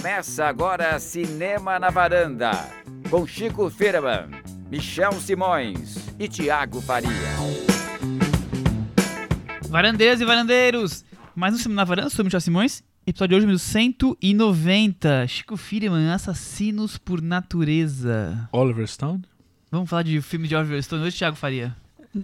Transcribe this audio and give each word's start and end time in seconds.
Começa 0.00 0.46
agora 0.46 0.98
Cinema 0.98 1.78
na 1.78 1.90
Varanda, 1.90 2.52
com 3.10 3.26
Chico 3.26 3.68
Firman, 3.68 4.30
Michel 4.70 5.12
Simões 5.20 6.08
e 6.18 6.26
Tiago 6.26 6.80
Faria. 6.80 7.10
Varandeiras 9.68 10.18
e 10.18 10.24
varandeiros! 10.24 11.04
Mais 11.36 11.52
um 11.52 11.58
Cinema 11.58 11.82
na 11.82 11.84
Varanda, 11.84 12.08
sou 12.08 12.22
o 12.22 12.24
Michel 12.24 12.40
Simões. 12.40 12.82
Episódio 13.06 13.28
de 13.28 13.34
hoje, 13.34 13.46
número 13.46 13.58
190. 13.58 15.28
Chico 15.28 15.58
Firman, 15.58 16.10
Assassinos 16.14 16.96
por 16.96 17.20
Natureza. 17.20 18.48
Oliver 18.52 18.88
Stone? 18.88 19.22
Vamos 19.70 19.90
falar 19.90 20.02
de 20.02 20.18
filme 20.22 20.48
de 20.48 20.56
Oliver 20.56 20.82
Stone 20.82 21.04
hoje, 21.04 21.18
Thiago 21.18 21.36
Faria? 21.36 21.76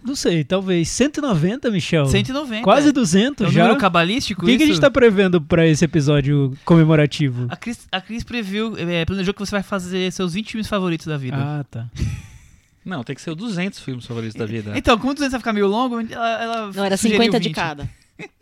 Não 0.04 0.16
sei, 0.16 0.42
talvez 0.42 0.88
190, 0.88 1.70
Michel? 1.70 2.06
190. 2.06 2.64
Quase 2.64 2.88
é. 2.88 2.92
200 2.92 3.46
É 3.46 3.48
um 3.48 3.52
já. 3.52 3.62
número 3.62 3.80
cabalístico 3.80 4.42
O 4.42 4.46
que, 4.46 4.56
que 4.58 4.64
a 4.64 4.66
gente 4.66 4.80
tá 4.80 4.90
prevendo 4.90 5.40
pra 5.40 5.64
esse 5.66 5.84
episódio 5.84 6.56
comemorativo? 6.64 7.46
A 7.48 7.56
Cris, 7.56 7.86
a 7.92 8.00
Cris 8.00 8.24
previu, 8.24 8.74
é, 8.76 9.04
planejou 9.04 9.32
que 9.32 9.38
você 9.38 9.52
vai 9.52 9.62
fazer 9.62 10.12
seus 10.12 10.34
20 10.34 10.50
filmes 10.50 10.66
favoritos 10.66 11.06
da 11.06 11.16
vida. 11.16 11.36
Ah, 11.38 11.64
tá. 11.70 11.86
Não, 12.84 13.02
tem 13.02 13.14
que 13.16 13.22
ser 13.22 13.30
o 13.30 13.34
200 13.36 13.78
filmes 13.80 14.06
favoritos 14.06 14.36
da 14.36 14.46
vida. 14.46 14.72
Então, 14.76 14.96
como 14.98 15.12
200 15.14 15.32
vai 15.32 15.40
ficar 15.40 15.52
meio 15.52 15.66
longo, 15.66 16.00
ela, 16.00 16.42
ela 16.42 16.72
Não, 16.72 16.84
era 16.84 16.96
sugeriu 16.96 17.18
50 17.22 17.40
de 17.40 17.48
20. 17.48 17.54
cada. 17.54 17.90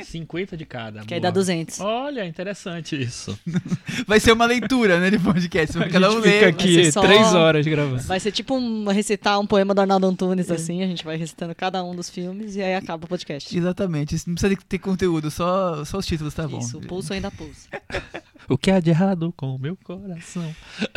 50 0.03 0.57
de 0.57 0.65
cada. 0.65 1.01
Que 1.05 1.15
aí 1.15 1.21
boa. 1.21 1.31
dá 1.31 1.35
200. 1.35 1.81
Olha, 1.81 2.27
interessante 2.27 3.01
isso. 3.01 3.39
Vai 4.07 4.21
ser 4.21 4.33
uma 4.33 4.47
leitura, 4.47 5.01
né, 5.01 5.11
de 5.11 5.19
podcast. 5.19 5.77
Vai 5.79 5.89
cada 5.91 6.11
um 6.13 6.19
a 6.19 6.23
fica 6.23 6.29
ler. 6.29 6.45
aqui 6.47 6.93
só- 6.93 7.01
três 7.01 7.35
horas 7.35 7.67
gravando. 7.67 8.03
Vai 8.03 8.21
ser 8.21 8.33
tipo 8.33 8.55
um, 8.57 8.87
recitar 8.89 9.39
um 9.41 9.47
poema 9.47 9.75
do 9.75 9.81
Arnaldo 9.81 10.07
Antunes, 10.07 10.51
assim. 10.51 10.83
A 10.83 10.87
gente 10.87 11.05
vai 11.05 11.17
recitando 11.17 11.55
cada 11.55 11.83
um 11.83 11.95
dos 11.95 12.09
filmes 12.09 12.57
e 12.57 12.63
aí 12.63 12.75
acaba 12.75 13.05
o 13.05 13.09
podcast. 13.09 13.57
Exatamente, 13.57 14.15
não 14.27 14.35
precisa 14.35 14.57
ter 14.69 14.79
conteúdo, 14.79 15.31
só, 15.31 15.85
só 15.85 15.99
os 15.99 16.07
títulos, 16.07 16.35
tá 16.35 16.47
bom. 16.47 16.59
Isso, 16.59 16.79
o 16.79 16.81
pulso 16.81 17.13
ainda 17.13 17.31
pulso. 17.31 17.69
O 18.47 18.59
que 18.59 18.71
há 18.71 18.79
de 18.79 18.91
errado 18.91 19.33
com 19.35 19.55
o 19.55 19.59
meu 19.59 19.75
coração? 19.75 20.55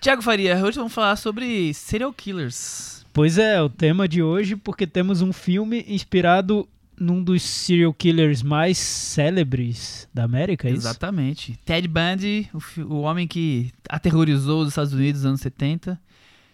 Tiago 0.00 0.22
Faria, 0.22 0.56
hoje 0.64 0.76
vamos 0.76 0.92
falar 0.92 1.16
sobre 1.16 1.74
serial 1.74 2.12
killers. 2.12 3.04
Pois 3.12 3.36
é, 3.36 3.60
o 3.60 3.68
tema 3.68 4.06
de 4.06 4.22
hoje, 4.22 4.54
porque 4.54 4.86
temos 4.86 5.20
um 5.20 5.32
filme 5.32 5.84
inspirado 5.88 6.68
num 6.98 7.22
dos 7.22 7.42
serial 7.42 7.92
killers 7.92 8.42
mais 8.42 8.78
célebres 8.78 10.08
da 10.12 10.24
América, 10.24 10.68
é 10.68 10.72
isso? 10.72 10.80
Exatamente. 10.80 11.58
Ted 11.64 11.88
Bundy, 11.88 12.48
o, 12.52 12.82
o 12.82 13.00
homem 13.00 13.26
que 13.26 13.72
aterrorizou 13.88 14.62
os 14.62 14.68
Estados 14.68 14.92
Unidos 14.92 15.22
nos 15.22 15.28
anos 15.30 15.40
70. 15.40 16.00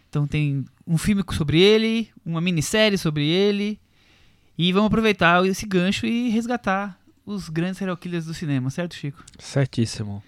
Então 0.08 0.26
tem 0.26 0.64
um 0.86 0.98
filme 0.98 1.22
sobre 1.32 1.60
ele, 1.60 2.08
uma 2.24 2.40
minissérie 2.40 2.98
sobre 2.98 3.26
ele. 3.26 3.78
E 4.58 4.72
vamos 4.72 4.88
aproveitar 4.88 5.44
esse 5.46 5.64
gancho 5.66 6.06
e 6.06 6.28
resgatar 6.28 6.98
os 7.24 7.48
grandes 7.48 7.78
serial 7.78 7.96
killers 7.96 8.26
do 8.26 8.34
cinema, 8.34 8.70
certo, 8.70 8.94
Chico? 8.94 9.24
Certíssimo. 9.38 10.22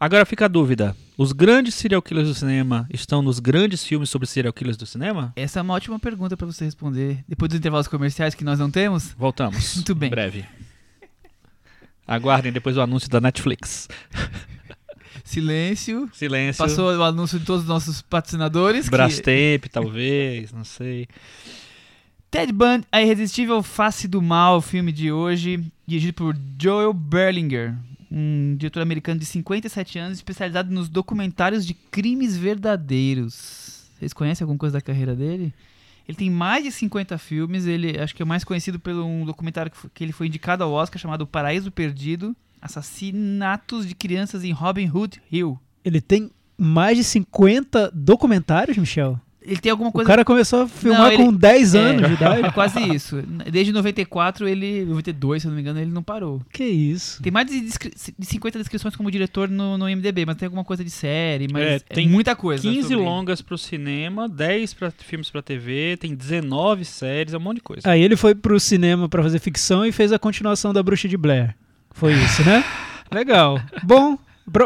Agora 0.00 0.24
fica 0.24 0.46
a 0.46 0.48
dúvida: 0.48 0.96
os 1.18 1.30
grandes 1.32 1.74
serial 1.74 2.00
killers 2.00 2.26
do 2.28 2.34
cinema 2.34 2.88
estão 2.92 3.20
nos 3.20 3.38
grandes 3.38 3.84
filmes 3.84 4.08
sobre 4.08 4.26
serial 4.26 4.52
killers 4.52 4.78
do 4.78 4.86
cinema? 4.86 5.30
Essa 5.36 5.58
é 5.58 5.62
uma 5.62 5.74
ótima 5.74 5.98
pergunta 5.98 6.36
pra 6.36 6.46
você 6.46 6.64
responder. 6.64 7.22
Depois 7.28 7.50
dos 7.50 7.58
intervalos 7.58 7.86
comerciais 7.86 8.34
que 8.34 8.42
nós 8.42 8.58
não 8.58 8.70
temos. 8.70 9.14
Voltamos. 9.18 9.74
Muito 9.76 9.94
bem. 9.94 10.06
Em 10.08 10.10
breve. 10.10 10.44
Aguardem 12.06 12.50
depois 12.50 12.76
o 12.76 12.80
anúncio 12.80 13.08
da 13.08 13.20
Netflix. 13.20 13.88
Silêncio. 15.22 16.08
Silêncio. 16.12 16.64
Passou 16.64 16.92
o 16.96 17.02
anúncio 17.04 17.38
de 17.38 17.44
todos 17.44 17.62
os 17.62 17.68
nossos 17.68 18.02
patrocinadores. 18.02 18.86
que- 18.86 18.90
Brastemp, 18.90 19.66
talvez, 19.70 20.50
não 20.52 20.64
sei. 20.64 21.06
Ted 22.30 22.52
Bundy, 22.52 22.84
A 22.90 23.02
Irresistível 23.02 23.62
Face 23.62 24.08
do 24.08 24.22
Mal, 24.22 24.56
o 24.58 24.60
filme 24.60 24.90
de 24.92 25.12
hoje, 25.12 25.62
dirigido 25.86 26.14
por 26.14 26.36
Joel 26.60 26.92
Berlinger, 26.92 27.74
um 28.10 28.56
diretor 28.56 28.80
americano 28.82 29.20
de 29.20 29.26
57 29.26 29.98
anos, 29.98 30.18
especializado 30.18 30.72
nos 30.72 30.88
documentários 30.88 31.64
de 31.66 31.74
crimes 31.74 32.36
verdadeiros. 32.36 33.88
Vocês 33.98 34.12
conhecem 34.12 34.44
alguma 34.44 34.58
coisa 34.58 34.74
da 34.74 34.80
carreira 34.80 35.14
dele? 35.14 35.52
Ele 36.08 36.16
tem 36.16 36.30
mais 36.30 36.64
de 36.64 36.72
50 36.72 37.16
filmes, 37.18 37.66
ele 37.66 37.98
acho 38.00 38.14
que 38.14 38.22
é 38.22 38.24
mais 38.24 38.42
conhecido 38.42 38.80
pelo 38.80 39.04
um 39.04 39.24
documentário 39.24 39.70
que, 39.70 39.76
foi- 39.76 39.90
que 39.94 40.02
ele 40.04 40.12
foi 40.12 40.26
indicado 40.26 40.64
ao 40.64 40.72
Oscar 40.72 40.98
chamado 41.00 41.26
Paraíso 41.26 41.70
Perdido, 41.70 42.34
Assassinatos 42.60 43.86
de 43.86 43.94
Crianças 43.94 44.42
em 44.44 44.52
Robin 44.52 44.90
Hood 44.92 45.22
Hill. 45.30 45.58
Ele 45.84 46.00
tem 46.00 46.30
mais 46.58 46.96
de 46.96 47.04
50 47.04 47.90
documentários, 47.94 48.76
Michel? 48.76 49.20
Ele 49.42 49.56
tem 49.56 49.72
alguma 49.72 49.88
O 49.88 49.92
coisa 49.92 50.06
cara 50.06 50.22
começou 50.24 50.62
a 50.64 50.68
filmar 50.68 51.12
ele- 51.14 51.24
com 51.24 51.32
10 51.32 51.74
É. 51.74 51.78
anos 51.78 52.08
de 52.08 52.12
idade. 52.14 52.42
É 52.46 52.50
quase 52.52 52.78
isso. 52.94 53.22
Desde 53.50 53.72
94, 53.72 54.46
ele. 54.46 54.84
92, 54.84 55.40
se 55.42 55.48
eu 55.48 55.50
não 55.50 55.56
me 55.56 55.62
engano, 55.62 55.80
ele 55.80 55.90
não 55.90 56.02
parou. 56.02 56.42
Que 56.52 56.64
isso? 56.64 57.22
Tem 57.22 57.32
mais 57.32 57.46
de, 57.46 57.60
descri- 57.60 57.92
de 58.18 58.26
50 58.26 58.58
descrições 58.58 58.94
como 58.94 59.10
diretor 59.10 59.48
no, 59.48 59.78
no 59.78 59.86
MDB, 59.86 60.26
mas 60.26 60.36
tem 60.36 60.46
alguma 60.46 60.62
coisa 60.64 60.84
de 60.84 60.90
série, 60.90 61.48
mas 61.50 61.62
É, 61.62 61.74
é, 61.76 61.78
tem 61.78 62.06
muita 62.06 62.36
coisa. 62.36 62.62
15 62.62 62.82
sobre- 62.88 62.96
longas 62.96 63.40
pro 63.40 63.56
cinema, 63.56 64.28
10 64.28 64.74
pra 64.74 64.90
filmes 64.90 65.30
pra 65.30 65.40
TV, 65.40 65.96
tem 65.98 66.14
19 66.14 66.84
séries, 66.84 67.32
é 67.32 67.38
um 67.38 67.40
monte 67.40 67.56
de 67.56 67.62
coisa. 67.62 67.88
Aí 67.90 68.02
ele 68.02 68.16
foi 68.16 68.34
pro 68.34 68.60
cinema 68.60 69.08
pra 69.08 69.22
fazer 69.22 69.38
ficção 69.38 69.86
e 69.86 69.92
fez 69.92 70.12
a 70.12 70.18
continuação 70.18 70.72
da 70.74 70.82
Bruxa 70.82 71.08
de 71.08 71.16
Blair. 71.16 71.54
Foi 71.92 72.12
isso, 72.12 72.44
né? 72.44 72.62
Legal. 73.10 73.58
Bom, 73.82 74.18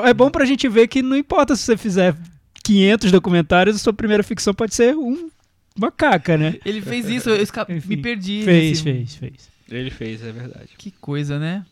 é 0.04 0.12
bom 0.12 0.30
pra 0.30 0.44
gente 0.44 0.68
ver 0.68 0.88
que 0.88 1.00
não 1.02 1.16
importa 1.16 1.54
se 1.54 1.62
você 1.62 1.76
fizer 1.76 2.14
500 2.64 3.12
documentários, 3.12 3.76
a 3.76 3.78
sua 3.78 3.92
primeira 3.92 4.22
ficção 4.24 4.52
pode 4.54 4.74
ser 4.74 4.96
um, 4.96 5.28
uma 5.76 5.92
caca, 5.92 6.36
né? 6.36 6.56
Ele 6.64 6.80
fez 6.80 7.08
isso, 7.08 7.30
eu 7.30 7.36
esca- 7.40 7.66
Enfim, 7.68 7.88
me 7.88 7.96
perdi. 7.98 8.42
Fez, 8.44 8.68
nesse- 8.70 8.82
fez, 8.82 9.14
fez. 9.16 9.48
Ele 9.70 9.90
fez, 9.90 10.22
é 10.24 10.32
verdade. 10.32 10.68
Que 10.76 10.90
coisa, 10.90 11.38
né? 11.38 11.64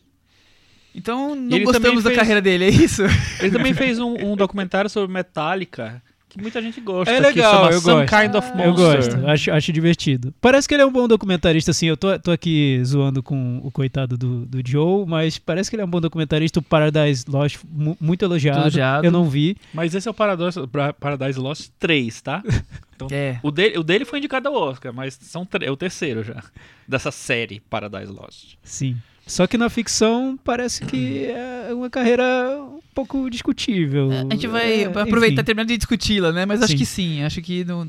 Então, 0.94 1.34
não 1.34 1.56
ele 1.56 1.64
gostamos 1.64 2.04
da 2.04 2.10
fez- 2.10 2.19
carreira 2.20 2.41
dele, 2.42 2.66
é 2.66 2.69
isso? 2.69 3.03
Ele 3.41 3.50
também 3.50 3.72
fez 3.75 3.98
um, 3.98 4.14
um 4.32 4.36
documentário 4.36 4.91
sobre 4.91 5.12
Metallica, 5.12 6.03
que 6.32 6.41
muita 6.41 6.62
gente 6.62 6.81
gosta. 6.81 7.12
É 7.12 7.16
que 7.19 7.22
legal, 7.22 7.54
chama 7.54 7.70
eu 7.72 7.81
Some 7.81 8.06
gosto. 8.06 8.16
Kind 8.22 8.34
of 8.34 8.48
Monster. 8.48 8.66
Eu 8.66 8.75
gosto, 8.75 9.26
acho, 9.28 9.50
acho 9.53 9.72
divertido. 9.72 10.34
Parece 10.41 10.66
que 10.66 10.75
ele 10.75 10.82
é 10.82 10.87
um 10.87 10.91
bom 10.93 11.06
documentarista, 11.06 11.70
assim. 11.72 11.87
Eu 11.87 11.97
tô, 11.97 12.19
tô 12.19 12.31
aqui 12.31 12.81
zoando 12.84 13.22
com 13.22 13.60
o 13.62 13.70
coitado 13.70 14.16
do, 14.16 14.47
do 14.47 14.60
Joe, 14.66 15.04
mas 15.06 15.38
parece 15.38 15.69
que 15.69 15.76
ele 15.76 15.82
é 15.82 15.84
um 15.84 15.91
bom 15.91 16.00
documentarista. 16.00 16.59
O 16.59 16.62
Paradise 16.62 17.25
Lost, 17.28 17.59
mu- 17.71 17.97
muito 18.00 18.25
elogiado. 18.25 18.60
Elogiado. 18.60 19.04
Eu 19.06 19.12
não 19.12 19.28
vi. 19.28 19.56
Mas 19.75 19.94
esse 19.94 20.09
é 20.09 20.10
o 20.10 20.15
Paradise, 20.15 20.59
Paradise 20.98 21.38
Lost 21.38 21.69
3, 21.78 22.22
tá? 22.22 22.42
É. 23.10 23.41
O 23.42 23.50
dele, 23.50 23.78
o 23.78 23.82
dele 23.82 24.04
foi 24.04 24.21
indicado 24.21 24.47
ao 24.47 24.54
Oscar, 24.54 24.92
mas 24.92 25.15
são 25.21 25.44
é 25.60 25.71
o 25.72 25.76
terceiro 25.76 26.22
já. 26.22 26.41
Dessa 26.87 27.10
série 27.10 27.59
Paradise 27.69 28.12
Lost. 28.12 28.54
Sim. 28.62 28.97
Só 29.27 29.47
que 29.47 29.56
na 29.56 29.71
ficção 29.71 30.38
parece 30.43 30.84
que 30.84 31.25
é 31.27 31.72
uma 31.72 31.88
carreira 31.88 32.25
um 32.60 32.81
pouco 32.94 33.31
discutível. 33.31 34.10
A 34.10 34.34
gente 34.34 34.47
vai 34.47 34.83
É, 34.83 34.87
aproveitar, 34.87 35.43
terminar 35.44 35.65
de 35.66 35.77
discuti-la, 35.77 36.33
né? 36.33 36.44
Mas 36.44 36.60
acho 36.62 36.72
Sim. 36.72 36.78
que 36.78 36.87
sim. 36.87 37.22
Acho 37.22 37.41
que, 37.41 37.65
no, 37.65 37.87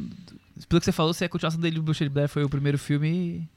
pelo 0.70 0.80
que 0.80 0.86
você 0.86 0.92
falou, 0.92 1.14
se 1.14 1.26
a 1.26 1.30
continuação 1.30 1.60
dele 1.60 1.76
do 1.78 1.84
Bruxa 1.84 2.04
de 2.06 2.10
Blair 2.10 2.30
foi 2.30 2.44
o 2.44 2.50
primeiro 2.50 2.78
filme, 2.78 3.48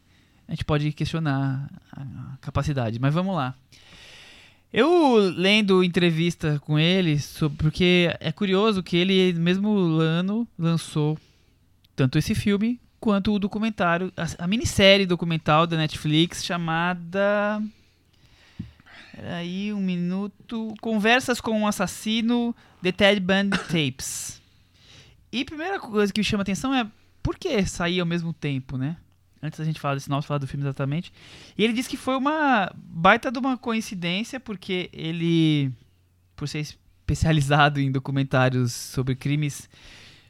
a 0.48 0.53
gente 0.53 0.64
pode 0.64 0.91
questionar 0.92 1.70
a 1.92 2.37
capacidade. 2.41 2.98
Mas 2.98 3.12
vamos 3.14 3.34
lá. 3.37 3.54
Eu 4.72 5.16
lendo 5.37 5.84
entrevista 5.84 6.58
com 6.64 6.78
ele, 6.78 7.19
sobre, 7.19 7.56
porque 7.58 8.10
é 8.20 8.32
curioso 8.32 8.82
que 8.82 8.97
ele, 8.97 9.32
mesmo 9.34 9.98
ano, 10.00 10.47
lançou 10.58 11.16
tanto 11.94 12.19
esse 12.19 12.34
filme 12.34 12.81
quanto 13.06 13.33
o 13.33 13.39
documentário, 13.39 14.12
a, 14.17 14.44
a 14.44 14.47
minissérie 14.49 15.06
documental 15.06 15.65
da 15.65 15.77
Netflix 15.77 16.44
chamada. 16.44 17.62
Aí, 19.37 19.72
um 19.72 19.81
minuto. 19.81 20.75
Conversas 20.81 21.41
com 21.41 21.53
um 21.53 21.69
assassino, 21.69 22.53
The 22.83 22.91
Ted 22.91 23.21
Bundy 23.21 23.59
Tapes. 23.71 24.43
E 25.31 25.43
a 25.43 25.44
primeira 25.44 25.78
coisa 25.78 26.12
que 26.12 26.19
me 26.19 26.25
chama 26.25 26.43
atenção 26.43 26.75
é 26.75 26.84
por 27.22 27.39
que 27.39 27.65
sair 27.65 28.00
ao 28.00 28.06
mesmo 28.06 28.33
tempo, 28.33 28.77
né? 28.77 28.97
Antes 29.41 29.61
da 29.61 29.65
gente 29.65 29.78
falar 29.78 29.94
desse 29.94 30.11
nosso 30.11 30.27
falar 30.27 30.38
do 30.38 30.49
filme 30.49 30.65
exatamente. 30.65 31.12
E 31.56 31.62
ele 31.62 31.75
disse 31.75 31.88
que 31.88 31.97
foi 31.97 32.17
uma 32.17 32.73
baita 32.75 33.31
de 33.31 33.38
uma 33.38 33.56
coincidência, 33.56 34.41
porque 34.41 34.91
ele, 34.93 35.70
por 36.35 36.49
ser 36.49 36.59
especializado 36.59 37.79
em 37.79 37.93
documentários 37.93 38.73
sobre 38.73 39.14
crimes, 39.14 39.70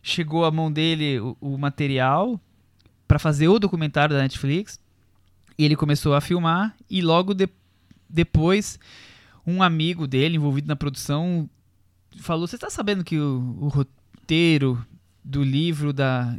chegou 0.02 0.44
à 0.44 0.50
mão 0.50 0.70
dele 0.70 1.18
o, 1.20 1.38
o 1.40 1.56
material 1.56 2.38
para 3.06 3.18
fazer 3.18 3.48
o 3.48 3.58
documentário 3.58 4.14
da 4.14 4.22
Netflix. 4.22 4.80
E 5.58 5.64
ele 5.64 5.76
começou 5.76 6.14
a 6.14 6.20
filmar 6.20 6.74
e 6.90 7.00
logo 7.00 7.32
de- 7.32 7.48
depois 8.08 8.78
um 9.46 9.62
amigo 9.62 10.06
dele 10.06 10.36
envolvido 10.36 10.68
na 10.68 10.76
produção 10.76 11.48
falou: 12.20 12.46
"Você 12.46 12.56
está 12.56 12.68
sabendo 12.68 13.02
que 13.04 13.18
o, 13.18 13.56
o 13.60 13.68
roteiro 13.68 14.84
do 15.24 15.42
livro 15.42 15.92
da 15.92 16.36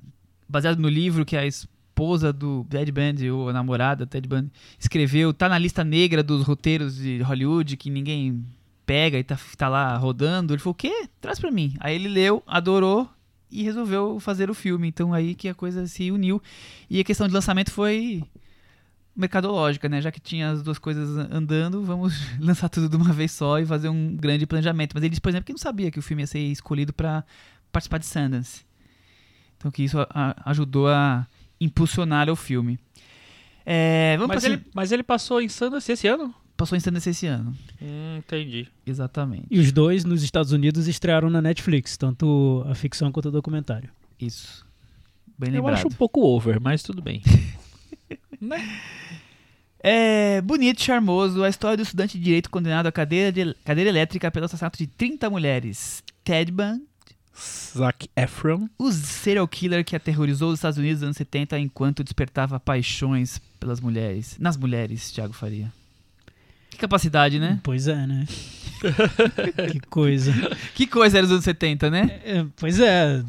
baseado 0.48 0.80
no 0.80 0.88
livro 0.88 1.26
que 1.26 1.36
a 1.36 1.46
esposa 1.46 2.32
do 2.32 2.66
Ted 2.70 2.92
Bundy 2.92 3.30
ou 3.32 3.50
a 3.50 3.54
namorada 3.54 4.06
do 4.06 4.10
Ted 4.10 4.28
Bundy 4.28 4.52
escreveu 4.80 5.34
tá 5.34 5.50
na 5.50 5.58
lista 5.58 5.84
negra 5.84 6.22
dos 6.22 6.44
roteiros 6.44 6.96
de 6.98 7.22
Hollywood 7.22 7.76
que 7.76 7.90
ninguém 7.90 8.46
pega 8.86 9.18
e 9.18 9.24
tá, 9.24 9.38
tá 9.58 9.68
lá 9.68 9.98
rodando?" 9.98 10.54
Ele 10.54 10.60
falou: 10.62 10.74
"O 10.74 10.76
quê? 10.76 11.08
Traz 11.20 11.40
para 11.40 11.50
mim." 11.52 11.74
Aí 11.80 11.96
ele 11.96 12.08
leu, 12.08 12.44
adorou 12.46 13.10
e 13.52 13.64
resolveu 13.64 14.20
fazer 14.20 14.50
o 14.50 14.54
filme. 14.54 14.88
Então 14.88 15.14
aí 15.14 15.34
que 15.36 15.48
a 15.50 15.54
coisa 15.56 15.86
se 15.88 16.12
uniu. 16.12 16.42
E 16.90 17.00
a 17.00 17.04
questão 17.04 17.28
de 17.28 17.34
lançamento 17.34 17.72
foi 17.72 18.24
mercadológica, 19.16 19.90
né? 19.90 20.02
Já 20.02 20.12
que 20.12 20.20
tinha 20.20 20.52
as 20.52 20.62
duas 20.62 20.78
coisas 20.78 21.10
andando, 21.32 21.84
vamos 21.84 22.14
lançar 22.40 22.70
tudo 22.70 22.88
de 22.90 22.96
uma 22.96 23.12
vez 23.14 23.32
só 23.32 23.60
e 23.60 23.66
fazer 23.66 23.90
um 23.90 24.16
grande 24.16 24.46
planejamento. 24.46 24.94
Mas 24.94 25.04
ele 25.04 25.10
disse, 25.10 25.22
por 25.22 25.30
exemplo, 25.30 25.46
que 25.46 25.54
não 25.54 25.58
sabia 25.58 25.90
que 25.90 26.00
o 26.00 26.02
filme 26.04 26.24
ia 26.24 26.28
ser 26.28 26.40
escolhido 26.40 26.94
para 26.94 27.24
participar 27.72 27.98
de 27.98 28.06
Sundance. 28.06 28.66
Então 29.58 29.72
que 29.72 29.84
isso 29.84 29.98
a- 30.00 30.36
ajudou 30.46 30.88
a 30.88 31.26
impulsionar 31.60 32.30
o 32.30 32.36
filme. 32.36 32.78
É, 33.66 34.16
Mas 34.28 34.44
ele, 34.44 34.62
mas 34.74 34.92
ele 34.92 35.04
passou 35.04 35.42
em 35.42 35.50
Sundance 35.50 35.92
esse 35.92 36.08
ano? 36.08 36.34
Passou 36.58 36.76
em 36.76 36.80
Sundance 36.82 37.10
esse 37.12 37.28
ano. 37.28 37.56
Hum, 37.82 38.18
entendi. 38.18 38.68
Exatamente. 38.86 39.46
E 39.50 39.60
os 39.60 39.72
dois 39.72 40.04
nos 40.04 40.24
Estados 40.24 40.52
Unidos 40.52 40.88
estrearam 40.88 41.30
na 41.30 41.42
Netflix, 41.42 41.96
tanto 41.96 42.66
a 42.68 42.74
ficção 42.74 43.12
quanto 43.12 43.28
o 43.30 43.32
documentário. 43.32 43.90
Isso. 44.20 44.66
Bem 45.38 45.50
Eu 45.52 45.58
lembrado. 45.58 45.76
acho 45.76 45.88
um 45.88 45.92
pouco 45.92 46.20
over, 46.22 46.60
mas 46.60 46.82
tudo 46.82 47.02
bem. 47.02 47.22
É 49.80 50.42
bonito, 50.42 50.82
charmoso, 50.82 51.44
a 51.44 51.50
história 51.50 51.78
do 51.78 51.84
estudante 51.84 52.18
de 52.18 52.24
direito 52.24 52.50
condenado 52.50 52.88
à 52.88 52.92
cadeira, 52.92 53.32
de, 53.32 53.54
cadeira 53.64 53.90
elétrica 53.90 54.32
pelo 54.32 54.46
assassinato 54.46 54.78
de 54.78 54.88
30 54.88 55.30
mulheres. 55.30 56.04
Ted 56.24 56.52
Bundy, 56.52 56.84
Zac 57.78 58.10
Efron. 58.16 58.68
o 58.78 58.92
serial 58.92 59.48
killer 59.48 59.86
que 59.86 59.96
aterrorizou 59.96 60.50
os 60.50 60.56
Estados 60.60 60.78
Unidos 60.80 61.02
nos 61.02 61.08
anos 61.08 61.18
70 61.18 61.60
enquanto 61.60 62.04
despertava 62.04 62.60
paixões 62.60 63.40
pelas 63.60 63.80
mulheres. 63.80 64.36
Nas 64.40 64.58
mulheres, 64.58 65.12
Thiago 65.12 65.34
Faria. 65.34 65.72
Que 66.78 66.82
capacidade, 66.82 67.40
né? 67.40 67.60
Pois 67.64 67.88
é, 67.88 67.96
né? 68.06 68.26
que 69.72 69.80
coisa. 69.90 70.32
Que 70.76 70.86
coisa 70.86 71.18
era 71.18 71.26
dos 71.26 71.34
anos 71.34 71.44
70, 71.44 71.90
né? 71.90 72.20
É, 72.24 72.46
pois 72.56 72.80
é, 72.80 73.24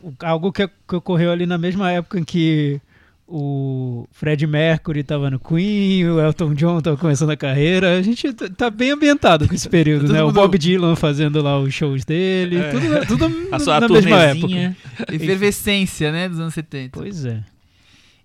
o- 0.00 0.12
algo 0.22 0.52
que, 0.52 0.68
que 0.68 0.94
ocorreu 0.94 1.32
ali 1.32 1.44
na 1.44 1.58
mesma 1.58 1.90
época 1.90 2.20
em 2.20 2.22
que 2.24 2.80
o 3.26 4.06
Fred 4.12 4.46
Mercury 4.46 5.00
estava 5.00 5.28
no 5.30 5.40
Queen, 5.40 6.06
o 6.06 6.20
Elton 6.20 6.54
John 6.54 6.78
estava 6.78 6.96
começando 6.96 7.30
a 7.30 7.36
carreira. 7.36 7.98
A 7.98 8.02
gente 8.02 8.32
t- 8.32 8.50
tá 8.50 8.70
bem 8.70 8.92
ambientado 8.92 9.48
com 9.48 9.54
esse 9.54 9.68
período, 9.68 10.06
né? 10.12 10.22
O 10.22 10.26
mundo- 10.26 10.34
Bob 10.36 10.56
Dylan 10.56 10.94
fazendo 10.94 11.42
lá 11.42 11.58
os 11.58 11.74
shows 11.74 12.04
dele, 12.04 12.58
É. 12.58 12.70
tudo, 12.70 13.06
tudo 13.26 13.32
A 13.50 13.58
sua 13.58 13.80
na 13.80 13.88
mesma 13.88 14.16
época. 14.22 14.76
Efervescência, 15.12 16.12
né? 16.12 16.28
Dos 16.28 16.38
anos 16.38 16.54
70. 16.54 16.90
Pois 16.96 17.24
é. 17.24 17.42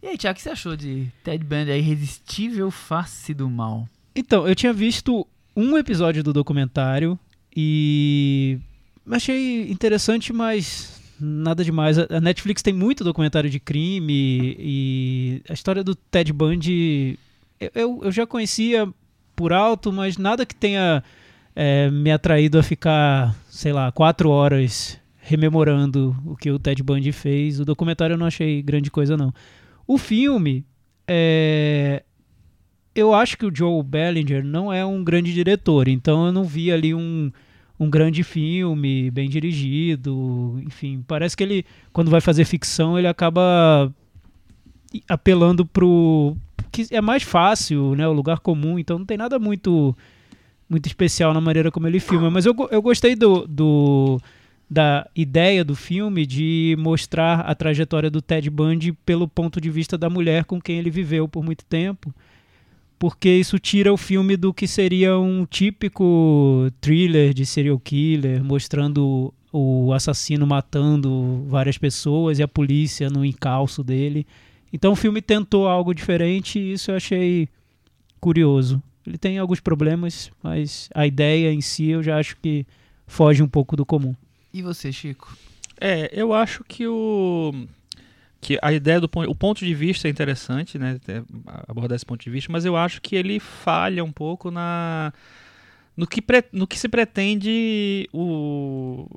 E 0.03 0.07
aí, 0.09 0.17
Thiago, 0.19 0.35
o 0.35 0.37
que 0.37 0.43
você 0.43 0.49
achou 0.51 0.75
de 0.75 1.07
Ted 1.23 1.43
Bundy, 1.43 1.71
a 1.71 1.77
irresistível 1.77 2.69
face 2.69 3.33
do 3.33 3.49
mal? 3.49 3.89
Então, 4.19 4.47
eu 4.47 4.55
tinha 4.55 4.73
visto 4.73 5.25
um 5.55 5.77
episódio 5.77 6.23
do 6.23 6.33
documentário 6.33 7.17
e 7.55 8.59
achei 9.11 9.69
interessante, 9.71 10.31
mas 10.33 11.01
nada 11.19 11.63
demais. 11.63 11.97
A 11.97 12.19
Netflix 12.21 12.61
tem 12.61 12.73
muito 12.73 13.03
documentário 13.03 13.49
de 13.49 13.59
crime 13.59 14.55
e 14.59 15.41
a 15.49 15.53
história 15.53 15.83
do 15.83 15.95
Ted 15.95 16.31
Bundy 16.31 17.17
eu- 17.59 17.71
eu, 17.73 17.99
eu 18.03 18.11
já 18.11 18.25
conhecia 18.27 18.87
por 19.35 19.51
alto, 19.53 19.91
mas 19.91 20.17
nada 20.17 20.45
que 20.45 20.55
tenha 20.55 21.03
é, 21.55 21.89
me 21.89 22.11
atraído 22.11 22.59
a 22.59 22.63
ficar, 22.63 23.35
sei 23.49 23.73
lá, 23.73 23.91
quatro 23.91 24.29
horas 24.29 24.99
rememorando 25.19 26.15
o 26.23 26.35
que 26.35 26.51
o 26.51 26.59
Ted 26.59 26.83
Bundy 26.83 27.11
fez. 27.11 27.59
O 27.59 27.65
documentário 27.65 28.13
eu 28.13 28.17
não 28.17 28.27
achei 28.27 28.61
grande 28.61 28.91
coisa, 28.91 29.17
não. 29.17 29.33
O 29.87 29.97
filme, 29.97 30.63
é, 31.07 32.03
eu 32.99 33.13
acho 33.13 33.37
que 33.37 33.45
o 33.45 33.55
Joe 33.55 33.83
Bellinger 33.83 34.43
não 34.43 34.71
é 34.71 34.85
um 34.85 35.03
grande 35.03 35.33
diretor, 35.33 35.87
então 35.87 36.25
eu 36.25 36.31
não 36.31 36.43
vi 36.43 36.71
ali 36.71 36.93
um, 36.93 37.31
um 37.79 37.89
grande 37.89 38.23
filme, 38.23 39.11
bem 39.11 39.29
dirigido, 39.29 40.59
enfim, 40.65 41.03
parece 41.07 41.35
que 41.35 41.43
ele, 41.43 41.65
quando 41.93 42.11
vai 42.11 42.21
fazer 42.21 42.45
ficção, 42.45 42.97
ele 42.97 43.07
acaba 43.07 43.93
apelando 45.07 45.65
pro 45.65 46.35
que 46.71 46.87
é 46.91 47.01
mais 47.01 47.23
fácil, 47.23 47.95
né, 47.95 48.07
o 48.07 48.13
lugar 48.13 48.39
comum, 48.39 48.77
então 48.77 48.99
não 48.99 49.05
tem 49.05 49.17
nada 49.17 49.39
muito 49.39 49.95
muito 50.69 50.85
especial 50.85 51.33
na 51.33 51.39
maneira 51.39 51.71
como 51.71 51.87
ele 51.87 51.99
filma, 51.99 52.29
mas 52.29 52.45
eu, 52.45 52.53
eu 52.71 52.81
gostei 52.81 53.15
do, 53.15 53.47
do 53.47 54.19
da 54.69 55.07
ideia 55.15 55.63
do 55.63 55.75
filme 55.75 56.25
de 56.25 56.75
mostrar 56.77 57.39
a 57.41 57.55
trajetória 57.55 58.09
do 58.09 58.21
Ted 58.21 58.49
Bundy 58.49 58.91
pelo 58.91 59.27
ponto 59.27 59.61
de 59.61 59.69
vista 59.69 59.97
da 59.97 60.09
mulher 60.09 60.43
com 60.43 60.59
quem 60.59 60.77
ele 60.77 60.89
viveu 60.89 61.27
por 61.27 61.41
muito 61.41 61.63
tempo 61.63 62.13
porque 62.99 63.29
isso 63.29 63.59
tira 63.59 63.93
o 63.93 63.97
filme 63.97 64.35
do 64.35 64.53
que 64.53 64.67
seria 64.67 65.17
um 65.17 65.45
típico 65.45 66.71
thriller 66.81 67.33
de 67.33 67.45
serial 67.45 67.79
killer, 67.79 68.43
mostrando 68.43 69.33
o 69.51 69.93
assassino 69.93 70.45
matando 70.45 71.45
várias 71.47 71.77
pessoas 71.77 72.39
e 72.39 72.43
a 72.43 72.47
polícia 72.47 73.09
no 73.09 73.23
encalço 73.23 73.83
dele. 73.83 74.25
Então 74.71 74.93
o 74.93 74.95
filme 74.95 75.21
tentou 75.21 75.67
algo 75.67 75.93
diferente 75.93 76.59
e 76.59 76.73
isso 76.73 76.91
eu 76.91 76.95
achei 76.95 77.47
curioso. 78.19 78.81
Ele 79.05 79.17
tem 79.17 79.37
alguns 79.37 79.59
problemas, 79.59 80.31
mas 80.43 80.89
a 80.93 81.07
ideia 81.07 81.53
em 81.53 81.61
si 81.61 81.87
eu 81.89 82.03
já 82.03 82.19
acho 82.19 82.35
que 82.41 82.65
foge 83.05 83.41
um 83.41 83.47
pouco 83.47 83.75
do 83.75 83.85
comum. 83.85 84.13
E 84.53 84.61
você, 84.61 84.91
Chico? 84.91 85.37
É, 85.79 86.09
eu 86.11 86.33
acho 86.33 86.63
que 86.63 86.87
o 86.87 87.53
que 88.41 88.57
a 88.61 88.71
ideia 88.71 88.99
do 88.99 89.09
o 89.27 89.35
ponto 89.35 89.65
de 89.65 89.73
vista 89.73 90.07
é 90.07 90.11
interessante, 90.11 90.77
né, 90.77 90.99
é, 91.07 91.21
abordar 91.67 91.95
esse 91.95 92.05
ponto 92.05 92.23
de 92.23 92.29
vista, 92.29 92.51
mas 92.51 92.65
eu 92.65 92.75
acho 92.77 93.01
que 93.01 93.15
ele 93.15 93.39
falha 93.39 94.03
um 94.03 94.11
pouco 94.11 94.51
na 94.51 95.13
no 95.95 96.05
que, 96.05 96.21
pre- 96.21 96.45
no 96.51 96.67
que 96.67 96.77
se 96.77 96.87
pretende 96.87 98.07
o, 98.13 99.07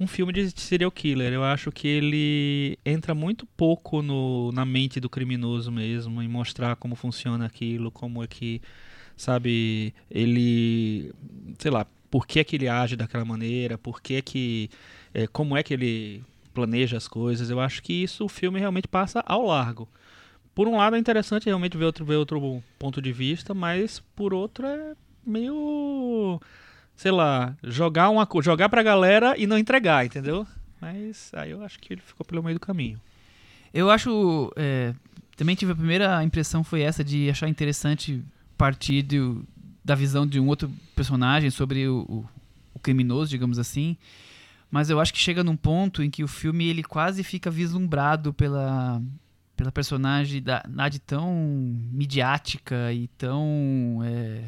um 0.00 0.06
filme 0.06 0.32
de 0.32 0.50
serial 0.58 0.90
killer. 0.90 1.30
Eu 1.30 1.44
acho 1.44 1.70
que 1.70 1.86
ele 1.86 2.78
entra 2.86 3.14
muito 3.14 3.44
pouco 3.54 4.00
no, 4.00 4.50
na 4.50 4.64
mente 4.64 4.98
do 4.98 5.10
criminoso 5.10 5.70
mesmo, 5.70 6.22
em 6.22 6.28
mostrar 6.28 6.74
como 6.76 6.94
funciona 6.96 7.44
aquilo, 7.44 7.90
como 7.90 8.24
é 8.24 8.26
que, 8.26 8.62
sabe, 9.14 9.94
ele, 10.10 11.12
sei 11.58 11.70
lá, 11.70 11.86
por 12.10 12.26
que 12.26 12.40
é 12.40 12.44
que 12.44 12.56
ele 12.56 12.68
age 12.68 12.96
daquela 12.96 13.26
maneira, 13.26 13.76
por 13.76 14.00
que 14.00 14.14
é 14.14 14.22
que, 14.22 14.70
é, 15.12 15.26
como 15.26 15.54
é 15.54 15.62
que 15.62 15.74
ele 15.74 16.24
planeja 16.52 16.96
as 16.96 17.08
coisas. 17.08 17.50
Eu 17.50 17.60
acho 17.60 17.82
que 17.82 17.92
isso 17.92 18.24
o 18.24 18.28
filme 18.28 18.58
realmente 18.60 18.88
passa 18.88 19.22
ao 19.26 19.44
largo. 19.46 19.88
Por 20.54 20.68
um 20.68 20.76
lado 20.76 20.96
é 20.96 20.98
interessante 20.98 21.46
realmente 21.46 21.76
ver 21.78 21.86
outro, 21.86 22.04
ver 22.04 22.16
outro 22.16 22.62
ponto 22.78 23.00
de 23.00 23.12
vista, 23.12 23.54
mas 23.54 24.00
por 24.14 24.34
outro 24.34 24.66
é 24.66 24.94
meio, 25.26 26.40
sei 26.96 27.10
lá, 27.10 27.56
jogar 27.62 28.10
uma 28.10 28.28
jogar 28.42 28.68
pra 28.68 28.82
galera 28.82 29.34
e 29.38 29.46
não 29.46 29.56
entregar, 29.58 30.04
entendeu? 30.04 30.46
Mas 30.80 31.30
aí 31.34 31.50
eu 31.52 31.62
acho 31.64 31.78
que 31.78 31.92
ele 31.94 32.02
ficou 32.02 32.24
pelo 32.26 32.42
meio 32.42 32.56
do 32.56 32.60
caminho. 32.60 33.00
Eu 33.72 33.88
acho. 33.88 34.52
é, 34.56 34.94
também 35.36 35.54
tive 35.56 35.72
a 35.72 35.76
primeira 35.76 36.22
impressão 36.22 36.62
foi 36.62 36.82
essa 36.82 37.02
de 37.02 37.30
achar 37.30 37.48
interessante 37.48 38.22
partir 38.58 39.02
do- 39.02 39.44
da 39.84 39.94
visão 39.94 40.26
de 40.26 40.38
um 40.38 40.46
outro 40.48 40.70
personagem 40.94 41.50
sobre 41.50 41.88
o, 41.88 42.00
o- 42.08 42.24
o 42.74 42.78
criminoso, 42.78 43.30
digamos 43.30 43.58
assim. 43.58 43.96
Mas 44.72 44.90
eu 44.90 44.98
acho 44.98 45.12
que 45.12 45.20
chega 45.20 45.44
num 45.44 45.56
ponto 45.56 46.02
em 46.02 46.10
que 46.10 46.24
o 46.24 46.28
filme 46.28 46.66
ele 46.66 46.82
quase 46.82 47.22
fica 47.22 47.50
vislumbrado 47.50 48.32
pela, 48.32 49.00
pela 49.54 49.70
personagem 49.70 50.42
da 50.42 50.64
Nad 50.66 50.96
tão 51.06 51.30
midiática 51.92 52.92
e 52.92 53.06
tão. 53.06 54.00
é, 54.02 54.44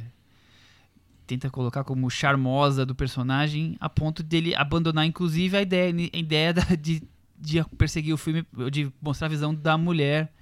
tenta 1.27 1.51
colocar 1.51 1.85
como 1.85 2.11
charmosa 2.11 2.87
do 2.87 2.95
personagem, 2.95 3.77
a 3.79 3.89
ponto 3.89 4.23
dele 4.23 4.55
abandonar, 4.55 5.05
inclusive, 5.05 5.57
a 5.57 5.63
ideia, 5.63 5.95
a 6.13 6.19
ideia 6.19 6.55
de 6.81 7.03
de 7.45 7.63
perseguir 7.77 8.15
o 8.15 8.17
filme, 8.17 8.47
de 8.71 8.91
mostrar 9.03 9.27
a 9.27 9.31
visão 9.31 9.55
da 9.55 9.77
mulher 9.77 10.33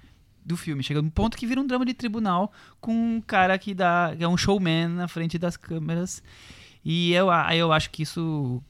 do 0.45 0.55
filme. 0.55 0.83
Chega 0.83 1.01
num 1.01 1.09
ponto 1.09 1.35
que 1.35 1.45
vira 1.45 1.59
um 1.59 1.67
drama 1.67 1.85
de 1.85 1.93
tribunal 1.93 2.51
com 2.79 2.93
um 2.93 3.21
cara 3.21 3.57
que 3.57 3.73
dá, 3.73 4.15
é 4.17 4.27
um 4.27 4.37
showman 4.37 4.87
na 4.87 5.07
frente 5.07 5.37
das 5.37 5.57
câmeras. 5.57 6.23
E 6.83 7.13
eu, 7.13 7.29
aí 7.29 7.59
eu 7.59 7.71
acho 7.73 7.89
que 7.89 8.03
isso 8.03 8.61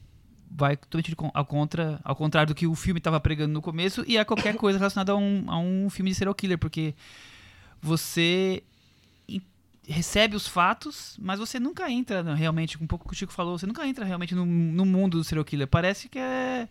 vai 0.54 0.76
totalmente 0.76 1.14
ao, 1.34 1.44
contra, 1.44 2.00
ao 2.04 2.14
contrário 2.14 2.54
do 2.54 2.54
que 2.54 2.66
o 2.66 2.74
filme 2.74 2.98
estava 2.98 3.18
pregando 3.18 3.52
no 3.52 3.60
começo 3.60 4.04
e 4.06 4.16
a 4.16 4.24
qualquer 4.24 4.54
coisa 4.56 4.78
relacionada 4.78 5.12
a 5.12 5.16
um, 5.16 5.44
a 5.48 5.58
um 5.58 5.90
filme 5.90 6.10
de 6.10 6.16
serial 6.16 6.34
killer, 6.34 6.58
porque 6.58 6.94
você 7.82 8.62
recebe 9.86 10.34
os 10.34 10.48
fatos, 10.48 11.16
mas 11.20 11.38
você 11.38 11.60
nunca 11.60 11.90
entra 11.90 12.22
realmente, 12.34 12.82
um 12.82 12.86
pouco 12.86 13.06
que 13.06 13.12
o 13.12 13.16
Chico 13.16 13.32
falou, 13.32 13.58
você 13.58 13.66
nunca 13.66 13.86
entra 13.86 14.04
realmente 14.04 14.34
no, 14.34 14.46
no 14.46 14.86
mundo 14.86 15.18
do 15.18 15.24
serial 15.24 15.44
killer. 15.44 15.66
Parece 15.66 16.08
que 16.08 16.18
é 16.18 16.68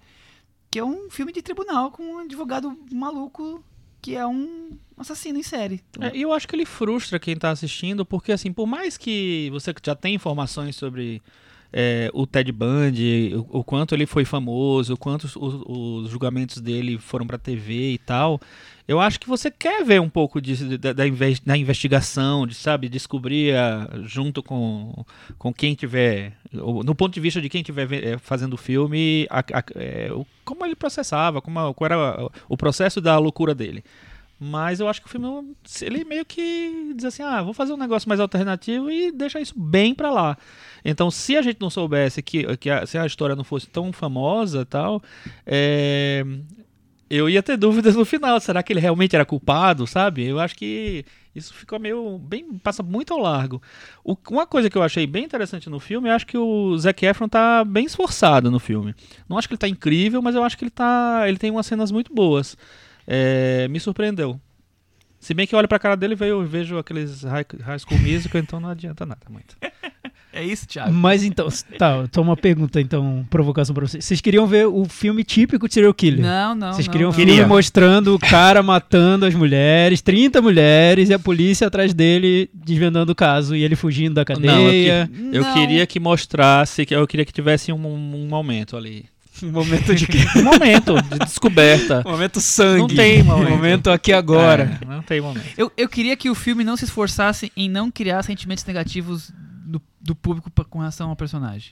que 0.72 0.80
é 0.80 0.84
um 0.84 1.08
filme 1.12 1.32
de 1.32 1.44
tribunal 1.44 1.92
com 1.92 2.04
um 2.04 2.18
advogado 2.20 2.76
maluco 2.92 3.64
que 4.02 4.16
é 4.16 4.26
um 4.26 4.72
assassino 4.98 5.38
em 5.38 5.44
série. 5.44 5.82
É, 6.00 6.18
e 6.18 6.24
eu 6.24 6.34
acho 6.34 6.48
que 6.48 6.56
ele 6.56 6.66
frustra 6.66 7.20
quem 7.20 7.38
tá 7.38 7.52
assistindo, 7.52 8.04
porque 8.04 8.32
assim, 8.32 8.52
por 8.52 8.66
mais 8.66 8.98
que 8.98 9.50
você 9.52 9.74
já 9.86 9.96
tenha 9.96 10.16
informações 10.16 10.76
sobre 10.76 11.22
é, 11.74 12.10
o 12.14 12.28
Ted 12.28 12.52
Bundy, 12.52 13.34
o, 13.36 13.60
o 13.60 13.64
quanto 13.64 13.96
ele 13.96 14.06
foi 14.06 14.24
famoso, 14.24 14.94
o 14.94 14.98
quanto 14.98 15.24
os, 15.24 15.36
os- 15.36 15.64
os 16.06 16.10
julgamentos 16.12 16.62
dele 16.62 17.00
foram 17.00 17.26
pra 17.26 17.38
TV 17.38 17.94
e 17.94 17.98
tal, 17.98 18.40
eu 18.88 19.00
acho 19.00 19.20
que 19.20 19.28
você 19.28 19.50
quer 19.50 19.84
ver 19.84 20.00
um 20.00 20.10
pouco 20.10 20.40
disso, 20.42 20.78
da, 20.78 20.94
da, 20.94 21.04
da 21.46 21.58
investigação, 21.58 22.46
de, 22.46 22.54
sabe, 22.54 22.88
descobrir 22.90 23.56
ah, 23.56 23.90
junto 24.04 24.44
com, 24.44 25.04
com 25.38 25.54
quem 25.54 25.74
tiver, 25.74 26.34
no 26.52 26.94
ponto 26.94 27.14
de 27.14 27.20
vista 27.20 27.42
de 27.42 27.50
quem 27.50 27.62
estiver 27.62 28.20
fazendo 28.20 28.54
o 28.54 28.58
filme, 28.58 29.26
a- 29.30 29.40
a- 29.40 29.64
é, 29.76 30.10
como 30.46 30.66
ele 30.66 30.76
processava, 30.76 31.42
como, 31.42 31.74
qual 31.74 31.86
era 31.92 32.30
o 32.48 32.56
processo 32.58 33.02
da 33.02 33.18
loucura 33.18 33.56
dele. 33.56 33.84
Mas 34.44 34.80
eu 34.80 34.88
acho 34.90 35.02
que 35.02 35.08
o 35.08 35.10
filme, 35.10 35.56
ele 35.82 36.04
meio 36.04 36.26
que 36.26 36.94
diz 36.96 37.06
assim, 37.06 37.24
ah, 37.24 37.42
vou 37.42 37.54
fazer 37.54 37.72
um 37.74 37.78
negócio 37.78 38.10
mais 38.10 38.20
alternativo 38.20 38.92
e 38.92 39.12
deixa 39.12 39.40
isso 39.40 39.54
bem 39.58 39.96
pra 39.96 40.12
lá. 40.12 40.38
Então, 40.84 41.10
se 41.10 41.38
a 41.38 41.42
gente 41.42 41.62
não 41.62 41.70
soubesse 41.70 42.22
que, 42.22 42.58
que 42.58 42.70
a, 42.70 42.86
se 42.86 42.98
a 42.98 43.06
história 43.06 43.36
não 43.36 43.44
fosse 43.44 43.68
tão 43.70 43.94
famosa 43.94 44.66
tal, 44.66 45.02
é, 45.46 46.26
eu 47.10 47.30
ia 47.30 47.44
ter 47.44 47.58
dúvidas 47.58 47.96
no 47.96 48.04
final. 48.06 48.40
Será 48.40 48.62
que 48.64 48.74
ele 48.74 48.80
realmente 48.80 49.16
era 49.16 49.26
culpado, 49.26 49.86
sabe? 49.88 50.26
Eu 50.26 50.40
acho 50.40 50.56
que 50.56 51.06
isso 51.36 51.54
ficou 51.54 51.80
meio. 51.80 52.18
bem 52.18 52.58
passa 52.60 52.84
muito 52.84 53.14
ao 53.14 53.20
largo. 53.20 53.62
O- 54.04 54.18
uma 54.32 54.46
coisa 54.46 54.70
que 54.70 54.78
eu 54.78 54.84
achei 54.84 55.06
bem 55.08 55.24
interessante 55.24 55.70
no 55.70 55.80
filme, 55.80 56.10
eu 56.10 56.14
acho 56.14 56.26
que 56.28 56.38
o 56.38 56.78
Zac 56.78 57.06
Efron 57.06 57.30
tá 57.30 57.64
bem 57.64 57.86
esforçado 57.86 58.50
no 58.52 58.60
filme. 58.60 58.94
Não 59.30 59.38
acho 59.38 59.48
que 59.48 59.54
ele 59.54 59.60
tá 59.60 59.68
incrível, 59.68 60.22
mas 60.22 60.36
eu 60.36 60.44
acho 60.44 60.58
que 60.58 60.64
ele 60.66 60.72
tá. 60.72 61.24
ele 61.28 61.38
tem 61.38 61.52
umas 61.52 61.66
cenas 61.66 61.92
muito 61.92 62.14
boas. 62.14 62.58
É, 63.08 63.68
me 63.70 63.80
surpreendeu. 63.80 64.40
Se 65.20 65.34
bem 65.34 65.48
que 65.48 65.56
eu 65.56 65.60
olho 65.60 65.68
pra 65.68 65.80
cara 65.80 65.96
dele 65.96 66.14
e 66.14 66.18
vejo, 66.18 66.34
eu 66.34 66.46
vejo 66.46 66.78
aqueles 66.78 67.24
high, 67.24 67.46
high 67.62 67.80
School 67.80 68.00
Musical, 68.00 68.42
então 68.42 68.60
não 68.60 68.70
adianta 68.70 69.06
nada 69.06 69.22
muito. 69.30 69.56
É 70.36 70.44
isso, 70.44 70.66
Thiago. 70.68 70.92
Mas 70.92 71.24
então, 71.24 71.48
tá, 71.78 72.08
tô 72.08 72.20
uma 72.24 72.36
pergunta, 72.36 72.82
então, 72.82 73.24
provocação 73.30 73.76
pra 73.76 73.86
vocês. 73.86 74.04
Vocês 74.04 74.20
queriam 74.20 74.48
ver 74.48 74.66
o 74.66 74.84
filme 74.86 75.24
típico 75.24 75.68
de 75.68 75.76
serial 75.76 75.94
killer? 75.94 76.22
Não, 76.22 76.56
não. 76.56 76.74
Vocês 76.74 76.88
não, 76.88 76.92
queriam 76.92 77.10
um 77.10 77.12
não. 77.12 77.16
filme 77.16 77.32
Queria. 77.34 77.48
mostrando 77.48 78.16
o 78.16 78.20
cara 78.20 78.64
matando 78.64 79.28
as 79.28 79.36
mulheres, 79.36 80.02
30 80.02 80.42
mulheres, 80.42 81.10
e 81.10 81.14
a 81.14 81.20
polícia 81.20 81.68
atrás 81.68 81.94
dele 81.94 82.50
desvendando 82.52 83.12
o 83.12 83.16
caso, 83.16 83.56
e 83.56 83.62
ele 83.64 83.76
fugindo 83.76 84.16
da 84.16 84.26
cadeia. 84.26 85.08
Eu 85.32 85.44
Não. 85.44 85.54
queria 85.54 85.86
que 85.86 86.00
mostrasse, 86.00 86.84
que 86.84 86.96
eu 86.96 87.06
queria 87.06 87.26
que 87.26 87.32
tivesse 87.32 87.72
um, 87.72 87.86
um 87.86 88.28
momento 88.28 88.76
ali. 88.76 89.06
Um 89.42 89.52
momento 89.52 89.96
de 89.96 90.08
Um 90.38 90.44
momento 90.44 91.02
de 91.02 91.20
descoberta. 91.20 92.04
um 92.06 92.12
momento 92.12 92.40
sangue. 92.40 92.80
Não 92.80 92.88
tem 92.88 93.24
momento. 93.24 93.48
Um 93.48 93.56
momento 93.56 93.90
aqui 93.92 94.14
agora. 94.14 94.80
É, 94.82 94.86
não 94.86 95.02
tem 95.02 95.20
momento. 95.22 95.46
Eu, 95.58 95.72
eu 95.76 95.90
queria 95.90 96.16
que 96.16 96.30
o 96.30 96.36
filme 96.36 96.64
não 96.64 96.78
se 96.78 96.86
esforçasse 96.86 97.52
em 97.58 97.70
não 97.70 97.90
criar 97.90 98.22
sentimentos 98.24 98.64
negativos 98.66 99.32
do, 99.66 99.82
do 100.00 100.14
público 100.16 100.50
pra- 100.52 100.66
com 100.66 100.80
relação 100.80 101.10
ao 101.10 101.16
personagem. 101.16 101.72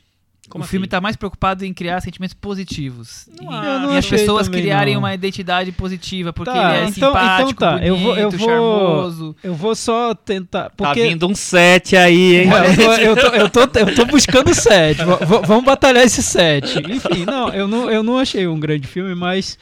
Como 0.52 0.64
o 0.64 0.68
filme 0.68 0.84
assim? 0.86 0.90
tá 0.92 1.00
mais 1.02 1.16
preocupado 1.16 1.64
em 1.66 1.74
criar 1.74 2.02
sentimentos 2.02 2.34
positivos. 2.34 3.28
Não 3.42 3.52
e. 3.52 3.56
Eu 3.66 3.80
não 3.80 3.94
e 3.94 3.98
as 3.98 4.06
pessoas 4.06 4.48
criarem 4.50 4.94
não. 4.96 5.02
uma 5.02 5.14
identidade 5.14 5.72
positiva, 5.72 6.34
porque 6.34 6.52
Tá, 6.52 6.76
ele 6.78 6.86
é 6.86 6.90
então- 6.90 7.10
simpático, 7.10 7.52
então 7.52 7.78
tá, 7.80 7.86
eu 7.86 7.98
vou- 7.98 8.18
eu 8.18 8.30
bonito, 8.30 8.40
vou- 8.40 8.50
charmoso. 8.50 9.36
Eu 9.44 9.56
vou 9.56 9.76
só 9.76 10.14
tentar. 10.14 10.64
Tá 10.66 10.70
Porque... 10.72 11.08
vindo 11.08 11.28
um 11.28 11.34
set 11.34 11.96
aí, 11.96 12.42
hein? 12.42 12.50
É, 12.54 12.68
eu, 12.72 12.76
tô, 12.76 12.82
eu, 12.92 13.16
tô, 13.16 13.60
eu, 13.62 13.68
tô, 13.70 13.80
eu 13.80 13.96
tô 13.96 14.06
buscando 14.12 14.54
set. 14.54 14.98
V- 14.98 15.26
v- 15.26 15.48
vamos 15.48 15.64
batalhar 15.64 16.04
esse 16.04 16.22
set. 16.22 16.78
Enfim, 16.80 17.26
não 17.26 17.50
eu, 17.50 17.68
não, 17.68 17.90
eu 17.90 18.04
não 18.04 18.18
achei 18.18 18.46
um 18.48 18.60
grande 18.60 18.88
filme, 18.88 19.16
mas. 19.16 19.58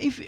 Enfim, 0.00 0.26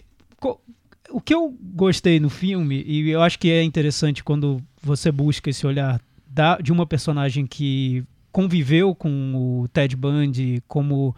o 1.10 1.20
que 1.20 1.32
eu 1.34 1.54
gostei 1.74 2.18
no 2.18 2.28
filme, 2.28 2.82
e 2.86 3.08
eu 3.10 3.22
acho 3.22 3.38
que 3.38 3.50
é 3.50 3.62
interessante 3.62 4.24
quando 4.24 4.60
você 4.82 5.12
busca 5.12 5.48
esse 5.50 5.64
olhar 5.66 6.00
da, 6.26 6.56
de 6.58 6.72
uma 6.72 6.84
personagem 6.86 7.46
que 7.46 8.02
conviveu 8.34 8.96
com 8.96 9.60
o 9.62 9.68
Ted 9.68 9.94
Bundy 9.94 10.60
como. 10.66 11.14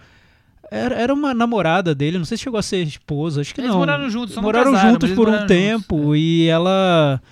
Era, 0.70 0.94
era 0.96 1.14
uma 1.14 1.32
namorada 1.32 1.94
dele, 1.94 2.18
não 2.18 2.24
sei 2.26 2.36
se 2.36 2.44
chegou 2.44 2.58
a 2.58 2.62
ser 2.62 2.82
esposa, 2.82 3.40
acho 3.40 3.54
que 3.54 3.60
Eles 3.60 3.70
não. 3.70 3.78
moraram 3.78 4.10
juntos, 4.10 4.36
moraram 4.36 4.72
casaram, 4.72 4.90
juntos 4.92 5.12
por 5.12 5.28
um 5.28 5.46
tempo 5.46 5.96
juntos. 5.96 6.18
e 6.18 6.46
ela 6.48 7.22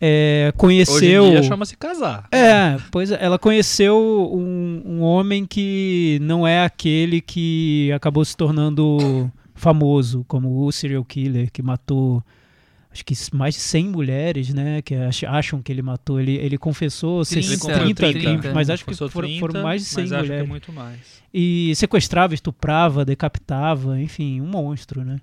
é, 0.00 0.46
Hoje 0.48 0.58
conheceu. 0.58 1.26
em 1.26 1.30
dia 1.32 1.42
chama-se 1.42 1.76
casar. 1.76 2.26
É, 2.32 2.78
pois 2.90 3.12
é, 3.12 3.18
ela 3.20 3.38
conheceu 3.38 3.96
um, 4.32 4.82
um 4.86 5.02
homem 5.02 5.44
que 5.46 6.18
não 6.22 6.46
é 6.48 6.64
aquele 6.64 7.20
que 7.20 7.92
acabou 7.92 8.24
se 8.24 8.34
tornando 8.36 9.30
famoso, 9.54 10.24
como 10.26 10.64
o 10.66 10.72
serial 10.72 11.04
killer 11.04 11.50
que 11.52 11.62
matou 11.62 12.22
acho 12.96 13.04
que 13.04 13.14
mais 13.34 13.54
de 13.54 13.60
100 13.60 13.88
mulheres, 13.88 14.52
né, 14.54 14.80
que 14.80 14.94
ach- 14.94 15.24
acham 15.24 15.60
que 15.60 15.70
ele 15.70 15.82
matou. 15.82 16.18
Ele, 16.18 16.34
ele 16.36 16.56
confessou 16.56 17.24
30, 17.24 17.46
30, 17.46 18.12
30, 18.12 18.18
30, 18.20 18.54
mas 18.54 18.70
acho 18.70 18.84
que 18.86 18.94
foram, 18.94 19.28
30, 19.28 19.40
foram 19.40 19.62
mais 19.62 19.82
de 19.82 19.88
100 19.88 20.02
mas 20.04 20.12
acho 20.12 20.22
que 20.22 20.26
é 20.26 20.30
mulheres. 20.32 20.48
muito 20.48 20.72
mais. 20.72 20.98
E 21.32 21.72
sequestrava, 21.76 22.32
estuprava, 22.34 23.04
decapitava, 23.04 24.00
enfim, 24.00 24.40
um 24.40 24.46
monstro, 24.46 25.04
né? 25.04 25.20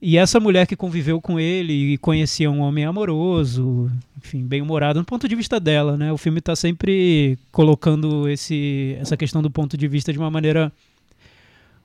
E 0.00 0.16
essa 0.16 0.38
mulher 0.38 0.64
que 0.66 0.76
conviveu 0.76 1.20
com 1.20 1.40
ele 1.40 1.94
e 1.94 1.98
conhecia 1.98 2.48
um 2.48 2.60
homem 2.60 2.84
amoroso, 2.84 3.90
enfim, 4.16 4.46
bem-humorado, 4.46 5.00
no 5.00 5.04
ponto 5.04 5.26
de 5.26 5.34
vista 5.34 5.58
dela, 5.58 5.96
né? 5.96 6.12
O 6.12 6.16
filme 6.16 6.38
está 6.38 6.54
sempre 6.54 7.36
colocando 7.50 8.28
esse, 8.28 8.96
essa 9.00 9.16
questão 9.16 9.42
do 9.42 9.50
ponto 9.50 9.76
de 9.76 9.88
vista 9.88 10.12
de 10.12 10.18
uma 10.18 10.30
maneira 10.30 10.70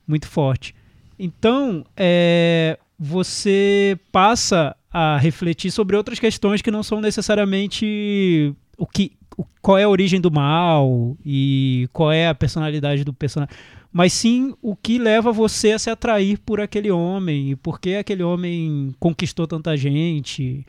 muito 0.07 0.27
forte. 0.27 0.75
Então, 1.17 1.83
é, 1.97 2.77
você 2.99 3.97
passa 4.11 4.75
a 4.93 5.17
refletir 5.17 5.71
sobre 5.71 5.95
outras 5.97 6.19
questões 6.19 6.61
que 6.61 6.69
não 6.69 6.83
são 6.83 7.01
necessariamente 7.01 8.53
o 8.77 8.85
que, 8.85 9.11
o- 9.37 9.45
qual 9.61 9.77
é 9.77 9.83
a 9.83 9.89
origem 9.89 10.21
do 10.21 10.31
mal 10.31 11.17
e 11.25 11.89
qual 11.91 12.11
é 12.11 12.27
a 12.27 12.35
personalidade 12.35 13.03
do 13.03 13.11
personagem, 13.13 13.53
mas 13.91 14.13
sim 14.13 14.53
o 14.61 14.75
que 14.75 14.97
leva 14.99 15.31
você 15.31 15.71
a 15.71 15.79
se 15.79 15.89
atrair 15.89 16.37
por 16.39 16.59
aquele 16.61 16.91
homem 16.91 17.51
e 17.51 17.55
por 17.55 17.79
que 17.79 17.95
aquele 17.95 18.23
homem 18.23 18.93
conquistou 18.99 19.47
tanta 19.47 19.75
gente. 19.77 20.65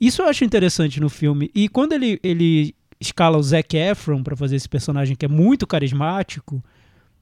Isso 0.00 0.22
eu 0.22 0.26
acho 0.28 0.44
interessante 0.44 1.00
no 1.00 1.08
filme. 1.08 1.50
E 1.54 1.68
quando 1.68 1.92
ele, 1.92 2.18
ele 2.22 2.74
escala 3.00 3.38
o 3.38 3.42
Zac 3.42 3.76
Efron 3.76 4.22
para 4.22 4.36
fazer 4.36 4.56
esse 4.56 4.68
personagem 4.68 5.16
que 5.16 5.24
é 5.24 5.28
muito 5.28 5.66
carismático, 5.66 6.62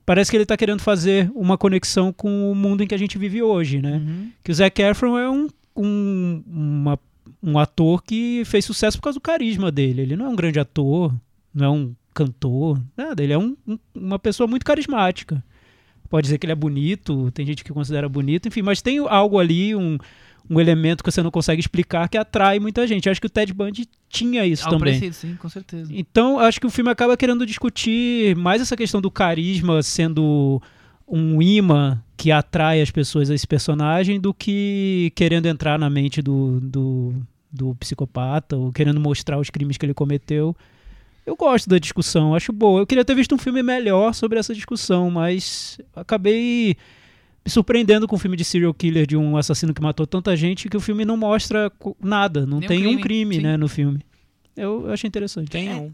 parece 0.04 0.30
que 0.30 0.36
ele 0.36 0.46
tá 0.46 0.56
querendo 0.56 0.80
fazer 0.80 1.30
uma 1.34 1.56
conexão 1.56 2.12
com 2.12 2.50
o 2.50 2.54
mundo 2.54 2.82
em 2.82 2.86
que 2.86 2.94
a 2.94 2.98
gente 2.98 3.16
vive 3.18 3.42
hoje, 3.42 3.80
né? 3.80 3.96
Uhum. 4.04 4.30
Que 4.42 4.50
o 4.50 4.54
Zac 4.54 4.80
Efron 4.82 5.18
é 5.18 5.30
um, 5.30 5.46
um, 5.76 6.42
uma- 6.46 6.98
um 7.42 7.58
ator 7.58 8.02
que 8.02 8.42
fez 8.44 8.64
sucesso 8.64 8.96
por 8.98 9.04
causa 9.04 9.18
do 9.18 9.22
carisma 9.22 9.70
dele. 9.70 10.02
Ele 10.02 10.16
não 10.16 10.26
é 10.26 10.28
um 10.28 10.36
grande 10.36 10.58
ator, 10.60 11.14
não 11.54 11.64
é 11.66 11.70
um 11.70 11.94
cantor, 12.12 12.80
nada. 12.96 13.22
Ele 13.22 13.32
é 13.32 13.38
um- 13.38 13.56
um- 13.66 13.78
uma 13.94 14.18
pessoa 14.18 14.46
muito 14.46 14.64
carismática. 14.64 15.42
Pode 16.08 16.26
dizer 16.26 16.38
que 16.38 16.46
ele 16.46 16.52
é 16.52 16.56
bonito, 16.56 17.30
tem 17.32 17.44
gente 17.44 17.64
que 17.64 17.72
considera 17.72 18.08
bonito, 18.08 18.46
enfim, 18.46 18.62
mas 18.62 18.80
tem 18.80 18.98
algo 18.98 19.38
ali, 19.38 19.74
um, 19.74 19.98
um 20.48 20.60
elemento 20.60 21.02
que 21.02 21.10
você 21.10 21.22
não 21.22 21.30
consegue 21.30 21.58
explicar 21.60 22.08
que 22.08 22.16
atrai 22.16 22.60
muita 22.60 22.86
gente. 22.86 23.06
Eu 23.06 23.10
acho 23.10 23.20
que 23.20 23.26
o 23.26 23.30
Ted 23.30 23.52
Bundy 23.52 23.88
tinha 24.08 24.46
isso 24.46 24.64
Algo 24.66 24.78
também. 24.78 24.94
parecido, 24.94 25.14
sim, 25.14 25.34
com 25.36 25.48
certeza. 25.48 25.90
Então, 25.92 26.38
acho 26.38 26.60
que 26.60 26.66
o 26.66 26.70
filme 26.70 26.90
acaba 26.90 27.16
querendo 27.16 27.44
discutir 27.44 28.36
mais 28.36 28.60
essa 28.62 28.76
questão 28.76 29.00
do 29.00 29.10
carisma 29.10 29.82
sendo 29.82 30.62
um 31.06 31.40
imã 31.42 32.00
que 32.16 32.30
atrai 32.30 32.80
as 32.80 32.90
pessoas 32.90 33.30
a 33.30 33.34
esse 33.34 33.46
personagem 33.46 34.18
do 34.20 34.32
que 34.32 35.12
querendo 35.14 35.46
entrar 35.46 35.78
na 35.78 35.90
mente 35.90 36.22
do, 36.22 36.60
do, 36.60 37.14
do 37.52 37.74
psicopata 37.76 38.56
ou 38.56 38.72
querendo 38.72 39.00
mostrar 39.00 39.38
os 39.38 39.50
crimes 39.50 39.76
que 39.76 39.84
ele 39.84 39.94
cometeu. 39.94 40.56
Eu 41.26 41.36
gosto 41.36 41.68
da 41.68 41.78
discussão, 41.78 42.34
acho 42.34 42.52
boa. 42.52 42.80
Eu 42.80 42.86
queria 42.86 43.04
ter 43.04 43.14
visto 43.14 43.34
um 43.34 43.38
filme 43.38 43.62
melhor 43.62 44.14
sobre 44.14 44.38
essa 44.38 44.54
discussão, 44.54 45.10
mas 45.10 45.78
acabei 45.96 46.76
me 47.44 47.50
surpreendendo 47.50 48.06
com 48.06 48.16
um 48.16 48.18
filme 48.18 48.36
de 48.36 48.44
serial 48.44 48.72
killer 48.74 49.06
de 49.06 49.16
um 49.16 49.36
assassino 49.36 49.72
que 49.74 49.82
matou 49.82 50.06
tanta 50.06 50.36
gente 50.36 50.68
que 50.68 50.76
o 50.76 50.80
filme 50.80 51.04
não 51.04 51.16
mostra 51.16 51.70
nada, 52.00 52.46
não 52.46 52.58
Nenhum 52.58 52.68
tem 52.68 52.78
um 52.86 52.90
crime, 52.92 53.02
crime 53.02 53.34
sim. 53.36 53.40
né, 53.42 53.56
no 53.56 53.68
filme. 53.68 54.00
Eu, 54.56 54.86
eu 54.86 54.92
achei 54.92 55.08
interessante. 55.08 55.50
Tem 55.50 55.68
É. 55.68 55.74
um. 55.74 55.92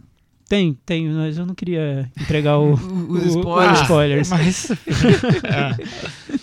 Tem, 0.51 0.75
tem, 0.85 1.09
mas 1.09 1.39
eu 1.39 1.47
não 1.47 1.55
queria 1.55 2.11
entregar 2.21 2.59
o, 2.59 2.73
Os 3.09 3.37
o- 3.37 3.39
spoilers. 3.39 3.73
os 3.79 3.81
spoilers. 3.83 4.29
Mas. 4.35 4.69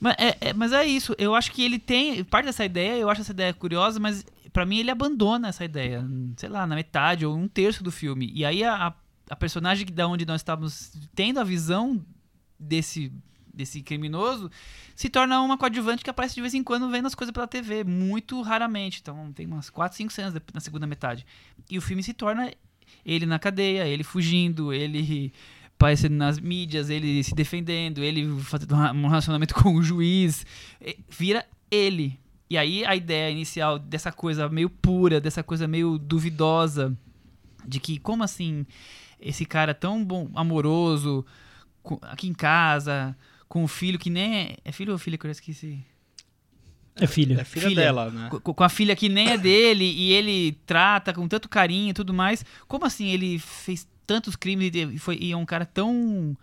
Mas 0.00 0.16
é, 0.18 0.36
é- 0.48 0.52
mas 0.52 0.72
é 0.72 0.84
isso, 0.84 1.14
eu 1.16 1.32
acho 1.34 1.52
que 1.52 1.62
ele 1.62 1.78
tem. 1.78 2.24
Parte 2.24 2.46
dessa 2.46 2.64
ideia, 2.64 2.98
eu 2.98 3.08
acho 3.08 3.20
essa 3.20 3.30
ideia 3.30 3.54
curiosa, 3.54 4.00
mas 4.00 4.24
pra 4.52 4.66
mim 4.66 4.78
ele 4.78 4.90
abandona 4.90 5.46
essa 5.48 5.64
ideia, 5.64 6.04
sei 6.36 6.48
lá, 6.48 6.66
na 6.66 6.74
metade 6.74 7.24
ou 7.24 7.36
um 7.36 7.46
terço 7.46 7.84
do 7.84 7.92
filme. 7.92 8.28
E 8.34 8.44
aí 8.44 8.64
a, 8.64 8.88
a- 8.88 8.94
a 9.30 9.36
personagem 9.36 9.86
da 9.86 10.08
onde 10.08 10.26
nós 10.26 10.40
estávamos 10.40 10.90
tendo 11.14 11.38
a 11.38 11.44
visão 11.44 12.04
desse, 12.58 13.12
desse 13.54 13.80
criminoso 13.80 14.50
se 14.96 15.08
torna 15.08 15.40
uma 15.40 15.56
coadjuvante 15.56 16.02
que 16.02 16.10
aparece 16.10 16.34
de 16.34 16.40
vez 16.40 16.52
em 16.52 16.64
quando 16.64 16.90
vendo 16.90 17.06
as 17.06 17.14
coisas 17.14 17.32
pela 17.32 17.46
TV, 17.46 17.84
muito 17.84 18.42
raramente. 18.42 18.98
Então 19.00 19.32
tem 19.32 19.46
umas 19.46 19.70
4, 19.70 19.96
5 19.96 20.12
cenas 20.12 20.34
na 20.52 20.58
segunda 20.60 20.84
metade. 20.86 21.24
E 21.70 21.78
o 21.78 21.80
filme 21.80 22.02
se 22.02 22.12
torna 22.12 22.50
ele 23.04 23.26
na 23.26 23.38
cadeia, 23.38 23.86
ele 23.86 24.04
fugindo, 24.04 24.72
ele 24.72 25.32
aparecendo 25.74 26.14
nas 26.14 26.38
mídias, 26.38 26.88
ele 26.88 27.22
se 27.24 27.34
defendendo, 27.34 28.02
ele 28.02 28.40
fazendo 28.42 28.74
um 28.74 29.08
relacionamento 29.08 29.54
com 29.60 29.74
o 29.74 29.82
juiz, 29.82 30.46
vira 31.08 31.44
ele. 31.70 32.18
E 32.48 32.56
aí 32.56 32.84
a 32.84 32.94
ideia 32.94 33.30
inicial 33.30 33.78
dessa 33.78 34.12
coisa 34.12 34.48
meio 34.48 34.70
pura, 34.70 35.20
dessa 35.20 35.42
coisa 35.42 35.66
meio 35.66 35.98
duvidosa, 35.98 36.96
de 37.66 37.80
que 37.80 37.98
como 37.98 38.22
assim 38.22 38.66
esse 39.20 39.44
cara 39.44 39.74
tão 39.74 40.04
bom, 40.04 40.30
amoroso, 40.34 41.24
aqui 42.02 42.28
em 42.28 42.34
casa, 42.34 43.16
com 43.48 43.64
um 43.64 43.68
filho 43.68 43.98
que 43.98 44.10
nem 44.10 44.36
é, 44.36 44.56
é 44.64 44.72
filho 44.72 44.92
ou 44.92 44.98
filha 44.98 45.16
que 45.16 45.26
eu 45.26 45.30
esqueci? 45.30 45.84
É 46.96 47.06
filha. 47.06 47.40
É 47.40 47.44
filha, 47.44 47.68
Filha. 47.68 47.82
dela, 47.82 48.10
né? 48.10 48.28
co- 48.42 48.54
com 48.54 48.64
a 48.64 48.68
filha 48.68 48.94
que 48.94 49.08
nem 49.08 49.30
é 49.30 49.38
dele 49.38 49.84
e 49.84 50.12
ele 50.12 50.52
trata 50.66 51.12
com 51.12 51.26
tanto 51.26 51.48
carinho 51.48 51.90
e 51.90 51.94
tudo 51.94 52.12
mais. 52.12 52.44
Como 52.68 52.84
assim 52.84 53.08
ele 53.08 53.38
fez 53.38 53.86
tantos 54.06 54.36
crimes 54.36 54.70
e 54.74 54.98
foi 54.98 55.16
e 55.20 55.32
é 55.32 55.36
um 55.36 55.46
cara 55.46 55.64
tão 55.64 56.36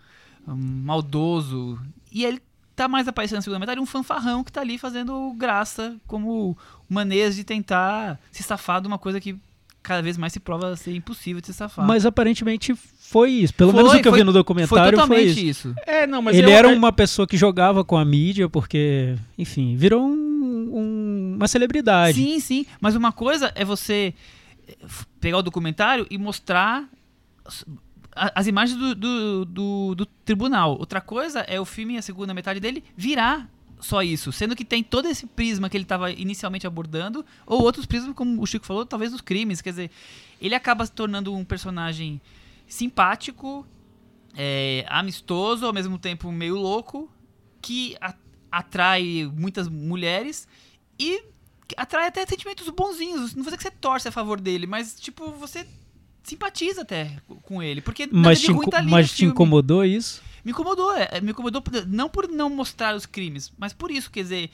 hum, 0.48 0.82
maldoso? 0.84 1.78
E 2.12 2.24
ele 2.24 2.40
tá 2.74 2.88
mais 2.88 3.06
aparecendo 3.06 3.36
na 3.36 3.42
segunda 3.42 3.60
metade 3.60 3.80
um 3.80 3.86
fanfarrão 3.86 4.42
que 4.42 4.50
tá 4.50 4.60
ali 4.60 4.78
fazendo 4.78 5.32
graça 5.34 5.96
como 6.06 6.56
maneiras 6.88 7.36
de 7.36 7.44
tentar 7.44 8.18
se 8.32 8.42
safar 8.42 8.80
de 8.80 8.88
uma 8.88 8.98
coisa 8.98 9.20
que 9.20 9.36
cada 9.82 10.02
vez 10.02 10.16
mais 10.18 10.32
se 10.32 10.40
prova 10.40 10.76
ser 10.76 10.94
impossível 10.94 11.40
de 11.40 11.46
se 11.46 11.54
safar. 11.54 11.86
Mas 11.86 12.04
aparentemente 12.04 12.74
foi 12.74 13.30
isso. 13.30 13.54
Pelo 13.54 13.70
Foi, 13.72 13.82
menos 13.82 13.96
o 13.98 14.02
que 14.02 14.08
eu 14.08 14.12
foi- 14.12 14.18
vi 14.20 14.24
no 14.24 14.32
foi 14.32 14.40
documentário 14.40 14.84
foi, 14.84 14.90
totalmente 15.08 15.48
isso. 15.48 15.68
isso. 15.68 15.74
É, 15.86 16.06
não, 16.06 16.20
mas 16.22 16.36
Ele 16.36 16.48
eu- 16.48 16.54
era 16.56 16.68
uma 16.68 16.92
pessoa 16.92 17.26
que 17.26 17.36
jogava 17.36 17.84
com 17.84 17.96
a 17.96 18.04
mídia 18.04 18.48
porque, 18.48 19.14
enfim, 19.38 19.76
virou 19.76 20.02
um- 20.06 20.29
uma 21.40 21.48
celebridade. 21.48 22.14
Sim, 22.22 22.38
sim. 22.40 22.66
Mas 22.80 22.94
uma 22.94 23.12
coisa 23.12 23.52
é 23.54 23.64
você 23.64 24.14
eh, 24.68 24.76
pegar 25.20 25.38
o 25.38 25.42
documentário 25.42 26.06
e 26.10 26.18
mostrar 26.18 26.88
as 28.14 28.46
imagens 28.46 28.78
do, 28.78 28.94
do, 28.94 29.44
do- 29.44 29.94
do 29.94 30.06
tribunal. 30.06 30.76
Outra 30.78 31.00
coisa 31.00 31.40
é 31.40 31.60
o 31.60 31.64
filme, 31.64 31.96
a 31.96 32.02
segunda 32.02 32.34
metade 32.34 32.60
dele, 32.60 32.82
virar 32.96 33.48
só 33.78 34.02
isso. 34.02 34.30
Sendo 34.32 34.54
que 34.54 34.64
tem 34.64 34.82
todo 34.82 35.06
esse 35.08 35.26
prisma 35.26 35.70
que 35.70 35.76
ele 35.76 35.84
estava 35.84 36.10
inicialmente 36.10 36.66
abordando, 36.66 37.24
ou 37.46 37.62
outros 37.62 37.86
prismas, 37.86 38.14
como 38.14 38.40
o 38.42 38.46
Chico 38.46 38.66
falou, 38.66 38.84
talvez 38.84 39.12
dos 39.12 39.20
crimes. 39.20 39.62
Quer 39.62 39.70
dizer, 39.70 39.90
ele 40.40 40.54
acaba 40.54 40.84
se 40.84 40.92
tornando 40.92 41.34
um 41.34 41.44
personagem 41.44 42.20
simpático, 42.68 43.66
é, 44.36 44.84
amistoso, 44.88 45.64
ao 45.66 45.72
mesmo 45.72 45.98
tempo 45.98 46.30
meio 46.30 46.56
louco, 46.56 47.10
que 47.62 47.96
a- 48.00 48.14
atrai 48.52 49.30
muitas 49.34 49.68
mulheres 49.68 50.46
e 51.00 51.22
atrai 51.76 52.06
até 52.08 52.24
sentimentos 52.26 52.68
bonzinhos. 52.68 53.34
Não 53.34 53.42
vou 53.42 53.44
dizer 53.52 53.56
que 53.56 53.62
você 53.62 53.70
torce 53.70 54.06
a 54.08 54.12
favor 54.12 54.38
dele, 54.40 54.66
mas, 54.66 55.00
tipo, 55.00 55.30
você 55.32 55.66
simpatiza 56.22 56.82
até 56.82 57.16
com 57.42 57.62
ele. 57.62 57.80
Porque 57.80 58.06
nada 58.06 58.18
Mas, 58.18 58.40
te, 58.40 58.52
tá 58.70 58.82
mas 58.82 59.12
te 59.12 59.24
incomodou 59.24 59.84
isso? 59.84 60.22
Me 60.44 60.52
incomodou, 60.52 60.94
é, 60.96 61.20
me 61.20 61.32
incomodou 61.32 61.62
não 61.86 62.08
por 62.08 62.28
não 62.28 62.48
mostrar 62.50 62.94
os 62.94 63.04
crimes, 63.06 63.52
mas 63.58 63.72
por 63.72 63.90
isso, 63.90 64.10
quer 64.10 64.22
dizer, 64.22 64.50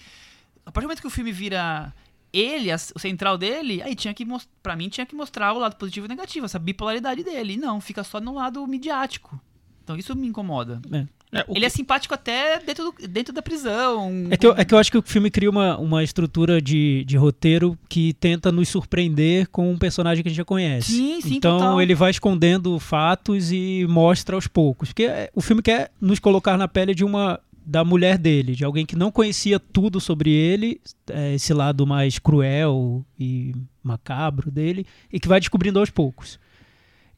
a 0.64 0.72
partir 0.72 0.84
do 0.84 0.88
momento 0.88 1.00
que 1.00 1.06
o 1.06 1.10
filme 1.10 1.30
vira 1.32 1.94
ele, 2.32 2.72
a- 2.72 2.76
o 2.94 2.98
central 2.98 3.38
dele, 3.38 3.80
aí 3.82 3.94
tinha 3.94 4.12
que 4.12 4.26
pra 4.62 4.74
mim 4.74 4.88
tinha 4.88 5.06
que 5.06 5.14
mostrar 5.14 5.52
o 5.52 5.58
lado 5.58 5.76
positivo 5.76 6.06
e 6.06 6.08
negativo, 6.08 6.44
essa 6.46 6.58
bipolaridade 6.58 7.22
dele, 7.22 7.52
e 7.54 7.56
não, 7.56 7.80
fica 7.80 8.02
só 8.02 8.20
no 8.20 8.34
lado 8.34 8.66
midiático. 8.66 9.40
Então 9.84 9.96
isso 9.96 10.14
me 10.16 10.26
incomoda. 10.26 10.80
é, 10.92 11.06
o 11.48 11.56
Ele 11.56 11.64
é 11.64 11.68
simpático 11.68 12.14
até 12.14 12.58
dentro, 12.60 12.84
do- 12.92 13.08
dentro 13.08 13.34
da 13.34 13.42
prisão. 13.42 14.26
É 14.30 14.36
que, 14.36 14.46
eu, 14.46 14.52
é 14.56 14.64
que 14.64 14.72
eu 14.72 14.78
acho 14.78 14.90
que 14.90 14.98
o 14.98 15.02
filme 15.02 15.30
cria 15.30 15.50
uma, 15.50 15.76
uma 15.78 16.02
estrutura 16.04 16.60
de, 16.60 17.04
de 17.04 17.16
roteiro 17.16 17.78
que 17.88 18.12
tenta 18.14 18.52
nos 18.52 18.68
surpreender 18.68 19.48
com 19.48 19.70
um 19.70 19.76
personagem 19.78 20.22
que 20.22 20.28
a 20.28 20.30
gente 20.30 20.38
já 20.38 20.44
conhece. 20.44 20.92
Sim, 20.92 21.20
sim, 21.20 21.34
então 21.36 21.58
total. 21.58 21.82
ele 21.82 21.94
vai 21.94 22.10
escondendo 22.10 22.78
fatos 22.78 23.50
e 23.50 23.86
mostra 23.88 24.36
aos 24.36 24.46
poucos. 24.46 24.90
Porque 24.90 25.04
é, 25.04 25.30
o 25.34 25.40
filme 25.40 25.62
quer 25.62 25.90
nos 26.00 26.18
colocar 26.18 26.56
na 26.56 26.68
pele 26.68 26.94
de 26.94 27.04
uma 27.04 27.40
da 27.68 27.84
mulher 27.84 28.16
dele, 28.16 28.54
de 28.54 28.64
alguém 28.64 28.86
que 28.86 28.94
não 28.94 29.10
conhecia 29.10 29.58
tudo 29.58 30.00
sobre 30.00 30.30
ele, 30.30 30.80
é, 31.10 31.34
esse 31.34 31.52
lado 31.52 31.84
mais 31.84 32.16
cruel 32.16 33.04
e 33.18 33.52
macabro 33.82 34.52
dele, 34.52 34.86
e 35.12 35.18
que 35.18 35.26
vai 35.26 35.40
descobrindo 35.40 35.80
aos 35.80 35.90
poucos. 35.90 36.38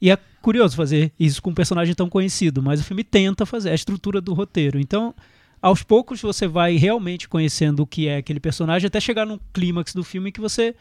E 0.00 0.10
é 0.10 0.18
curioso 0.42 0.76
fazer 0.76 1.12
isso 1.18 1.42
com 1.42 1.50
um 1.50 1.54
personagem 1.54 1.94
tão 1.94 2.08
conhecido, 2.08 2.62
mas 2.62 2.80
o 2.80 2.84
filme 2.84 3.04
tenta 3.04 3.44
fazer 3.44 3.70
a 3.70 3.74
estrutura 3.74 4.20
do 4.20 4.34
roteiro. 4.34 4.78
Então, 4.78 5.14
aos 5.60 5.82
poucos 5.82 6.20
você 6.20 6.46
vai 6.46 6.76
realmente 6.76 7.28
conhecendo 7.28 7.80
o 7.80 7.86
que 7.86 8.08
é 8.08 8.16
aquele 8.16 8.40
personagem 8.40 8.86
até 8.86 9.00
chegar 9.00 9.26
num 9.26 9.38
clímax 9.52 9.94
do 9.94 10.04
filme 10.04 10.32
que 10.32 10.40
você 10.40 10.74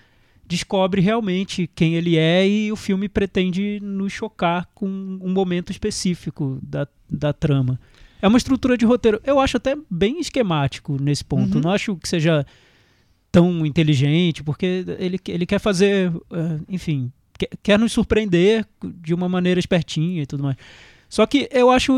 descobre 0.47 1.01
realmente 1.01 1.69
quem 1.75 1.95
ele 1.95 2.17
é 2.17 2.47
e 2.47 2.71
o 2.71 2.75
filme 2.75 3.09
pretende 3.09 3.79
nos 3.81 4.13
chocar 4.13 4.67
com 4.73 4.87
um 4.87 5.31
momento 5.33 5.71
específico 5.71 6.57
da, 6.61 6.87
da 7.09 7.33
trama. 7.33 7.79
É 8.21 8.27
uma 8.27 8.37
estrutura 8.37 8.77
de 8.77 8.85
roteiro, 8.85 9.21
eu 9.25 9.39
acho 9.39 9.57
até 9.57 9.75
bem 9.89 10.19
esquemático 10.19 10.97
nesse 11.01 11.23
ponto. 11.23 11.55
Uhum. 11.55 11.61
Não 11.61 11.71
acho 11.71 11.95
que 11.97 12.07
seja 12.07 12.45
tão 13.31 13.65
inteligente, 13.65 14.43
porque 14.43 14.85
ele, 14.97 15.19
ele 15.27 15.45
quer 15.45 15.59
fazer, 15.59 16.11
eh, 16.31 16.59
enfim, 16.69 17.11
quer, 17.37 17.49
quer 17.61 17.79
nos 17.79 17.91
surpreender 17.91 18.65
de 18.83 19.13
uma 19.13 19.29
maneira 19.29 19.59
espertinha 19.59 20.23
e 20.23 20.25
tudo 20.25 20.43
mais. 20.43 20.57
Só 21.09 21.25
que 21.25 21.47
eu 21.51 21.69
acho 21.69 21.93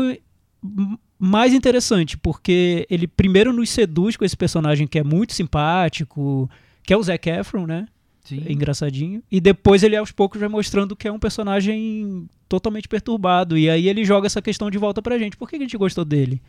mais 1.18 1.52
interessante, 1.52 2.16
porque 2.16 2.86
ele 2.88 3.06
primeiro 3.06 3.52
nos 3.52 3.70
seduz 3.70 4.16
com 4.16 4.24
esse 4.24 4.36
personagem 4.36 4.86
que 4.86 4.98
é 4.98 5.04
muito 5.04 5.32
simpático, 5.32 6.48
que 6.82 6.92
é 6.92 6.96
o 6.96 7.02
Zac 7.02 7.28
Efron, 7.28 7.66
né? 7.66 7.86
Sim. 8.24 8.42
É 8.46 8.52
engraçadinho. 8.52 9.22
E 9.30 9.40
depois 9.40 9.82
ele 9.82 9.96
aos 9.96 10.12
poucos 10.12 10.38
vai 10.38 10.48
mostrando 10.48 10.94
que 10.94 11.08
é 11.08 11.12
um 11.12 11.18
personagem 11.18 12.28
totalmente 12.48 12.88
perturbado. 12.88 13.58
E 13.58 13.68
aí 13.68 13.88
ele 13.88 14.04
joga 14.04 14.26
essa 14.26 14.40
questão 14.40 14.70
de 14.70 14.78
volta 14.78 15.02
pra 15.02 15.18
gente. 15.18 15.36
Por 15.36 15.48
que 15.48 15.56
que 15.56 15.62
a 15.62 15.66
gente 15.66 15.76
gostou 15.76 16.04
dele? 16.04 16.40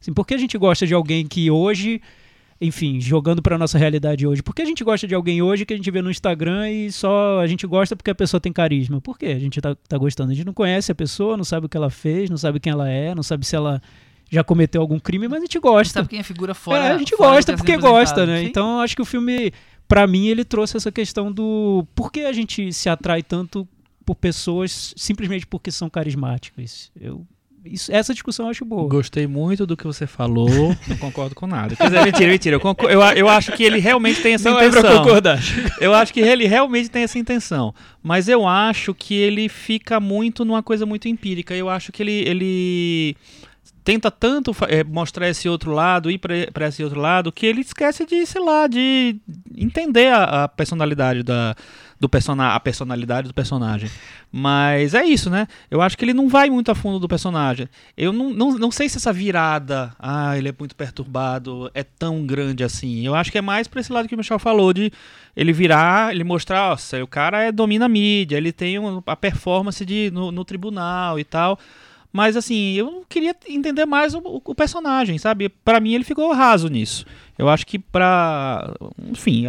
Assim, 0.00 0.12
por 0.12 0.26
que 0.26 0.34
a 0.34 0.38
gente 0.38 0.56
gosta 0.56 0.86
de 0.86 0.94
alguém 0.94 1.26
que 1.26 1.50
hoje, 1.50 2.00
enfim, 2.60 3.00
jogando 3.00 3.40
pra 3.40 3.56
nossa 3.56 3.78
realidade 3.78 4.26
hoje, 4.26 4.42
por 4.42 4.54
que 4.54 4.60
a 4.60 4.66
gente 4.66 4.84
gosta 4.84 5.06
de 5.06 5.14
alguém 5.14 5.40
hoje 5.40 5.64
que 5.64 5.72
a 5.72 5.76
gente 5.76 5.90
vê 5.90 6.02
no 6.02 6.10
Instagram 6.10 6.70
e 6.70 6.92
só 6.92 7.40
a 7.40 7.46
gente 7.46 7.66
gosta 7.66 7.96
porque 7.96 8.10
a 8.10 8.14
pessoa 8.14 8.40
tem 8.40 8.52
carisma? 8.52 9.00
Por 9.00 9.18
que 9.18 9.26
a 9.26 9.38
gente 9.38 9.60
tá, 9.60 9.74
tá 9.88 9.96
gostando? 9.96 10.30
A 10.30 10.34
gente 10.34 10.44
não 10.44 10.52
conhece 10.52 10.92
a 10.92 10.94
pessoa, 10.94 11.38
não 11.38 11.44
sabe 11.44 11.66
o 11.66 11.68
que 11.68 11.76
ela 11.76 11.88
fez, 11.88 12.28
não 12.28 12.36
sabe 12.36 12.60
quem 12.60 12.70
ela 12.70 12.88
é, 12.88 13.14
não 13.14 13.22
sabe 13.22 13.46
se 13.46 13.56
ela 13.56 13.80
já 14.30 14.44
cometeu 14.44 14.82
algum 14.82 14.98
crime, 14.98 15.26
mas 15.26 15.38
a 15.38 15.40
gente 15.40 15.58
gosta. 15.58 15.94
sabe 15.94 16.08
quem 16.08 16.20
é 16.20 16.22
figura 16.22 16.54
fora. 16.54 16.84
É, 16.84 16.90
a 16.92 16.98
gente 16.98 17.16
fora 17.16 17.34
gosta 17.34 17.52
que 17.52 17.58
porque 17.58 17.76
gosta, 17.78 18.26
né? 18.26 18.40
Sim. 18.40 18.46
Então 18.46 18.80
acho 18.80 18.94
que 18.94 19.02
o 19.02 19.06
filme, 19.06 19.52
pra 19.88 20.06
mim, 20.06 20.26
ele 20.26 20.44
trouxe 20.44 20.76
essa 20.76 20.92
questão 20.92 21.32
do 21.32 21.86
por 21.94 22.12
que 22.12 22.20
a 22.20 22.32
gente 22.32 22.72
se 22.74 22.90
atrai 22.90 23.22
tanto 23.22 23.66
por 24.04 24.14
pessoas 24.16 24.92
simplesmente 24.96 25.46
porque 25.46 25.70
são 25.70 25.88
carismáticas. 25.88 26.92
Eu, 27.00 27.26
isso, 27.64 27.92
essa 27.92 28.12
discussão 28.12 28.46
eu 28.46 28.50
acho 28.50 28.64
boa. 28.64 28.88
Gostei 28.88 29.26
muito 29.26 29.66
do 29.66 29.76
que 29.76 29.84
você 29.84 30.06
falou, 30.06 30.48
não 30.88 30.96
concordo 30.96 31.34
com 31.34 31.46
nada. 31.46 31.76
Quer 31.76 31.84
dizer, 31.90 32.04
mentira, 32.04 32.30
mentira. 32.30 32.56
Eu, 32.56 32.60
concor- 32.60 32.90
eu, 32.90 33.00
eu 33.00 33.28
acho 33.28 33.52
que 33.52 33.62
ele 33.62 33.78
realmente 33.78 34.20
tem 34.22 34.34
essa 34.34 34.50
Não 34.50 34.58
é 34.58 34.68
pra 34.70 34.78
intenção. 34.80 35.02
concordar. 35.02 35.38
Eu 35.80 35.94
acho 35.94 36.12
que 36.12 36.20
ele 36.20 36.46
realmente 36.46 36.88
tem 36.90 37.02
essa 37.02 37.18
intenção. 37.18 37.74
Mas 38.02 38.28
eu 38.28 38.46
acho 38.46 38.94
que 38.94 39.14
ele 39.14 39.48
fica 39.48 40.00
muito 40.00 40.44
numa 40.44 40.62
coisa 40.62 40.86
muito 40.86 41.06
empírica. 41.08 41.54
Eu 41.54 41.68
acho 41.68 41.92
que 41.92 42.02
ele, 42.02 42.12
ele 42.26 43.16
tenta 43.84 44.10
tanto 44.10 44.54
eh, 44.68 44.84
mostrar 44.84 45.28
esse 45.28 45.48
outro 45.48 45.72
lado, 45.72 46.10
ir 46.10 46.18
para 46.18 46.68
esse 46.68 46.82
outro 46.82 47.00
lado, 47.00 47.30
que 47.32 47.46
ele 47.46 47.60
esquece 47.60 48.04
de, 48.06 48.24
sei 48.26 48.42
lá, 48.42 48.66
de 48.66 49.16
entender 49.56 50.08
a, 50.12 50.44
a 50.44 50.48
personalidade 50.48 51.22
da 51.22 51.54
do 52.00 52.08
persona 52.08 52.54
a 52.54 52.60
personalidade 52.60 53.28
do 53.28 53.34
personagem. 53.34 53.90
Mas 54.32 54.94
é 54.94 55.04
isso, 55.04 55.28
né? 55.28 55.46
Eu 55.70 55.82
acho 55.82 55.98
que 55.98 56.04
ele 56.04 56.14
não 56.14 56.28
vai 56.30 56.48
muito 56.48 56.70
a 56.70 56.74
fundo 56.74 56.98
do 56.98 57.06
personagem. 57.06 57.68
Eu 57.94 58.10
não, 58.12 58.30
não, 58.30 58.58
não 58.58 58.70
sei 58.70 58.88
se 58.88 58.96
essa 58.96 59.12
virada, 59.12 59.92
ah, 59.98 60.36
ele 60.38 60.48
é 60.48 60.54
muito 60.58 60.74
perturbado, 60.74 61.70
é 61.74 61.82
tão 61.84 62.24
grande 62.24 62.64
assim. 62.64 63.06
Eu 63.06 63.14
acho 63.14 63.30
que 63.30 63.36
é 63.36 63.42
mais 63.42 63.68
pra 63.68 63.80
esse 63.80 63.92
lado 63.92 64.08
que 64.08 64.14
o 64.14 64.18
Michel 64.18 64.38
falou, 64.38 64.72
de 64.72 64.90
ele 65.36 65.52
virar, 65.52 66.14
ele 66.14 66.24
mostrar, 66.24 66.70
nossa, 66.70 67.04
o 67.04 67.06
cara 67.06 67.42
é, 67.42 67.52
domina 67.52 67.84
a 67.84 67.88
mídia, 67.88 68.38
ele 68.38 68.50
tem 68.50 68.76
a 69.06 69.16
performance 69.16 69.84
de, 69.84 70.10
no, 70.10 70.32
no 70.32 70.44
tribunal 70.44 71.18
e 71.18 71.24
tal. 71.24 71.58
Mas 72.12 72.34
assim, 72.36 72.72
eu 72.72 73.04
queria 73.08 73.36
entender 73.46 73.84
mais 73.86 74.14
o, 74.14 74.20
o- 74.44 74.54
personagem, 74.54 75.16
sabe? 75.18 75.48
Pra 75.48 75.78
mim 75.78 75.92
ele 75.94 76.02
ficou 76.02 76.32
raso 76.32 76.66
nisso. 76.68 77.04
Eu 77.38 77.48
acho 77.48 77.64
que 77.66 77.78
pra. 77.78 78.74
Enfim, 79.10 79.46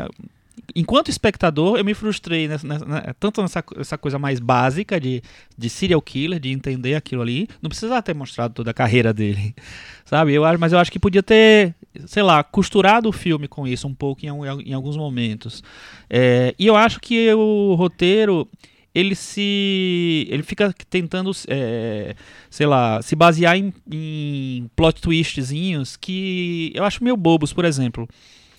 enquanto 0.76 1.10
espectador, 1.10 1.78
eu 1.78 1.86
me 1.86 1.94
frustrei 1.94 2.48
nessa- 2.48 2.68
nessa- 2.68 2.86
né, 2.86 3.02
tanto 3.20 3.42
nessa 3.42 3.62
co- 3.62 3.80
essa 3.80 3.98
coisa 3.98 4.18
mais 4.20 4.40
básica 4.40 5.00
de, 5.00 5.22
de 5.58 5.70
serial 5.70 6.02
killer, 6.02 6.40
de 6.40 6.50
entender 6.50 6.96
aquilo 6.96 7.22
ali. 7.22 7.48
Não 7.62 7.70
precisava 7.70 8.02
ter 8.02 8.14
mostrado 8.14 8.54
toda 8.54 8.72
a 8.72 8.74
carreira 8.74 9.14
dele, 9.14 9.54
sabe? 10.06 10.34
Eu, 10.34 10.44
mas 10.60 10.72
eu 10.74 10.80
acho 10.80 10.92
que 10.92 11.00
podia 11.00 11.24
ter, 11.24 11.76
sei 12.06 12.24
lá, 12.24 12.44
costurado 12.44 13.10
o 13.10 13.12
filme 13.12 13.48
com 13.48 13.68
isso 13.68 13.88
um 13.88 13.94
pouco 13.94 14.26
em, 14.26 14.30
em 14.66 14.74
alguns 14.74 14.98
momentos. 14.98 15.64
É, 16.10 16.54
e 16.58 16.68
eu 16.68 16.76
acho 16.76 17.00
que 17.00 17.34
o 17.34 17.76
roteiro 17.76 18.48
ele 18.94 19.16
se 19.16 20.28
ele 20.30 20.44
fica 20.44 20.74
tentando 20.90 21.32
é, 21.48 22.14
sei 22.50 22.66
lá 22.66 23.02
se 23.02 23.16
basear 23.16 23.56
em, 23.56 23.74
em 23.90 24.70
plot 24.76 25.02
twistzinhos 25.02 25.96
que 25.96 26.74
eu 26.76 26.84
acho 26.84 27.02
meio 27.02 27.16
bobos 27.16 27.54
por 27.54 27.64
exemplo 27.64 28.06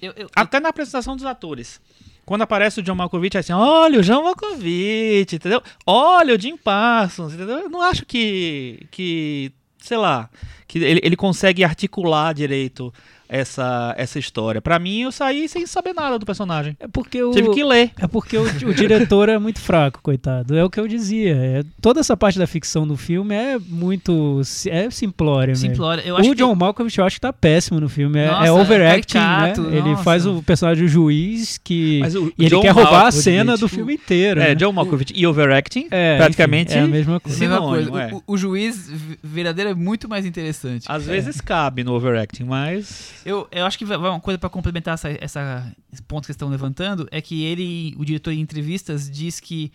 Eu, 0.02 0.12
eu- 0.16 0.28
até 0.36 0.58
na 0.60 0.68
apresentação 0.70 1.14
dos 1.16 1.24
atores. 1.24 1.80
Quando 2.26 2.42
aparece 2.42 2.80
o 2.80 2.82
John 2.82 2.94
Malkovich, 2.94 3.36
é 3.36 3.40
assim, 3.40 3.52
olha 3.52 3.98
o 3.98 4.02
John 4.02 4.22
Malkovich, 4.24 5.34
entendeu? 5.36 5.62
Olha 5.86 6.34
o 6.34 6.40
Jim 6.40 6.56
Parsons, 6.56 7.34
entendeu? 7.34 7.58
Eu 7.60 7.68
não 7.70 7.80
acho 7.82 8.04
que, 8.06 8.86
que 8.90 9.50
sei 9.78 9.96
lá, 9.96 10.28
que 10.68 10.78
ele, 10.78 11.00
ele 11.02 11.16
consegue 11.16 11.64
articular 11.64 12.32
direito 12.32 12.92
essa, 13.32 13.94
essa 13.96 14.18
história. 14.18 14.60
Pra 14.60 14.78
mim, 14.78 15.00
eu 15.02 15.10
saí 15.10 15.48
sem 15.48 15.64
saber 15.66 15.94
nada 15.94 16.18
do 16.18 16.26
personagem. 16.26 16.76
É 16.78 16.86
porque 16.86 17.22
o, 17.22 17.30
Tive 17.30 17.50
que 17.54 17.64
ler. 17.64 17.90
é 17.98 18.06
porque 18.06 18.36
o, 18.36 18.42
o 18.42 18.74
diretor 18.74 19.28
é 19.30 19.38
muito 19.38 19.58
fraco, 19.58 20.00
coitado. 20.02 20.54
É 20.56 20.62
o 20.62 20.68
que 20.68 20.78
eu 20.78 20.86
dizia. 20.86 21.34
É, 21.34 21.62
toda 21.80 22.00
essa 22.00 22.14
parte 22.16 22.38
da 22.38 22.46
ficção 22.46 22.86
do 22.86 22.96
filme 22.96 23.34
é 23.34 23.58
muito. 23.58 24.40
É 24.68 24.90
simplória 24.90 25.52
mesmo. 25.52 25.70
Simplória. 25.70 26.02
Eu 26.02 26.16
acho 26.18 26.28
o 26.28 26.32
que 26.34 26.38
John 26.42 26.54
Malkovich 26.54 26.98
eu 26.98 27.04
acho 27.06 27.16
que 27.16 27.20
tá 27.22 27.32
péssimo 27.32 27.80
no 27.80 27.88
filme. 27.88 28.18
É, 28.18 28.26
Nossa, 28.26 28.46
é 28.46 28.52
overacting, 28.52 29.18
caricato, 29.18 29.62
né? 29.62 29.78
Ele 29.78 29.90
nossa. 29.90 30.02
faz 30.02 30.26
o 30.26 30.42
personagem 30.42 30.84
do 30.84 30.88
juiz 30.90 31.58
que. 31.62 32.00
Mas 32.00 32.14
o 32.14 32.30
e 32.38 32.44
ele 32.44 32.50
John 32.50 32.60
quer 32.60 32.70
roubar 32.70 32.90
a 32.90 32.92
Malkovich- 33.04 33.22
cena 33.22 33.56
do 33.56 33.68
filme 33.68 33.94
inteiro. 33.94 34.40
É, 34.40 34.48
né? 34.48 34.54
John 34.54 34.72
Malkovich 34.72 35.12
e 35.16 35.26
overacting, 35.26 35.86
É, 35.90 36.18
praticamente. 36.18 36.72
enfim, 36.72 36.80
é 36.80 36.84
a 36.84 36.86
mesma 36.88 37.18
coisa. 37.20 37.38
Sinônimo, 37.38 37.90
coisa. 37.92 38.02
é. 38.02 38.14
O, 38.14 38.22
o 38.26 38.36
juiz 38.36 38.90
verdadeiro 39.22 39.70
é 39.70 39.74
muito 39.74 40.08
mais 40.08 40.26
interessante. 40.26 40.84
Às 40.88 41.06
vezes 41.06 41.40
cabe 41.40 41.82
no 41.82 41.94
overacting, 41.94 42.44
mas. 42.44 43.21
Eu, 43.24 43.46
eu 43.50 43.64
acho 43.66 43.78
que 43.78 43.84
uma 43.84 44.20
coisa 44.20 44.38
pra 44.38 44.50
complementar 44.50 44.94
essa, 44.94 45.08
essa- 45.20 45.72
esse 45.92 46.02
ponto 46.02 46.22
que 46.22 46.26
vocês 46.26 46.34
estão 46.34 46.48
levantando 46.48 47.06
é 47.10 47.20
que 47.20 47.42
ele, 47.44 47.94
o 47.98 48.04
diretor 48.04 48.32
em 48.32 48.40
entrevistas, 48.40 49.10
diz 49.10 49.38
que 49.40 49.72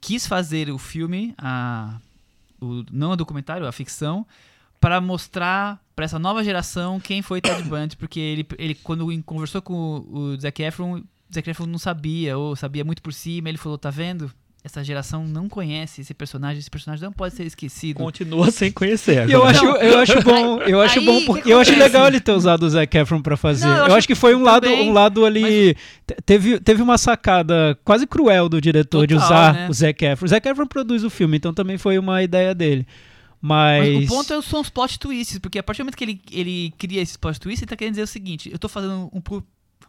quis 0.00 0.26
fazer 0.26 0.70
o 0.70 0.78
filme, 0.78 1.34
a, 1.38 1.98
o, 2.60 2.84
não 2.90 3.12
o 3.12 3.16
documentário, 3.16 3.66
a 3.66 3.72
ficção, 3.72 4.26
para 4.80 5.00
mostrar 5.00 5.80
para 5.94 6.04
essa 6.04 6.18
nova 6.18 6.42
geração 6.42 6.98
quem 6.98 7.22
foi 7.22 7.40
Ted 7.40 7.62
Bundy, 7.68 7.96
porque 7.96 8.18
ele, 8.18 8.46
ele 8.58 8.74
quando 8.74 9.06
conversou 9.22 9.62
com 9.62 9.74
o, 9.74 10.18
o 10.34 10.40
Zac 10.40 10.60
Efron, 10.62 11.02
Zac 11.32 11.48
Efron 11.48 11.66
não 11.66 11.78
sabia 11.78 12.36
ou 12.36 12.56
sabia 12.56 12.84
muito 12.84 13.00
por 13.00 13.12
cima, 13.12 13.48
ele 13.48 13.58
falou, 13.58 13.78
tá 13.78 13.90
vendo? 13.90 14.30
Essa 14.64 14.84
geração 14.84 15.26
não 15.26 15.48
conhece 15.48 16.02
esse 16.02 16.14
personagem, 16.14 16.60
esse 16.60 16.70
personagem 16.70 17.04
não 17.04 17.12
pode 17.12 17.34
ser 17.34 17.44
esquecido. 17.44 17.96
Continua 17.96 18.48
sem 18.52 18.70
conhecer. 18.70 19.28
E 19.28 19.32
eu 19.32 19.42
agora. 19.44 19.50
acho, 19.50 19.66
eu 19.84 19.98
acho 19.98 20.22
bom, 20.22 20.58
eu 20.60 20.80
acho 20.80 20.98
Aí, 21.00 21.04
bom 21.04 21.18
que 21.18 21.26
porque 21.26 21.52
eu 21.52 21.58
acho 21.58 21.74
legal 21.76 22.06
ele 22.06 22.20
ter 22.20 22.30
usado 22.30 22.62
o 22.62 22.70
Zac 22.70 22.96
Efron 22.96 23.20
pra 23.20 23.36
fazer. 23.36 23.66
Não, 23.66 23.72
eu 23.72 23.78
eu, 23.78 23.84
acho 23.86 23.96
acho 23.96 24.06
que 24.06 24.14
foi 24.14 24.36
um 24.36 24.42
lado, 24.42 24.68
um 24.68 24.92
lado 24.92 25.26
ali 25.26 25.74
te- 26.06 26.14
teve, 26.24 26.60
teve 26.60 26.80
uma 26.80 26.96
sacada 26.96 27.76
quase 27.84 28.06
cruel 28.06 28.48
do 28.48 28.60
diretor 28.60 29.04
de 29.04 29.14
Total, 29.14 29.26
usar 29.28 29.54
né? 29.54 29.68
o 29.68 29.72
Zac 29.74 30.04
Efron. 30.04 30.26
O 30.26 30.28
Zac 30.28 30.48
Efron 30.48 30.66
produz 30.68 31.02
o 31.02 31.10
filme, 31.10 31.36
então 31.38 31.52
também 31.52 31.76
foi 31.76 31.98
uma 31.98 32.22
ideia 32.22 32.54
dele. 32.54 32.86
Mas, 33.40 33.94
Mas 33.96 34.04
o 34.04 34.08
ponto 34.08 34.32
é- 34.32 34.42
são 34.42 34.60
os 34.60 34.70
plot 34.70 34.96
twists, 35.00 35.40
porque 35.40 35.58
a 35.58 35.62
partir 35.64 35.82
do 35.82 35.86
momento 35.86 35.96
que 35.96 36.04
ele, 36.04 36.20
ele 36.30 36.72
cria 36.78 37.02
esses 37.02 37.16
plot 37.16 37.40
twists, 37.40 37.62
ele 37.62 37.68
tá 37.68 37.74
querendo 37.76 37.94
dizer 37.94 38.04
o 38.04 38.06
seguinte: 38.06 38.48
eu 38.52 38.58
tô 38.60 38.68
fazendo 38.68 39.10
um, 39.12 39.20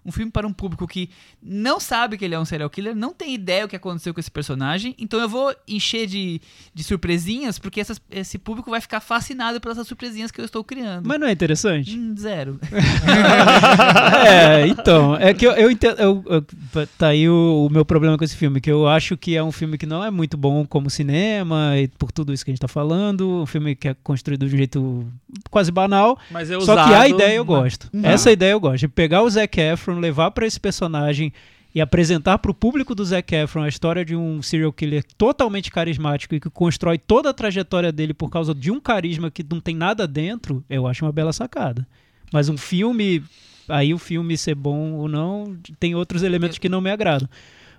um 0.05 0.11
filme 0.11 0.31
para 0.31 0.45
um 0.47 0.53
público 0.53 0.87
que 0.87 1.09
não 1.41 1.79
sabe 1.79 2.17
que 2.17 2.25
ele 2.25 2.35
é 2.35 2.39
um 2.39 2.45
serial 2.45 2.69
killer, 2.69 2.95
não 2.95 3.13
tem 3.13 3.33
ideia 3.33 3.65
o 3.65 3.67
que 3.67 3.75
aconteceu 3.75 4.13
com 4.13 4.19
esse 4.19 4.31
personagem, 4.31 4.95
então 4.99 5.19
eu 5.19 5.29
vou 5.29 5.53
encher 5.67 6.05
de, 6.07 6.41
de 6.73 6.83
surpresinhas, 6.83 7.57
porque 7.59 7.79
essas- 7.79 8.01
esse 8.11 8.37
público 8.37 8.69
vai 8.69 8.81
ficar 8.81 8.99
fascinado 8.99 9.59
pelas 9.61 9.85
surpresinhas 9.87 10.31
que 10.31 10.39
eu 10.41 10.45
estou 10.45 10.63
criando. 10.63 11.07
mas 11.07 11.19
não 11.19 11.27
é 11.27 11.31
interessante? 11.31 11.97
Hum, 11.97 12.15
zero. 12.17 12.59
é, 14.25 14.67
então, 14.67 15.15
é 15.15 15.33
que 15.33 15.45
eu, 15.45 15.51
eu 15.53 15.71
entendo. 15.71 15.99
eu- 15.99 16.23
eu- 16.27 16.87
tá 16.97 17.07
aí 17.07 17.27
o, 17.29 17.67
o 17.67 17.69
meu 17.71 17.85
problema 17.85 18.17
com 18.17 18.23
esse 18.23 18.35
filme, 18.35 18.59
que 18.61 18.71
eu 18.71 18.87
acho 18.87 19.15
que 19.17 19.35
é 19.35 19.43
um 19.43 19.51
filme 19.51 19.77
que 19.77 19.85
não 19.85 20.03
é 20.03 20.09
muito 20.11 20.37
bom 20.37 20.65
como 20.65 20.89
cinema, 20.89 21.73
e 21.77 21.87
por 21.87 22.11
tudo 22.11 22.33
isso 22.33 22.43
que 22.43 22.51
a 22.51 22.53
gente 22.53 22.61
tá 22.61 22.67
falando, 22.67 23.41
um 23.41 23.45
filme 23.45 23.75
que 23.75 23.87
é 23.89 23.95
construído 24.03 24.47
de 24.47 24.55
um 24.55 24.57
jeito 24.57 25.07
quase 25.49 25.71
banal. 25.71 26.17
Mas 26.31 26.49
é 26.49 26.59
Só 26.61 26.73
que 26.75 26.79
a 26.81 26.85
usado 26.85 27.07
ideia 27.09 27.35
eu 27.37 27.45
gosto. 27.45 27.89
Uhum. 27.93 28.01
Essa 28.05 28.31
ideia 28.31 28.51
eu 28.51 28.59
gosto. 28.59 28.77
De 28.79 28.87
pegar 28.87 29.21
o 29.23 29.29
Zac 29.29 29.59
Efron, 29.59 29.92
levar 29.99 30.32
pra 30.32 30.45
esse 30.45 30.60
personagem 30.60 31.34
e 31.75 31.82
apresentar 31.82 32.38
pro 32.38 32.53
público 32.53 32.93
do 32.93 33.03
Zac 33.03 33.34
Efron 33.34 33.63
a 33.63 33.67
história 33.67 34.06
de 34.06 34.15
um 34.15 34.41
serial 34.41 34.71
killer 34.71 35.03
totalmente 35.17 35.71
carismático 35.71 36.36
e 36.36 36.39
que 36.39 36.49
constrói 36.49 36.97
toda 36.97 37.29
a 37.29 37.34
trajetória 37.34 37.91
dele 37.91 38.13
por 38.13 38.29
causa 38.29 38.53
de 38.53 38.69
um 38.69 38.79
carisma 38.79 39.32
que 39.32 39.43
não 39.43 39.60
tem 39.60 39.75
nada 39.75 40.08
dentro, 40.08 40.63
eu 40.69 40.86
acho 40.86 41.03
uma 41.03 41.12
bela 41.12 41.34
sacada. 41.34 41.88
Mas 42.32 42.47
um 42.47 42.58
filme, 42.58 43.23
aí 43.67 43.93
o 43.93 43.97
filme 43.97 44.38
ser 44.38 44.56
bom 44.56 44.93
ou 44.93 45.08
não, 45.08 45.58
tem 45.79 45.95
outros 45.95 46.21
elementos 46.21 46.60
que 46.60 46.69
não 46.69 46.82
me 46.82 46.91
agradam. 46.91 47.27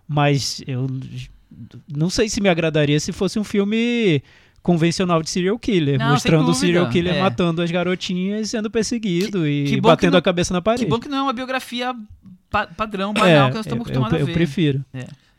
Mas 0.08 0.62
eu 0.66 0.86
não 1.88 2.10
sei 2.10 2.28
se 2.28 2.40
me 2.40 2.48
agradaria 2.48 2.98
se 2.98 3.12
fosse 3.12 3.38
um 3.38 3.44
filme 3.44 4.20
convencional 4.64 5.22
de 5.22 5.28
serial 5.30 5.56
killer, 5.58 5.98
Não, 5.98 6.10
mostrando 6.10 6.50
o 6.50 6.54
serial 6.54 6.88
killer 6.88 7.14
é. 7.16 7.20
matando 7.20 7.60
as 7.62 7.70
garotinhas 7.70 8.46
e 8.46 8.50
sendo 8.50 8.70
perseguido 8.70 9.46
e 9.46 9.64
que 9.66 9.70
bom 9.72 9.74
que 9.76 9.80
batendo 9.82 10.12
não- 10.12 10.18
a 10.18 10.22
cabeça 10.22 10.52
na 10.54 10.60
parede. 10.62 10.84
Que 10.84 10.90
bom 10.90 10.98
que 10.98 11.06
não 11.08 11.18
é 11.18 11.22
uma 11.22 11.32
biografia 11.34 11.94
pa- 12.50 12.66
padrão, 12.66 13.10
É, 13.10 13.20
banal, 13.20 13.48
que 13.50 13.56
nós 13.56 13.66
estamos 13.66 13.86
eu- 13.86 13.92
acostumados 13.92 14.18
eu, 14.18 14.22
a 14.22 14.24
ver. 14.24 14.30
eu 14.32 14.34
prefiro. 14.34 14.84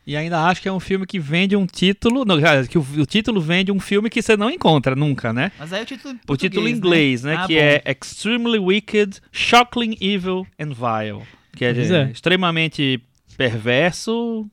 E 0.06 0.16
ainda 0.16 0.44
acho 0.46 0.62
que 0.62 0.68
é 0.68 0.72
um 0.72 0.78
filme 0.78 1.04
que 1.04 1.18
vende 1.18 1.56
um 1.56 1.66
título. 1.66 2.24
Não, 2.24 2.36
que 2.70 2.78
o, 2.78 2.86
o 2.98 3.04
título 3.04 3.40
vende 3.40 3.72
um 3.72 3.80
filme 3.80 4.08
que 4.08 4.22
você 4.22 4.36
não 4.36 4.48
encontra 4.48 4.94
nunca, 4.94 5.32
né? 5.32 5.50
Mas 5.58 5.72
aí 5.72 5.82
o 5.82 5.84
título 5.84 6.14
em 6.14 6.20
O 6.32 6.36
título 6.36 6.68
em 6.68 6.72
português, 6.74 6.76
inglês, 6.78 7.22
né? 7.24 7.34
Ah, 7.36 7.46
que 7.48 7.54
bom. 7.54 7.60
é 7.60 7.82
Extremely 7.90 8.58
Wicked, 8.60 9.20
Shockingly 9.32 9.98
Evil 10.00 10.46
and 10.60 10.68
Vile. 10.74 11.24
Que 11.56 11.64
é, 11.64 11.70
é. 11.70 12.10
extremamente 12.12 13.00
perverso, 13.36 14.46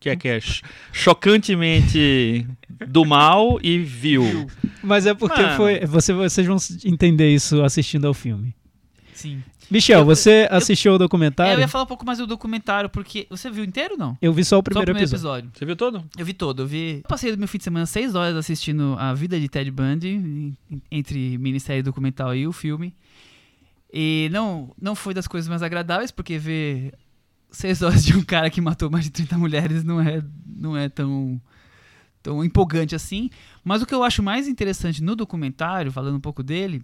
que 0.00 0.08
é, 0.08 0.16
que 0.16 0.26
é 0.28 0.40
ch- 0.40 0.62
chocantemente 0.92 2.46
do 2.88 3.04
mal 3.04 3.58
e 3.62 3.78
vil. 3.78 4.46
Mas 4.82 5.06
é 5.06 5.12
porque 5.14 5.40
Mano. 5.42 5.56
foi. 5.56 5.80
Você, 5.86 6.12
vocês 6.12 6.46
vão 6.46 6.56
entender 6.84 7.32
isso 7.32 7.62
assistindo 7.62 8.06
ao 8.06 8.14
filme. 8.14 8.54
Sim. 9.12 9.42
Michel, 9.70 10.00
Eu- 10.00 10.04
você 10.04 10.48
assistiu 10.50 10.92
ao 10.92 10.94
É, 10.94 10.96
eu 10.96 10.98
documentário? 11.00 11.60
ia 11.60 11.68
falar 11.68 11.84
um 11.84 11.86
pouco 11.86 12.04
mais 12.04 12.18
do 12.18 12.26
documentário, 12.26 12.88
porque. 12.90 13.26
Você 13.30 13.50
viu 13.50 13.62
inteiro 13.62 13.92
ou 13.92 13.98
não? 13.98 14.18
Eu 14.20 14.32
vi 14.32 14.42
só 14.44 14.56
o 14.56 14.56
Só 14.56 14.60
o 14.60 14.62
primeiro, 14.64 14.86
primeiro 14.86 15.08
episódio. 15.08 15.44
episódio. 15.46 15.58
Você 15.58 15.64
viu 15.66 15.76
todo? 15.76 16.04
Eu 16.18 16.24
vi 16.24 16.32
todo, 16.32 16.62
eu 16.62 16.66
vi. 16.66 16.96
Eu 16.96 17.08
passei 17.08 17.36
meu 17.36 17.46
fim 17.46 17.58
de 17.58 17.64
semana 17.64 17.86
seis 17.86 18.14
horas 18.14 18.34
assistindo 18.34 18.96
a 18.98 19.12
vida 19.14 19.38
de 19.38 19.48
Ted 19.48 19.70
Bundy, 19.70 20.54
entre 20.90 21.38
minissérie 21.38 21.82
documental 21.82 22.34
e 22.34 22.46
o 22.48 22.52
filme. 22.52 22.94
E 23.92 24.28
não, 24.32 24.72
não 24.80 24.94
foi 24.94 25.12
das 25.12 25.26
coisas 25.28 25.48
mais 25.48 25.62
agradáveis, 25.62 26.10
porque 26.10 26.38
ver 26.38 26.92
seis 27.50 27.82
horas 27.82 28.04
de 28.04 28.16
um 28.16 28.22
cara 28.22 28.50
que 28.50 28.60
matou 28.60 28.90
mais 28.90 29.04
de 29.04 29.10
30 29.10 29.36
mulheres 29.38 29.84
não 29.84 30.00
é, 30.00 30.22
não 30.46 30.76
é 30.76 30.88
tão, 30.88 31.40
tão 32.22 32.44
empolgante 32.44 32.94
assim. 32.94 33.30
Mas 33.64 33.82
o 33.82 33.86
que 33.86 33.94
eu 33.94 34.02
acho 34.02 34.22
mais 34.22 34.48
interessante 34.48 35.02
no 35.02 35.16
documentário, 35.16 35.92
falando 35.92 36.16
um 36.16 36.20
pouco 36.20 36.42
dele, 36.42 36.82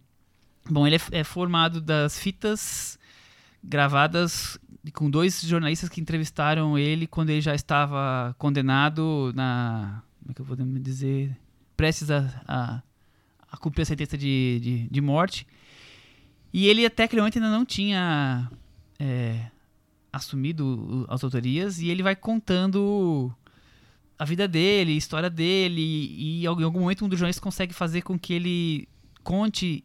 bom, 0.69 0.87
ele 0.87 0.97
é, 0.97 1.01
é 1.21 1.25
formado 1.25 1.81
das 1.81 2.19
fitas 2.19 2.99
gravadas 3.63 4.59
com 4.93 5.11
dois 5.11 5.41
jornalistas 5.43 5.89
que 5.89 6.01
entrevistaram 6.01 6.79
ele 6.79 7.07
quando 7.07 7.31
ele 7.31 7.41
já 7.41 7.55
estava 7.55 8.35
condenado 8.39 9.33
na. 9.35 10.03
Como 10.21 10.31
é 10.31 10.35
que 10.35 10.41
eu 10.41 10.45
vou 10.45 10.57
dizer? 10.57 11.37
Prestes 11.77 12.11
a, 12.11 12.43
a, 12.47 12.83
a 13.51 13.57
cumprir 13.57 13.83
a 13.83 13.87
sentença 13.87 14.17
de, 14.17 14.61
de, 14.61 14.89
de 14.89 15.01
morte. 15.01 15.47
E 16.53 16.67
ele 16.69 16.87
até 16.87 17.05
aquele 17.05 17.21
momento 17.21 17.37
ainda 17.37 17.51
não 17.51 17.65
tinha 17.65 18.51
é, 18.99 19.51
assumido 20.17 21.07
as 21.09 21.23
autorias 21.23 21.79
e 21.81 21.89
ele 21.89 22.03
vai 22.03 22.17
contando 22.17 23.33
a 24.19 24.25
vida 24.25 24.49
dele, 24.49 24.93
a 24.93 24.97
história 24.97 25.31
dele 25.31 25.81
e 25.83 26.45
em 26.45 26.47
algum 26.47 26.81
momento 26.81 27.05
um 27.05 27.09
dos 27.09 27.19
jornalistas 27.19 27.43
consegue 27.43 27.73
fazer 27.75 28.03
com 28.03 28.19
que 28.19 28.33
ele 28.33 28.89
conte 29.23 29.85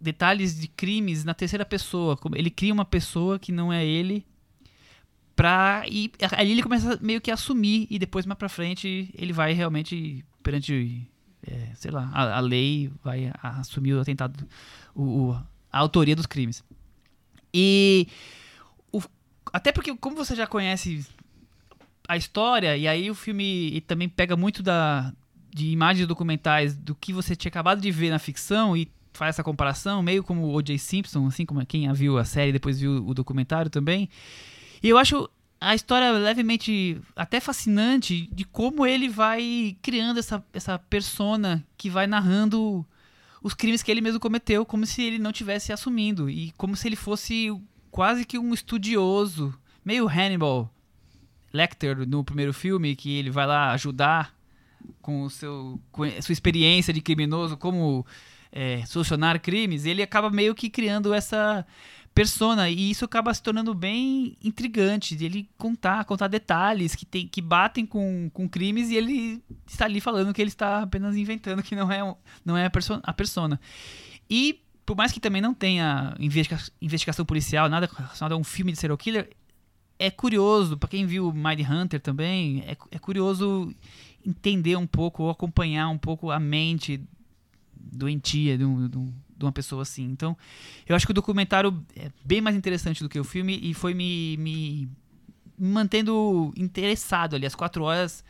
detalhes 0.00 0.58
de 0.58 0.66
crimes 0.66 1.24
na 1.24 1.34
terceira 1.34 1.64
pessoa. 1.64 2.18
Ele 2.34 2.48
cria 2.50 2.72
uma 2.72 2.84
pessoa 2.86 3.38
que 3.38 3.52
não 3.52 3.70
é 3.72 3.84
ele 3.84 4.24
pra 5.36 5.84
e 5.88 6.10
ali 6.36 6.52
ele 6.52 6.62
começa 6.62 6.98
meio 7.02 7.20
que 7.20 7.30
a 7.30 7.34
assumir 7.34 7.86
e 7.90 7.98
depois 7.98 8.26
mais 8.26 8.38
pra 8.38 8.48
frente 8.48 9.10
ele 9.14 9.32
vai 9.32 9.52
realmente 9.52 10.24
perante 10.42 11.06
é, 11.46 11.70
sei 11.74 11.90
lá 11.90 12.10
a, 12.12 12.36
a 12.36 12.40
lei 12.40 12.90
vai 13.02 13.32
assumir 13.42 13.94
o 13.94 14.00
atentado 14.00 14.46
o, 14.94 15.02
o- 15.30 15.32
a 15.72 15.78
autoria 15.78 16.14
dos 16.16 16.26
crimes 16.26 16.62
e 17.54 18.06
até 19.52 19.72
porque 19.72 19.94
como 19.96 20.16
você 20.16 20.34
já 20.34 20.46
conhece 20.46 21.06
a 22.08 22.16
história 22.16 22.76
e 22.76 22.88
aí 22.88 23.10
o 23.10 23.14
filme 23.14 23.80
também 23.86 24.08
pega 24.08 24.36
muito 24.36 24.62
da 24.62 25.12
de 25.52 25.68
imagens 25.68 26.06
documentais 26.06 26.76
do 26.76 26.94
que 26.94 27.12
você 27.12 27.34
tinha 27.34 27.50
acabado 27.50 27.80
de 27.80 27.90
ver 27.90 28.10
na 28.10 28.18
ficção 28.18 28.76
e 28.76 28.88
faz 29.12 29.34
essa 29.34 29.42
comparação, 29.42 30.02
meio 30.02 30.22
como 30.22 30.42
o 30.42 30.54
O.J. 30.54 30.78
Simpson, 30.78 31.26
assim 31.26 31.44
como 31.44 31.64
quem 31.66 31.92
viu 31.92 32.18
a 32.18 32.24
série 32.24 32.52
depois 32.52 32.78
viu 32.78 33.04
o 33.06 33.12
documentário 33.12 33.70
também. 33.70 34.08
E 34.82 34.88
eu 34.88 34.96
acho 34.96 35.28
a 35.60 35.74
história 35.74 36.12
levemente 36.12 37.00
até 37.14 37.38
fascinante 37.38 38.28
de 38.32 38.44
como 38.44 38.86
ele 38.86 39.08
vai 39.08 39.76
criando 39.82 40.18
essa, 40.18 40.42
essa 40.54 40.78
persona 40.78 41.62
que 41.76 41.90
vai 41.90 42.06
narrando 42.06 42.86
os 43.42 43.52
crimes 43.52 43.82
que 43.82 43.90
ele 43.90 44.00
mesmo 44.00 44.20
cometeu, 44.20 44.64
como 44.64 44.86
se 44.86 45.02
ele 45.02 45.18
não 45.18 45.32
tivesse 45.32 45.72
assumindo 45.72 46.30
e 46.30 46.52
como 46.52 46.76
se 46.76 46.88
ele 46.88 46.96
fosse 46.96 47.50
quase 47.90 48.24
que 48.24 48.38
um 48.38 48.52
estudioso, 48.54 49.54
meio 49.84 50.08
Hannibal 50.08 50.72
Lecter 51.52 52.08
no 52.08 52.22
primeiro 52.22 52.52
filme, 52.52 52.94
que 52.94 53.18
ele 53.18 53.30
vai 53.30 53.46
lá 53.46 53.72
ajudar 53.72 54.34
com 55.02 55.22
o 55.22 55.30
seu 55.30 55.80
com 55.90 56.04
sua 56.22 56.32
experiência 56.32 56.92
de 56.92 57.00
criminoso, 57.00 57.56
como 57.56 58.06
é, 58.52 58.84
solucionar 58.86 59.40
crimes, 59.40 59.84
ele 59.84 60.02
acaba 60.02 60.30
meio 60.30 60.54
que 60.54 60.70
criando 60.70 61.12
essa 61.12 61.66
persona 62.14 62.68
e 62.68 62.90
isso 62.90 63.04
acaba 63.04 63.32
se 63.32 63.42
tornando 63.42 63.72
bem 63.72 64.36
intrigante 64.42 65.14
de 65.14 65.24
ele 65.24 65.48
contar, 65.56 66.04
contar 66.04 66.26
detalhes 66.26 66.94
que 66.94 67.06
tem 67.06 67.26
que 67.26 67.40
batem 67.40 67.86
com, 67.86 68.28
com 68.32 68.48
crimes 68.48 68.90
e 68.90 68.96
ele 68.96 69.42
está 69.66 69.84
ali 69.84 70.00
falando 70.00 70.34
que 70.34 70.42
ele 70.42 70.48
está 70.48 70.82
apenas 70.82 71.16
inventando 71.16 71.62
que 71.62 71.76
não 71.76 71.90
é 71.90 72.16
não 72.44 72.56
é 72.56 72.66
a, 72.66 72.70
perso 72.70 73.00
a 73.02 73.12
persona. 73.12 73.60
E 74.28 74.60
por 74.90 74.96
mais 74.96 75.12
que 75.12 75.20
também 75.20 75.40
não 75.40 75.54
tenha 75.54 76.16
investiga- 76.18 76.60
investigação 76.82 77.24
policial, 77.24 77.68
nada 77.68 77.88
relacionado 77.96 78.32
a 78.32 78.36
um 78.36 78.42
filme 78.42 78.72
de 78.72 78.78
serial 78.78 78.98
killer, 78.98 79.30
é 79.96 80.10
curioso, 80.10 80.76
pra 80.76 80.88
quem 80.88 81.06
viu 81.06 81.32
Mind 81.32 81.60
Hunter 81.60 82.00
também, 82.00 82.64
é, 82.66 82.76
é 82.90 82.98
curioso 82.98 83.72
entender 84.26 84.74
um 84.74 84.88
pouco, 84.88 85.22
ou 85.22 85.30
acompanhar 85.30 85.88
um 85.90 85.96
pouco 85.96 86.32
a 86.32 86.40
mente 86.40 87.00
doentia 87.72 88.58
de, 88.58 88.64
um- 88.64 88.88
de 88.88 88.98
um- 88.98 89.12
de 89.36 89.44
uma 89.44 89.52
pessoa 89.52 89.82
assim. 89.82 90.02
Então, 90.10 90.36
eu 90.88 90.96
acho 90.96 91.06
que 91.06 91.12
o 91.12 91.14
documentário 91.14 91.80
é 91.94 92.10
bem 92.24 92.40
mais 92.40 92.56
interessante 92.56 93.00
do 93.00 93.08
que 93.08 93.20
o 93.20 93.22
filme 93.22 93.60
e 93.62 93.72
foi 93.72 93.94
me 93.94 94.36
me 94.38 94.88
mantendo 95.56 96.52
interessado 96.56 97.36
ali. 97.36 97.46
As 97.46 97.54
quatro 97.54 97.84
horas, 97.84 98.24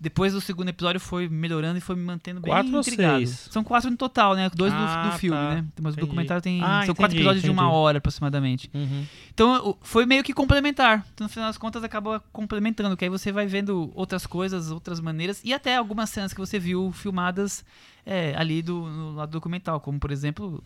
depois 0.00 0.32
do 0.32 0.40
segundo 0.40 0.70
episódio, 0.70 0.98
foi 0.98 1.28
melhorando 1.28 1.76
e 1.76 1.80
foi 1.80 1.94
me 1.94 2.02
mantendo 2.02 2.40
bem 2.40 2.50
Quatro 2.50 2.72
ou 2.72 2.80
intrigado. 2.80 3.16
seis? 3.18 3.48
São 3.50 3.62
quatro 3.62 3.90
no 3.90 3.96
total, 3.98 4.34
né? 4.34 4.48
Dois 4.54 4.72
do- 4.72 4.78
Ah, 4.78 5.10
do, 5.12 5.18
filme, 5.18 5.36
tá. 5.36 5.54
né? 5.56 5.64
Mas 5.80 5.92
o 5.92 5.96
Entendi. 5.96 6.00
documentário 6.00 6.42
tem. 6.42 6.62
Ah, 6.62 6.82
são 6.86 6.94
quatro 6.94 7.14
entendi, 7.14 7.18
episódios 7.18 7.42
de 7.44 7.50
uma 7.50 7.62
entendi. 7.64 7.76
hora 7.76 7.98
aproximadamente. 7.98 8.70
Uhum. 8.72 9.04
Então 9.34 9.68
o- 9.70 9.78
foi 9.82 10.06
meio 10.06 10.24
que 10.24 10.32
complementar. 10.32 11.04
Então, 11.12 11.26
no 11.26 11.28
final 11.28 11.48
das 11.48 11.58
contas, 11.58 11.84
acaba 11.84 12.18
complementando, 12.32 12.96
que 12.96 13.04
aí 13.04 13.10
você 13.10 13.30
vai 13.30 13.46
vendo 13.46 13.90
outras 13.94 14.26
coisas, 14.26 14.70
outras 14.70 15.00
maneiras, 15.00 15.42
e 15.44 15.52
até 15.52 15.76
algumas 15.76 16.08
cenas 16.08 16.32
que 16.32 16.40
você 16.40 16.58
viu 16.58 16.90
filmadas 16.92 17.62
é, 18.06 18.34
ali 18.38 18.62
do, 18.62 18.80
no 18.86 19.12
lado 19.12 19.30
documental, 19.30 19.80
como 19.80 20.00
por 20.00 20.10
exemplo 20.10 20.64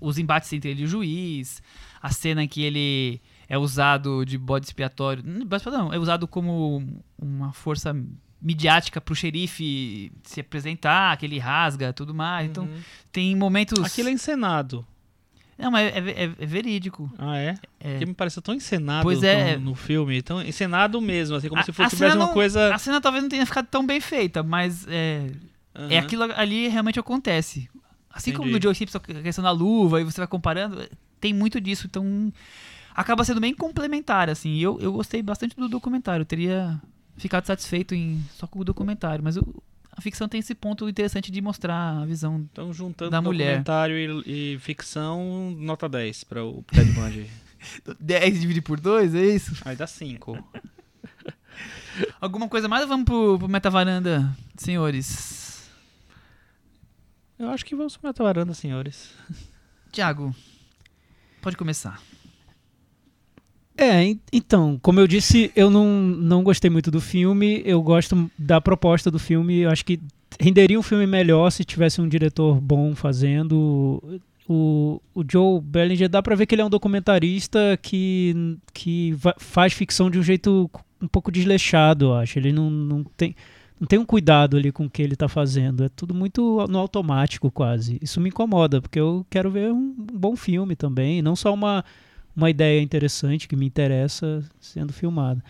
os 0.00 0.18
embates 0.18 0.52
entre 0.52 0.70
ele 0.70 0.82
e 0.82 0.84
o 0.84 0.88
juiz, 0.88 1.60
a 2.00 2.10
cena 2.10 2.44
em 2.44 2.46
que 2.48 2.62
ele 2.62 3.20
é 3.48 3.56
usado 3.58 4.24
de 4.24 4.36
bode 4.38 4.66
expiatório 4.66 5.22
não, 5.24 5.92
é 5.92 5.98
usado 5.98 6.28
como 6.28 6.86
uma 7.18 7.52
força 7.52 7.96
midiática 8.46 9.00
pro 9.00 9.14
xerife 9.14 10.12
se 10.22 10.40
apresentar, 10.40 11.16
que 11.16 11.26
ele 11.26 11.38
rasga 11.38 11.92
tudo 11.92 12.14
mais. 12.14 12.48
Então 12.48 12.64
Uhum. 12.64 12.78
tem 13.10 13.34
momentos. 13.34 13.82
Aquilo 13.84 14.08
é 14.08 14.12
encenado. 14.12 14.86
Não, 15.58 15.70
mas 15.70 15.92
é, 15.92 15.98
é- 15.98 16.32
é 16.38 16.46
verídico. 16.46 17.10
Ah, 17.18 17.36
é? 17.38 17.54
É. 17.80 17.90
Porque 17.92 18.06
me 18.06 18.14
pareceu 18.14 18.40
tão 18.42 18.54
encenado 18.54 19.02
Pois 19.02 19.22
é. 19.22 19.54
tão- 19.54 19.62
no 19.62 19.74
filme. 19.74 20.20
Tão 20.22 20.40
encenado 20.42 21.00
mesmo, 21.00 21.34
assim, 21.34 21.48
como 21.48 21.60
A- 21.60 21.64
se 21.64 21.72
fosse 21.72 21.96
tivesse 21.96 22.14
uma 22.16 22.26
não- 22.26 22.32
coisa. 22.34 22.74
A 22.74 22.78
cena 22.78 23.00
talvez 23.00 23.22
não 23.24 23.28
tenha 23.30 23.44
ficado 23.46 23.66
tão 23.66 23.84
bem 23.84 24.00
feita, 24.00 24.42
mas 24.42 24.86
é, 24.88 25.30
é 25.74 25.96
Aham. 25.96 25.98
aquilo 25.98 26.22
ali 26.34 26.68
realmente 26.68 27.00
acontece. 27.00 27.68
Assim 28.10 28.32
como 28.32 28.44
no 28.44 28.50
Entendi. 28.52 28.64
Joe 28.64 28.74
Simpson, 28.74 28.98
a 28.98 29.22
questão 29.22 29.42
da 29.44 29.50
luva, 29.50 30.00
e 30.00 30.04
você 30.04 30.18
vai 30.20 30.26
comparando, 30.28 30.86
tem 31.20 31.32
muito 31.34 31.60
disso, 31.60 31.86
então 31.86 32.32
acaba 32.94 33.24
sendo 33.24 33.40
bem 33.40 33.54
complementar, 33.54 34.30
assim. 34.30 34.50
E 34.54 34.62
Eu, 34.62 34.78
eu 34.80 34.92
gostei 34.92 35.22
bastante 35.22 35.56
do 35.56 35.68
documentário, 35.68 36.22
eu 36.22 36.26
teria 36.26 36.80
ficado 37.16 37.46
satisfeito 37.46 37.94
em, 37.94 38.22
só 38.34 38.46
com 38.46 38.58
o 38.60 38.64
documentário, 38.64 39.22
mas 39.24 39.36
o- 39.36 39.62
a 39.92 40.00
ficção 40.00 40.28
tem 40.28 40.40
esse 40.40 40.54
ponto 40.54 40.88
interessante 40.88 41.30
de 41.32 41.40
mostrar 41.40 42.02
a 42.02 42.04
visão. 42.04 42.46
Então, 42.52 42.72
juntando 42.72 43.10
da 43.10 43.22
mulher. 43.22 43.46
documentário 43.62 44.22
e, 44.26 44.54
e 44.54 44.58
ficção, 44.58 45.50
nota 45.58 45.88
10 45.88 46.24
para 46.24 46.44
o 46.44 46.62
Ted 46.70 46.90
Bundy. 46.92 47.30
10 47.98 48.40
dividido 48.40 48.64
por 48.66 48.78
2, 48.78 49.14
é 49.14 49.24
isso? 49.26 49.56
Aí 49.64 49.74
dá 49.74 49.86
5. 49.86 50.36
Alguma 52.20 52.48
coisa 52.48 52.68
mais 52.68 52.82
ou 52.82 52.88
vamos 52.88 53.06
pro, 53.06 53.38
pro 53.38 53.48
Metavaranda, 53.48 54.36
senhores? 54.56 55.66
Eu 57.38 57.48
acho 57.50 57.64
que 57.64 57.74
vamos 57.74 57.96
para 57.96 58.10
a 58.10 58.22
varanda, 58.22 58.52
senhores. 58.54 59.10
Tiago, 59.90 60.34
pode 61.40 61.56
começar. 61.56 62.00
É, 63.76 64.02
en- 64.04 64.20
então, 64.32 64.78
como 64.82 65.00
eu 65.00 65.06
disse, 65.06 65.50
eu 65.54 65.70
não, 65.70 65.86
não 66.02 66.42
gostei 66.42 66.70
muito 66.70 66.90
do 66.90 67.00
filme. 67.00 67.62
Eu 67.64 67.82
gosto 67.82 68.30
da 68.38 68.60
proposta 68.60 69.10
do 69.10 69.18
filme. 69.18 69.58
Eu 69.60 69.70
acho 69.70 69.84
que 69.84 70.00
renderia 70.40 70.78
um 70.78 70.82
filme 70.82 71.06
melhor 71.06 71.50
se 71.50 71.64
tivesse 71.64 72.00
um 72.00 72.08
diretor 72.08 72.60
bom 72.60 72.94
fazendo. 72.94 74.02
O, 74.48 75.00
o 75.14 75.24
Joe 75.30 75.60
Bellinger 75.60 76.08
dá 76.08 76.22
pra 76.22 76.36
ver 76.36 76.46
que 76.46 76.54
ele 76.54 76.62
é 76.62 76.64
um 76.64 76.70
documentarista 76.70 77.78
que, 77.82 78.56
que 78.72 79.14
faz 79.38 79.72
ficção 79.72 80.08
de 80.10 80.18
um 80.18 80.22
jeito 80.22 80.70
um 81.02 81.08
pouco 81.08 81.30
desleixado, 81.32 82.06
eu 82.06 82.14
acho. 82.14 82.38
Ele 82.38 82.52
não, 82.52 82.70
não 82.70 83.04
tem. 83.16 83.34
Não 83.78 83.86
tem 83.86 83.98
um 83.98 84.06
cuidado 84.06 84.56
ali 84.56 84.72
com 84.72 84.86
o 84.86 84.90
que 84.90 85.02
ele 85.02 85.14
tá 85.14 85.28
fazendo. 85.28 85.84
É 85.84 85.90
tudo 85.90 86.14
muito 86.14 86.66
no 86.66 86.78
automático, 86.78 87.50
quase. 87.50 87.98
Isso 88.00 88.18
me 88.22 88.30
incomoda, 88.30 88.80
porque 88.80 88.98
eu 88.98 89.26
quero 89.28 89.50
ver 89.50 89.70
um 89.70 89.92
bom 90.14 90.34
filme 90.34 90.74
também. 90.74 91.20
Não 91.20 91.36
só 91.36 91.52
uma, 91.52 91.84
uma 92.36 92.50
ideia 92.50 92.80
interessante 92.80 93.48
que 93.48 93.56
me 93.56 93.66
interessa 93.66 94.44
sendo 94.60 94.92
filmada. 94.92 95.42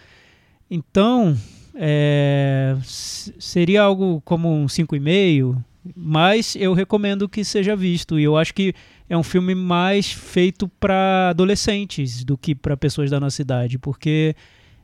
Então, 0.70 1.36
é, 1.74 2.76
seria 2.82 3.82
algo 3.82 4.22
como 4.24 4.52
um 4.52 4.66
5,5, 4.66 5.56
mas 5.94 6.56
eu 6.56 6.72
recomendo 6.72 7.28
que 7.28 7.44
seja 7.44 7.76
visto. 7.76 8.18
E 8.18 8.24
eu 8.24 8.36
acho 8.36 8.54
que 8.54 8.74
é 9.08 9.16
um 9.16 9.22
filme 9.22 9.54
mais 9.54 10.10
feito 10.12 10.68
para 10.80 11.30
adolescentes 11.30 12.24
do 12.24 12.38
que 12.38 12.54
para 12.54 12.76
pessoas 12.76 13.10
da 13.10 13.20
nossa 13.20 13.42
idade, 13.42 13.78
porque 13.78 14.34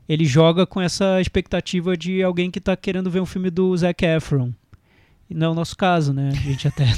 ele 0.07 0.25
joga 0.25 0.65
com 0.65 0.81
essa 0.81 1.19
expectativa 1.21 1.95
de 1.95 2.21
alguém 2.21 2.51
que 2.51 2.59
está 2.59 2.75
querendo 2.75 3.09
ver 3.09 3.21
um 3.21 3.25
filme 3.25 3.49
do 3.49 3.75
Zac 3.75 4.05
Efron. 4.05 4.51
Não 5.33 5.47
é 5.47 5.49
o 5.49 5.53
nosso 5.53 5.75
caso, 5.75 6.13
né? 6.13 6.29
A 6.31 6.35
gente 6.35 6.67
até 6.67 6.85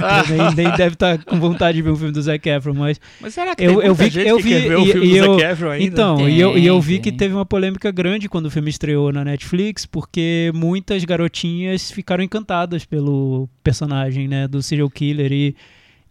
nem, 0.30 0.54
nem 0.66 0.76
deve 0.76 0.94
estar 0.94 1.22
com 1.24 1.38
vontade 1.40 1.76
de 1.76 1.82
ver 1.82 1.90
um 1.90 1.96
filme 1.96 2.12
do 2.12 2.22
Zac 2.22 2.48
Efron, 2.48 2.74
mas 2.74 3.00
Mas 3.20 3.34
será 3.34 3.54
que 3.54 3.64
Eu- 3.64 3.76
tem 3.78 3.86
eu 3.88 3.94
vi 3.94 4.04
que- 4.04 4.10
gente 4.10 4.28
eu 4.28 4.36
que 4.36 4.42
vi- 4.42 4.48
quer 4.50 4.60
ver 4.68 4.76
o 4.76 4.82
e- 4.86 4.92
filme 4.92 5.06
e 5.06 5.10
do 5.10 5.16
eu- 5.16 5.34
Zac 5.38 5.52
Efron 5.52 5.70
ainda? 5.70 5.84
Então, 5.86 6.28
e 6.28 6.40
eu, 6.40 6.56
e 6.58 6.66
eu 6.66 6.80
vi 6.80 6.94
Tem, 6.94 7.02
que 7.02 7.10
tem. 7.10 7.18
teve 7.18 7.34
uma 7.34 7.44
polêmica 7.46 7.90
grande 7.90 8.28
quando 8.28 8.46
o 8.46 8.50
filme 8.50 8.70
estreou 8.70 9.12
na 9.12 9.24
Netflix, 9.24 9.84
porque 9.86 10.50
muitas 10.54 11.04
garotinhas 11.04 11.90
ficaram 11.90 12.22
encantadas 12.24 12.84
pelo 12.84 13.48
personagem, 13.62 14.28
né, 14.28 14.46
do 14.48 14.62
serial 14.62 14.88
killer 14.90 15.32
e, 15.32 15.54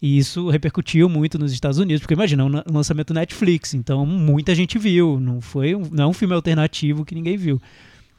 e 0.01 0.17
isso 0.17 0.49
repercutiu 0.49 1.09
muito 1.09 1.37
nos 1.37 1.51
Estados 1.51 1.77
Unidos, 1.77 2.01
porque 2.01 2.13
imagina, 2.13 2.43
é 2.43 2.45
um 2.45 2.73
lançamento 2.75 3.13
Netflix, 3.13 3.73
então 3.73 4.05
muita 4.05 4.53
gente 4.55 4.77
viu, 4.77 5.19
não 5.19 5.41
foi 5.41 5.75
um, 5.75 5.83
não 5.91 6.03
é 6.05 6.07
um 6.07 6.13
filme 6.13 6.33
alternativo 6.33 7.03
que 7.05 7.15
ninguém 7.15 7.37
viu. 7.37 7.61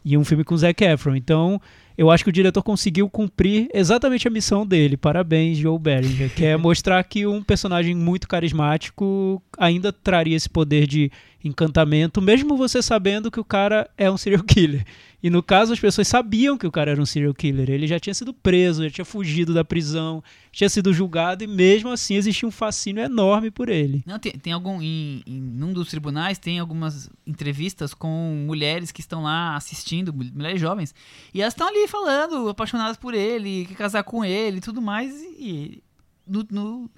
E 0.03 0.17
um 0.17 0.25
filme 0.25 0.43
com 0.45 0.57
Zac 0.57 0.83
Efron. 0.83 1.15
Então, 1.15 1.61
eu 1.97 2.11
acho 2.11 2.25
que 2.25 2.31
o 2.31 2.33
diretor 2.33 2.63
conseguiu 2.63 3.09
cumprir 3.09 3.69
exatamente 3.75 4.27
a 4.27 4.31
missão 4.31 4.67
dele. 4.67 4.97
Parabéns, 4.97 5.59
Joe 5.59 5.79
Bellinger, 5.79 6.35
que 6.35 6.45
é 6.45 6.57
mostrar 6.59 7.03
que 7.05 7.27
um 7.27 7.43
personagem 7.43 7.95
muito 7.95 8.27
carismático 8.29 9.43
ainda 9.59 9.93
traria 9.93 10.37
esse 10.37 10.49
poder 10.49 10.87
de 10.87 11.11
encantamento, 11.43 12.21
mesmo 12.21 12.55
você 12.57 12.83
sabendo 12.83 13.31
que 13.31 13.41
o 13.41 13.45
cara 13.45 13.89
é 13.97 14.11
um 14.11 14.17
serial 14.17 14.43
killer. 14.45 14.85
E 15.23 15.29
no 15.29 15.43
caso, 15.43 15.73
as 15.73 15.81
pessoas 15.81 16.09
sabiam 16.09 16.57
que 16.57 16.67
o 16.67 16.71
cara 16.71 16.93
era 16.93 17.01
um 17.01 17.05
serial 17.07 17.35
killer. 17.35 17.69
Ele 17.71 17.87
já 17.87 17.99
tinha 18.01 18.15
sido 18.15 18.33
preso, 18.33 18.85
já 18.85 18.91
tinha 18.91 19.05
fugido 19.05 19.53
da 19.53 19.63
prisão, 19.63 20.23
tinha 20.51 20.69
sido 20.69 20.93
julgado 20.95 21.45
e 21.45 21.47
mesmo 21.47 21.91
assim 21.91 22.15
existia 22.15 22.49
um 22.49 22.51
fascínio 22.53 23.03
enorme 23.05 23.51
por 23.51 23.69
ele. 23.69 24.03
Não, 24.07 24.19
tem, 24.19 24.33
tem 24.33 24.53
algum. 24.53 24.81
Em, 24.81 25.23
em 25.27 25.63
um 25.63 25.73
dos 25.75 25.89
tribunais 25.89 26.39
tem 26.39 26.59
algumas 26.59 27.11
entrevistas 27.27 27.93
com 27.93 28.45
mulheres 28.47 28.91
que 28.93 29.01
estão 29.03 29.23
lá 29.23 29.57
assistindo, 29.57 30.13
mul- 30.13 30.31
mulheres 30.35 30.61
jovens, 30.61 30.95
e 31.35 31.43
elas 31.43 31.53
estão 31.53 31.69
ali 31.69 31.80
falando, 31.89 32.49
apaixonadas 32.49 32.97
por 32.97 33.15
ele, 33.15 33.67
quer 33.67 33.75
casar 33.75 34.03
com 34.03 34.25
ele 34.25 34.59
e 34.59 34.61
tudo 34.61 34.81
mais, 34.81 35.15
e 35.23 35.83
no, 36.27 36.47
no, 36.51 36.91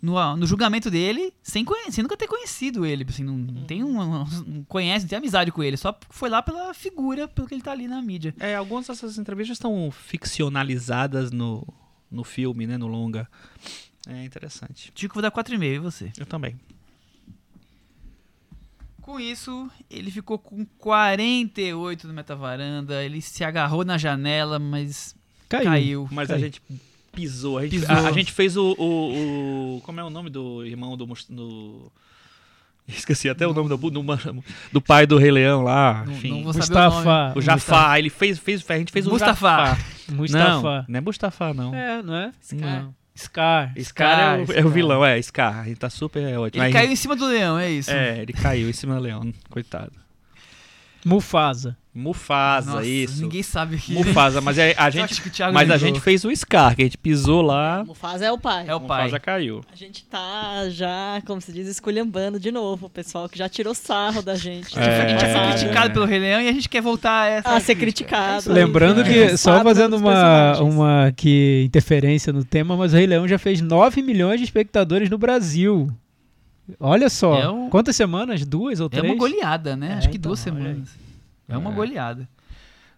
no, 0.00 0.18
ah, 0.18 0.36
no 0.36 0.46
julgamento 0.46 0.90
dele, 0.90 1.32
sem, 1.42 1.64
sem 1.90 2.02
nunca 2.02 2.16
ter 2.16 2.26
conhecido 2.26 2.84
ele, 2.84 3.06
assim, 3.08 3.22
não, 3.22 3.36
não 3.36 3.64
tem 3.64 3.84
um, 3.84 3.92
não 3.92 4.64
conhece, 4.68 5.04
não 5.04 5.10
tem 5.10 5.18
amizade 5.18 5.52
com 5.52 5.62
ele, 5.62 5.76
só 5.76 5.96
foi 6.10 6.28
lá 6.28 6.42
pela 6.42 6.74
figura, 6.74 7.28
pelo 7.28 7.46
que 7.46 7.54
ele 7.54 7.62
tá 7.62 7.72
ali 7.72 7.86
na 7.86 8.02
mídia. 8.02 8.34
É, 8.40 8.56
algumas 8.56 8.86
dessas 8.86 9.16
entrevistas 9.18 9.56
estão 9.56 9.90
ficcionalizadas 9.90 11.30
no, 11.30 11.66
no 12.10 12.24
filme, 12.24 12.66
né, 12.66 12.76
no 12.76 12.86
longa. 12.86 13.28
É 14.08 14.24
interessante. 14.24 14.90
Tico, 14.92 15.14
vou 15.14 15.22
dar 15.22 15.30
4,5, 15.30 15.62
e 15.62 15.78
você? 15.78 16.12
Eu 16.18 16.26
também. 16.26 16.58
Com 19.02 19.18
isso, 19.20 19.68
ele 19.90 20.10
ficou 20.10 20.38
com 20.38 20.64
48 20.64 22.06
no 22.08 22.14
metavaranda. 22.14 23.02
Ele 23.04 23.20
se 23.20 23.42
agarrou 23.44 23.84
na 23.84 23.98
janela, 23.98 24.58
mas 24.58 25.14
Caiu. 25.48 25.64
caiu. 25.64 26.08
Mas 26.10 26.28
Caiu. 26.28 26.38
a 26.38 26.40
gente 26.44 26.62
pisou. 27.12 27.58
A 27.58 27.62
gente, 27.64 27.70
Pisou. 27.80 27.90
A, 27.96 28.08
a 28.08 28.12
gente 28.12 28.32
fez 28.32 28.56
o, 28.56 28.74
o, 28.78 29.76
o- 29.76 29.80
Como 29.82 29.98
é 30.00 30.04
o 30.04 30.08
nome 30.10 30.30
do 30.30 30.64
irmão 30.64 30.96
do. 30.96 31.04
do- 31.28 31.92
Esqueci 32.88 33.28
até 33.28 33.46
o 33.46 33.52
nome 33.52 33.68
do, 33.68 33.76
do, 33.76 34.44
do 34.72 34.80
pai 34.80 35.06
do 35.06 35.18
Rei 35.18 35.30
Leão 35.30 35.62
lá. 35.62 36.04
Não- 36.06 36.12
enfim. 36.12 36.30
não 36.30 36.44
vou 36.44 36.52
saber 36.52 36.72
o 36.72 36.74
nome. 36.90 36.94
Mustafa. 36.96 37.38
o 37.38 37.42
Jafar. 37.42 37.98
Ele 37.98 38.08
fez, 38.10 38.38
fez. 38.38 38.64
A 38.70 38.78
gente 38.78 38.92
fez 38.92 39.06
o 39.06 39.10
Mustafa. 39.10 39.32
Jafar. 39.48 39.78
Mustafa. 40.10 40.62
Não, 40.62 40.84
não 40.88 40.98
é 40.98 41.00
Mustafa, 41.00 41.54
não. 41.54 41.74
É, 41.74 42.02
não 42.02 42.14
é? 42.14 42.32
Scar. 42.40 42.82
Não. 42.84 42.94
Scar. 43.16 43.72
Scar 43.78 44.18
é 44.18 44.36
o, 44.36 44.40
é 44.40 44.42
o 44.42 44.46
Scar. 44.46 44.68
vilão, 44.68 45.04
é, 45.04 45.20
Scar. 45.22 45.64
Gente 45.64 45.78
tá 45.78 45.90
super 45.90 46.20
ótimo. 46.38 46.62
Ele 46.62 46.66
Aí- 46.68 46.72
caiu 46.72 46.90
em 46.90 46.96
cima 46.96 47.14
do 47.14 47.26
leão, 47.26 47.58
é 47.58 47.70
isso. 47.70 47.90
É, 47.90 48.18
ele 48.20 48.32
caiu 48.32 48.68
em 48.68 48.72
cima 48.72 48.94
do 48.94 49.00
leão, 49.00 49.32
coitado. 49.50 49.92
Mufasa. 51.04 51.76
Mufasa, 51.94 52.70
Nossa, 52.76 52.86
isso. 52.86 53.20
Ninguém 53.20 53.42
sabe 53.42 53.76
aqui. 53.76 53.92
Mufasa, 53.92 54.40
mas 54.40 54.56
é- 54.56 54.74
a 54.78 54.86
Eu 54.88 54.92
gente, 54.92 55.20
que 55.20 55.30
mas 55.52 55.70
a 55.70 55.76
gente 55.76 56.00
fez 56.00 56.24
o 56.24 56.34
Scar, 56.34 56.74
que 56.74 56.80
a 56.80 56.84
gente 56.86 56.96
pisou 56.96 57.42
lá, 57.42 57.84
Mufasa 57.86 58.24
é 58.24 58.32
o 58.32 58.38
pai. 58.38 58.64
É 58.66 58.74
o 58.74 58.80
pai. 58.80 59.02
Mufasa 59.04 59.20
caiu. 59.20 59.60
A 59.70 59.76
gente 59.76 60.02
tá 60.06 60.70
já, 60.70 61.20
como 61.26 61.38
se 61.42 61.52
diz, 61.52 61.68
esculhambando 61.68 62.40
de 62.40 62.50
novo 62.50 62.86
o 62.86 62.88
pessoal 62.90 63.28
que 63.28 63.36
já 63.36 63.46
tirou 63.46 63.74
sarro 63.74 64.22
da 64.22 64.34
gente. 64.36 64.78
É. 64.78 65.02
A 65.02 65.08
gente 65.08 65.20
foi 65.20 65.32
Sabe? 65.32 65.52
criticado 65.52 65.92
pelo 65.92 66.06
Rei 66.06 66.18
Leão 66.18 66.40
e 66.40 66.48
a 66.48 66.52
gente 66.52 66.68
quer 66.68 66.80
voltar 66.80 67.24
a 67.24 67.26
essa 67.28 67.50
A 67.56 67.60
ser 67.60 67.74
crítica. 67.74 68.08
criticado. 68.16 68.50
É. 68.50 68.54
Lembrando 68.64 69.02
É. 69.02 69.04
que, 69.04 69.36
só 69.36 69.62
fazendo 69.62 69.96
uma, 69.98 70.58
uma 70.62 71.12
que, 71.14 71.62
interferência 71.66 72.32
no 72.32 72.42
tema, 72.42 72.74
mas 72.74 72.94
o 72.94 72.96
Rei 72.96 73.06
Leão 73.06 73.28
já 73.28 73.38
fez 73.38 73.60
9 73.60 74.00
milhões 74.00 74.38
de 74.40 74.44
espectadores 74.44 75.10
no 75.10 75.18
Brasil. 75.18 75.90
Olha 76.78 77.08
só. 77.10 77.38
É 77.40 77.48
um- 77.50 77.68
Quantas 77.68 77.96
semanas? 77.96 78.44
Duas 78.46 78.80
ou 78.80 78.86
É 78.86 78.90
três? 78.90 79.04
uma 79.04 79.16
goleada, 79.16 79.76
né? 79.76 79.92
É, 79.92 79.94
Acho 79.94 80.08
que 80.10 80.16
então, 80.16 80.30
duas 80.30 80.40
semanas. 80.40 80.96
É 81.48 81.56
uma 81.56 81.70
É. 81.70 81.74
goleada. 81.74 82.28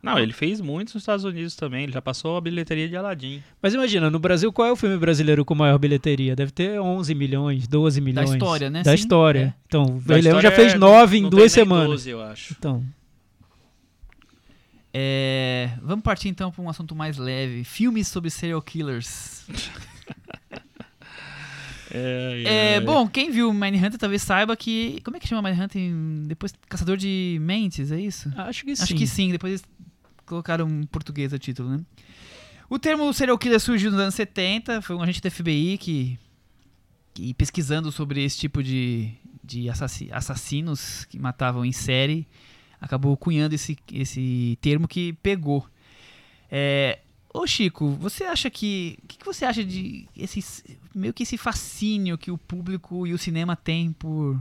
Não, 0.03 0.18
ele 0.18 0.35
fez 0.35 0.61
muitos 0.61 0.92
nos 0.92 1.03
Estados 1.03 1.24
Unidos 1.24 1.57
também, 1.57 1.85
ele 1.85 1.92
já 1.92 2.03
passou 2.03 2.37
a 2.37 2.40
bilheteria 2.42 2.87
de 2.87 2.94
Aladdin. 2.94 3.42
Mas 3.62 3.72
imagina, 3.72 4.11
no 4.11 4.18
Brasil, 4.18 4.53
qual 4.53 4.68
é 4.68 4.70
o 4.70 4.77
filme 4.77 4.98
brasileiro 4.98 5.46
com 5.46 5.55
maior 5.55 5.79
bilheteria? 5.79 6.37
Deve 6.37 6.53
ter 6.53 6.79
11 6.79 7.14
milhões, 7.14 7.66
12 7.66 8.03
milhões. 8.03 8.31
história, 8.31 8.68
né? 8.68 8.83
Da 8.83 8.90
Sim, 8.90 8.96
história. 8.96 9.57
Então, 9.66 9.96
o 9.96 10.00
Da 10.03 10.14
Rei 10.14 10.22
Leão 10.24 10.42
já 10.42 10.50
fez 10.50 10.74
9 10.74 11.16
em 11.16 11.22
não 11.22 11.31
duas 11.31 11.50
tem 11.55 11.64
nem 11.64 11.64
semanas. 11.70 11.90
12, 11.90 12.11
eu 12.11 12.20
acho. 12.22 12.55
Então, 12.59 12.85
É, 14.96 15.70
Vamos 15.83 16.05
partir 16.05 16.29
então 16.29 16.53
para 16.53 16.62
um 16.62 16.68
assunto 16.68 16.94
mais 16.94 17.16
leve. 17.16 17.64
Filmes 17.64 18.07
sobre 18.07 18.31
serial 18.31 18.62
killers. 18.62 19.44
É, 21.97 22.81
bom, 22.81 23.07
quem 23.09 23.31
viu 23.31 23.53
Manhunter 23.53 23.99
talvez 23.99 24.23
saiba 24.23 24.57
que. 24.57 25.01
Como 25.05 25.17
é 25.17 25.21
que 25.21 25.29
chama 25.29 25.43
Manhunter? 25.43 25.81
Depois 26.27 26.53
Caçador 26.69 26.97
de 26.97 27.39
Mentes, 27.41 27.93
é 27.93 28.01
isso? 28.01 28.33
acho 28.37 28.65
que 28.65 28.75
sim. 28.75 28.83
Acho 28.83 28.95
que 28.95 29.07
sim, 29.07 29.31
depois 29.31 29.53
eles 29.53 29.65
colocaram 30.27 30.69
em 30.69 30.85
português 30.87 31.33
o 31.33 31.39
título, 31.39 31.71
né? 31.71 31.81
O 32.69 32.79
termo 32.79 33.13
serial 33.13 33.39
killer 33.39 33.61
surgiu 33.61 33.91
nos 33.91 34.01
anos 34.01 34.15
70, 34.15 34.83
foi 34.83 34.97
um 34.97 35.03
agente 35.03 35.21
da 35.21 35.31
FBI 35.31 35.79
que, 35.79 36.19
que 37.13 37.35
pesquisando 37.35 37.93
sobre 37.93 38.25
esse 38.25 38.39
tipo 38.39 38.63
de, 38.63 39.13
de 39.43 39.69
assassinos 40.11 41.05
que 41.05 41.19
matavam 41.19 41.65
em 41.65 41.73
série, 41.73 42.27
acabou 42.81 43.17
cunhando 43.17 43.55
esse, 43.55 43.77
esse 43.93 44.59
termo 44.61 44.89
que 44.89 45.13
pegou. 45.15 45.67
É, 46.51 46.99
ô 47.35 47.47
Chico, 47.47 47.90
você 48.01 48.25
acha 48.25 48.49
que. 48.49 48.97
O 49.03 49.07
que, 49.09 49.18
que 49.18 49.27
você 49.27 49.44
acha 49.44 49.62
de 49.64 50.07
esse, 50.16 50.79
meio 50.94 51.12
que 51.12 51.25
esse 51.25 51.37
fascínio 51.37 52.16
que 52.16 52.31
o 52.31 52.38
público 52.38 53.07
e 53.07 53.12
o 53.12 53.18
cinema 53.18 53.55
tem 53.57 53.92
por 53.92 54.40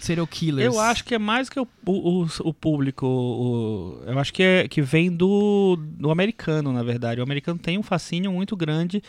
serial 0.00 0.26
killers? 0.26 0.72
Eu 0.74 0.78
acho 0.80 1.04
que 1.04 1.14
é 1.14 1.18
mais 1.18 1.48
que 1.48 1.58
o, 1.58 1.66
o, 1.86 2.26
o- 2.44 2.54
público. 2.54 3.06
o- 3.06 4.02
eu 4.06 4.18
acho 4.18 4.32
que, 4.32 4.42
é, 4.42 4.68
que 4.68 4.80
vem 4.82 5.10
do, 5.10 5.76
do 5.76 6.10
americano, 6.10 6.72
na 6.72 6.82
verdade. 6.82 7.20
O 7.20 7.24
americano 7.24 7.58
tem 7.58 7.78
um 7.78 7.82
fascínio 7.82 8.30
muito 8.32 8.54
grande 8.56 9.02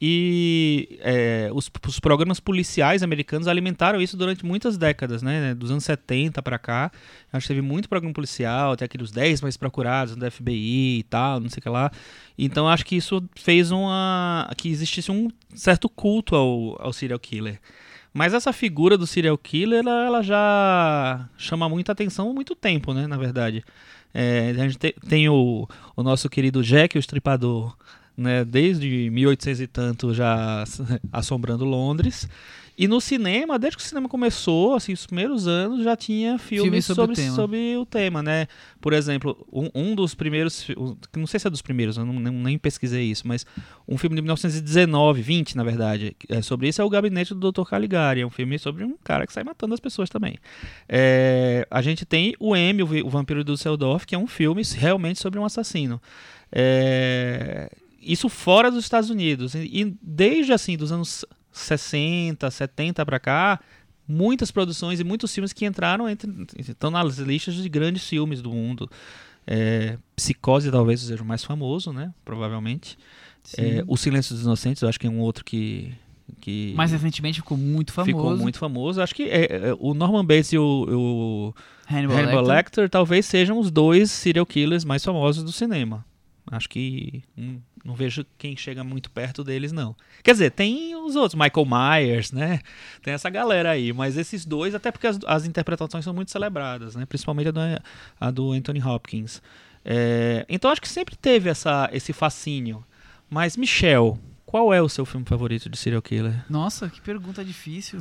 e 0.00 0.98
é, 1.00 1.50
os, 1.54 1.70
os 1.86 1.98
programas 1.98 2.38
policiais 2.38 3.02
americanos 3.02 3.48
alimentaram 3.48 4.00
isso 4.00 4.16
durante 4.16 4.44
muitas 4.44 4.76
décadas, 4.76 5.22
né? 5.22 5.54
Dos 5.54 5.70
anos 5.70 5.84
70 5.84 6.42
pra 6.42 6.58
cá. 6.58 6.90
Acho 7.32 7.44
que 7.46 7.54
teve 7.54 7.62
muito 7.62 7.88
programa 7.88 8.12
policial, 8.14 8.76
tem 8.76 8.84
aqueles 8.84 9.10
10 9.10 9.40
mais 9.40 9.56
procurados 9.56 10.14
do 10.16 10.30
FBI 10.30 10.98
e 10.98 11.02
tal, 11.04 11.40
não 11.40 11.48
sei 11.48 11.58
o 11.60 11.62
que 11.62 11.68
lá. 11.68 11.90
Então 12.38 12.68
acho 12.68 12.84
que 12.84 12.96
isso 12.96 13.22
fez 13.34 13.70
uma. 13.70 14.50
que 14.56 14.68
existisse 14.68 15.10
um 15.10 15.28
certo 15.54 15.88
culto 15.88 16.36
ao, 16.36 16.76
ao 16.80 16.92
serial 16.92 17.18
killer. 17.18 17.58
Mas 18.12 18.32
essa 18.32 18.52
figura 18.52 18.96
do 18.96 19.06
serial 19.06 19.36
killer, 19.36 19.80
ela, 19.80 20.06
ela 20.06 20.22
já 20.22 21.28
chama 21.36 21.68
muita 21.68 21.92
atenção 21.92 22.30
há 22.30 22.32
muito 22.32 22.54
tempo, 22.54 22.92
né? 22.94 23.06
Na 23.06 23.16
verdade. 23.16 23.64
É, 24.14 24.50
a 24.56 24.62
gente 24.68 24.78
te- 24.78 24.94
tem 25.06 25.28
o, 25.28 25.68
o 25.94 26.02
nosso 26.02 26.28
querido 26.30 26.62
Jack, 26.62 26.96
o 26.96 26.98
estripador, 26.98 27.76
né? 28.16 28.44
Desde 28.44 29.10
1800 29.10 29.60
e 29.60 29.66
tanto 29.66 30.14
já 30.14 30.64
assombrando 31.12 31.64
Londres. 31.64 32.28
E 32.78 32.86
no 32.86 33.00
cinema, 33.00 33.58
desde 33.58 33.78
que 33.78 33.82
o 33.82 33.86
cinema 33.86 34.06
começou, 34.06 34.74
assim, 34.74 34.92
os 34.92 35.06
primeiros 35.06 35.48
anos, 35.48 35.82
já 35.82 35.96
tinha 35.96 36.38
filmes, 36.38 36.64
Filmes 36.64 36.84
sobre 36.84 37.00
o 37.00 37.06
sobre, 37.06 37.16
tema. 37.16 37.34
sobre 37.34 37.76
o 37.78 37.86
tema, 37.86 38.22
né? 38.22 38.46
Por 38.82 38.92
exemplo, 38.92 39.46
um, 39.50 39.70
um 39.74 39.94
dos 39.94 40.14
primeiros, 40.14 40.68
não 41.16 41.26
sei 41.26 41.40
se 41.40 41.46
é 41.46 41.50
dos 41.50 41.62
primeiros, 41.62 41.96
eu 41.96 42.04
não, 42.04 42.12
nem, 42.30 42.58
pesquisei 42.58 43.04
isso, 43.04 43.26
mas 43.26 43.46
um 43.88 43.96
filme 43.96 44.14
de 44.14 44.20
1919, 44.20 45.22
20 45.22 45.56
na 45.56 45.64
verdade, 45.64 46.14
é, 46.28 46.42
sobre 46.42 46.68
isso 46.68 46.82
é 46.82 46.84
o 46.84 46.90
Gabinete 46.90 47.32
do 47.32 47.50
Dr. 47.50 47.62
Caligari, 47.62 48.20
é 48.20 48.26
um 48.26 48.30
filme 48.30 48.58
sobre 48.58 48.84
um 48.84 48.94
cara 49.02 49.26
que 49.26 49.32
sai 49.32 49.42
matando 49.42 49.72
as 49.72 49.80
pessoas 49.80 50.10
também. 50.10 50.36
É, 50.86 51.66
a 51.70 51.80
gente 51.80 52.04
tem 52.04 52.34
o 52.38 52.54
M, 52.54 52.82
o, 52.82 53.08
Vampiro 53.08 53.42
do 53.42 53.54
Düsseldorf, 53.54 54.06
que 54.06 54.14
é 54.14 54.18
um 54.18 54.26
filme 54.26 54.60
realmente 54.74 55.18
sobre 55.18 55.38
um 55.40 55.46
assassino. 55.46 56.00
É, 56.52 57.70
isso 58.06 58.28
fora 58.28 58.70
dos 58.70 58.84
Estados 58.84 59.10
Unidos. 59.10 59.54
E, 59.54 59.96
desde 60.00 60.52
assim, 60.52 60.76
dos 60.76 60.92
anos 60.92 61.24
60, 61.52 62.50
70 62.50 63.04
para 63.04 63.18
cá, 63.18 63.60
muitas 64.06 64.50
produções 64.50 65.00
e 65.00 65.04
muitos 65.04 65.34
filmes 65.34 65.52
que 65.52 65.66
entraram 65.66 66.08
entre, 66.08 66.30
estão 66.58 66.90
nas 66.90 67.18
listas 67.18 67.54
de 67.54 67.68
grandes 67.68 68.06
filmes 68.08 68.40
do 68.40 68.50
mundo. 68.50 68.88
É, 69.46 69.96
Psicose 70.14 70.70
talvez 70.70 71.00
seja 71.00 71.22
o 71.22 71.26
mais 71.26 71.44
famoso, 71.44 71.92
né? 71.92 72.12
Provavelmente. 72.24 72.98
É, 73.56 73.84
o 73.86 73.96
Silêncio 73.96 74.34
dos 74.34 74.44
Inocentes, 74.44 74.82
eu 74.82 74.88
acho 74.88 74.98
que 74.98 75.06
é 75.06 75.10
um 75.10 75.20
outro 75.20 75.44
que. 75.44 75.94
que 76.40 76.74
Mais 76.76 76.90
recentemente 76.90 77.40
ficou 77.40 77.56
muito 77.56 77.92
famoso. 77.92 78.16
Ficou 78.16 78.36
muito 78.36 78.58
famoso. 78.58 79.00
Acho 79.00 79.14
que 79.14 79.22
é, 79.24 79.68
é, 79.68 79.76
o 79.78 79.94
Norman 79.94 80.24
Bates 80.24 80.52
e 80.52 80.58
o, 80.58 80.64
o 80.64 81.54
Hannibal, 81.88 82.16
Hannibal 82.16 82.42
Lecter. 82.42 82.56
Lecter 82.56 82.90
talvez 82.90 83.24
sejam 83.26 83.58
os 83.58 83.70
dois 83.70 84.10
serial 84.10 84.44
killers 84.44 84.84
mais 84.84 85.04
famosos 85.04 85.44
do 85.44 85.52
cinema. 85.52 86.04
Acho 86.50 86.68
que 86.68 87.22
hum, 87.36 87.60
não 87.84 87.94
vejo 87.94 88.24
quem 88.36 88.56
chega 88.56 88.82
muito 88.82 89.10
perto 89.10 89.44
deles, 89.44 89.72
não. 89.72 89.94
Quer 90.22 90.32
dizer, 90.32 90.50
tem 90.50 90.96
os 90.96 91.14
outros, 91.16 91.40
Michael 91.40 91.66
Myers, 91.66 92.32
né? 92.32 92.60
Tem 93.02 93.14
essa 93.14 93.30
galera 93.30 93.70
aí, 93.70 93.92
mas 93.92 94.16
esses 94.16 94.44
dois, 94.44 94.74
até 94.74 94.90
porque 94.90 95.06
as, 95.06 95.18
as 95.26 95.46
interpretações 95.46 96.04
são 96.04 96.12
muito 96.14 96.30
celebradas, 96.30 96.96
né? 96.96 97.06
Principalmente 97.06 97.48
a 97.48 97.52
do, 97.52 97.60
a 98.20 98.30
do 98.30 98.52
Anthony 98.52 98.82
Hopkins. 98.82 99.40
É, 99.84 100.44
então 100.48 100.70
acho 100.70 100.80
que 100.80 100.88
sempre 100.88 101.16
teve 101.16 101.48
essa, 101.48 101.88
esse 101.92 102.12
fascínio. 102.12 102.84
Mas, 103.30 103.56
Michel, 103.56 104.18
qual 104.44 104.72
é 104.72 104.80
o 104.80 104.88
seu 104.88 105.04
filme 105.04 105.26
favorito 105.26 105.68
de 105.68 105.76
serial 105.76 106.02
killer? 106.02 106.44
Nossa, 106.48 106.88
que 106.88 107.00
pergunta 107.00 107.44
difícil. 107.44 108.00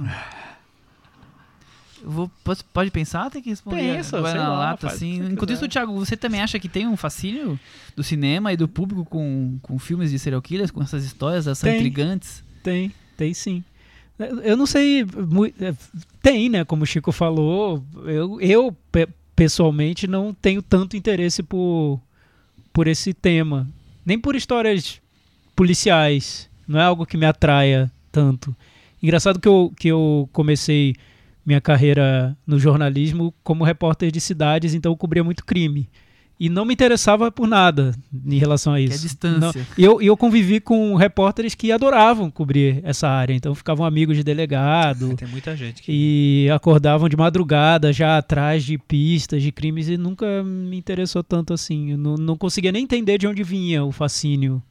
Vou, 2.07 2.29
pode, 2.71 2.91
pensar? 2.91 3.29
Tem 3.31 3.41
que 3.41 3.49
responder 3.49 3.95
Pensa, 3.95 4.21
sei 4.21 4.33
na 4.39 4.49
lá, 4.49 4.57
lata, 4.59 4.87
assim. 4.87 5.15
Enquanto 5.15 5.49
quiser. 5.49 5.53
isso, 5.53 5.67
Thiago, 5.67 5.93
você 5.95 6.15
também 6.15 6.39
acha 6.41 6.59
que 6.59 6.69
tem 6.69 6.87
um 6.87 6.95
fascínio 6.95 7.59
do 7.95 8.03
cinema 8.03 8.53
e 8.53 8.57
do 8.57 8.67
público 8.67 9.03
com, 9.05 9.57
com 9.61 9.79
filmes 9.79 10.11
de 10.11 10.19
serial 10.19 10.41
killers, 10.41 10.69
com 10.71 10.83
essas 10.83 11.03
histórias, 11.03 11.45
são 11.45 11.69
Tem. 11.69 11.77
intrigantes? 11.77 12.43
Tem, 12.61 12.91
tem 13.17 13.33
sim. 13.33 13.63
Eu 14.43 14.55
não 14.55 14.65
sei. 14.65 15.01
é, 15.59 15.73
Tem, 16.21 16.47
né? 16.47 16.63
Como 16.63 16.83
o 16.83 16.85
Chico 16.85 17.11
falou. 17.11 17.83
Eu, 18.05 18.39
eu 18.39 18.71
pe- 18.91 19.09
pessoalmente, 19.35 20.07
não 20.07 20.33
tenho 20.33 20.61
tanto 20.61 20.95
interesse 20.95 21.43
por, 21.43 21.99
por 22.71 22.87
esse 22.87 23.13
tema. 23.13 23.67
Nem 24.05 24.17
por 24.19 24.35
histórias 24.35 25.01
policiais. 25.55 26.49
Não 26.67 26.79
é 26.79 26.83
algo 26.83 27.05
que 27.05 27.17
me 27.17 27.25
atraia 27.25 27.91
tanto. 28.11 28.55
Engraçado 29.01 29.39
que 29.39 29.47
eu, 29.47 29.73
que 29.77 29.87
eu 29.87 30.29
comecei 30.31 30.95
minha 31.45 31.61
carreira 31.61 32.35
no 32.45 32.57
jornalismo 32.59 33.33
como 33.43 33.63
repórter 33.63 34.11
de 34.11 34.19
cidades, 34.19 34.73
então 34.73 34.91
eu 34.91 34.97
cobria 34.97 35.23
muito 35.23 35.45
crime. 35.45 35.87
E 36.37 36.49
não 36.49 36.65
me 36.65 36.73
interessava 36.73 37.31
por 37.31 37.47
nada 37.47 37.95
em 38.25 38.37
relação 38.37 38.73
a 38.73 38.75
Que 38.75 38.81
é 38.81 38.85
isso. 38.87 39.03
distância. 39.03 39.65
E 39.77 39.83
eu, 39.85 40.01
eu 40.01 40.17
convivi 40.17 40.59
com 40.59 40.93
repórteres 40.95 41.55
que 41.55 41.71
adoravam 41.71 42.29
cobrir 42.29 42.81
essa 42.83 43.07
área, 43.07 43.33
então 43.33 43.55
ficavam 43.55 43.85
amigos 43.85 44.17
de 44.17 44.23
delegado 44.23 45.15
Tem 45.17 45.29
muita 45.29 45.55
gente 45.55 45.81
que. 45.81 45.91
e 45.93 46.49
acordavam 46.49 47.07
de 47.07 47.15
madrugada 47.15 47.93
já 47.93 48.17
atrás 48.17 48.65
de 48.65 48.77
pistas 48.77 49.41
de 49.41 49.49
crimes 49.49 49.87
e 49.87 49.95
nunca 49.95 50.43
me 50.43 50.75
interessou 50.77 51.23
tanto 51.23 51.53
assim. 51.53 51.91
Eu 51.91 51.97
não, 51.97 52.15
não 52.15 52.35
conseguia 52.35 52.71
nem 52.73 52.83
entender 52.83 53.17
de 53.17 53.27
onde 53.27 53.41
vinha 53.41 53.85
o 53.85 53.93
fascínio 53.93 54.61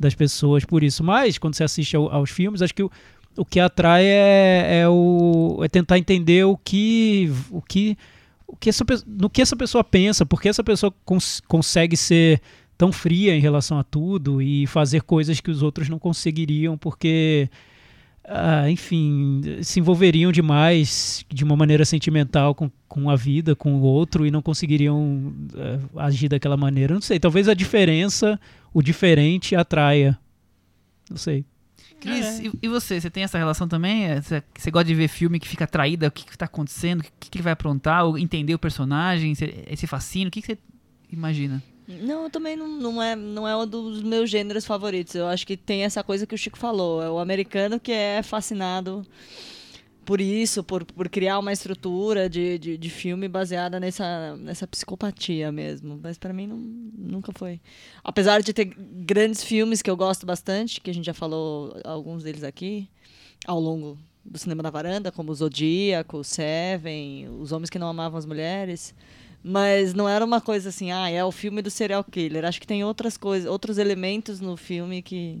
das 0.00 0.14
pessoas 0.14 0.64
por 0.64 0.82
isso. 0.82 1.04
Mas 1.04 1.36
quando 1.36 1.54
você 1.54 1.62
assiste 1.64 1.94
ao- 1.94 2.10
aos 2.10 2.30
filmes, 2.30 2.62
acho 2.62 2.74
que 2.74 2.82
o, 2.82 2.90
o 3.36 3.44
que 3.44 3.58
atrai 3.60 4.04
é, 4.04 4.80
é 4.82 4.88
o, 4.88 5.60
é 5.64 5.68
tentar 5.68 5.98
entender 5.98 6.44
o 6.44 6.56
que, 6.56 7.30
o 7.50 7.62
que, 7.62 7.96
o 8.46 8.56
que 8.56 8.68
essa, 8.68 8.84
no 9.06 9.30
que 9.30 9.40
essa 9.42 9.56
pessoa 9.56 9.82
pensa, 9.82 10.26
porque 10.26 10.48
essa 10.48 10.62
pessoa 10.62 10.92
cons- 11.04 11.40
consegue 11.48 11.96
ser 11.96 12.40
tão 12.76 12.90
fria 12.92 13.34
em 13.34 13.40
relação 13.40 13.78
a 13.78 13.84
tudo 13.84 14.42
e 14.42 14.66
fazer 14.66 15.02
coisas 15.02 15.40
que 15.40 15.50
os 15.50 15.62
outros 15.62 15.88
não 15.88 15.98
conseguiriam, 15.98 16.76
porque, 16.76 17.48
ah, 18.24 18.68
enfim, 18.68 19.40
se 19.62 19.78
envolveriam 19.80 20.32
demais 20.32 21.24
de 21.32 21.44
uma 21.44 21.54
maneira 21.56 21.84
sentimental 21.84 22.54
com, 22.54 22.70
com 22.88 23.08
a 23.08 23.16
vida, 23.16 23.54
com 23.54 23.74
o 23.76 23.82
outro 23.82 24.26
e 24.26 24.30
não 24.30 24.42
conseguiriam 24.42 25.32
eh, 25.56 25.78
agir 25.96 26.28
daquela 26.28 26.56
maneira. 26.56 26.92
Não 26.94 27.00
sei, 27.00 27.20
talvez 27.20 27.48
a 27.48 27.54
diferença, 27.54 28.38
o 28.74 28.82
diferente 28.82 29.54
atraia. 29.54 30.18
Não 31.08 31.16
sei. 31.16 31.44
Cris, 32.02 32.40
É. 32.40 32.42
e, 32.46 32.52
e 32.62 32.68
você? 32.68 33.00
Você 33.00 33.08
tem 33.10 33.22
essa 33.22 33.38
relação 33.38 33.66
também? 33.68 34.06
É, 34.06 34.20
Você, 34.20 34.42
você 34.56 34.70
gosta 34.70 34.84
de 34.86 34.94
ver 34.94 35.08
filme 35.08 35.38
que 35.40 35.48
fica 35.48 35.66
traída? 35.66 36.08
O 36.08 36.10
que, 36.10 36.24
que 36.26 36.36
tá 36.36 36.44
acontecendo? 36.46 37.00
O 37.00 37.04
que, 37.04 37.30
que 37.30 37.36
ele 37.38 37.42
vai 37.44 37.52
aprontar? 37.52 38.04
Ou 38.04 38.18
entender 38.18 38.54
o 38.54 38.58
personagem? 38.58 39.32
Esse 39.68 39.86
fascínio? 39.86 40.28
O 40.28 40.30
que, 40.30 40.42
que 40.42 40.48
você 40.54 40.58
imagina? 41.10 41.62
Não, 41.88 42.24
eu 42.24 42.30
também 42.30 42.56
não, 42.56 42.68
não, 42.68 43.02
é, 43.02 43.14
não 43.16 43.46
é 43.46 43.56
um 43.56 43.66
dos 43.66 44.02
meus 44.02 44.30
gêneros 44.30 44.64
favoritos. 44.64 45.14
Eu 45.14 45.26
acho 45.26 45.46
que 45.46 45.56
tem 45.56 45.82
essa 45.84 46.02
coisa 46.02 46.26
que 46.26 46.34
o 46.34 46.38
Chico 46.38 46.56
falou. 46.58 47.02
É 47.02 47.10
o 47.10 47.18
americano 47.18 47.78
que 47.80 47.92
é 47.92 48.22
fascinado 48.22 49.04
por 50.04 50.20
isso, 50.20 50.64
por, 50.64 50.84
por 50.84 51.08
criar 51.08 51.38
uma 51.38 51.52
estrutura 51.52 52.28
de, 52.28 52.58
de, 52.58 52.76
de 52.78 52.90
filme 52.90 53.28
baseada 53.28 53.78
nessa, 53.78 54.36
nessa 54.36 54.66
psicopatia 54.66 55.52
mesmo. 55.52 55.98
Mas 56.02 56.18
pra 56.18 56.32
mim 56.32 56.46
não, 56.46 56.56
nunca 56.56 57.32
foi. 57.32 57.60
Apesar 58.02 58.42
de 58.42 58.52
ter 58.52 58.64
grandes 58.64 59.44
filmes 59.44 59.80
que 59.80 59.90
eu 59.90 59.96
gosto 59.96 60.26
bastante, 60.26 60.80
que 60.80 60.90
a 60.90 60.94
gente 60.94 61.06
já 61.06 61.14
falou 61.14 61.76
alguns 61.84 62.24
deles 62.24 62.42
aqui, 62.42 62.88
ao 63.46 63.60
longo 63.60 63.96
do 64.24 64.38
cinema 64.38 64.62
da 64.62 64.70
varanda, 64.70 65.12
como 65.12 65.34
Zodíaco, 65.34 66.24
Seven, 66.24 67.28
Os 67.40 67.52
Homens 67.52 67.70
que 67.70 67.78
Não 67.78 67.88
Amavam 67.88 68.18
as 68.18 68.26
Mulheres. 68.26 68.94
Mas 69.42 69.94
não 69.94 70.08
era 70.08 70.24
uma 70.24 70.40
coisa 70.40 70.68
assim, 70.68 70.92
ah, 70.92 71.10
é 71.10 71.24
o 71.24 71.32
filme 71.32 71.62
do 71.62 71.70
serial 71.70 72.04
killer. 72.04 72.44
Acho 72.44 72.60
que 72.60 72.66
tem 72.66 72.84
outras 72.84 73.16
coisas, 73.16 73.48
outros 73.48 73.78
elementos 73.78 74.40
no 74.40 74.56
filme 74.56 75.02
que, 75.02 75.40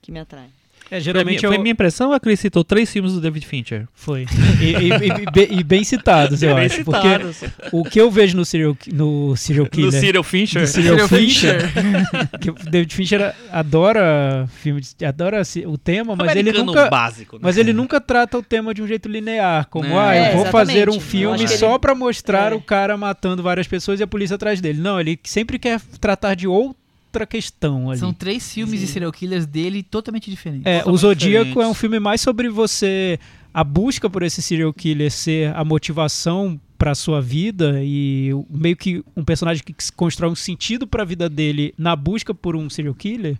que 0.00 0.10
me 0.10 0.20
atraem. 0.20 0.50
É, 0.92 0.96
Foi, 0.96 1.00
geralmente 1.00 1.38
minha, 1.40 1.48
foi 1.48 1.56
eu- 1.56 1.62
minha 1.62 1.72
impressão 1.72 2.08
ou 2.08 2.14
a 2.14 2.20
Cris 2.20 2.38
citou 2.38 2.62
três 2.62 2.92
filmes 2.92 3.14
do 3.14 3.20
David 3.20 3.46
Fincher? 3.46 3.86
Foi. 3.94 4.26
E, 4.60 4.64
e- 4.64 4.88
e- 4.90 5.22
e 5.22 5.30
be- 5.32 5.48
e 5.60 5.64
bem 5.64 5.82
citados, 5.82 6.42
eu 6.42 6.54
Bem 6.54 6.66
acho. 6.66 6.76
citados. 6.76 7.38
Porque 7.38 7.76
o 7.76 7.82
que 7.82 8.00
eu 8.00 8.10
vejo 8.10 8.36
no 8.36 8.44
serial, 8.44 8.76
no 8.92 9.34
serial 9.36 9.66
killer. 9.66 9.90
Do 9.90 9.96
Serial 9.98 10.22
Fincher? 10.22 10.62
do 10.62 10.66
serial 10.68 11.08
Fincher, 11.08 11.56
que 12.40 12.50
o 12.50 12.54
David 12.54 12.94
Fincher 12.94 13.34
adora 13.50 14.46
filme, 14.62 14.80
adora 15.06 15.42
o 15.66 15.78
tema, 15.78 16.14
mas 16.14 16.36
ele 16.36 16.52
nunca, 16.52 16.88
básico, 16.88 17.36
né? 17.36 17.40
mas 17.42 17.56
ele 17.56 17.72
nunca 17.72 18.00
trata 18.00 18.38
o 18.38 18.42
tema 18.42 18.72
de 18.74 18.82
um 18.82 18.86
jeito 18.86 19.08
linear, 19.08 19.66
como 19.68 19.86
É. 19.86 19.98
ah, 19.98 20.16
eu 20.16 20.24
É, 20.24 20.36
vou 20.36 20.46
fazer 20.46 20.88
um 20.90 21.00
filme 21.00 21.48
só 21.48 21.70
ele- 21.70 21.78
pra 21.78 21.94
mostrar 21.94 22.52
É. 22.52 22.54
o 22.54 22.60
cara 22.60 22.96
matando 22.96 23.42
várias 23.42 23.66
pessoas 23.66 23.98
e 23.98 24.02
a 24.02 24.06
polícia 24.06 24.34
atrás 24.36 24.60
dele. 24.60 24.80
Não, 24.80 25.00
ele 25.00 25.18
sempre 25.24 25.58
quer 25.58 25.80
tratar 26.00 26.34
de 26.34 26.46
outra 27.12 27.26
questão 27.26 27.90
ali. 27.90 28.00
São 28.00 28.12
três 28.12 28.52
filmes 28.52 28.80
de 28.80 28.86
Sim. 28.86 28.92
serial 28.94 29.12
killers 29.12 29.44
dele 29.46 29.82
totalmente 29.82 30.30
diferentes. 30.30 30.64
É, 30.64 30.78
o 30.78 30.78
totalmente 30.80 31.00
Zodíaco 31.00 31.44
diferentes. 31.44 31.68
é 31.68 31.70
um 31.70 31.74
filme 31.74 32.00
mais 32.00 32.20
sobre 32.22 32.48
você 32.48 33.18
a 33.52 33.62
busca 33.62 34.08
por 34.08 34.22
esse 34.22 34.40
serial 34.40 34.72
killer 34.72 35.10
ser 35.10 35.54
a 35.54 35.62
motivação 35.62 36.58
para 36.78 36.94
sua 36.94 37.20
vida 37.20 37.80
e 37.84 38.32
o- 38.32 38.46
meio 38.50 38.76
que 38.76 39.04
um 39.14 39.22
personagem 39.22 39.62
que 39.62 39.74
se 39.78 39.92
constrói 39.92 40.30
um 40.30 40.34
sentido 40.34 40.86
para 40.86 41.02
a 41.02 41.06
vida 41.06 41.28
dele 41.28 41.74
na 41.76 41.94
busca 41.94 42.32
por 42.34 42.56
um 42.56 42.70
serial 42.70 42.94
killer 42.94 43.36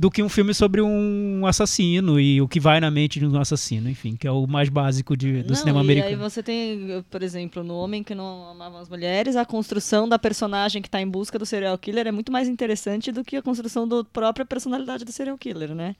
do 0.00 0.10
que 0.12 0.22
um 0.22 0.28
filme 0.28 0.54
sobre 0.54 0.80
um 0.80 1.44
assassino 1.44 2.20
e 2.20 2.40
o 2.40 2.46
que 2.46 2.60
vai 2.60 2.78
na 2.78 2.88
mente 2.88 3.18
de 3.18 3.26
um 3.26 3.36
assassino, 3.40 3.90
enfim, 3.90 4.14
que 4.14 4.28
é 4.28 4.30
o 4.30 4.46
mais 4.46 4.68
básico 4.68 5.16
de- 5.16 5.42
do 5.42 5.48
Não, 5.48 5.56
cinema 5.56 5.80
e 5.80 5.82
americano. 5.82 6.08
aí 6.10 6.14
você 6.16 6.40
tem, 6.40 7.04
por 7.10 7.20
exemplo, 7.20 7.64
no 7.64 7.74
Homem 7.74 8.04
que 8.04 8.14
Não 8.14 8.48
Amava 8.50 8.80
as 8.80 8.88
Mulheres, 8.88 9.34
a 9.34 9.44
construção 9.44 10.08
da 10.08 10.16
personagem 10.16 10.80
que 10.80 10.86
está 10.86 11.00
em 11.00 11.08
busca 11.08 11.36
do 11.36 11.44
serial 11.44 11.76
killer 11.76 12.06
é 12.06 12.12
muito 12.12 12.30
mais 12.30 12.48
interessante 12.48 13.10
do 13.10 13.24
que 13.24 13.34
a 13.36 13.42
construção 13.42 13.88
da 13.88 14.04
própria 14.04 14.46
personalidade 14.46 15.04
do 15.04 15.10
serial 15.10 15.36
killer, 15.36 15.74
né? 15.74 15.96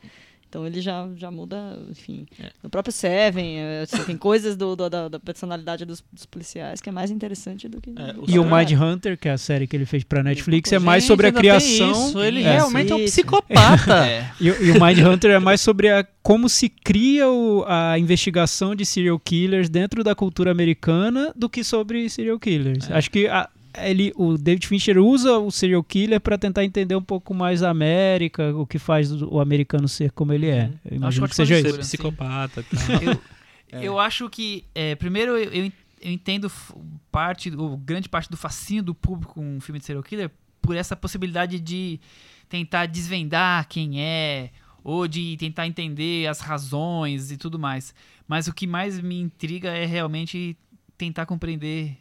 Então 0.48 0.66
ele 0.66 0.80
já, 0.80 1.06
já 1.14 1.30
muda, 1.30 1.78
enfim. 1.90 2.26
É. 2.42 2.50
No 2.62 2.70
próprio 2.70 2.90
Seven, 2.92 3.58
eh, 3.58 3.82
assim, 3.82 4.02
tem 4.04 4.16
coisas 4.16 4.56
do, 4.56 4.74
do- 4.74 4.88
da, 4.88 5.08
da 5.08 5.20
personalidade 5.20 5.84
dos, 5.84 6.02
dos 6.10 6.24
policiais 6.24 6.80
que 6.80 6.88
é 6.88 6.92
mais 6.92 7.10
interessante 7.10 7.68
do 7.68 7.80
que. 7.82 7.90
É, 7.90 8.14
o 8.16 8.24
E 8.26 8.38
o 8.38 8.42
a- 8.54 8.58
Mind 8.58 8.72
Hunter, 8.72 9.18
que 9.18 9.28
é 9.28 9.32
a 9.32 9.36
série 9.38 9.66
que 9.66 9.76
ele 9.76 9.84
fez 9.84 10.04
pra 10.04 10.22
Netflix, 10.22 10.72
é 10.72 10.78
mais 10.78 11.02
Gente, 11.02 11.08
sobre 11.08 11.26
a 11.26 11.32
criação. 11.32 11.90
Isso, 12.08 12.20
ele 12.22 12.42
É. 12.42 12.52
realmente 12.54 12.90
é 12.90 12.94
um 12.94 12.98
Isso. 12.98 13.12
psicopata. 13.14 13.48
É. 14.08 14.30
E, 14.40 14.50
o- 14.50 14.64
e 14.64 14.70
o 14.70 14.82
Mind 14.82 14.98
Hunter 15.00 15.32
é 15.32 15.38
mais 15.38 15.60
sobre 15.60 15.90
a, 15.90 16.02
como 16.22 16.48
se 16.48 16.68
cria 16.68 17.28
o- 17.28 17.64
a 17.66 17.98
investigação 17.98 18.74
de 18.74 18.86
serial 18.86 19.18
killers 19.18 19.68
dentro 19.68 20.02
da 20.02 20.14
cultura 20.14 20.50
americana 20.50 21.30
do 21.36 21.48
que 21.48 21.62
sobre 21.62 22.08
serial 22.08 22.38
killers. 22.38 22.90
Acho 22.90 23.10
que 23.10 23.26
a- 23.26 23.48
ele, 23.86 24.12
o 24.16 24.36
David 24.38 24.66
Fincher 24.66 24.98
usa 24.98 25.38
o 25.38 25.50
serial 25.50 25.82
killer 25.84 26.20
para 26.20 26.38
tentar 26.38 26.64
entender 26.64 26.96
um 26.96 27.02
pouco 27.02 27.34
mais 27.34 27.62
a 27.62 27.70
América, 27.70 28.54
o 28.56 28.66
que 28.66 28.78
faz 28.78 29.10
o, 29.22 29.40
americano 29.40 29.86
ser 29.88 30.10
como 30.12 30.32
ele 30.32 30.46
é. 30.48 30.70
Eu 30.84 30.96
imagino 30.96 31.24
ótima 31.24 31.28
que 31.28 31.34
seja 31.36 31.54
mistura. 31.54 31.80
isso. 31.80 31.90
Ser 31.90 31.96
psicopata. 31.98 32.62
Tá. 32.62 32.76
Eu, 33.70 33.82
eu 33.82 33.98
acho 33.98 34.30
que, 34.30 34.64
é, 34.74 34.94
primeiro, 34.94 35.32
eu, 35.36 35.50
eu 35.52 35.64
en- 35.66 35.72
eu 36.00 36.10
entendo 36.10 36.50
parte, 37.12 37.50
ou 37.54 37.76
grande 37.76 38.08
parte 38.08 38.30
do 38.30 38.36
fascínio 38.36 38.82
do 38.82 38.94
público 38.94 39.34
com 39.34 39.56
um 39.56 39.60
filme 39.60 39.78
de 39.78 39.84
serial 39.84 40.02
killer 40.02 40.30
por 40.62 40.74
essa 40.74 40.96
possibilidade 40.96 41.60
de 41.60 42.00
tentar 42.48 42.86
desvendar 42.86 43.68
quem 43.68 44.00
é, 44.00 44.50
ou 44.82 45.06
de 45.06 45.36
tentar 45.36 45.66
entender 45.66 46.26
as 46.28 46.40
razões 46.40 47.30
e 47.30 47.36
tudo 47.36 47.58
mais. 47.58 47.94
Mas 48.26 48.48
o 48.48 48.54
que 48.54 48.66
mais 48.66 49.00
me 49.00 49.20
intriga 49.20 49.68
é 49.70 49.84
realmente 49.84 50.56
tentar 50.96 51.26
compreender 51.26 51.96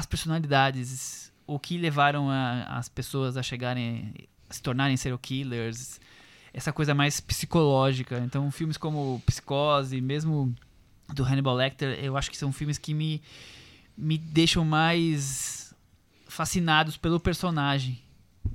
as 0.00 0.06
personalidades, 0.06 1.30
o 1.46 1.58
que 1.58 1.76
levaram 1.76 2.30
a- 2.30 2.64
as 2.78 2.88
pessoas 2.88 3.36
a 3.36 3.42
chegarem, 3.42 4.14
a 4.48 4.54
se 4.54 4.62
tornarem 4.62 4.96
serial 4.96 5.18
killers, 5.18 6.00
essa 6.54 6.72
coisa 6.72 6.94
mais 6.94 7.20
psicológica. 7.20 8.18
Então, 8.24 8.50
filmes 8.50 8.76
como 8.78 9.22
Psicose, 9.26 10.00
mesmo 10.00 10.54
do 11.14 11.22
Hannibal 11.22 11.54
Lecter, 11.54 11.98
eu 12.02 12.16
acho 12.16 12.30
que 12.30 12.36
são 12.36 12.50
filmes 12.50 12.78
que 12.78 12.94
me, 12.94 13.20
me 13.96 14.16
deixam 14.16 14.64
mais 14.64 15.74
fascinados 16.26 16.96
pelo 16.96 17.20
personagem, 17.20 18.00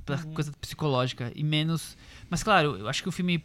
pela 0.04 0.18
coisa 0.34 0.52
psicológica, 0.60 1.30
e 1.34 1.44
menos... 1.44 1.96
Mas, 2.28 2.42
claro, 2.42 2.76
eu 2.76 2.88
acho 2.88 3.02
que 3.02 3.08
o 3.08 3.12
filme, 3.12 3.44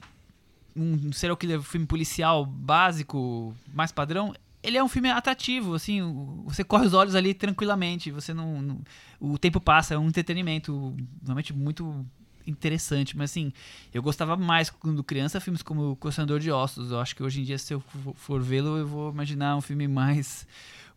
um 0.75 1.11
serial 1.13 1.37
killer, 1.37 1.59
um 1.59 1.63
filme 1.63 1.85
policial 1.85 2.45
básico, 2.45 3.55
mais 3.73 3.91
padrão, 3.91 4.33
ele 4.63 4.77
é 4.77 4.83
um 4.83 4.87
filme 4.87 5.09
atrativo, 5.09 5.73
assim, 5.75 6.01
o- 6.01 6.43
você 6.45 6.63
corre 6.63 6.85
os 6.87 6.93
olhos 6.93 7.15
ali 7.15 7.33
tranquilamente, 7.33 8.11
você 8.11 8.33
não, 8.33 8.61
não- 8.61 8.81
o 9.19 9.37
tempo 9.37 9.59
passa, 9.59 9.93
é 9.93 9.97
um 9.97 10.07
entretenimento 10.07 10.95
realmente 11.23 11.53
muito 11.53 12.05
interessante, 12.47 13.15
mas 13.15 13.31
assim, 13.31 13.53
eu 13.93 14.01
gostava 14.01 14.35
mais 14.35 14.69
quando 14.69 15.03
criança 15.03 15.39
filmes 15.39 15.61
como 15.61 15.95
Coçador 15.97 16.39
de 16.39 16.51
Ossos, 16.51 16.91
eu 16.91 16.99
acho 16.99 17.15
que 17.15 17.21
hoje 17.23 17.41
em 17.41 17.43
dia 17.43 17.57
se 17.57 17.73
eu 17.73 17.83
for- 18.15 18.41
vê-lo, 18.41 18.77
eu 18.77 18.87
vou 18.87 19.11
imaginar 19.11 19.55
um 19.55 19.61
filme 19.61 19.87
mais 19.87 20.47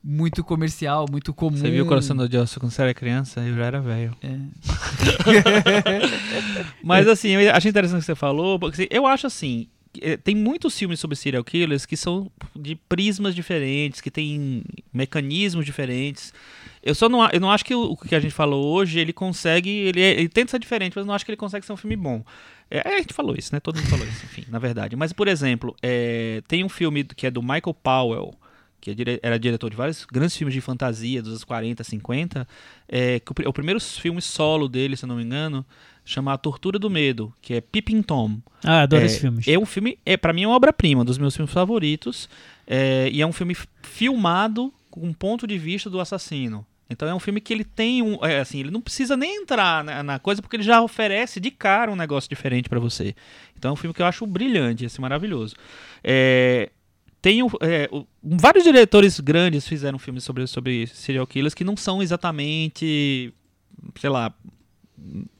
muito 0.02 0.44
comercial, 0.44 1.06
muito 1.10 1.32
comum. 1.32 1.56
Você 1.56 1.70
viu 1.70 1.84
o 1.84 1.88
Coração 1.88 2.16
de 2.28 2.36
Osso 2.36 2.60
quando 2.60 2.72
você 2.72 2.82
era 2.82 2.92
criança? 2.94 3.40
Eu 3.40 3.54
já 3.54 3.64
era 3.64 3.80
velho. 3.80 4.14
É. 4.22 4.38
Mas 6.82 7.08
assim, 7.08 7.28
eu 7.30 7.54
achei 7.54 7.70
interessante 7.70 7.98
o 7.98 8.00
que 8.00 8.06
você 8.06 8.14
falou, 8.14 8.58
porque 8.58 8.82
assim, 8.82 8.88
eu 8.90 9.06
acho 9.06 9.26
assim, 9.26 9.68
tem 10.22 10.34
muitos 10.34 10.76
filmes 10.78 11.00
sobre 11.00 11.16
serial 11.16 11.42
killers 11.44 11.84
que 11.86 11.96
são 11.96 12.30
de 12.54 12.74
prismas 12.76 13.34
diferentes, 13.34 14.00
que 14.00 14.10
tem 14.10 14.62
mecanismos 14.92 15.64
diferentes. 15.64 16.32
Eu 16.82 16.94
só 16.94 17.08
não, 17.08 17.28
eu 17.30 17.40
não 17.40 17.50
acho 17.50 17.64
que 17.64 17.74
o, 17.74 17.96
que 17.96 18.14
a 18.14 18.20
gente 18.20 18.32
falou 18.34 18.64
hoje, 18.74 18.98
ele 19.00 19.12
consegue, 19.12 19.70
ele, 19.70 20.00
é- 20.00 20.12
ele 20.18 20.28
tenta 20.28 20.50
ser 20.52 20.58
diferente, 20.58 20.92
mas 20.96 21.06
não 21.06 21.14
acho 21.14 21.24
que 21.24 21.30
ele 21.30 21.36
consegue 21.36 21.64
ser 21.64 21.72
um 21.72 21.76
filme 21.76 21.96
bom. 21.96 22.22
É, 22.70 22.80
a 22.94 22.98
gente 22.98 23.14
falou 23.14 23.34
isso, 23.38 23.54
né? 23.54 23.60
Todo 23.60 23.76
mundo 23.76 23.88
falou 23.88 24.06
isso, 24.06 24.24
enfim, 24.24 24.44
na 24.48 24.58
verdade. 24.58 24.96
Mas, 24.96 25.12
por 25.12 25.28
exemplo, 25.28 25.74
é, 25.82 26.42
tem 26.48 26.64
um 26.64 26.68
filme 26.68 27.04
que 27.04 27.26
é 27.26 27.30
do 27.30 27.42
Michael 27.42 27.74
Powell, 27.82 28.34
que 28.84 28.90
é 29.02 29.18
era 29.22 29.38
diretor 29.38 29.70
de 29.70 29.76
vários 29.76 30.04
grandes 30.04 30.36
filmes 30.36 30.54
de 30.54 30.60
fantasia 30.60 31.22
dos 31.22 31.30
anos 31.30 31.44
40, 31.44 31.82
50, 31.82 32.46
é, 32.88 33.18
que 33.20 33.30
o, 33.32 33.34
pri- 33.34 33.46
o 33.46 33.52
primeiro 33.52 33.80
filme 33.80 34.20
solo 34.20 34.68
dele, 34.68 34.96
se 34.96 35.04
eu 35.04 35.08
não 35.08 35.16
me 35.16 35.22
engano, 35.22 35.64
chama 36.04 36.32
A 36.32 36.36
Tortura 36.38 36.78
do 36.78 36.90
Medo, 36.90 37.32
que 37.40 37.54
é 37.54 37.60
Peeping 37.60 38.02
Tom. 38.02 38.38
Ah, 38.62 38.82
adoro 38.82 39.02
é, 39.02 39.06
esse 39.06 39.20
filme. 39.20 39.42
É 39.46 39.58
um 39.58 39.64
filme, 39.66 39.98
é 40.04 40.16
para 40.16 40.32
mim 40.32 40.42
é 40.42 40.46
uma 40.46 40.56
obra-prima, 40.56 41.00
um 41.02 41.04
dos 41.04 41.16
meus 41.18 41.34
filmes 41.34 41.52
favoritos, 41.52 42.28
é, 42.66 43.08
e 43.10 43.22
é 43.22 43.26
um 43.26 43.32
filme 43.32 43.56
filmado 43.82 44.72
com 44.90 45.00
um 45.06 45.12
ponto 45.12 45.46
de 45.46 45.56
vista 45.58 45.88
do 45.88 46.00
assassino. 46.00 46.66
Então 46.90 47.08
é 47.08 47.14
um 47.14 47.18
filme 47.18 47.40
que 47.40 47.52
ele 47.52 47.64
tem 47.64 48.02
um, 48.02 48.22
é, 48.24 48.40
assim, 48.40 48.60
ele 48.60 48.70
não 48.70 48.80
precisa 48.80 49.16
nem 49.16 49.40
entrar 49.42 49.82
na, 49.82 50.02
na 50.02 50.18
coisa 50.18 50.42
porque 50.42 50.56
ele 50.56 50.62
já 50.62 50.82
oferece 50.82 51.40
de 51.40 51.50
cara 51.50 51.90
um 51.90 51.96
negócio 51.96 52.28
diferente 52.28 52.68
pra 52.68 52.78
você. 52.78 53.16
Então 53.56 53.70
é 53.70 53.72
um 53.72 53.76
filme 53.76 53.94
que 53.94 54.02
eu 54.02 54.06
acho 54.06 54.26
brilhante, 54.26 54.84
assim, 54.84 55.00
maravilhoso. 55.00 55.56
É, 56.02 56.70
tem 57.24 57.40
é, 57.62 57.88
o- 57.90 58.06
vários 58.22 58.64
diretores 58.64 59.18
grandes 59.18 59.66
fizeram 59.66 59.98
filmes 59.98 60.22
sobre, 60.24 60.46
sobre 60.46 60.86
serial 60.88 61.26
killers 61.26 61.54
que 61.54 61.64
não 61.64 61.74
são 61.74 62.02
exatamente, 62.02 63.32
sei 63.98 64.10
lá, 64.10 64.30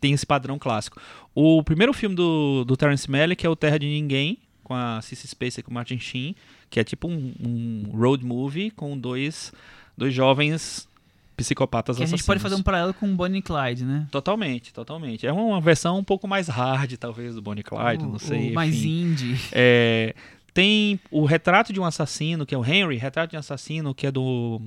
tem 0.01 0.15
esse 0.15 0.25
padrão 0.25 0.59
clássico. 0.59 0.99
O 1.35 1.63
primeiro 1.63 1.93
filme 1.93 2.17
do, 2.17 2.65
do 2.65 2.75
Terence 2.75 3.11
Malick 3.11 3.45
é 3.45 3.51
o 3.51 3.55
Terra 3.55 3.79
de 3.79 3.87
Ninguém, 3.87 4.39
com 4.63 4.73
a 4.75 5.03
Cissy 5.03 5.29
Spacek 5.29 5.61
e 5.61 5.63
com 5.63 5.71
o 5.71 5.75
Martin 5.75 5.99
Sheen, 5.99 6.35
que 6.71 6.81
é 6.81 6.85
tipo 6.85 7.07
um, 7.07 7.35
um 7.39 7.91
road 7.95 8.25
movie 8.25 8.71
com 8.71 8.97
dois, 8.99 9.53
dois 9.95 10.15
jovens 10.15 10.89
psicopatas 11.37 11.97
Que 11.99 12.03
a 12.03 12.07
gente 12.07 12.15
assassinos. 12.15 12.27
pode 12.27 12.41
fazer 12.41 12.55
um 12.55 12.63
paralelo 12.63 12.95
com 12.95 13.15
Bonnie 13.15 13.41
e 13.41 13.43
Clyde, 13.43 13.85
né? 13.85 14.07
Totalmente, 14.11 14.73
totalmente. 14.73 15.27
É 15.27 15.33
uma 15.33 15.61
versão 15.61 15.99
um 15.99 16.05
pouco 16.05 16.27
mais 16.27 16.49
hard, 16.49 16.95
talvez, 16.95 17.35
do 17.35 17.43
Bonnie 17.43 17.63
Clyde, 17.63 18.05
O- 18.05 18.09
não 18.09 18.19
sei. 18.19 18.53
o 18.53 18.55
mais 18.55 18.75
indie. 18.83 19.37
É, 19.53 20.15
tem 20.55 20.99
o 21.11 21.25
Retrato 21.27 21.73
de 21.73 21.81
um 21.81 21.85
Assassino, 21.85 22.47
que 22.47 22.55
é 22.55 22.59
o 22.59 22.65
Henry, 22.65 22.97
Retrato 22.97 23.31
de 23.33 23.37
um 23.37 23.41
Assassino, 23.41 23.95
que 23.95 24.07
é 24.07 24.11
do... 24.11 24.63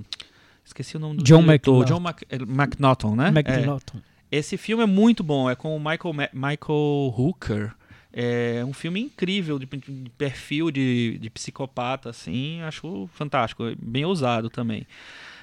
Esqueci 0.64 0.98
o 0.98 1.00
nome 1.00 1.18
do 1.18 1.24
John 1.24 1.42
diretor. 1.44 1.86
John 1.86 2.02
Mac, 2.02 2.22
eh, 2.30 2.36
McNaughton, 2.36 3.16
né? 3.16 3.28
É. 3.28 3.30
McNaughton. 3.30 4.00
Esse 4.30 4.58
filme 4.58 4.84
é 4.84 4.86
muito 4.86 5.24
bom, 5.24 5.50
é 5.50 5.56
com 5.56 5.76
o 5.76 5.80
Michael, 5.80 6.14
Ma- 6.14 6.30
Michael 6.34 7.14
Hooker. 7.18 7.72
É 8.12 8.66
um 8.66 8.74
filme 8.74 9.00
incrível, 9.00 9.58
de, 9.58 9.66
de 9.66 10.10
perfil 10.18 10.70
de, 10.72 11.18
de 11.20 11.30
psicopata, 11.30 12.10
assim, 12.10 12.62
acho 12.64 13.08
fantástico, 13.14 13.64
bem 13.80 14.04
ousado 14.04 14.50
também. 14.50 14.86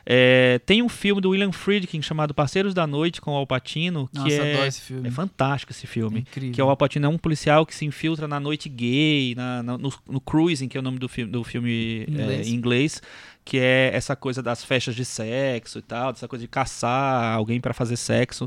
É, 0.07 0.61
tem 0.67 0.83
um 0.83 0.89
filme 0.89 1.21
do 1.21 1.31
William 1.31 1.51
Friedkin 1.53 2.03
chamado 2.03 2.35
Parceiros 2.35 2.75
da 2.75 2.87
Noite 2.87 3.21
com 3.21 3.31
o 3.33 3.35
Al 3.37 3.47
Pacino, 3.47 4.09
que 4.13 4.19
Nossa, 4.19 4.33
é, 4.35 4.53
adoro 4.53 4.67
esse 4.69 4.81
filme. 4.83 5.09
é 5.09 5.11
fantástico 5.11 5.73
esse 5.73 5.87
filme. 5.87 6.21
Incrível. 6.21 6.53
Que 6.53 6.61
é 6.61 6.65
o 6.65 6.69
Al 6.69 6.77
Pacino 6.77 7.07
é 7.07 7.09
um 7.09 7.17
policial 7.19 7.65
que 7.65 7.75
se 7.75 7.85
infiltra 7.87 8.29
na 8.29 8.39
noite 8.39 8.69
gay, 8.69 9.35
na, 9.35 9.63
na- 9.63 9.79
no, 9.79 9.93
no 10.09 10.21
Cruising, 10.21 10.69
que 10.69 10.77
é 10.77 10.81
o 10.81 10.83
nome 10.83 10.99
do 10.99 11.09
filme, 11.09 11.33
do 11.33 11.43
filme 11.43 12.05
Inglês. 12.09 12.47
é, 12.47 12.51
em 12.51 12.55
inglês, 12.55 13.03
que 13.45 13.59
é 13.59 13.91
essa 13.95 14.15
coisa 14.15 14.43
das 14.43 14.63
festas 14.65 14.95
de 14.95 15.05
sexo 15.05 15.79
e 15.79 15.83
tal, 15.83 16.13
dessa 16.13 16.29
coisa 16.29 16.45
de 16.45 16.49
caçar 16.49 17.35
alguém 17.35 17.61
para 17.61 17.73
fazer 17.73 17.97
sexo. 17.97 18.47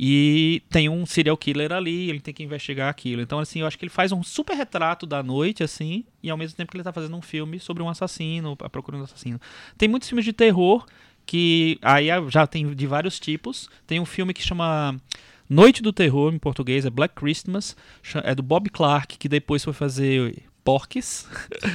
E 0.00 0.62
tem 0.70 0.88
um 0.88 1.04
serial 1.04 1.36
killer 1.36 1.72
ali, 1.72 2.08
ele 2.08 2.20
tem 2.20 2.32
que 2.32 2.44
investigar 2.44 2.88
aquilo. 2.88 3.20
Então, 3.20 3.40
assim, 3.40 3.60
eu 3.60 3.66
acho 3.66 3.76
que 3.76 3.84
ele 3.84 3.90
faz 3.90 4.12
um 4.12 4.22
super 4.22 4.54
retrato 4.54 5.04
da 5.04 5.24
noite, 5.24 5.64
assim, 5.64 6.04
e 6.22 6.30
ao 6.30 6.36
mesmo 6.36 6.56
tempo 6.56 6.70
que 6.70 6.76
ele 6.76 6.84
tá 6.84 6.92
fazendo 6.92 7.16
um 7.16 7.22
filme 7.22 7.58
sobre 7.58 7.82
um 7.82 7.88
assassino, 7.88 8.56
a 8.60 8.68
procura 8.68 8.96
um 8.96 9.02
assassino. 9.02 9.40
Tem 9.76 9.88
muitos 9.88 10.08
filmes 10.08 10.24
de 10.24 10.32
terror 10.32 10.86
que 11.26 11.78
aí 11.82 12.06
já 12.28 12.46
tem 12.46 12.72
de 12.74 12.86
vários 12.86 13.18
tipos. 13.18 13.68
Tem 13.88 13.98
um 13.98 14.06
filme 14.06 14.32
que 14.32 14.40
chama 14.40 14.96
Noite 15.48 15.82
do 15.82 15.92
Terror, 15.92 16.32
em 16.32 16.38
português, 16.38 16.86
é 16.86 16.90
Black 16.90 17.16
Christmas, 17.16 17.76
é 18.22 18.34
do 18.36 18.42
Bob 18.42 18.70
Clark, 18.70 19.18
que 19.18 19.28
depois 19.28 19.64
foi 19.64 19.72
fazer 19.72 20.42
Porques. 20.62 21.26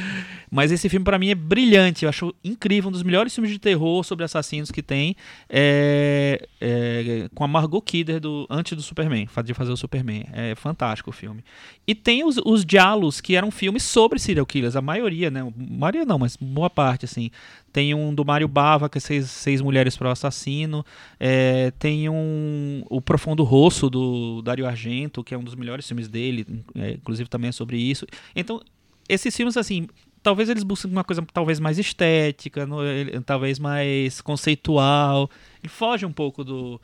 Mas 0.53 0.71
esse 0.71 0.87
filme 0.87 1.03
pra 1.03 1.17
mim 1.17 1.29
é 1.29 1.35
brilhante, 1.35 2.05
eu 2.05 2.09
acho 2.09 2.31
incrível, 2.43 2.89
um 2.89 2.91
dos 2.91 3.01
melhores 3.01 3.33
filmes 3.33 3.51
de 3.51 3.57
terror 3.57 4.03
sobre 4.03 4.23
assassinos 4.23 4.69
que 4.69 4.83
tem, 4.83 5.15
é, 5.49 6.47
é, 6.61 7.27
com 7.33 7.43
a 7.43 7.47
Margot 7.47 7.81
Kidder 7.81 8.19
do 8.19 8.45
antes 8.47 8.77
do 8.77 8.83
Superman, 8.83 9.27
de 9.43 9.53
fazer 9.55 9.71
o 9.71 9.75
Superman. 9.75 10.25
É 10.31 10.53
fantástico 10.53 11.09
o 11.09 11.13
filme. 11.13 11.43
E 11.87 11.95
tem 11.95 12.23
os, 12.23 12.37
os 12.45 12.63
Dialos, 12.63 13.19
que 13.19 13.35
eram 13.35 13.49
filmes 13.49 13.81
sobre 13.81 14.19
serial 14.19 14.45
killers, 14.45 14.75
a 14.75 14.81
maioria, 14.81 15.31
né? 15.31 15.41
A 15.41 15.51
maioria 15.55 16.05
não, 16.05 16.19
mas 16.19 16.37
boa 16.39 16.69
parte, 16.69 17.05
assim. 17.05 17.31
Tem 17.71 17.95
um 17.95 18.13
do 18.13 18.23
Mário 18.23 18.47
Bava, 18.47 18.87
que 18.87 18.99
é 18.99 19.01
Seis, 19.01 19.31
seis 19.31 19.59
Mulheres 19.59 19.97
para 19.97 20.09
o 20.09 20.11
Assassino. 20.11 20.85
É, 21.19 21.71
tem 21.79 22.07
um 22.09 22.83
O 22.91 23.01
Profundo 23.01 23.43
Rosso, 23.43 23.89
do 23.89 24.43
Dario 24.43 24.67
Argento, 24.67 25.23
que 25.23 25.33
é 25.33 25.37
um 25.37 25.43
dos 25.43 25.55
melhores 25.55 25.87
filmes 25.87 26.07
dele. 26.07 26.45
é, 26.75 26.91
inclusive 26.91 27.27
também 27.27 27.49
é 27.49 27.51
sobre 27.51 27.77
isso. 27.77 28.05
Então, 28.35 28.61
esses 29.09 29.35
filmes, 29.35 29.57
assim, 29.57 29.87
talvez 30.23 30.49
eles 30.49 30.63
busquem 30.63 30.89
uma 30.91 31.03
coisa 31.03 31.23
talvez 31.33 31.59
mais 31.59 31.77
estética, 31.77 32.65
no- 32.65 32.83
ele- 32.83 33.19
talvez 33.21 33.59
mais 33.59 34.21
conceitual. 34.21 35.29
Ele 35.61 35.69
foge 35.69 36.05
um 36.05 36.11
pouco 36.13 36.43
do, 36.43 36.79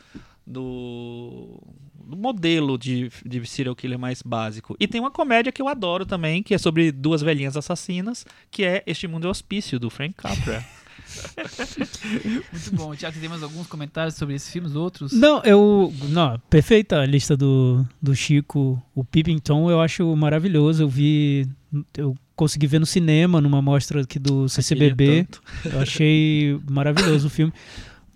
do, 0.46 1.60
do 2.04 2.18
modelo 2.18 2.78
de, 2.78 3.10
de 3.26 3.46
serial 3.48 3.76
killer 3.76 3.98
mais 3.98 4.22
básico. 4.22 4.76
E 4.80 4.88
tem 4.88 5.00
uma 5.02 5.12
comédia 5.12 5.52
que 5.52 5.62
eu 5.62 5.68
adoro 5.68 6.06
também, 6.06 6.44
que 6.44 6.54
é 6.54 6.58
sobre 6.58 6.92
duas 6.92 7.22
velhinhas 7.22 7.56
assassinas, 7.56 8.26
que 8.52 8.64
é 8.64 8.84
Este 8.86 9.08
Mundo 9.08 9.28
é 9.28 9.30
Hospício, 9.30 9.80
do 9.80 9.90
Frank 9.90 10.14
Capra. 10.16 10.64
Muito 12.52 12.76
bom. 12.76 12.96
Tiago, 12.96 13.16
você 13.16 13.20
tem 13.20 13.30
mais 13.30 13.42
alguns 13.42 13.68
comentários 13.68 14.16
sobre 14.16 14.36
esses 14.36 14.52
filmes? 14.52 14.76
Outros? 14.76 15.12
Não, 15.14 15.42
eu. 15.44 15.92
Não, 16.10 16.40
perfeita 16.50 17.00
a 17.00 17.06
lista 17.06 17.36
do, 17.36 17.86
do 18.02 18.16
Chico. 18.16 18.82
O 18.94 19.04
Pippington 19.04 19.70
eu 19.72 19.82
acho 19.82 20.16
maravilhoso. 20.16 20.84
Eu 20.84 20.90
vi. 20.90 21.48
Eu 21.98 22.16
consegui 22.36 22.68
ver 22.68 22.80
no 22.80 22.86
cinema, 22.86 23.40
numa 23.42 23.62
mostra 23.62 24.02
aqui 24.02 24.18
do 24.20 24.48
CCBB. 24.50 25.26
Tanto. 25.26 25.42
Eu 25.66 25.80
achei 25.82 26.60
maravilhoso 26.70 27.28
o 27.28 27.30
filme. 27.30 27.54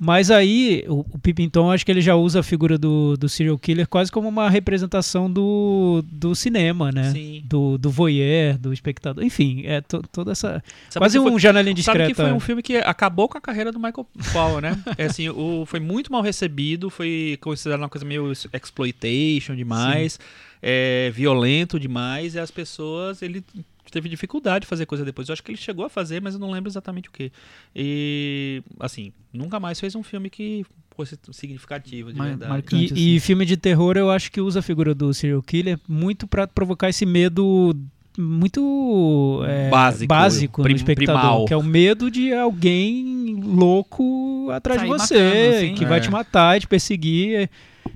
Mas 0.06 0.30
aí, 0.32 0.84
o, 0.89 1.01
o 1.12 1.20
Pippington, 1.20 1.72
acho 1.72 1.86
que 1.86 1.91
ele 1.91 2.01
já 2.01 2.14
usa 2.16 2.41
a 2.41 2.43
figura 2.43 2.78
do, 2.78 3.16
do 3.16 3.30
serial 3.30 3.58
killer 3.58 3.88
quase 3.88 4.12
como 4.12 4.28
uma 4.28 4.49
representação 4.49 5.32
do, 5.32 6.04
do 6.12 6.36
cinema, 6.36 6.91
né? 6.91 7.12
Sim. 7.12 7.41
Do, 7.45 7.78
do 7.78 7.89
voyeur, 7.89 8.58
do 8.58 8.74
espectador. 8.74 9.24
Enfim, 9.24 9.62
é 9.66 9.80
to- 9.80 10.04
toda 10.12 10.32
essa. 10.34 10.62
Sabe 10.89 11.04
quase 11.06 11.18
foi- 11.20 11.32
um 11.32 11.39
janelinha 11.39 11.76
Sabe 11.82 11.99
que 11.99 12.08
discreta. 12.08 12.30
foi 12.30 12.36
um 12.36 12.39
filme 12.39 12.62
que 12.62 12.76
acabou 12.78 13.30
com 13.30 13.38
a 13.38 13.41
carreira 13.41 13.72
do 13.72 13.80
Michael 13.80 14.06
Powell, 14.34 14.60
né? 14.60 14.78
É 14.97 15.06
assim, 15.06 15.30
o, 15.30 15.64
foi 15.66 15.80
muito 15.80 16.12
mal 16.12 16.22
recebido, 16.22 16.89
foi 16.89 17.38
considerado 17.39 17.80
uma 17.82 17.88
coisa 17.89 18.04
meio 18.06 18.30
exploitation 18.51 19.56
demais, 19.56 20.20
é, 20.66 21.11
violento 21.14 21.78
demais, 21.78 22.36
e 22.36 22.39
as 22.39 22.49
pessoas, 22.49 23.22
ele 23.22 23.43
teve 23.91 24.07
dificuldade 24.09 24.61
de 24.64 24.68
fazer 24.68 24.86
coisa 24.88 25.03
depois. 25.05 25.28
Eu 25.28 25.34
acho 25.34 25.43
que 25.43 25.51
ele 25.51 25.57
chegou 25.57 25.86
a 25.86 25.89
fazer, 25.89 26.22
mas 26.22 26.34
eu 26.34 26.39
não 26.39 26.49
lembro 26.49 26.70
exatamente 26.70 27.09
o 27.09 27.11
que. 27.11 27.32
E, 27.76 28.64
assim, 28.80 29.11
nunca 29.32 29.59
mais 29.59 29.80
fez 29.80 29.93
um 29.93 30.01
filme 30.01 30.30
que 30.30 30.66
fosse 30.95 31.20
significativo, 31.32 32.11
de 32.11 32.18
Mar- 32.18 32.30
verdade. 32.30 32.49
marcante. 32.51 32.93
assim. 32.93 32.95
E, 32.95 33.16
e 33.18 33.20
filme 33.20 33.45
de 33.45 33.57
terror 33.57 33.97
eu 33.97 34.09
acho 34.09 34.32
que 34.32 34.39
usa 34.39 34.59
a 34.59 34.64
figura 34.64 34.95
do 34.95 35.14
serial 35.14 35.41
killer 35.43 35.78
muito 35.88 36.26
pra 36.26 36.47
provocar 36.47 36.89
esse 36.89 37.05
medo 37.05 37.76
muito 38.18 39.41
é, 39.47 39.70
Básico, 39.70 40.07
básico 40.07 40.61
no 40.61 40.70
espectador, 40.70 41.20
primal. 41.22 41.45
que 41.45 41.53
é 41.53 41.57
o 41.57 41.64
medo 41.64 42.09
de 42.11 42.32
alguém 42.34 43.39
louco 43.43 44.49
atrás 44.51 44.80
Sair 44.82 44.89
de 44.91 44.97
você, 44.97 45.16
matando, 45.16 45.55
assim. 45.55 45.74
que 45.76 45.84
É. 45.84 45.88
vai 45.88 45.99
te 46.01 46.09
matar, 46.11 46.59
te 46.59 46.68
perseguir. 46.68 47.49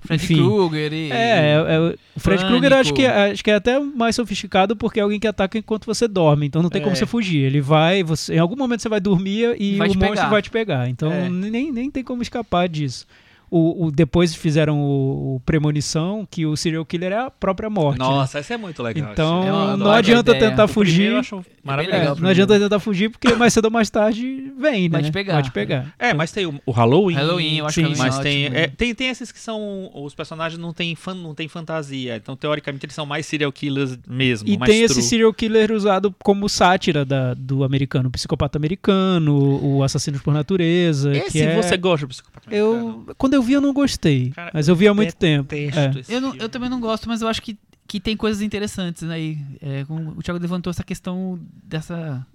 Fred 0.08 0.24
enfim. 0.24 0.36
Krueger 0.36 0.94
e... 0.94 1.12
É, 1.12 1.16
é, 1.16 1.54
é, 1.54 1.96
o 2.16 2.20
Fred. 2.20 2.44
Krueger 2.46 2.74
acho 2.74 2.94
que, 2.94 3.06
acho 3.06 3.44
que 3.44 3.52
é 3.52 3.56
até 3.56 3.80
mais 3.80 4.16
sofisticado 4.16 4.76
porque 4.76 5.00
é 5.00 5.04
alguém 5.04 5.20
que 5.20 5.28
ataca 5.28 5.58
enquanto 5.58 5.86
você 5.86 6.08
dorme, 6.08 6.48
então 6.48 6.64
não 6.64 6.70
tem 6.70 6.82
como 6.82 6.94
É. 6.94 6.96
você 6.96 7.06
fugir. 7.06 7.44
Ele 7.44 7.62
vai, 7.62 8.04
você, 8.04 8.36
em 8.36 8.40
algum 8.40 8.56
momento 8.56 8.82
você 8.82 8.90
vai 8.90 9.00
dormir 9.00 9.56
e 9.60 9.76
Vai 9.78 9.88
o 9.88 9.92
monstro 9.92 10.10
pegar. 10.10 10.30
vai 10.30 10.42
te 10.42 10.50
pegar. 10.50 10.90
Então 10.90 11.12
É. 11.12 11.30
nem, 11.30 11.72
nem 11.72 11.92
tem 11.92 12.04
como 12.04 12.22
escapar 12.22 12.68
disso. 12.68 13.06
O, 13.50 13.86
o- 13.86 13.92
depois 13.92 14.36
fizeram 14.36 14.80
o, 14.82 15.36
o 15.36 15.40
Premonição, 15.46 16.28
que 16.30 16.46
o 16.46 16.56
serial 16.58 16.86
killer 16.86 17.12
é 17.14 17.18
a 17.18 17.32
própria 17.32 17.70
morte. 17.70 18.00
né? 18.00 18.06
Nossa, 18.06 18.40
esse 18.40 18.54
é 18.54 18.58
muito 18.58 18.84
legal. 18.84 19.12
Então 19.12 19.74
É 19.74 19.78
não 19.78 19.92
adianta 19.92 20.34
tentar 20.38 20.68
fugir. 20.68 21.12
eu 21.12 21.20
acho 21.20 21.36
bem 21.38 21.46
maravilhoso. 21.64 22.20
É, 22.20 22.22
não 22.22 22.30
adianta 22.30 22.60
tentar 22.60 22.80
fugir 22.80 23.10
porque 23.10 23.34
mais 23.36 23.54
cedo 23.54 23.66
ou 23.66 23.72
mais 23.72 23.90
tarde 23.90 24.52
vem, 24.60 24.90
Vai 24.90 25.02
né? 25.02 25.08
te 25.08 25.12
pegar. 25.14 25.34
Vai 25.36 25.44
te 25.44 25.52
pegar. 25.52 25.94
É, 25.98 26.14
mas 26.14 26.32
tem 26.32 26.46
o, 26.46 26.60
o 26.66 26.72
Halloween. 26.72 27.16
Halloween, 27.16 27.58
eu 27.58 27.66
acho 27.66 27.76
Sim, 27.76 27.82
Halloween 27.84 28.00
Mas 28.02 28.20
tem, 28.20 28.46
ótimo. 28.46 28.58
é, 28.58 28.68
tem, 28.68 28.94
tem 28.96 29.08
esses 29.10 29.32
que 29.32 29.40
são. 29.40 29.90
Os 29.94 30.14
personagens 30.14 30.60
não 30.60 30.74
têm, 30.74 30.96
fan, 30.96 31.14
não 31.16 31.34
têm 31.34 31.48
fantasia. 31.48 32.16
Então, 32.18 32.36
teoricamente, 32.36 32.86
eles 32.86 32.96
são 32.96 33.06
mais 33.06 33.26
serial 33.26 33.52
killers 33.52 33.98
mesmo. 34.08 34.48
E 34.48 34.58
mais 34.58 34.72
tem 34.72 34.82
esse 34.84 34.96
true. 34.96 35.06
serial 35.06 35.34
killer 35.34 35.72
usado 35.72 36.14
como 36.24 36.48
sátira 36.50 37.06
da- 37.06 37.34
do 37.34 37.64
americano, 37.64 38.10
o 38.10 38.12
psicopata 38.12 38.58
americano, 38.58 39.60
o 39.64 39.84
assassino 39.84 40.20
por 40.20 40.34
natureza. 40.34 41.12
Esse 41.16 41.32
que 41.32 41.42
é... 41.42 41.56
você 41.56 41.78
gosta 41.78 42.06
do 42.06 42.10
psicopata 42.10 42.50
americano? 42.50 43.06
Eu, 43.08 43.16
quando 43.18 43.34
eu 43.34 43.37
vi, 43.42 43.54
eu 43.54 43.62
não 43.62 43.74
gostei. 43.74 44.32
Cara, 44.32 44.52
mas 44.54 44.68
eu 44.68 44.76
vi 44.76 44.88
há 44.88 44.94
muito 44.94 45.16
tempo. 45.16 45.54
É. 45.56 45.92
Eu, 46.10 46.22
não- 46.22 46.36
eu 46.36 46.50
também 46.50 46.70
não 46.70 46.80
gosto, 46.80 47.08
mas 47.08 47.22
eu 47.22 47.28
acho 47.28 47.42
que, 47.42 47.58
que 47.88 48.00
tem 48.00 48.16
coisas 48.18 48.42
interessantes 48.42 49.04
aí. 49.04 49.38
É, 49.62 49.86
como 49.86 50.12
o 50.12 50.22
Thiago 50.24 50.40
levantou 50.40 50.72
essa 50.72 50.84
questão 50.84 51.40
dessa. 51.64 52.26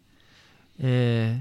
é, 0.78 1.36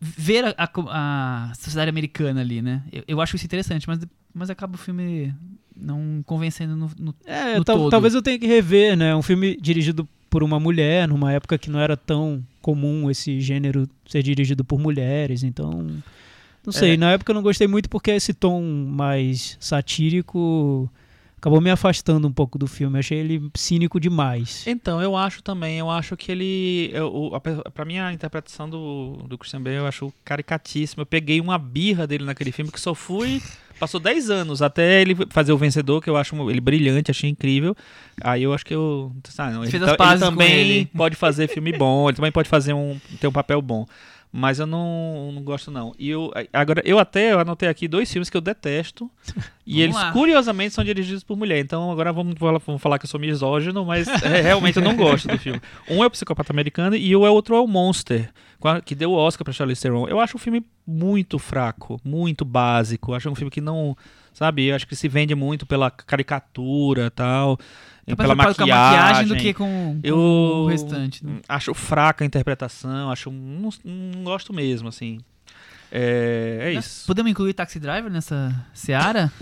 ver 0.00 0.44
a, 0.44 0.54
a- 0.58 1.50
a 1.50 1.54
sociedade 1.54 1.88
americana 1.88 2.40
ali, 2.40 2.60
né? 2.60 2.82
Eu, 2.92 3.04
eu 3.08 3.20
acho 3.20 3.36
isso 3.36 3.44
interessante, 3.44 3.86
mas, 3.88 3.98
mas 4.34 4.50
acaba 4.50 4.74
o 4.74 4.78
filme 4.78 5.34
não 5.76 6.22
convencendo 6.26 6.76
no. 6.76 6.90
no- 6.98 7.14
É, 7.24 7.58
No 7.58 7.64
tal- 7.64 7.76
todo. 7.78 7.90
talvez 7.90 8.14
eu 8.14 8.22
tenha 8.22 8.38
que 8.38 8.46
rever, 8.46 8.96
né? 8.96 9.14
Um 9.16 9.22
filme 9.22 9.56
dirigido 9.60 10.08
por 10.28 10.42
uma 10.42 10.58
mulher, 10.58 11.06
numa 11.08 11.32
época 11.32 11.56
que 11.56 11.70
não 11.70 11.78
era 11.78 11.96
tão 11.96 12.44
comum 12.60 13.10
esse 13.10 13.40
gênero 13.40 13.88
ser 14.06 14.22
dirigido 14.22 14.64
por 14.64 14.78
mulheres, 14.80 15.42
então. 15.42 15.86
Não 16.64 16.72
sei, 16.72 16.94
É. 16.94 16.96
na 16.96 17.12
época 17.12 17.30
eu 17.30 17.34
não 17.34 17.42
gostei 17.42 17.66
muito 17.68 17.88
porque 17.88 18.10
esse 18.10 18.32
tom 18.32 18.62
mais 18.62 19.56
satírico 19.60 20.90
acabou 21.36 21.60
me 21.60 21.70
afastando 21.70 22.26
um 22.26 22.32
pouco 22.32 22.58
do 22.58 22.66
filme. 22.66 22.96
Eu 22.96 23.00
achei 23.00 23.18
ele 23.18 23.50
cínico 23.54 24.00
demais. 24.00 24.66
Então, 24.66 25.00
eu 25.02 25.14
acho 25.16 25.42
também. 25.42 25.78
Eu 25.78 25.90
acho 25.90 26.16
que 26.16 26.32
ele. 26.32 26.90
Eu, 26.92 27.12
o- 27.14 27.34
a 27.34 27.40
pra 27.40 27.84
mim, 27.84 27.98
a 27.98 28.12
interpretação 28.12 28.68
do, 28.68 29.18
do 29.28 29.36
Christian 29.36 29.60
Bale 29.62 29.76
eu 29.76 29.86
acho 29.86 30.12
caricatíssima. 30.24 31.02
Eu 31.02 31.06
peguei 31.06 31.40
uma 31.40 31.58
birra 31.58 32.06
dele 32.06 32.24
naquele 32.24 32.50
filme 32.50 32.70
que 32.72 32.80
só 32.80 32.94
fui. 32.94 33.42
Passou 33.78 33.98
10 33.98 34.30
anos 34.30 34.62
até 34.62 35.02
ele 35.02 35.16
fazer 35.30 35.52
o 35.52 35.58
vencedor, 35.58 36.00
que 36.00 36.08
eu 36.08 36.16
acho 36.16 36.48
ele 36.48 36.60
brilhante, 36.60 37.10
achei 37.10 37.28
incrível. 37.28 37.76
Aí 38.22 38.42
eu 38.44 38.54
acho 38.54 38.64
que 38.64 38.72
eu. 38.74 39.12
Ah, 39.36 39.50
não, 39.50 39.64
ele, 39.64 39.76
ele 39.76 40.18
também 40.20 40.52
ele. 40.60 40.86
pode 40.96 41.16
fazer 41.16 41.48
filme 41.48 41.72
bom, 41.72 42.08
ele 42.08 42.16
também 42.16 42.30
pode 42.32 42.48
fazer 42.48 42.72
um. 42.72 42.98
ter 43.20 43.26
um 43.26 43.32
papel 43.32 43.60
bom. 43.60 43.84
Mas 44.36 44.58
eu 44.58 44.66
não, 44.66 45.30
não 45.32 45.40
gosto, 45.44 45.70
não. 45.70 45.94
E 45.96 46.10
eu, 46.10 46.32
agora, 46.52 46.82
eu 46.84 46.98
até 46.98 47.32
eu 47.32 47.38
anotei 47.38 47.68
aqui 47.68 47.86
dois 47.86 48.10
filmes 48.12 48.28
que 48.28 48.36
eu 48.36 48.40
detesto. 48.40 49.08
e 49.64 49.80
eles, 49.80 49.94
lá. 49.94 50.10
curiosamente, 50.10 50.74
são 50.74 50.82
dirigidos 50.82 51.22
por 51.22 51.36
mulher. 51.36 51.60
Então 51.60 51.88
agora 51.92 52.12
vamos, 52.12 52.34
falar- 52.36 52.58
vamos 52.58 52.82
falar 52.82 52.98
que 52.98 53.04
eu 53.04 53.08
sou 53.08 53.20
misógino, 53.20 53.84
mas 53.84 54.08
é, 54.24 54.40
realmente 54.40 54.76
eu 54.76 54.82
não 54.82 54.96
gosto 54.96 55.28
do 55.28 55.38
filme. 55.38 55.60
Um 55.88 56.02
é 56.02 56.06
o 56.08 56.10
Psicopata 56.10 56.52
Americano 56.52 56.96
e 56.96 57.14
o 57.14 57.20
outro 57.20 57.54
é 57.54 57.60
o 57.60 57.66
Monster, 57.68 58.32
que 58.84 58.96
deu 58.96 59.12
o 59.12 59.14
Oscar 59.14 59.44
pra 59.44 59.52
Charlize 59.54 59.80
Theron. 59.80 60.08
Eu 60.08 60.18
acho 60.18 60.36
um 60.36 60.40
filme 60.40 60.66
muito 60.84 61.38
fraco, 61.38 62.00
muito 62.04 62.44
básico. 62.44 63.12
Eu 63.12 63.14
acho 63.14 63.30
um 63.30 63.36
filme 63.36 63.52
que 63.52 63.60
não. 63.60 63.96
Sabe, 64.32 64.64
eu 64.64 64.74
acho 64.74 64.88
que 64.88 64.96
se 64.96 65.06
vende 65.06 65.32
muito 65.36 65.64
pela 65.64 65.92
caricatura 65.92 67.06
e 67.06 67.10
tal. 67.10 67.56
É 68.06 68.14
pela 68.14 68.34
mais 68.34 68.54
preocupado 68.54 68.68
maquiagem. 68.70 68.96
com 68.96 69.04
a 69.04 69.06
maquiagem 69.06 69.28
do 69.28 69.36
que 69.36 69.54
com, 69.54 70.00
com 70.00 70.00
Eu 70.02 70.16
o 70.18 70.66
restante. 70.66 71.24
né? 71.24 71.40
Acho 71.48 71.72
fraca 71.74 72.24
a 72.24 72.26
interpretação, 72.26 73.10
acho. 73.10 73.30
Não, 73.30 73.70
não 73.84 74.24
gosto 74.24 74.52
mesmo, 74.52 74.88
assim. 74.88 75.18
É, 75.90 76.58
é 76.62 76.72
isso. 76.72 77.06
Podemos 77.06 77.30
incluir 77.30 77.54
Taxi 77.54 77.78
Driver 77.78 78.10
nessa 78.10 78.54
seara? 78.72 79.32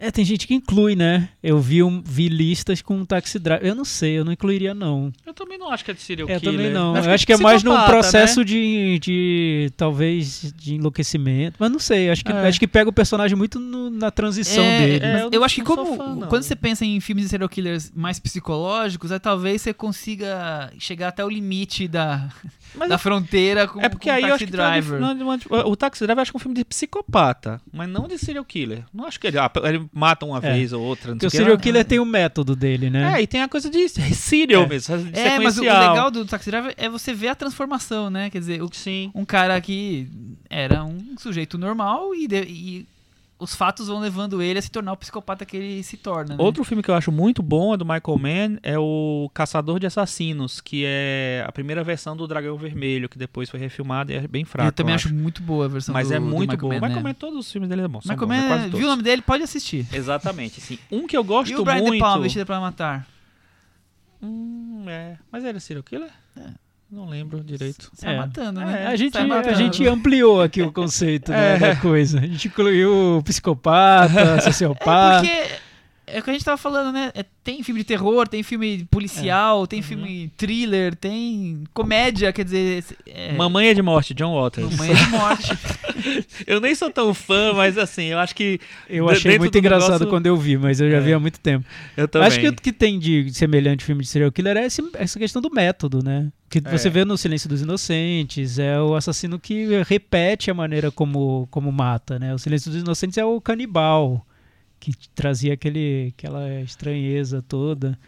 É, 0.00 0.10
tem 0.12 0.24
gente 0.24 0.46
que 0.46 0.54
inclui, 0.54 0.94
né? 0.94 1.28
Eu 1.42 1.58
vi, 1.60 1.82
um, 1.82 2.00
vi 2.00 2.28
listas 2.28 2.80
com 2.80 2.96
um 2.98 3.04
taxi 3.04 3.38
driver. 3.38 3.66
Eu 3.66 3.74
não 3.74 3.84
sei, 3.84 4.12
eu 4.18 4.24
não 4.24 4.30
incluiria, 4.32 4.72
não. 4.72 5.12
Eu 5.26 5.34
também 5.34 5.58
não 5.58 5.70
acho 5.70 5.84
que 5.84 5.90
é 5.90 5.94
de 5.94 6.00
serial 6.00 6.28
Eu 6.28 6.38
killer. 6.38 6.54
também 6.56 6.72
não. 6.72 6.94
Acho 6.94 7.08
eu 7.08 7.12
acho 7.14 7.26
que 7.26 7.32
é 7.32 7.36
mais 7.36 7.62
num 7.64 7.76
processo 7.84 8.40
né? 8.40 8.44
de, 8.44 8.98
de. 9.00 9.70
talvez. 9.76 10.52
de 10.56 10.74
enlouquecimento. 10.76 11.56
Mas 11.58 11.70
não 11.70 11.78
sei, 11.78 12.10
acho 12.10 12.24
que, 12.24 12.30
É. 12.30 12.46
acho 12.48 12.58
que 12.60 12.68
pega 12.68 12.88
o 12.88 12.92
personagem 12.92 13.36
muito 13.36 13.58
no- 13.58 13.90
na 13.90 14.10
transição 14.10 14.62
É, 14.64 14.78
dele. 14.86 15.04
é, 15.04 15.12
mas 15.12 15.20
eu 15.22 15.30
eu, 15.32 15.38
não- 15.40 15.44
acho 15.44 15.54
que 15.56 15.60
não 15.62 15.66
como 15.76 15.96
fã, 15.96 16.14
não. 16.14 16.28
quando 16.28 16.42
você 16.42 16.54
pensa 16.54 16.84
em 16.84 17.00
filmes 17.00 17.24
de 17.24 17.30
serial 17.30 17.48
killers 17.48 17.90
mais 17.94 18.18
psicológicos, 18.20 19.10
é 19.10 19.18
talvez 19.18 19.62
você 19.62 19.72
consiga 19.74 20.72
chegar 20.78 21.08
até 21.08 21.24
o 21.24 21.28
limite 21.28 21.88
da, 21.88 22.28
Mas 22.74 22.88
da 22.88 22.94
é- 22.94 22.98
fronteira 22.98 23.66
com, 23.66 23.80
É 23.80 23.88
porque 23.88 24.08
com 24.08 24.14
aí 24.14 24.22
eu 24.22 24.28
Taxi 24.30 24.44
acho 24.44 24.52
que 24.52 24.56
uma 24.58 24.70
dif- 24.74 24.88
Driver. 24.88 25.00
não, 25.00 25.24
uma 25.26 25.38
dif- 25.38 25.48
o 25.52 25.76
Taxi 25.76 26.00
Driver 26.04 26.18
eu 26.18 26.22
acho 26.22 26.30
que 26.32 26.36
é 26.36 26.38
um 26.38 26.40
filme 26.40 26.56
de 26.56 26.64
psicopata, 26.64 27.60
mas 27.72 27.88
não 27.88 28.06
de 28.06 28.18
serial 28.18 28.44
killer. 28.44 28.84
Não 28.92 29.04
acho 29.06 29.18
que 29.18 29.26
ele, 29.26 29.38
ah, 29.38 29.50
ele 29.64 29.87
mata 29.92 30.24
uma 30.26 30.38
É. 30.38 30.52
vez 30.54 30.72
ou 30.72 30.82
outra. 30.82 31.10
Não 31.10 31.16
Porque 31.18 31.26
o 31.26 31.30
sei 31.30 31.38
o 31.40 31.42
que 31.42 31.44
serial 31.44 31.56
lá. 31.56 31.62
killer 31.62 31.84
tem 31.84 31.98
o 31.98 32.04
método 32.04 32.54
dele, 32.56 32.90
né? 32.90 33.18
É, 33.18 33.22
e 33.22 33.26
tem 33.26 33.42
a 33.42 33.48
coisa 33.48 33.68
de 33.70 33.88
serial 33.88 34.62
É. 34.64 34.66
mesmo, 34.68 34.98
de 34.98 35.18
É, 35.18 35.38
mas 35.38 35.56
o, 35.58 35.60
o 35.62 35.64
legal 35.64 36.10
do 36.10 36.24
Taxi 36.24 36.50
Driver 36.50 36.74
é 36.76 36.88
você 36.88 37.12
ver 37.14 37.28
a 37.28 37.34
transformação, 37.34 38.10
né? 38.10 38.30
Quer 38.30 38.38
dizer, 38.38 38.62
o- 38.62 38.70
Sim. 38.72 39.10
um 39.14 39.24
cara 39.24 39.60
que 39.60 40.08
era 40.50 40.84
um 40.84 41.14
sujeito 41.18 41.56
normal 41.58 42.14
e, 42.14 42.26
de- 42.26 42.42
e 42.44 42.86
os 43.38 43.54
fatos 43.54 43.86
vão 43.86 44.00
levando 44.00 44.42
ele 44.42 44.58
a 44.58 44.62
se 44.62 44.70
tornar 44.70 44.92
o 44.92 44.96
psicopata 44.96 45.46
que 45.46 45.56
ele 45.56 45.82
se 45.82 45.96
torna. 45.96 46.36
Né? 46.36 46.42
Outro 46.42 46.64
filme 46.64 46.82
que 46.82 46.90
eu 46.90 46.94
acho 46.94 47.12
muito 47.12 47.42
bom 47.42 47.72
é 47.72 47.76
do 47.76 47.84
Michael 47.84 48.18
Mann, 48.18 48.58
é 48.62 48.78
o 48.78 49.30
Caçador 49.32 49.78
de 49.78 49.86
Assassinos, 49.86 50.60
que 50.60 50.84
é 50.84 51.44
a 51.46 51.52
primeira 51.52 51.84
versão 51.84 52.16
do 52.16 52.26
Dragão 52.26 52.56
Vermelho, 52.56 53.08
que 53.08 53.16
depois 53.16 53.48
foi 53.48 53.60
refilmado 53.60 54.10
e 54.10 54.16
é 54.16 54.26
bem 54.26 54.44
fraco. 54.44 54.68
eu 54.68 54.72
também 54.72 54.92
eu 54.92 54.96
acho 54.96 55.14
muito 55.14 55.42
boa 55.42 55.66
a 55.66 55.68
versão 55.68 55.92
Mas 55.92 56.08
do 56.08 56.14
é 56.14 56.18
muito 56.18 56.56
bom. 56.56 56.68
Mann, 56.68 56.74
Michael 56.80 56.96
né? 56.96 57.02
Mann, 57.02 57.14
todos 57.14 57.38
os 57.38 57.52
filmes 57.52 57.68
dele 57.68 57.82
é 57.82 57.88
bom. 57.88 58.00
são 58.00 58.12
Michael 58.12 58.28
bons, 58.28 58.44
é 58.44 58.48
quase 58.48 58.62
Mann, 58.70 58.78
viu 58.78 58.86
o 58.86 58.90
nome 58.90 59.02
dele? 59.02 59.22
Pode 59.22 59.42
assistir. 59.42 59.86
Exatamente, 59.92 60.60
sim. 60.60 60.78
Um 60.90 61.06
que 61.06 61.16
eu 61.16 61.22
gosto 61.22 61.52
E 61.52 61.56
o 61.56 61.64
Brian 61.64 61.76
De 61.76 61.82
muito... 61.82 62.00
Palma, 62.00 62.22
Vestida 62.22 62.44
pra 62.44 62.60
Matar? 62.60 63.06
Hum, 64.20 64.84
é. 64.88 65.16
Mas 65.30 65.44
era 65.44 65.60
serial 65.60 65.84
killer? 65.84 66.10
Não 66.90 67.06
lembro 67.06 67.42
direito. 67.44 67.90
Sai 67.92 68.14
É. 68.14 68.16
matando, 68.18 68.60
É, 68.60 68.64
né? 68.64 68.86
A 68.86 68.96
gente, 68.96 69.12
Sai 69.12 69.22
a 69.24 69.26
matando. 69.26 69.56
gente 69.56 69.86
ampliou 69.86 70.40
aqui 70.42 70.62
o 70.62 70.72
conceito 70.72 71.30
né, 71.30 71.56
É. 71.56 71.58
da 71.58 71.76
coisa. 71.76 72.18
A 72.18 72.22
gente 72.26 72.48
incluiu 72.48 73.20
psicopata, 73.24 74.18
É 74.38 74.40
sociopata. 74.40 75.20
porque 75.26 75.46
é 76.14 76.20
o 76.20 76.22
que 76.22 76.30
a 76.30 76.32
gente 76.32 76.44
tava 76.44 76.56
falando, 76.56 76.92
né? 76.92 77.10
É, 77.14 77.24
tem 77.44 77.62
filme 77.62 77.80
de 77.80 77.84
terror, 77.84 78.26
tem 78.28 78.42
filme 78.42 78.86
policial, 78.90 79.66
tem 79.66 79.80
filme 79.82 80.30
thriller, 80.36 80.94
tem 80.94 81.64
comédia, 81.72 82.32
quer 82.32 82.44
dizer. 82.44 82.84
É, 83.06 83.32
Mamãe 83.32 83.68
é 83.68 83.74
de 83.74 83.82
Morte, 83.82 84.14
John 84.14 84.40
Waters. 84.40 84.70
Mamãe 84.70 84.90
é 84.90 84.94
de 84.94 85.08
morte. 85.10 85.52
Eu 86.46 86.60
nem 86.60 86.74
sou 86.74 86.90
tão 86.90 87.12
fã, 87.12 87.52
mas 87.54 87.76
assim, 87.76 88.04
eu 88.04 88.18
acho 88.18 88.34
que. 88.34 88.60
Eu 88.88 89.08
achei 89.08 89.38
muito 89.38 89.52
do 89.52 89.58
engraçado 89.58 89.90
negócio- 89.92 90.06
quando 90.08 90.26
eu 90.26 90.36
vi, 90.36 90.56
mas 90.56 90.80
eu 90.80 90.88
já 90.90 90.98
É. 90.98 91.00
vi 91.00 91.12
há 91.12 91.18
muito 91.18 91.40
tempo. 91.40 91.66
Eu 91.96 92.06
também. 92.06 92.28
Acho 92.28 92.38
que 92.40 92.48
o 92.48 92.54
que 92.54 92.72
tem 92.72 92.98
de 92.98 93.32
semelhante 93.34 93.84
filme 93.84 94.02
de 94.02 94.08
serial 94.08 94.30
killer 94.30 94.56
é 94.56 94.66
esse- 94.66 94.82
essa 94.94 95.18
questão 95.18 95.42
do 95.42 95.50
método, 95.50 96.02
né? 96.02 96.28
Que 96.48 96.58
É. 96.64 96.70
você 96.78 96.88
vê 96.88 97.04
no 97.04 97.18
Silêncio 97.18 97.48
dos 97.48 97.60
Inocentes, 97.62 98.58
é 98.58 98.80
o 98.80 98.94
assassino 98.94 99.38
que 99.38 99.66
repete 99.88 100.50
a 100.50 100.54
maneira 100.54 100.90
como, 100.90 101.48
como 101.50 101.70
mata, 101.72 102.18
né? 102.18 102.32
O 102.32 102.38
Silêncio 102.38 102.70
dos 102.70 102.80
Inocentes 102.80 103.18
é 103.18 103.24
o 103.24 103.40
canibal, 103.40 104.24
que 104.78 104.92
trazia 105.14 105.54
aquele, 105.54 106.12
aquela 106.16 106.60
estranheza 106.60 107.42
toda. 107.42 107.98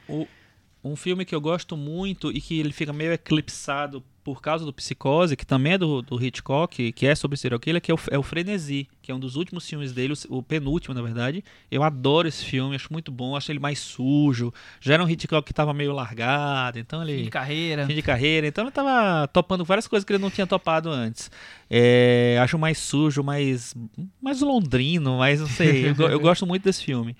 Um 0.83 0.97
filme 0.97 1.25
que 1.25 1.35
eu 1.35 1.41
gosto 1.41 1.77
muito 1.77 2.31
e 2.31 2.41
que 2.41 2.59
ele 2.59 2.73
fica 2.73 2.93
meio 2.93 3.13
eclipsado 3.13 4.03
por 4.35 4.41
causa 4.41 4.65
do 4.65 4.73
Psicose, 4.73 5.37
que 5.37 5.45
também 5.45 5.73
é 5.73 5.79
do, 5.79 6.03
do 6.03 6.23
Hitchcock, 6.23 6.93
que 6.93 7.07
é 7.07 7.15
sobre 7.15 7.37
serial 7.37 7.59
killer, 7.59 7.83
que 7.83 7.91
é 7.91 7.95
o, 7.95 7.99
é 8.11 8.19
o 8.19 8.23
Frenesi, 8.23 8.89
que 9.03 9.11
é 9.11 9.15
um 9.15 9.19
dos 9.19 9.37
últimos 9.37 9.69
filmes 9.69 9.93
dele, 9.93 10.15
o, 10.29 10.39
o 10.39 10.43
penúltimo, 10.43 10.95
na 10.95 11.03
verdade. 11.03 11.45
Eu 11.71 11.83
adoro 11.83 12.29
esse 12.29 12.45
filme, 12.45 12.77
acho 12.77 12.93
muito 12.93 13.11
bom, 13.11 13.37
acho 13.37 13.51
ele 13.51 13.59
mais 13.59 13.79
sujo. 13.81 14.53
Já 14.81 14.95
era 14.95 15.05
um 15.05 15.09
Hitchcock 15.09 15.47
que 15.47 15.53
tava 15.53 15.75
meio 15.75 15.93
largado, 15.93 16.79
então 16.79 17.03
ele... 17.03 17.19
Fim 17.19 17.25
de 17.25 17.31
carreira. 17.31 17.87
fim 17.87 17.95
de 17.95 18.03
carreira, 18.03 18.47
então 18.47 18.65
ele 18.65 18.71
tava 18.71 19.27
topando 19.29 19.65
várias 19.65 19.89
coisas 19.89 20.05
que 20.05 20.13
ele 20.13 20.23
não 20.23 20.31
tinha 20.31 20.47
topado 20.47 20.89
antes. 20.89 21.31
É, 21.69 22.39
acho 22.41 22.59
mais 22.59 22.79
sujo, 22.79 23.23
mais, 23.23 23.75
mais 24.23 24.41
londrino, 24.41 25.19
mais 25.19 25.41
não 25.41 25.49
sei. 25.49 25.91
eu, 25.91 26.09
eu 26.09 26.21
gosto 26.21 26.47
muito 26.47 26.63
desse 26.63 26.85
filme. 26.85 27.17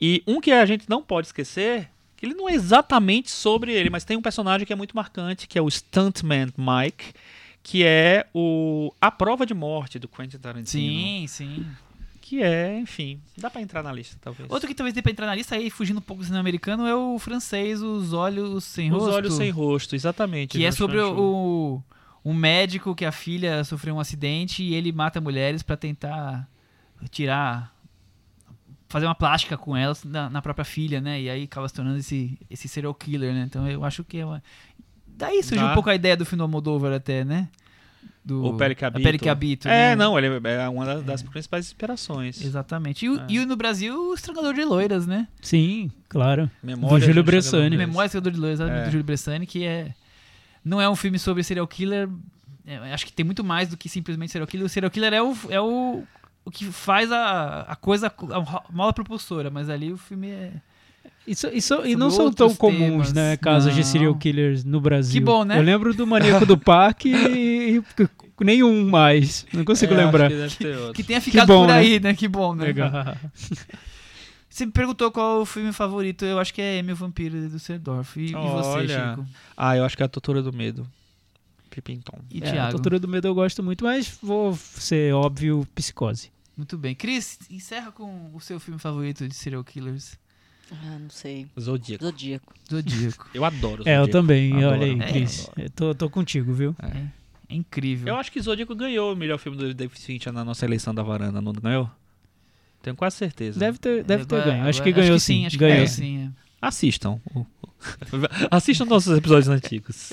E 0.00 0.22
um 0.26 0.40
que 0.40 0.52
a 0.52 0.64
gente 0.64 0.88
não 0.88 1.02
pode 1.02 1.26
esquecer, 1.26 1.90
que 2.18 2.26
ele 2.26 2.34
não 2.34 2.48
é 2.48 2.52
exatamente 2.52 3.30
sobre 3.30 3.72
ele, 3.72 3.88
mas 3.88 4.04
tem 4.04 4.16
um 4.16 4.22
personagem 4.22 4.66
que 4.66 4.72
é 4.72 4.76
muito 4.76 4.94
marcante, 4.94 5.46
que 5.46 5.56
é 5.56 5.62
o 5.62 5.70
Stuntman 5.70 6.48
Mike, 6.58 7.12
que 7.62 7.84
é 7.84 8.26
o 8.34 8.92
A 9.00 9.08
Prova 9.08 9.46
de 9.46 9.54
Morte 9.54 10.00
do 10.00 10.08
Quentin 10.08 10.36
Tarantino. 10.36 10.66
Sim, 10.66 11.26
sim. 11.28 11.66
Que 12.20 12.42
é, 12.42 12.76
enfim, 12.80 13.20
dá 13.38 13.48
pra 13.48 13.62
entrar 13.62 13.82
na 13.84 13.92
lista, 13.92 14.18
talvez. 14.20 14.50
Outro 14.50 14.68
que 14.68 14.74
talvez 14.74 14.92
dê 14.92 15.00
pra 15.00 15.12
entrar 15.12 15.26
na 15.26 15.34
lista 15.34 15.54
aí, 15.54 15.70
fugindo 15.70 15.98
um 15.98 16.02
pouco 16.02 16.20
do 16.20 16.26
cinema 16.26 16.40
americano, 16.40 16.86
é 16.86 16.94
o 16.94 17.18
francês 17.20 17.80
Os 17.80 18.12
Olhos 18.12 18.64
Sem 18.64 18.92
Os 18.92 18.98
Rosto. 18.98 19.14
Olhos 19.14 19.34
Sem 19.34 19.50
Rosto, 19.50 19.94
exatamente. 19.94 20.50
Que 20.50 20.58
é 20.58 20.70
Jean 20.70 20.72
sobre 20.72 20.98
Chanchou. 20.98 21.82
o, 22.24 22.30
um 22.30 22.34
médico 22.34 22.94
que 22.96 23.04
a 23.04 23.12
filha 23.12 23.62
sofreu 23.62 23.94
um 23.94 24.00
acidente 24.00 24.62
e 24.62 24.74
ele 24.74 24.90
mata 24.92 25.20
mulheres 25.20 25.62
pra 25.62 25.76
tentar 25.76 26.46
tirar. 27.10 27.74
Fazer 28.88 29.06
uma 29.06 29.14
plástica 29.14 29.56
com 29.56 29.76
elas 29.76 30.02
na, 30.04 30.30
na 30.30 30.40
própria 30.42 30.64
filha, 30.64 31.00
né? 31.00 31.20
E 31.20 31.28
aí 31.30 31.44
acaba 31.44 31.68
se 31.68 31.74
tornando 31.74 31.98
esse, 31.98 32.38
esse 32.50 32.68
serial 32.68 32.94
killer, 32.94 33.32
né? 33.34 33.44
Então 33.46 33.68
eu 33.68 33.84
acho 33.84 34.02
que 34.04 34.18
é 34.18 34.24
uma. 34.26 34.42
Daí 35.06 35.42
surgiu 35.42 35.66
Dá. 35.66 35.72
um 35.72 35.74
pouco 35.74 35.90
a 35.90 35.94
ideia 35.94 36.16
do 36.16 36.24
filme 36.24 36.38
do 36.38 36.42
Almodóvar 36.44 36.92
até, 36.92 37.24
né? 37.24 37.48
Do, 38.24 38.44
O 38.44 38.56
Pele 38.56 38.74
que 38.74 38.84
Habito. 38.84 39.02
Pele 39.02 39.18
que 39.18 39.28
Habito, 39.28 39.68
É, 39.68 39.90
né? 39.90 39.96
não, 39.96 40.18
ele 40.18 40.28
é 40.48 40.68
uma 40.68 40.84
das, 40.84 41.02
das 41.02 41.22
principais 41.22 41.66
inspirações. 41.66 42.42
Exatamente. 42.44 43.06
E, 43.06 43.08
o- 43.08 43.18
É. 43.20 43.24
e 43.28 43.44
no 43.46 43.56
Brasil, 43.56 44.10
o 44.10 44.14
Estrangador 44.14 44.52
de 44.54 44.64
Loiras, 44.64 45.06
né? 45.06 45.26
Sim, 45.40 45.90
claro. 46.08 46.50
Memória 46.62 46.98
Do 46.98 47.04
Júlio 47.06 47.24
Bressani. 47.24 47.76
Memória 47.76 48.06
do 48.06 48.10
Estrangador 48.18 48.32
de 48.32 48.38
Loiras, 48.38 48.60
É. 48.60 48.84
do 48.84 48.90
Júlio 48.90 49.04
Bressani, 49.04 49.46
que 49.46 49.64
é. 49.64 49.94
Não 50.64 50.80
é 50.80 50.88
um 50.88 50.94
filme 50.96 51.18
sobre 51.18 51.42
serial 51.42 51.66
killer. 51.66 52.08
é, 52.66 52.92
acho 52.92 53.06
que 53.06 53.12
tem 53.12 53.24
muito 53.24 53.42
mais 53.42 53.68
do 53.70 53.76
que 53.78 53.88
simplesmente 53.88 54.30
serial 54.30 54.46
killer. 54.46 54.66
O 54.66 54.68
serial 54.68 54.90
killer 54.90 55.14
é 55.14 55.22
o, 55.22 55.34
é 55.48 55.60
o, 55.60 56.04
o 56.48 56.50
que 56.50 56.64
faz 56.64 57.12
a, 57.12 57.60
a 57.62 57.76
coisa, 57.76 58.06
a 58.08 58.62
mola 58.72 58.92
propulsora, 58.92 59.50
mas 59.50 59.68
ali 59.68 59.92
o 59.92 59.96
filme 59.98 60.28
é. 60.30 60.52
Isso, 61.26 61.46
isso, 61.48 61.84
e 61.84 61.94
não 61.94 62.10
são 62.10 62.32
tão 62.32 62.54
comuns, 62.54 63.08
temas. 63.08 63.12
né, 63.12 63.36
casos 63.36 63.74
de 63.74 63.80
Não. 63.80 63.86
serial 63.86 64.14
killers 64.14 64.64
no 64.64 64.80
Brasil. 64.80 65.12
Que 65.12 65.20
bom, 65.20 65.44
né? 65.44 65.58
Eu 65.58 65.62
lembro 65.62 65.92
do 65.92 66.06
Maníaco 66.06 66.46
do 66.46 66.56
Parque 66.56 67.10
e, 67.12 67.76
e 67.76 68.44
nenhum 68.44 68.88
mais. 68.88 69.46
Não 69.52 69.62
consigo 69.62 69.92
É, 69.92 69.96
acho 69.96 70.04
lembrar. 70.06 70.30
que 70.30 70.36
deve 70.36 70.56
ter 70.56 70.76
outro. 70.78 70.92
Que 70.94 71.02
tenha 71.04 71.20
ficado 71.20 71.46
bom, 71.46 71.66
por 71.66 71.68
né? 71.68 71.74
aí, 71.78 72.00
né? 72.00 72.14
Que 72.14 72.26
bom, 72.26 72.54
né? 72.54 72.64
Legal. 72.64 72.90
Você 74.48 74.64
me 74.64 74.72
perguntou 74.72 75.10
qual 75.12 75.42
o 75.42 75.46
filme 75.46 75.70
favorito. 75.72 76.24
Eu 76.24 76.38
acho 76.40 76.52
que 76.54 76.62
é 76.62 76.78
Emil 76.78 76.96
Vampiro 76.96 77.38
de 77.38 77.48
Düsseldorf. 77.48 78.16
E, 78.16 78.30
e 78.30 78.32
você, 78.32 78.68
Olha. 78.70 79.10
Chico? 79.10 79.26
Ah, 79.56 79.76
eu 79.76 79.84
acho 79.84 79.96
que 79.96 80.02
é 80.02 80.06
a 80.06 80.08
Tortura 80.08 80.42
do 80.42 80.52
Medo. 80.52 80.86
Pipinton. 81.70 82.18
E 82.30 82.42
É, 82.42 82.48
a 82.48 82.52
Thiago? 82.52 82.72
Tortura 82.72 82.98
do 82.98 83.06
Medo 83.06 83.28
eu 83.28 83.34
gosto 83.34 83.62
muito, 83.62 83.84
mas 83.84 84.18
vou 84.22 84.56
ser 84.56 85.14
óbvio, 85.14 85.68
Psicose. 85.74 86.30
Muito 86.58 86.76
bem. 86.76 86.92
Cris, 86.92 87.38
encerra 87.48 87.92
com 87.92 88.30
o 88.34 88.40
seu 88.40 88.58
filme 88.58 88.80
favorito 88.80 89.26
de 89.28 89.34
serial 89.34 89.62
killers. 89.62 90.18
Ah, 90.72 90.98
não 90.98 91.08
sei. 91.08 91.46
Zodíaco. 91.58 92.04
Zodíaco. 92.04 92.54
Zodíaco. 92.68 93.30
Eu 93.32 93.44
adoro 93.44 93.84
É, 93.86 93.94
eu 93.96 94.00
Zodíaco. 94.00 94.10
também. 94.10 94.52
Adoro, 94.52 94.66
olha 94.72 94.84
aí, 94.86 94.94
adoro, 94.94 95.12
Cris. 95.12 95.50
Eu 95.56 95.70
tô, 95.70 95.94
tô 95.94 96.10
contigo, 96.10 96.52
viu? 96.52 96.74
É 96.82 97.54
incrível. 97.54 98.08
Eu 98.08 98.16
acho 98.16 98.32
que 98.32 98.40
Zodíaco 98.40 98.74
ganhou 98.74 99.12
o 99.12 99.16
melhor 99.16 99.38
filme 99.38 99.56
do 99.56 99.72
David 99.72 99.98
Fincher 100.00 100.32
na 100.32 100.44
nossa 100.44 100.66
eleição 100.66 100.92
da 100.92 101.02
varanda, 101.02 101.40
não 101.40 101.52
ganhou? 101.52 101.88
Tenho 102.82 102.96
quase 102.96 103.16
certeza. 103.16 103.58
Deve 103.58 103.78
ter, 103.78 104.02
deve 104.02 104.24
ter 104.26 104.44
ganho. 104.44 104.68
Acho 104.68 104.82
que 104.82 104.92
ganhou 104.92 105.18
sim. 105.18 105.46
Acho 105.46 105.56
que 105.56 105.60
ganhou 105.60 105.76
ganhou 105.76 105.88
sim. 105.88 105.94
sim. 106.02 106.26
é. 106.26 106.30
Assistam. 106.60 107.20
Assistam 108.50 108.84
nossos 108.84 109.16
episódios 109.16 109.48
antigos. 109.48 110.12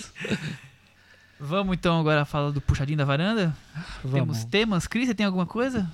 Vamos 1.40 1.76
então 1.76 2.00
agora 2.00 2.24
falar 2.24 2.52
do 2.52 2.62
puxadinho 2.62 2.98
da 3.00 3.04
varanda? 3.06 3.56
Vamos. 4.04 4.14
Temos 4.14 4.46
temas. 4.46 4.88
Cris, 4.88 5.08
você 5.08 5.16
tem 5.16 5.26
alguma 5.26 5.46
coisa? 5.46 5.92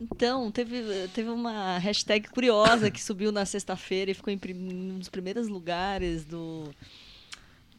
Então, 0.00 0.50
teve, 0.50 1.08
teve 1.14 1.30
uma 1.30 1.78
hashtag 1.78 2.28
curiosa 2.28 2.90
que 2.90 3.02
subiu 3.02 3.32
na 3.32 3.46
sexta-feira 3.46 4.10
e 4.10 4.14
ficou 4.14 4.32
em 4.32 4.38
prim- 4.38 4.98
dos 4.98 5.08
primeiros 5.08 5.48
lugares 5.48 6.24
do. 6.24 6.70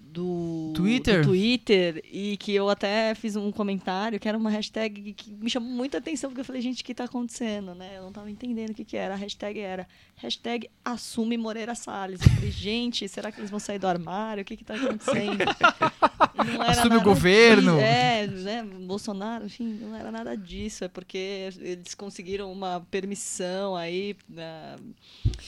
Do 0.10 0.74
Twitter? 0.76 1.22
do 1.22 1.28
Twitter 1.28 2.04
e 2.12 2.38
que 2.38 2.54
eu 2.54 2.70
até 2.70 3.14
fiz 3.14 3.36
um 3.36 3.52
comentário 3.52 4.20
que 4.20 4.28
era 4.28 4.38
uma 4.38 4.50
hashtag 4.50 5.14
que 5.14 5.32
me 5.32 5.50
chamou 5.50 5.70
muita 5.70 5.98
atenção 5.98 6.30
porque 6.30 6.42
eu 6.42 6.46
falei, 6.46 6.62
gente, 6.62 6.82
o 6.82 6.86
que 6.86 6.92
está 6.92 7.04
acontecendo, 7.04 7.76
né? 7.76 7.98
Eu 7.98 8.04
não 8.04 8.10
estava 8.10 8.32
entendendo 8.32 8.72
o 8.72 8.74
que, 8.74 8.86
que 8.86 8.98
era. 8.98 9.14
A 9.14 9.18
hashtag 9.18 9.60
era 9.60 9.88
hashtag 10.16 10.70
assume 10.84 11.38
Moreira 11.38 11.76
Salles. 11.76 12.22
Eu 12.22 12.30
falei, 12.30 12.52
gente, 12.52 13.08
será 13.08 13.32
que 13.32 13.40
eles 13.40 13.52
vão 13.52 13.60
sair 13.60 13.80
do 13.80 13.88
armário? 13.88 14.42
O 14.42 14.46
que 14.46 14.56
está 14.56 14.76
acontecendo? 14.76 15.44
Assume 16.68 16.98
o 16.98 17.02
governo. 17.02 17.80
É, 17.80 18.28
né? 18.28 18.64
Bolsonaro, 18.64 19.46
enfim, 19.46 19.78
não 19.82 19.96
era 19.96 20.12
nada 20.12 20.36
disso. 20.36 20.84
É 20.84 20.88
porque 20.88 21.50
eles 21.60 21.96
conseguiram 21.96 22.52
uma 22.52 22.86
permissão 22.92 23.76
aí 23.76 24.16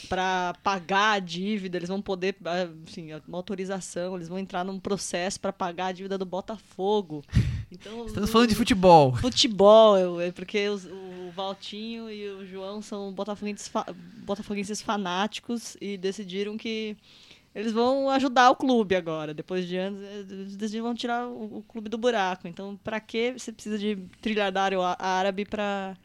para 0.07 0.53
pagar 0.63 1.13
a 1.13 1.19
dívida. 1.19 1.77
Eles 1.77 1.89
vão 1.89 2.01
poder, 2.01 2.35
enfim, 2.87 3.09
uma 3.27 3.37
autorização. 3.37 4.15
Eles 4.15 4.27
vão 4.27 4.39
entrar 4.49 4.63
num 4.63 4.79
processo 4.79 5.39
para 5.39 5.53
pagar 5.53 5.87
a 5.87 5.91
dívida 5.91 6.17
do 6.17 6.25
Botafogo. 6.25 7.23
Então, 7.71 8.07
Estamos 8.07 8.29
o- 8.31 8.33
falando 8.33 8.49
de 8.49 8.55
futebol. 8.55 9.15
Futebol, 9.17 10.19
é 10.19 10.31
porque 10.31 10.67
os- 10.69 10.85
o 10.85 11.29
Valtinho 11.35 12.09
e 12.09 12.27
o 12.27 12.43
João 12.43 12.81
são 12.81 13.13
botafoguenses, 13.13 13.71
botafoguenses 14.25 14.81
fanáticos 14.81 15.77
e 15.79 15.95
decidiram 15.95 16.57
que 16.57 16.97
eles 17.53 17.71
vão 17.71 18.09
ajudar 18.09 18.49
o 18.49 18.55
clube 18.55 18.95
agora. 18.95 19.35
Depois 19.35 19.67
de 19.67 19.77
anos, 19.77 20.01
eles 20.31 20.55
decidiram 20.55 20.85
vão 20.85 20.95
tirar 20.95 21.27
o, 21.27 21.57
o 21.59 21.63
clube 21.67 21.89
do 21.89 21.97
buraco. 21.99 22.47
Então, 22.47 22.75
pra 22.83 22.99
que 22.99 23.33
você 23.37 23.51
precisa 23.51 23.77
de 23.77 23.97
trilhardário 24.19 24.81
árabe 24.81 25.45
pra 25.45 25.95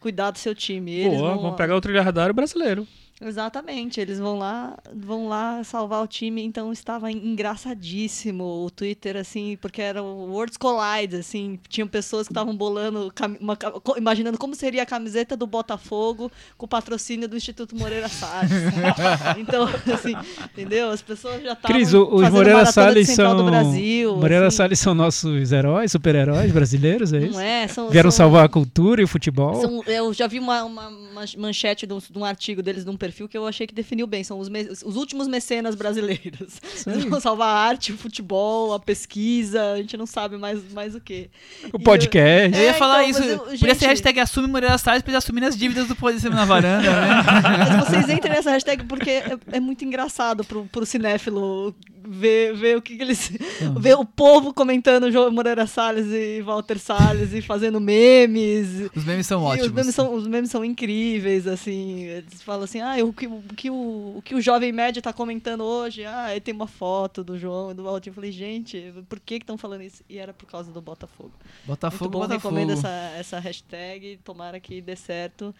cuidar 0.00 0.30
do 0.30 0.38
seu 0.38 0.54
time? 0.54 0.92
Eles 0.92 1.18
Boa, 1.18 1.32
vão- 1.34 1.42
vamos 1.42 1.56
pegar 1.58 1.76
o 1.76 1.80
trilhardário 1.82 2.34
brasileiro. 2.34 2.88
Exatamente, 3.20 3.98
eles 4.00 4.18
vão 4.18 4.36
lá, 4.36 4.76
vão 4.94 5.26
lá 5.26 5.64
salvar 5.64 6.02
o 6.02 6.06
time, 6.06 6.42
então 6.42 6.70
estava 6.72 7.10
engraçadíssimo 7.10 8.44
o 8.66 8.70
Twitter, 8.70 9.16
assim, 9.16 9.56
porque 9.60 9.80
era 9.80 10.02
o 10.02 10.30
Worlds 10.30 10.56
Collide, 10.58 11.16
assim, 11.16 11.58
tinham 11.68 11.88
pessoas 11.88 12.26
que 12.26 12.32
estavam 12.32 12.54
bolando, 12.54 13.10
uma 13.40 13.56
imaginando 13.96 14.36
como 14.36 14.54
seria 14.54 14.82
a 14.82 14.86
camiseta 14.86 15.34
do 15.36 15.46
Botafogo 15.46 16.30
com 16.58 16.66
o 16.66 16.68
patrocínio 16.68 17.26
do 17.26 17.36
Instituto 17.36 17.74
Moreira 17.74 18.08
Salles. 18.08 18.50
então, 19.38 19.64
assim, 19.94 20.14
entendeu? 20.52 20.90
As 20.90 21.00
pessoas 21.00 21.42
já 21.42 21.52
estavam 21.54 21.74
Cris, 21.76 21.94
os 21.94 22.30
Moreira 22.30 22.66
Salles 22.66 23.08
são. 23.08 23.36
do 23.36 23.44
Brasil, 23.44 24.16
Moreira 24.16 24.48
assim. 24.48 24.56
Salles 24.58 24.78
são 24.78 24.94
nossos 24.94 25.52
heróis, 25.52 25.90
super-heróis 25.90 26.52
brasileiros, 26.52 27.12
é 27.14 27.18
isso? 27.20 27.32
Não 27.32 27.40
é? 27.40 27.66
São, 27.68 27.88
Vieram 27.88 28.10
são- 28.10 28.26
salvar 28.26 28.44
a 28.44 28.48
cultura 28.48 29.00
e 29.00 29.04
o 29.04 29.08
futebol? 29.08 29.54
São- 29.60 29.82
eu 29.86 30.12
já 30.12 30.26
vi 30.26 30.38
uma, 30.38 30.62
uma- 30.64 30.88
uma 30.88 31.24
manchete 31.38 31.86
de 31.86 31.94
um, 31.94 31.98
de 31.98 32.18
um 32.18 32.24
artigo 32.24 32.62
deles 32.62 32.84
num 32.84 32.96
perfil 33.06 33.28
que 33.28 33.38
eu 33.38 33.46
achei 33.46 33.66
que 33.66 33.74
definiu 33.74 34.06
bem. 34.06 34.24
São 34.24 34.38
os, 34.38 34.48
me- 34.48 34.68
os 34.84 34.96
últimos 34.96 35.28
mecenas 35.28 35.74
brasileiros. 35.74 36.60
Eles 36.86 37.04
vão 37.08 37.20
salvar 37.20 37.48
a 37.48 37.58
arte, 37.68 37.92
o 37.92 37.96
futebol, 37.98 38.74
a 38.74 38.80
pesquisa, 38.80 39.72
a 39.72 39.76
gente 39.76 39.96
não 39.96 40.06
sabe 40.06 40.36
mais, 40.36 40.60
mais 40.72 40.94
o 40.94 41.00
quê. 41.00 41.30
O 41.72 41.78
E 41.78 41.82
podcast. 41.82 42.56
Eu 42.56 42.64
ia 42.64 42.70
É, 42.70 42.72
falar 42.72 43.04
então, 43.08 43.20
isso. 43.22 43.30
eu- 43.30 43.38
Podia 43.38 43.56
gente- 43.58 43.78
ser 43.78 43.86
hashtag 43.86 44.20
assume 44.20 44.48
Moreira 44.48 44.76
Salles 44.78 45.02
pra 45.02 45.16
assumir 45.18 45.44
as 45.44 45.56
dívidas 45.56 45.86
do 45.88 45.94
Pode 45.96 46.20
Ser 46.20 46.30
na 46.30 46.44
Varanda, 46.44 46.90
né? 46.90 47.22
Mas 47.78 47.88
vocês 47.88 48.08
entrem 48.08 48.32
nessa 48.34 48.50
hashtag 48.50 48.84
porque 48.84 49.10
é, 49.10 49.38
é 49.52 49.60
muito 49.60 49.84
engraçado 49.84 50.44
pro, 50.44 50.64
pro 50.66 50.84
cinéfilo 50.84 51.74
ver, 52.08 52.54
ver 52.54 52.76
o 52.76 52.82
que, 52.82 52.96
que 52.96 53.02
eles. 53.02 53.30
ver 53.78 53.94
o 53.94 54.04
povo 54.04 54.52
comentando 54.52 55.10
João 55.10 55.30
Moreira 55.30 55.66
Salles 55.66 56.06
e 56.06 56.42
Walter 56.42 56.78
Salles 56.78 57.32
e 57.32 57.42
fazendo 57.42 57.80
memes. 57.80 58.90
Os 58.94 59.04
memes 59.04 59.26
são 59.26 59.42
ótimos. 59.42 59.66
Os 59.66 59.72
memes, 59.72 59.94
são, 59.94 60.14
os 60.14 60.26
memes 60.26 60.50
são 60.50 60.64
incríveis, 60.64 61.46
assim. 61.46 62.04
Eles 62.04 62.42
falam 62.42 62.64
assim, 62.64 62.80
ah, 62.80 62.96
o 63.04 63.12
que 63.12 63.26
o, 63.26 63.42
que 63.56 63.70
o, 63.70 64.14
o 64.16 64.22
que 64.24 64.34
o 64.34 64.40
jovem 64.40 64.72
médio 64.72 65.02
tá 65.02 65.12
comentando 65.12 65.64
hoje, 65.64 66.04
ah, 66.04 66.24
aí 66.24 66.40
tem 66.40 66.54
uma 66.54 66.66
foto 66.66 67.24
do 67.24 67.38
João 67.38 67.70
e 67.70 67.74
do 67.74 67.82
Valtinho. 67.82 68.12
Eu 68.12 68.14
falei, 68.14 68.32
gente, 68.32 68.92
por 69.08 69.20
que 69.20 69.34
estão 69.34 69.58
falando 69.58 69.82
isso? 69.82 70.02
E 70.08 70.18
era 70.18 70.32
por 70.32 70.46
causa 70.46 70.70
do 70.70 70.80
Botafogo. 70.80 71.32
Botafogo, 71.64 72.04
Muito 72.04 72.12
bom, 72.12 72.18
Botafogo. 72.20 72.54
recomendo 72.54 72.72
essa, 72.72 72.88
essa 73.18 73.38
hashtag, 73.38 74.18
tomara 74.24 74.60
que 74.60 74.80
dê 74.80 74.96
certo. 74.96 75.54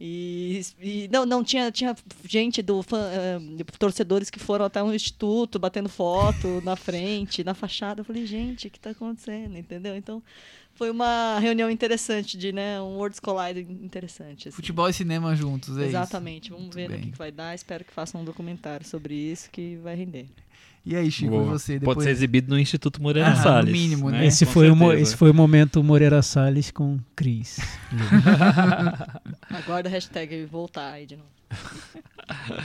E, 0.00 0.60
e 0.80 1.08
não, 1.12 1.24
não 1.24 1.44
tinha, 1.44 1.70
tinha 1.70 1.94
gente 2.28 2.60
do 2.60 2.82
fã, 2.82 3.00
de 3.56 3.64
torcedores 3.78 4.28
que 4.28 4.40
foram 4.40 4.64
até 4.64 4.82
um 4.82 4.92
instituto 4.92 5.58
batendo 5.58 5.88
foto 5.88 6.60
na 6.64 6.74
frente, 6.76 7.44
na 7.44 7.54
fachada. 7.54 8.00
Eu 8.00 8.04
falei, 8.04 8.26
gente, 8.26 8.66
o 8.66 8.70
que 8.70 8.78
está 8.78 8.90
acontecendo? 8.90 9.56
Entendeu? 9.56 9.96
Então 9.96 10.22
foi 10.74 10.90
uma 10.90 11.38
reunião 11.38 11.70
interessante 11.70 12.36
de, 12.36 12.52
né, 12.52 12.80
um 12.80 12.96
Worlds 12.96 13.20
Collide 13.20 13.60
interessante. 13.60 14.48
assim. 14.48 14.56
Futebol 14.56 14.88
e 14.88 14.92
cinema 14.92 15.34
juntos, 15.36 15.78
é 15.78 15.82
isso. 15.82 15.90
Exatamente. 15.90 16.50
Vamos 16.50 16.64
Muito 16.64 16.74
ver 16.74 16.88
bem. 16.88 17.00
que, 17.00 17.12
que 17.12 17.18
vai 17.18 17.30
dar. 17.30 17.54
Espero 17.54 17.84
que 17.84 17.92
façam 17.92 18.20
um 18.20 18.24
documentário 18.24 18.84
sobre 18.84 19.14
isso 19.14 19.48
que 19.50 19.76
vai 19.76 19.94
render. 19.94 20.26
E 20.86 20.94
aí, 20.94 21.10
Chico, 21.10 21.30
Boa. 21.30 21.44
você? 21.44 21.74
Pode 21.74 21.80
Depois... 21.80 22.04
ser 22.04 22.10
exibido 22.10 22.50
no 22.54 22.58
Instituto 22.60 23.00
Moreira 23.02 23.28
Ah, 23.30 23.36
no 23.36 23.42
Salles. 23.42 23.72
mínimo, 23.72 24.10
né? 24.10 24.26
esse, 24.26 24.44
Com 24.44 24.52
foi 24.52 24.70
o, 24.70 24.92
esse 24.92 25.16
foi 25.16 25.30
o 25.30 25.34
momento 25.34 25.82
Moreira 25.82 26.20
Salles 26.20 26.70
com 26.70 26.98
Cris. 27.16 27.58
Aguarda 29.48 29.88
a 29.88 29.92
hashtag 29.92 30.44
voltar 30.44 30.92
aí 30.92 31.06
de 31.06 31.16
novo. 31.16 31.28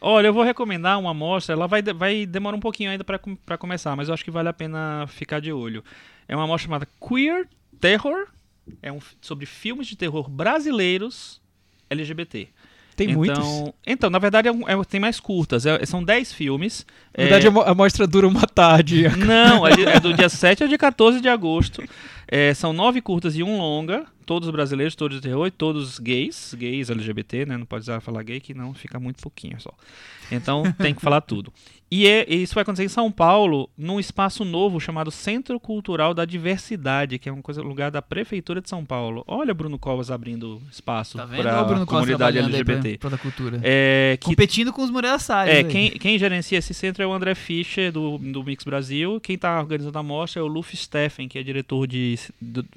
Olha, 0.00 0.26
eu 0.26 0.34
vou 0.34 0.42
recomendar 0.42 0.98
uma 1.00 1.12
amostra. 1.12 1.54
Ela 1.54 1.66
vai, 1.66 1.82
vai 1.82 2.26
demorar 2.26 2.56
um 2.56 2.60
pouquinho 2.60 2.90
ainda 2.90 3.02
para 3.04 3.56
começar, 3.56 3.96
mas 3.96 4.08
eu 4.08 4.14
acho 4.14 4.24
que 4.24 4.30
vale 4.30 4.50
a 4.50 4.52
pena 4.52 5.06
ficar 5.08 5.40
de 5.40 5.50
olho. 5.50 5.82
É 6.28 6.36
uma 6.36 6.44
amostra 6.44 6.66
chamada 6.66 6.86
Queer 7.00 7.48
Terror. 7.80 8.26
É 8.82 8.92
um, 8.92 8.98
sobre 9.20 9.46
filmes 9.46 9.86
de 9.86 9.96
terror 9.96 10.28
brasileiros 10.28 11.40
LGBT. 11.88 12.48
Tem 12.96 13.08
então, 13.10 13.18
muitos. 13.18 13.72
Então, 13.86 14.08
na 14.08 14.18
verdade, 14.18 14.48
é 14.48 14.50
é- 14.50 14.84
tem 14.88 15.00
mais 15.00 15.18
curtas. 15.18 15.66
É- 15.66 15.84
são 15.84 16.02
10 16.02 16.32
filmes. 16.32 16.86
Na 17.16 17.24
verdade, 17.24 17.46
É- 17.46 17.48
a 17.48 17.52
mo- 17.52 17.62
a 17.62 17.74
mostra 17.74 18.06
dura 18.06 18.26
uma 18.28 18.46
tarde. 18.46 19.04
Não, 19.18 19.66
é, 19.66 19.72
é 19.96 20.00
do 20.00 20.12
dia 20.14 20.28
7 20.28 20.62
ao 20.62 20.68
dia 20.68 20.78
14 20.78 21.20
de 21.20 21.28
agosto. 21.28 21.82
É, 22.26 22.54
são 22.54 22.72
nove 22.72 23.00
curtas 23.00 23.36
e 23.36 23.42
um 23.42 23.58
longa, 23.58 24.06
todos 24.24 24.48
brasileiros, 24.50 24.94
todos 24.94 25.18
de 25.18 25.22
terror 25.22 25.46
e 25.46 25.50
todos 25.50 25.98
gays, 25.98 26.54
gays 26.56 26.88
LGBT, 26.88 27.46
né? 27.46 27.56
Não 27.56 27.66
pode 27.66 27.82
usar 27.82 28.00
falar 28.00 28.22
gay 28.22 28.40
que 28.40 28.54
não 28.54 28.72
fica 28.72 28.98
muito 28.98 29.20
pouquinho 29.20 29.60
só. 29.60 29.70
Então 30.30 30.62
tem 30.78 30.94
que 30.94 31.02
falar 31.02 31.20
tudo. 31.20 31.52
E 31.96 32.08
é- 32.08 32.26
isso 32.34 32.54
vai 32.56 32.62
acontecer 32.62 32.84
em 32.84 32.88
São 32.88 33.08
Paulo, 33.12 33.70
num 33.78 34.00
espaço 34.00 34.44
novo 34.44 34.80
chamado 34.80 35.12
Centro 35.12 35.60
Cultural 35.60 36.12
da 36.12 36.24
Diversidade, 36.24 37.20
que 37.20 37.28
é 37.28 37.32
uma 37.32 37.40
coisa 37.42 37.62
lugar 37.62 37.88
da 37.92 38.02
prefeitura 38.02 38.60
de 38.60 38.68
São 38.68 38.84
Paulo. 38.84 39.22
Olha 39.28 39.54
Bruno 39.54 39.78
Covas 39.78 40.10
abrindo 40.10 40.60
espaço 40.72 41.16
Tá 41.16 41.24
para 41.26 41.60
a 41.60 41.86
comunidade 41.86 42.38
pra- 42.38 42.46
LGBT. 42.48 42.98
pra 42.98 43.10
da 43.10 43.18
cultura. 43.18 43.60
É, 43.62 44.16
que 44.20 44.26
Competindo 44.26 44.72
com 44.72 44.82
os 44.82 44.90
Moreira 44.90 45.20
Salles. 45.20 45.54
é, 45.54 45.62
quem, 45.62 45.90
quem 45.92 46.18
gerencia 46.18 46.58
esse 46.58 46.74
centro 46.74 47.00
é 47.00 47.06
o 47.06 47.12
André 47.12 47.32
Fischer, 47.36 47.92
do, 47.92 48.18
do 48.18 48.42
Mix 48.42 48.64
Brasil. 48.64 49.20
Quem 49.20 49.36
está 49.36 49.60
organizando 49.60 49.96
a 49.96 50.02
mostra 50.02 50.40
é 50.40 50.42
o 50.42 50.48
Luffy 50.48 50.76
Steffen, 50.76 51.28
que 51.28 51.38
é 51.38 51.44
diretor 51.44 51.86
de 51.86 52.18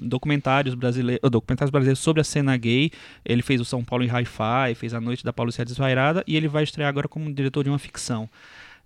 documentários 0.00 0.74
brasileiros, 0.76 1.28
documentários 1.30 1.70
brasileiros 1.70 1.98
sobre 1.98 2.20
a 2.20 2.24
cena 2.24 2.56
gay. 2.56 2.90
Ele 3.24 3.42
fez 3.42 3.60
o 3.60 3.64
São 3.64 3.82
Paulo 3.82 4.04
em 4.04 4.08
Hi-Fi, 4.08 4.74
fez 4.76 4.94
a 4.94 5.00
Noite 5.00 5.24
da 5.24 5.32
Paulista 5.32 5.64
Desvairada, 5.64 6.22
e 6.26 6.36
ele 6.36 6.48
vai 6.48 6.62
estrear 6.62 6.88
agora 6.88 7.08
como 7.08 7.32
diretor 7.32 7.64
de 7.64 7.70
uma 7.70 7.78
ficção, 7.78 8.28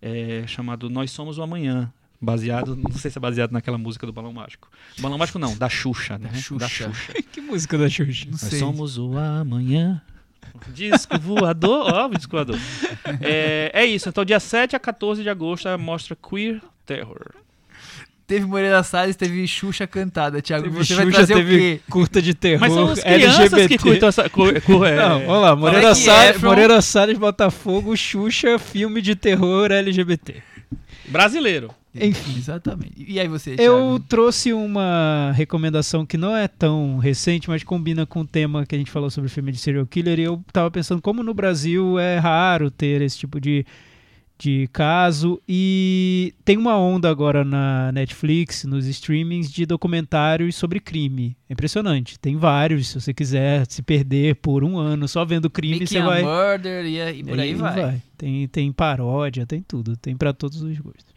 é, 0.02 0.44
chamado 0.46 0.90
Nós 0.90 1.10
Somos 1.12 1.38
o 1.38 1.42
Amanhã. 1.42 1.92
Baseado, 2.20 2.76
não 2.76 2.92
sei 2.92 3.10
se 3.10 3.18
é 3.18 3.20
baseado 3.20 3.50
naquela 3.50 3.78
música 3.78 4.06
do 4.06 4.12
Balão 4.12 4.32
Mágico. 4.32 4.70
Balão 5.00 5.18
Mágico 5.18 5.38
não, 5.38 5.56
da 5.56 5.68
Xuxa, 5.68 6.18
né? 6.18 6.30
Da 6.58 6.68
Xuxa. 6.68 6.92
que 7.32 7.40
música 7.40 7.76
da 7.78 7.88
Xuxa? 7.88 8.26
Não 8.26 8.32
Nós 8.32 8.40
sei. 8.42 8.58
somos 8.58 8.98
o 8.98 9.16
amanhã. 9.16 10.00
Disco 10.72 11.18
voador, 11.18 11.92
ó, 11.92 12.08
disco 12.08 12.30
voador. 12.30 12.58
É, 13.20 13.70
é 13.72 13.84
isso, 13.86 14.08
então 14.08 14.24
dia 14.24 14.38
7 14.38 14.76
a 14.76 14.78
14 14.78 15.22
de 15.22 15.28
agosto 15.28 15.68
a 15.68 15.78
mostra 15.78 16.16
Queer 16.16 16.60
Terror. 16.86 17.34
Teve 18.32 18.46
Moreira 18.46 18.82
Salles, 18.82 19.14
teve 19.14 19.46
Xuxa 19.46 19.86
cantada. 19.86 20.40
Thiago, 20.40 20.64
Teve 20.64 20.76
você 20.78 20.94
vai 20.94 21.04
Xuxa, 21.04 21.16
trazer 21.18 21.34
teve 21.34 21.54
o 21.54 21.58
quê? 21.58 21.80
curta 21.90 22.22
de 22.22 22.32
terror, 22.32 22.60
Mas 22.60 22.72
são 22.72 22.88
as 22.88 23.00
crianças 23.02 23.52
LGBT. 23.52 23.68
que 23.68 23.78
curtam 23.82 24.08
essa. 24.08 24.22
É, 24.88 24.96
Não, 24.96 25.20
vamos 25.26 25.42
lá. 25.42 25.54
Moreira 25.54 25.94
Salles, 25.94 26.36
Efron. 26.36 26.48
Moreira 26.48 26.80
Salles, 26.80 27.18
Botafogo, 27.18 27.94
Xuxa, 27.94 28.58
filme 28.58 29.02
de 29.02 29.14
terror 29.14 29.70
LGBT. 29.70 30.42
brasileiro. 31.08 31.68
Enfim. 31.94 32.38
Exatamente. 32.38 33.04
E 33.06 33.20
aí 33.20 33.28
você, 33.28 33.50
Eu 33.50 33.56
Thiago? 33.56 34.00
trouxe 34.08 34.50
uma 34.54 35.30
recomendação 35.36 36.06
que 36.06 36.16
não 36.16 36.34
é 36.34 36.48
tão 36.48 36.96
recente, 36.96 37.50
mas 37.50 37.62
combina 37.62 38.06
com 38.06 38.20
o 38.20 38.26
tema 38.26 38.64
que 38.64 38.74
a 38.74 38.78
gente 38.78 38.90
falou 38.90 39.10
sobre 39.10 39.28
filme 39.28 39.52
de 39.52 39.58
serial 39.58 39.84
killer. 39.84 40.18
E 40.18 40.22
eu 40.22 40.42
tava 40.50 40.70
pensando 40.70 41.02
como 41.02 41.22
no 41.22 41.34
Brasil 41.34 41.98
é 41.98 42.16
raro 42.18 42.70
ter 42.70 43.02
esse 43.02 43.18
tipo 43.18 43.38
de, 43.38 43.66
de 44.42 44.68
caso. 44.72 45.40
E 45.48 46.34
tem 46.44 46.56
uma 46.58 46.76
onda 46.76 47.08
agora 47.08 47.44
na 47.44 47.92
Netflix, 47.92 48.64
nos 48.64 48.86
streamings, 48.86 49.48
de 49.52 49.64
documentários 49.64 50.56
sobre 50.56 50.80
crime. 50.80 51.36
É 51.48 51.52
impressionante. 51.52 52.18
Tem 52.18 52.36
vários. 52.36 52.88
Se 52.88 53.00
você 53.00 53.14
quiser 53.14 53.64
se 53.68 53.82
perder 53.82 54.34
por 54.36 54.64
um 54.64 54.76
ano 54.78 55.06
só 55.06 55.24
vendo 55.24 55.48
crime, 55.48 55.74
Making 55.74 55.86
você 55.86 56.02
vai. 56.02 56.22
Murder 56.24 56.84
e, 56.86 57.00
aí- 57.00 57.20
e 57.20 57.24
por 57.24 57.38
aí 57.38 57.54
vai. 57.54 58.02
Tem, 58.18 58.48
tem 58.48 58.72
paródia, 58.72 59.46
tem 59.46 59.62
tudo. 59.62 59.96
Tem 59.96 60.16
pra 60.16 60.32
todos 60.32 60.60
os 60.60 60.76
gostos. 60.78 61.14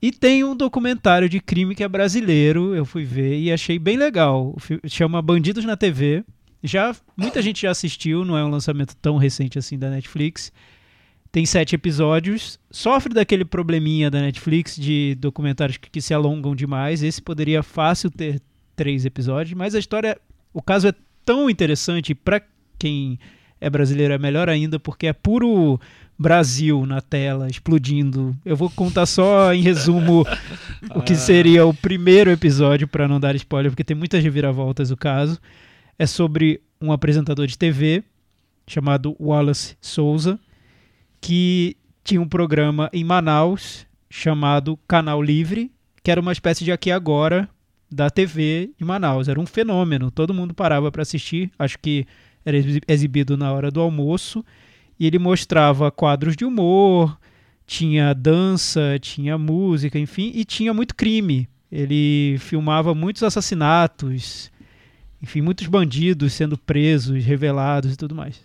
E 0.00 0.12
tem 0.12 0.44
um 0.44 0.54
documentário 0.54 1.28
de 1.28 1.40
crime 1.40 1.74
que 1.74 1.82
é 1.82 1.88
brasileiro, 1.88 2.74
eu 2.76 2.84
fui 2.84 3.04
ver 3.04 3.40
e 3.40 3.52
achei 3.52 3.76
bem 3.78 3.96
legal. 3.96 4.56
Chama 4.86 5.20
Bandidos 5.20 5.64
na 5.64 5.76
TV. 5.76 6.24
Já 6.62 6.94
muita 7.16 7.42
gente 7.42 7.62
já 7.62 7.70
assistiu, 7.72 8.24
não 8.24 8.36
é 8.38 8.44
um 8.44 8.50
lançamento 8.50 8.94
tão 9.02 9.16
recente 9.16 9.58
assim 9.58 9.76
da 9.76 9.90
Netflix. 9.90 10.52
Tem 11.32 11.46
sete 11.46 11.74
episódios. 11.74 12.60
Sofre 12.70 13.14
daquele 13.14 13.42
probleminha 13.42 14.10
da 14.10 14.20
Netflix 14.20 14.76
de 14.76 15.16
documentários 15.18 15.78
que, 15.78 15.88
que 15.88 16.02
se 16.02 16.12
alongam 16.12 16.54
demais. 16.54 17.02
Esse 17.02 17.22
poderia 17.22 17.62
fácil 17.62 18.10
ter 18.10 18.40
três 18.76 19.06
episódios, 19.06 19.54
mas 19.56 19.74
a 19.74 19.78
história, 19.78 20.20
o 20.52 20.60
caso 20.60 20.88
é 20.88 20.94
tão 21.24 21.48
interessante 21.48 22.14
para 22.14 22.42
quem 22.78 23.18
é 23.58 23.70
brasileiro 23.70 24.12
é 24.12 24.18
melhor 24.18 24.48
ainda 24.50 24.78
porque 24.78 25.06
é 25.06 25.12
puro 25.12 25.80
Brasil 26.18 26.84
na 26.84 27.00
tela 27.00 27.48
explodindo. 27.48 28.36
Eu 28.44 28.54
vou 28.54 28.68
contar 28.68 29.06
só 29.06 29.54
em 29.54 29.62
resumo 29.62 30.26
o 30.94 31.00
que 31.00 31.14
seria 31.16 31.64
o 31.64 31.72
primeiro 31.72 32.30
episódio 32.30 32.86
para 32.86 33.08
não 33.08 33.18
dar 33.18 33.34
spoiler, 33.36 33.70
porque 33.70 33.84
tem 33.84 33.96
muitas 33.96 34.22
reviravoltas 34.22 34.90
o 34.90 34.96
caso. 34.96 35.40
É 35.98 36.06
sobre 36.06 36.60
um 36.78 36.92
apresentador 36.92 37.46
de 37.46 37.56
TV 37.56 38.04
chamado 38.66 39.16
Wallace 39.18 39.76
Souza 39.80 40.38
que 41.22 41.76
tinha 42.04 42.20
um 42.20 42.28
programa 42.28 42.90
em 42.92 43.04
Manaus 43.04 43.86
chamado 44.10 44.76
Canal 44.88 45.22
Livre, 45.22 45.70
que 46.02 46.10
era 46.10 46.20
uma 46.20 46.32
espécie 46.32 46.64
de 46.64 46.72
aqui 46.72 46.90
agora 46.90 47.48
da 47.90 48.10
TV 48.10 48.72
de 48.76 48.84
Manaus. 48.84 49.28
Era 49.28 49.40
um 49.40 49.46
fenômeno, 49.46 50.10
todo 50.10 50.34
mundo 50.34 50.52
parava 50.52 50.90
para 50.90 51.02
assistir. 51.02 51.50
Acho 51.58 51.78
que 51.78 52.04
era 52.44 52.56
exi- 52.56 52.80
exibido 52.88 53.36
na 53.36 53.52
hora 53.52 53.70
do 53.70 53.80
almoço 53.80 54.44
e 54.98 55.06
ele 55.06 55.18
mostrava 55.18 55.92
quadros 55.92 56.36
de 56.36 56.44
humor, 56.44 57.16
tinha 57.64 58.12
dança, 58.12 58.98
tinha 59.00 59.38
música, 59.38 59.98
enfim, 59.98 60.32
e 60.34 60.44
tinha 60.44 60.74
muito 60.74 60.94
crime. 60.94 61.48
Ele 61.70 62.36
filmava 62.40 62.94
muitos 62.94 63.22
assassinatos, 63.22 64.50
enfim, 65.22 65.40
muitos 65.40 65.68
bandidos 65.68 66.32
sendo 66.32 66.58
presos, 66.58 67.24
revelados 67.24 67.94
e 67.94 67.96
tudo 67.96 68.14
mais. 68.14 68.44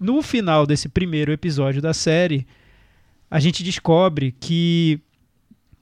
No 0.00 0.22
final 0.22 0.66
desse 0.66 0.88
primeiro 0.88 1.32
episódio 1.32 1.80
da 1.80 1.94
série, 1.94 2.46
a 3.30 3.40
gente 3.40 3.62
descobre 3.62 4.34
que 4.38 5.00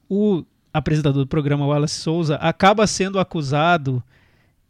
o 0.09 0.43
apresentador 0.73 1.23
do 1.23 1.27
programa, 1.27 1.65
Wallace 1.65 1.99
Souza, 1.99 2.35
acaba 2.35 2.85
sendo 2.87 3.19
acusado 3.19 4.03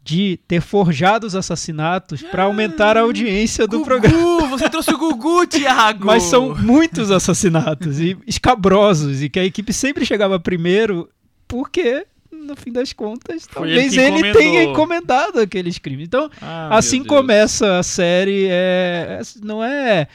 de 0.04 0.40
ter 0.48 0.62
forjado 0.62 1.26
os 1.26 1.36
assassinatos 1.36 2.22
para 2.22 2.44
aumentar 2.44 2.96
a 2.96 3.02
audiência 3.02 3.66
do 3.66 3.80
Gugu, 3.80 3.86
programa. 3.86 4.48
você 4.48 4.70
trouxe 4.70 4.94
o 4.94 4.98
Gugu, 5.00 5.48
Thiago! 5.48 6.06
Mas 6.06 6.22
são 6.24 6.56
muitos 6.56 7.10
assassinatos 7.10 8.00
e 8.00 8.16
escabrosos 8.28 9.24
e 9.24 9.30
que 9.30 9.40
a 9.40 9.46
equipe 9.46 9.74
sempre 9.74 10.06
chegava 10.06 10.40
primeiro 10.40 11.10
porque 11.48 12.06
no 12.46 12.56
fim 12.56 12.72
das 12.72 12.94
contas 12.94 13.46
Foi 13.50 13.70
ele 13.72 13.90
talvez 13.90 13.98
ele, 13.98 14.08
encomendou. 14.18 14.42
tenha 14.42 14.64
encomendado 14.64 15.40
aqueles 15.40 15.78
crimes. 15.78 16.06
Então, 16.08 16.30
Ah, 16.42 16.78
assim 16.78 17.04
começa 17.04 17.78
a 17.80 17.84
série, 17.84 18.46
é, 18.50 19.20
é- 19.22 19.46
não 19.46 19.64
é, 19.64 20.08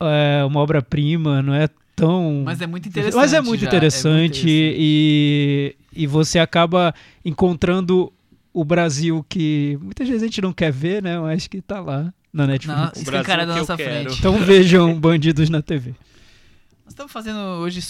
é 0.00 0.44
uma 0.44 0.60
obra-prima, 0.60 1.42
não 1.42 1.54
é 1.54 1.68
tão 1.94 2.42
Mas 2.44 2.60
é 2.60 2.66
muito 2.66 2.88
interessante. 2.88 3.16
mas 3.20 3.32
é 3.32 3.40
muito 3.40 3.64
interessante, 3.64 4.42
muito 4.42 4.46
interessante. 4.46 4.74
E, 4.78 5.76
e 5.92 6.06
você 6.06 6.38
acaba 6.38 6.94
encontrando 7.24 8.12
o 8.52 8.64
Brasil 8.64 9.24
que 9.28 9.78
muitas 9.82 10.06
vezes 10.08 10.22
a 10.22 10.26
gente 10.26 10.40
não 10.40 10.52
quer 10.52 10.72
ver, 10.72 11.02
né? 11.02 11.18
Mas 11.20 11.46
que 11.46 11.60
tá 11.60 11.80
lá 11.80 12.12
na 12.32 12.46
Netflix. 12.46 12.78
Na, 12.80 12.92
O 12.96 12.98
escancarado 13.02 13.48
na 13.48 13.54
Brasil 13.54 13.60
nossa 13.62 13.76
quero. 13.76 13.90
frente. 14.06 14.18
Então 14.18 14.38
vejam 14.38 14.98
Bandidos 14.98 15.48
na 15.50 15.60
TV. 15.62 15.90
Nós 16.84 16.92
estamos 16.94 17.12
fazendo 17.12 17.38
hoje 17.38 17.80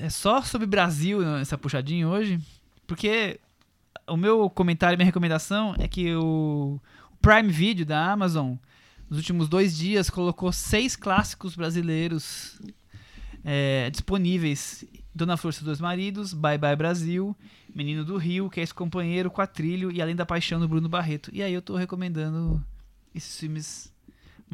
é 0.00 0.08
só 0.10 0.40
sobre 0.42 0.66
Brasil 0.66 1.20
né, 1.20 1.40
essa 1.40 1.58
puxadinha 1.58 2.06
hoje, 2.08 2.38
porque 2.86 3.40
o 4.06 4.16
meu 4.16 4.50
comentário, 4.50 4.96
minha 4.96 5.06
recomendação 5.06 5.74
é 5.78 5.88
que 5.88 6.14
o 6.14 6.80
Prime 7.20 7.50
Video 7.50 7.86
da 7.86 8.12
Amazon 8.12 8.56
nos 9.08 9.18
últimos 9.18 9.48
dois 9.48 9.76
dias 9.76 10.10
colocou 10.10 10.52
seis 10.52 10.96
clássicos 10.96 11.54
brasileiros 11.54 12.60
é, 13.44 13.88
disponíveis: 13.90 14.84
Dona 15.14 15.36
Flor 15.36 15.52
seus 15.52 15.64
dois 15.64 15.80
maridos, 15.80 16.34
Bye 16.34 16.58
Bye 16.58 16.76
Brasil, 16.76 17.36
Menino 17.74 18.04
do 18.04 18.16
Rio, 18.16 18.50
Que 18.50 18.60
é 18.60 18.62
esse 18.62 18.74
companheiro, 18.74 19.30
Quatrilho 19.30 19.92
e 19.92 20.02
Além 20.02 20.16
da 20.16 20.26
Paixão 20.26 20.58
do 20.58 20.68
Bruno 20.68 20.88
Barreto. 20.88 21.30
E 21.32 21.42
aí 21.42 21.52
eu 21.52 21.62
tô 21.62 21.76
recomendando 21.76 22.64
esses 23.14 23.38
filmes 23.38 23.93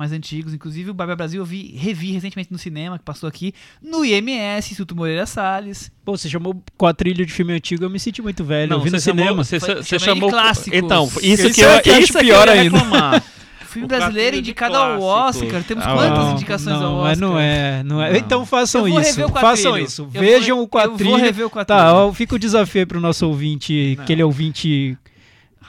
mais 0.01 0.11
antigos. 0.12 0.53
Inclusive, 0.53 0.90
o 0.90 0.94
Bye 0.94 1.14
Brasil 1.14 1.40
eu 1.40 1.44
vi, 1.46 1.74
revi 1.76 2.11
recentemente 2.11 2.51
no 2.51 2.59
cinema, 2.59 2.98
que 2.98 3.05
passou 3.05 3.28
aqui, 3.28 3.53
no 3.80 4.05
IMS, 4.05 4.72
Instituto 4.72 4.96
Moreira 4.96 5.26
Salles. 5.26 5.92
Pô, 6.05 6.16
você 6.16 6.28
chamou 6.28 6.61
quatrilho 6.76 7.24
de 7.24 7.32
filme 7.32 7.53
antigo, 7.53 7.84
eu 7.84 7.90
me 7.90 8.01
senti 8.01 8.20
muito 8.20 8.42
velho. 8.42 8.72
eu 8.72 8.80
vi 8.80 8.90
no 8.90 8.98
chamou- 9.01 9.22
cinema. 9.22 9.44
Você, 9.44 9.61
Foi- 9.61 9.74
você 9.76 9.98
chamou. 9.98 10.30
clássicos. 10.30 10.72
Então, 10.78 11.05
isso 11.22 11.46
Isso 11.46 11.55
que 11.55 11.62
é 11.64 11.76
eu, 11.78 11.82
que 11.82 11.88
eu 11.90 11.94
acho 11.94 12.03
isso 12.05 12.18
é 12.18 12.20
que 12.20 12.26
pior 12.26 12.48
eu 12.48 12.55
ia 12.55 12.61
ainda. 12.62 12.76
reclamar. 12.78 13.24
Filme 13.70 13.84
O 13.84 13.88
brasileiro 13.88 14.36
indicado 14.36 14.76
ao. 14.76 15.01
Oscar. 15.01 15.62
Temos 15.62 15.86
Ah, 15.86 15.92
quantas 15.94 16.18
não, 16.24 16.32
indicações 16.32 16.76
não, 16.80 16.86
ao 16.86 16.92
Oscar? 16.94 17.09
mas 17.09 17.18
não 17.20 17.38
é, 17.38 17.82
não 17.84 18.03
é. 18.03 18.11
Não. 18.11 18.16
Então 18.18 18.44
façam 18.44 18.84
Eu 18.84 18.92
vou 18.94 19.01
isso. 19.01 19.24
o. 19.24 19.28
Façam 19.28 19.78
isso. 19.78 20.09
Eu 20.12 20.20
Vejam 20.20 20.57
vou- 20.57 20.64
o 20.64 20.68
quatrilho. 20.68 21.11
Eu 21.11 21.11
vou 21.11 21.16
rever 21.24 21.46
o. 21.46 21.64
Tá, 21.64 21.94
ó, 21.94 22.12
fica 22.12 22.34
o 22.34 22.38
desafio 22.38 22.80
aí 22.80 22.86
pro 22.86 23.01
nosso 23.01 23.24
ouvinte, 23.28 23.94
Não. 23.96 24.03
aquele 24.03 24.24
ouvinte 24.24 24.98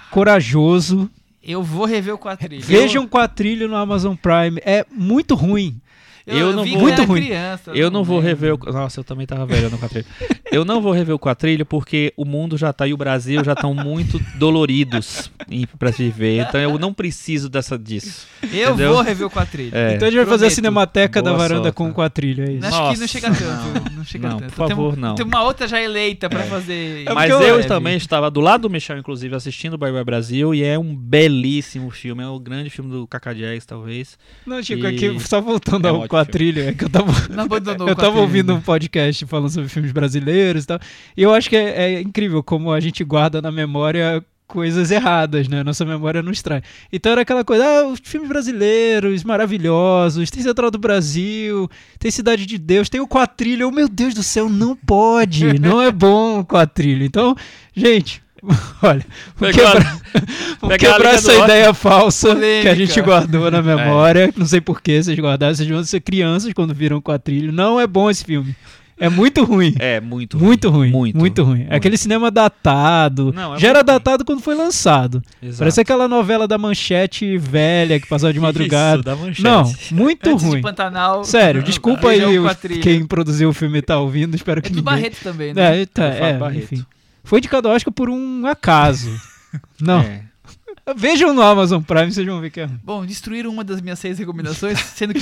corajoso. 0.10 1.10
Eu 1.44 1.64
vou 1.64 1.86
rever 1.86 2.14
o 2.14 2.18
quatrilho. 2.18 2.64
Vejam 2.64 3.08
Quatrilho 3.08 3.68
no 3.68 3.76
Amazon 3.76 4.16
Prime. 4.16 4.62
É 4.64 4.86
muito 4.92 5.34
ruim. 5.34 5.81
Eu, 6.28 6.38
Eu 6.50 6.54
não 6.54 6.64
vi 6.64 6.72
vou- 6.74 6.82
Muito 6.82 7.04
ruim. 7.04 7.22
Criança, 7.26 7.72
Eu 7.74 7.90
não 7.90 8.04
vou 8.04 8.20
rever 8.20 8.54
o. 8.54 8.58
Nossa, 8.72 9.00
eu 9.00 9.04
também 9.04 9.26
tava 9.26 9.46
velho 9.46 9.70
no 9.70 9.78
quatrilho. 9.78 10.06
Eu 10.52 10.66
não 10.66 10.82
vou 10.82 10.92
rever 10.92 11.16
o 11.16 11.20
quatrilho 11.20 11.66
porque 11.66 12.12
o 12.18 12.26
mundo 12.26 12.58
já 12.58 12.74
tá 12.74 12.86
e 12.86 12.94
o 12.94 12.98
Brasil 12.98 13.42
já 13.42 13.54
estão 13.54 13.74
muito 13.74 14.20
doloridos 14.38 15.32
pra 15.80 15.94
se 15.94 16.10
ver. 16.10 16.42
Então 16.46 16.60
eu 16.60 16.78
não 16.78 16.94
preciso 16.94 17.48
dessa 17.50 17.80
disso. 17.80 18.28
Eu 18.52 18.72
Entendeu? 18.74 18.92
vou 18.94 19.02
rever 19.02 19.26
o 19.28 19.30
quatrilho. 19.30 19.72
É. 19.74 19.96
então 19.96 20.10
a 20.10 20.12
gente 20.12 20.18
vai 20.20 20.26
fazer 20.26 20.36
a 20.46 20.48
prometo. 20.48 20.56
cinemateca 20.56 21.22
da 21.22 21.30
Boa 21.32 21.38
varanda 21.42 21.64
sorte, 21.64 21.76
com 21.78 21.88
né? 21.88 21.94
Quatrilho, 21.94 22.44
é 22.44 22.52
isso. 22.52 22.66
Acho 22.68 22.76
que 22.76 22.82
não 22.82 22.90
Nossa. 22.90 23.08
chega 23.08 23.28
tanto. 23.32 23.92
Não 23.96 24.04
chega 24.04 24.28
Não, 24.30 24.38
tanto. 24.40 24.54
por 24.54 24.68
favor, 24.68 24.92
tem, 24.94 25.02
não. 25.02 25.16
Tem 25.16 25.26
uma 25.26 25.42
outra 25.44 25.68
já 25.70 25.82
eleita 25.82 26.30
pra 26.30 26.44
fazer. 26.44 27.06
É 27.08 27.14
Mas 27.14 27.32
porque 27.32 27.50
eu 27.50 27.60
eu- 27.62 27.68
também 27.68 27.96
estava 27.96 28.30
do 28.30 28.42
lado 28.42 28.64
do 28.64 28.70
Michel, 28.70 28.98
inclusive, 28.98 29.34
assistindo 29.34 29.76
o 29.76 29.78
Bye 29.78 29.94
Bye 29.94 30.04
Brasil, 30.04 30.54
e 30.54 30.64
é 30.64 30.78
um 30.78 30.94
belíssimo 30.94 31.90
filme. 31.92 32.22
É 32.24 32.28
o 32.28 32.38
grande 32.40 32.70
filme 32.70 32.92
do 32.92 33.08
Cacá 33.08 33.32
talvez. 33.66 34.18
Não, 34.46 34.62
Chico, 34.62 34.84
E- 34.86 34.88
aqui, 34.88 35.20
só 35.22 35.40
voltando 35.40 35.88
É 35.88 35.90
ao 35.90 36.08
ótimo 36.12 36.32
Quatrilho, 36.32 36.64
é 36.64 36.74
que 36.74 36.84
eu 36.84 36.90
tava, 36.90 37.12
Não 37.30 37.88
eu 37.88 37.96
tava 37.96 38.20
ouvindo 38.20 38.54
um 38.54 38.62
podcast 38.62 39.26
falando 39.26 39.50
sobre 39.50 39.70
filmes 39.70 39.92
brasileiros 39.92 40.64
e 40.64 40.68
tal. 40.68 40.80
E 41.16 41.24
eu 41.24 41.34
acho 41.34 41.50
que 41.50 41.56
é, 41.56 41.94
é 41.94 42.02
incrível 42.02 42.44
como 42.44 42.72
a 42.72 42.80
gente 42.80 43.04
guarda 43.04 43.42
na 43.42 43.52
memória 43.52 44.24
coisas 44.48 44.92
erradas, 44.92 45.48
né? 45.48 45.64
Nossa 45.64 45.86
memória 45.86 46.22
nos 46.22 46.42
traz. 46.42 46.62
Então 46.92 47.14
era 47.14 47.22
aquela 47.22 47.44
coisa, 47.44 47.64
ah, 47.64 47.88
os 47.88 48.02
filmes 48.04 48.28
brasileiros 48.28 49.24
maravilhosos, 49.24 50.30
tem 50.30 50.44
Central 50.44 50.70
do 50.70 50.78
Brasil, 50.78 51.70
tem 51.98 52.12
Cidade 52.12 52.46
de 52.46 52.58
Deus, 52.58 52.90
tem 52.90 53.00
o 53.00 53.08
Quatrilho. 53.08 53.70
Oh, 53.70 53.72
meu 53.72 53.88
Deus 53.88 54.14
do 54.14 54.22
céu, 54.22 54.50
não 54.50 54.76
pode, 54.76 55.58
não 55.58 55.82
é 55.82 55.90
bom 55.90 56.40
o 56.40 56.46
Quatrilho. 56.46 57.06
Então, 57.06 57.34
gente, 57.74 58.22
olha, 58.82 59.06
Pegar- 59.40 60.02
quebrar, 60.60 60.74
a 60.74 60.78
quebrar 60.78 61.14
essa 61.14 61.34
ideia 61.34 61.74
falsa 61.74 62.28
que 62.30 62.32
a 62.32 62.36
Polêmica. 62.36 62.76
gente 62.76 63.02
guardou 63.02 63.52
na 63.52 63.62
memória. 63.64 64.34
Não 64.36 64.46
sei 64.46 64.60
por 64.62 64.82
que 64.82 65.02
vocês 65.04 65.18
guardaram, 65.20 65.54
vocês 65.54 65.70
vão 65.70 65.84
ser 65.84 66.02
crianças 66.02 66.52
quando 66.54 66.74
viram 66.74 66.98
o 66.98 67.02
Quatrilho. 67.02 67.52
Não 67.52 67.80
é 67.80 67.86
bom 67.86 68.10
esse 68.10 68.24
filme. 68.26 68.56
É 69.00 69.10
muito 69.10 69.44
ruim. 69.44 69.74
É, 69.80 70.00
muito 70.00 70.38
Muito 70.38 70.70
ruim, 70.70 70.92
muito, 70.92 71.18
Muito. 71.18 71.44
ruim. 71.44 71.66
É 71.70 71.76
aquele 71.76 71.98
cinema 71.98 72.30
datado. 72.30 73.34
Não, 73.34 73.56
é 73.56 73.58
Já 73.60 73.70
era 73.70 73.80
muito 73.80 73.90
ruim. 73.90 73.98
datado 73.98 74.24
quando 74.24 74.42
foi 74.42 74.54
lançado. 74.54 75.24
Exato. 75.42 75.58
Parece 75.58 75.82
aquela 75.82 76.08
novela 76.08 76.48
da 76.48 76.56
Manchete 76.56 77.36
velha 77.36 78.00
que 78.00 78.08
passava 78.08 78.32
de 78.32 78.40
madrugada. 78.40 78.98
Isso, 78.98 79.04
da 79.04 79.16
manchete. 79.16 79.42
Não, 79.42 79.74
muito 79.92 80.30
Antes 80.30 80.46
ruim. 80.46 80.58
de 80.58 80.62
Pantanal. 80.62 81.24
Sério, 81.24 81.64
desculpa 81.64 82.10
aí 82.10 82.22
quem 82.80 83.04
produziu 83.04 83.50
o 83.50 83.54
filme 83.54 83.82
tá 83.82 83.98
ouvindo. 84.00 84.36
Espero 84.36 84.60
É 84.60 84.62
que 84.62 84.70
do 84.70 84.76
ninguém... 84.76 84.84
Barreto 84.84 85.18
também, 85.24 85.52
né? 85.52 85.82
É, 85.82 85.86
tá, 85.88 86.06
é, 86.06 86.34
Barreto. 86.38 86.64
enfim. 86.76 86.86
Foi 87.24 87.40
indicado 87.40 87.68
ao 87.68 87.76
Oscar 87.76 87.94
por 87.94 88.10
um 88.10 88.46
acaso. 88.46 89.10
Não. 89.80 90.00
É. 90.02 90.26
Vejam 90.96 91.34
no 91.34 91.42
Amazon 91.42 91.82
Prime, 91.82 92.12
vocês 92.12 92.26
vão 92.26 92.42
ver 92.42 92.50
que 92.50 92.62
é. 92.62 92.68
Bom, 92.68 93.06
destruíram 93.06 93.52
uma 93.52 93.64
das 93.64 93.80
minhas 93.82 94.00
seis 94.00 94.18
recomendações, 94.18 94.80
sendo 94.80 95.14
que 95.14 95.22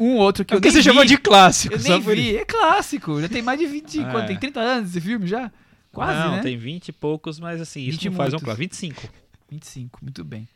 um 0.00 0.16
outro 0.16 0.44
que 0.44 0.54
É 0.54 0.56
eu 0.56 0.60
porque 0.60 0.68
nem 0.68 0.72
você 0.72 0.78
vi, 0.78 0.84
chama 0.84 1.06
de 1.06 1.18
clássico. 1.18 1.74
Eu 1.74 1.80
nem 1.80 2.00
vi, 2.00 2.36
é 2.36 2.44
clássico. 2.44 3.20
Já 3.20 3.28
tem 3.28 3.42
mais 3.42 3.58
de 3.58 3.66
20, 3.66 4.00
É. 4.00 4.10
quanto? 4.10 4.26
Tem 4.28 4.36
30 4.38 4.60
anos 4.60 4.90
esse 4.90 5.00
filme 5.00 5.26
já? 5.26 5.52
Quase, 5.92 6.18
não, 6.18 6.36
né? 6.36 6.42
tem 6.42 6.56
20 6.56 6.88
e 6.88 6.92
poucos, 6.92 7.38
mas 7.38 7.60
assim, 7.60 7.82
isso 7.82 7.98
20 7.98 8.10
não 8.10 8.16
faz 8.16 8.34
um 8.34 8.38
claro. 8.38 8.58
25. 8.58 9.02
25, 9.50 9.98
muito 10.02 10.24
bem. 10.24 10.48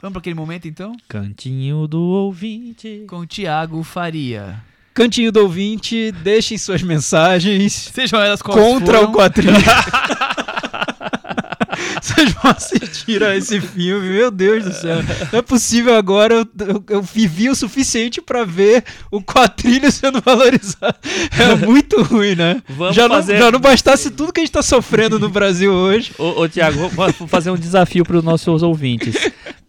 Vamos 0.00 0.12
para 0.12 0.20
aquele 0.20 0.34
momento 0.34 0.68
então? 0.68 0.92
Cantinho 1.08 1.86
do 1.86 2.00
ouvinte. 2.00 3.04
Com 3.08 3.20
o 3.20 3.26
Thiago 3.26 3.82
Faria. 3.82 4.62
Cantinho 4.96 5.30
do 5.30 5.40
ouvinte, 5.42 6.10
deixem 6.22 6.56
suas 6.56 6.82
mensagens 6.82 7.90
Sejam 7.94 8.18
elas 8.18 8.40
contra 8.40 8.96
foram. 8.98 9.10
o 9.10 9.12
quadrinho. 9.12 9.52
Vocês 12.00 12.32
vão 12.32 12.50
assistir 12.52 13.22
a 13.22 13.36
esse 13.36 13.60
filme, 13.60 14.08
meu 14.08 14.30
Deus 14.30 14.64
do 14.64 14.72
céu. 14.72 14.96
Não 15.32 15.38
é 15.38 15.42
possível 15.42 15.94
agora, 15.96 16.32
eu, 16.34 16.46
eu, 16.66 16.84
eu 16.88 17.02
vivi 17.02 17.50
o 17.50 17.54
suficiente 17.54 18.20
pra 18.22 18.44
ver 18.44 18.84
o 19.10 19.20
quadrilho 19.20 19.90
sendo 19.92 20.20
valorizado. 20.22 20.96
É 21.38 21.54
muito 21.66 22.02
ruim, 22.02 22.34
né? 22.34 22.62
Vamos 22.68 22.94
já, 22.96 23.08
fazer- 23.08 23.34
não, 23.34 23.40
já 23.40 23.50
não 23.50 23.60
bastasse 23.60 24.10
tudo 24.10 24.32
que 24.32 24.40
a 24.40 24.42
gente 24.44 24.52
tá 24.52 24.62
sofrendo 24.62 25.18
no 25.18 25.28
Brasil 25.28 25.72
hoje. 25.72 26.12
Ô, 26.18 26.42
ô 26.42 26.48
Tiago, 26.48 26.88
vou 26.88 27.12
fazer 27.28 27.50
um 27.50 27.56
desafio 27.56 28.04
para 28.04 28.16
os 28.16 28.24
nossos 28.24 28.62
ouvintes. 28.62 29.14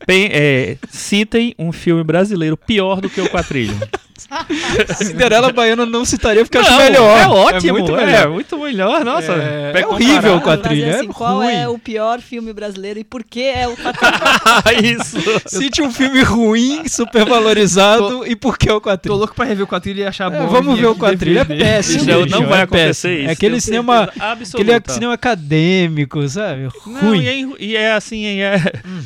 Pen- 0.05 0.29
é, 0.31 0.77
citem 0.89 1.53
um 1.59 1.71
filme 1.73 2.03
brasileiro 2.03 2.55
pior 2.55 3.01
do 3.01 3.09
que 3.09 3.19
o 3.19 3.29
Quatrilho. 3.29 3.77
Cinderela 4.97 5.51
Baiana 5.51 5.85
não 5.85 6.03
citaria 6.05 6.43
porque 6.43 6.57
eu 6.57 6.61
acho 6.61 6.71
Não, 6.71 6.77
melhor. 6.79 7.17
É 7.19 7.27
ótimo, 7.27 7.73
muito 7.73 7.95
é 7.95 8.05
melhor. 8.05 8.29
muito 8.29 8.57
melhor. 8.59 9.05
Nossa, 9.05 9.31
É- 9.33 9.71
é 9.81 9.85
uma 9.85 9.93
horrível 9.95 10.21
parada. 10.21 10.35
o 10.37 10.41
quadrilho. 10.41 10.85
Mas, 10.87 10.95
é 10.95 10.99
assim, 10.99 11.07
qual 11.09 11.37
ruim. 11.37 11.53
é 11.53 11.67
o 11.69 11.77
pior 11.79 12.19
filme 12.21 12.53
brasileiro 12.53 12.99
e 12.99 13.03
por 13.03 13.23
que 13.23 13.41
é 13.43 13.67
o? 13.67 13.75
Isso. 14.83 15.17
Cite 15.47 15.81
um 15.81 15.91
filme 15.91 16.21
ruim, 16.23 16.87
super 16.87 17.25
valorizado 17.25 18.25
e 18.27 18.35
por 18.35 18.57
que 18.57 18.69
o 18.69 18.75
Tô 18.75 18.81
quadrilho? 18.81 19.15
louco 19.17 19.35
pra 19.35 19.45
rever 19.45 19.63
o 19.63 19.67
quadrilho 19.67 19.99
e 20.01 20.05
achar 20.05 20.31
É, 20.33 20.37
bom. 20.39 20.47
vamos 20.47 20.79
ver 20.79 20.85
o 20.87 20.91
aqui 20.91 20.99
quadrilho. 20.99 21.39
É 21.39 21.45
péssimo. 21.45 22.05
Bicho, 22.05 22.25
não 22.29 22.45
vai 22.47 22.59
é 22.59 22.63
acontecer 22.63 22.87
péssimo. 22.87 23.13
isso. 23.21 23.29
É 23.29 23.31
aquele 23.31 23.61
cinema, 23.61 24.09
aquele 24.19 24.81
cinema 24.93 25.13
acadêmico, 25.13 26.27
sabe? 26.27 26.69
Não, 26.85 26.99
Ruim. 27.01 27.21
E 27.21 27.27
é, 27.27 27.47
e 27.59 27.75
é 27.75 27.91
assim, 27.93 28.25
é, 28.39 28.59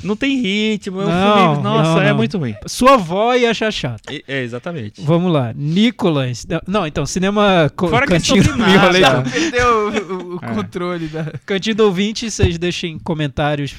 não 0.03 0.16
tem 0.16 0.38
ritmo. 0.41 1.01
É 1.01 1.05
um 1.05 1.09
Não, 1.09 1.34
filme, 1.53 1.64
nossa, 1.64 1.89
não, 1.95 2.01
é 2.01 2.09
não. 2.09 2.18
muito 2.18 2.38
ruim. 2.38 2.55
Sua 2.66 2.93
avó 2.93 3.34
ia 3.36 3.51
achar 3.51 3.72
chato. 3.72 4.01
É, 4.28 4.43
exatamente. 4.43 5.00
Vamos 5.03 5.31
lá. 5.31 5.53
Nicolas. 5.55 6.45
Não, 6.67 6.85
então, 6.87 7.05
cinema 7.05 7.71
Fora 7.77 8.05
que 8.07 8.13
é 8.13 8.17
cantinho 8.17 8.43
sobre 8.43 8.59
nada. 8.61 9.21
todo. 9.23 9.31
Perdeu 9.31 9.67
o, 9.67 10.35
o- 10.35 10.39
É. 10.41 10.53
controle 10.53 11.07
da. 11.07 11.25
Cantinho 11.45 11.75
do 11.75 11.83
ouvinte, 11.85 12.29
vocês 12.29 12.57
deixem 12.57 12.97
comentários 12.99 13.75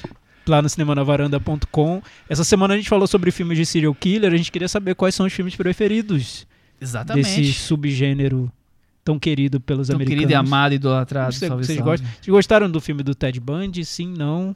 lá 0.47 0.61
no 0.61 0.67
cinemanavaranda.com. 0.69 2.01
Essa 2.29 2.43
semana 2.43 2.73
a 2.73 2.77
gente 2.77 2.89
falou 2.89 3.07
sobre 3.07 3.31
filmes 3.31 3.57
de 3.57 3.65
serial 3.65 3.93
killer. 3.95 4.31
A 4.33 4.37
gente 4.37 4.51
queria 4.51 4.67
saber 4.67 4.95
quais 4.95 5.15
são 5.15 5.25
os 5.25 5.33
filmes 5.33 5.55
preferidos 5.55 6.45
Exatamente. 6.81 7.25
desse 7.25 7.53
subgênero 7.53 8.51
tão 9.05 9.19
querido 9.19 9.59
pelos 9.59 9.87
Tão 9.87 9.95
americanos. 9.95 10.19
querido 10.21 10.31
e 10.31 10.35
amado, 10.35 10.73
idolatrado. 10.73 11.33
Você- 11.33 11.47
salve, 11.47 11.65
vocês, 11.65 11.79
gostam, 11.79 12.07
vocês 12.07 12.27
gostaram 12.27 12.69
do 12.69 12.79
filme 12.79 13.03
do 13.03 13.13
Ted 13.13 13.39
Bundy? 13.39 13.83
Sim, 13.85 14.13
não? 14.17 14.55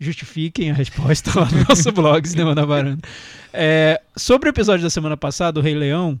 Justifiquem 0.00 0.70
a 0.70 0.74
resposta 0.74 1.38
lá 1.38 1.46
no 1.50 1.64
nosso 1.68 1.92
blog, 1.92 2.26
Cinema 2.26 2.54
na 2.54 2.64
Varanda. 2.64 3.06
É, 3.52 4.00
sobre 4.16 4.48
o 4.48 4.50
episódio 4.50 4.82
da 4.82 4.88
semana 4.88 5.16
passada, 5.16 5.60
o 5.60 5.62
Rei 5.62 5.74
Leão, 5.74 6.18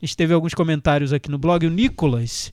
a 0.00 0.04
gente 0.04 0.14
teve 0.14 0.34
alguns 0.34 0.52
comentários 0.52 1.10
aqui 1.10 1.30
no 1.30 1.38
blog. 1.38 1.66
O 1.66 1.70
Nicolas, 1.70 2.52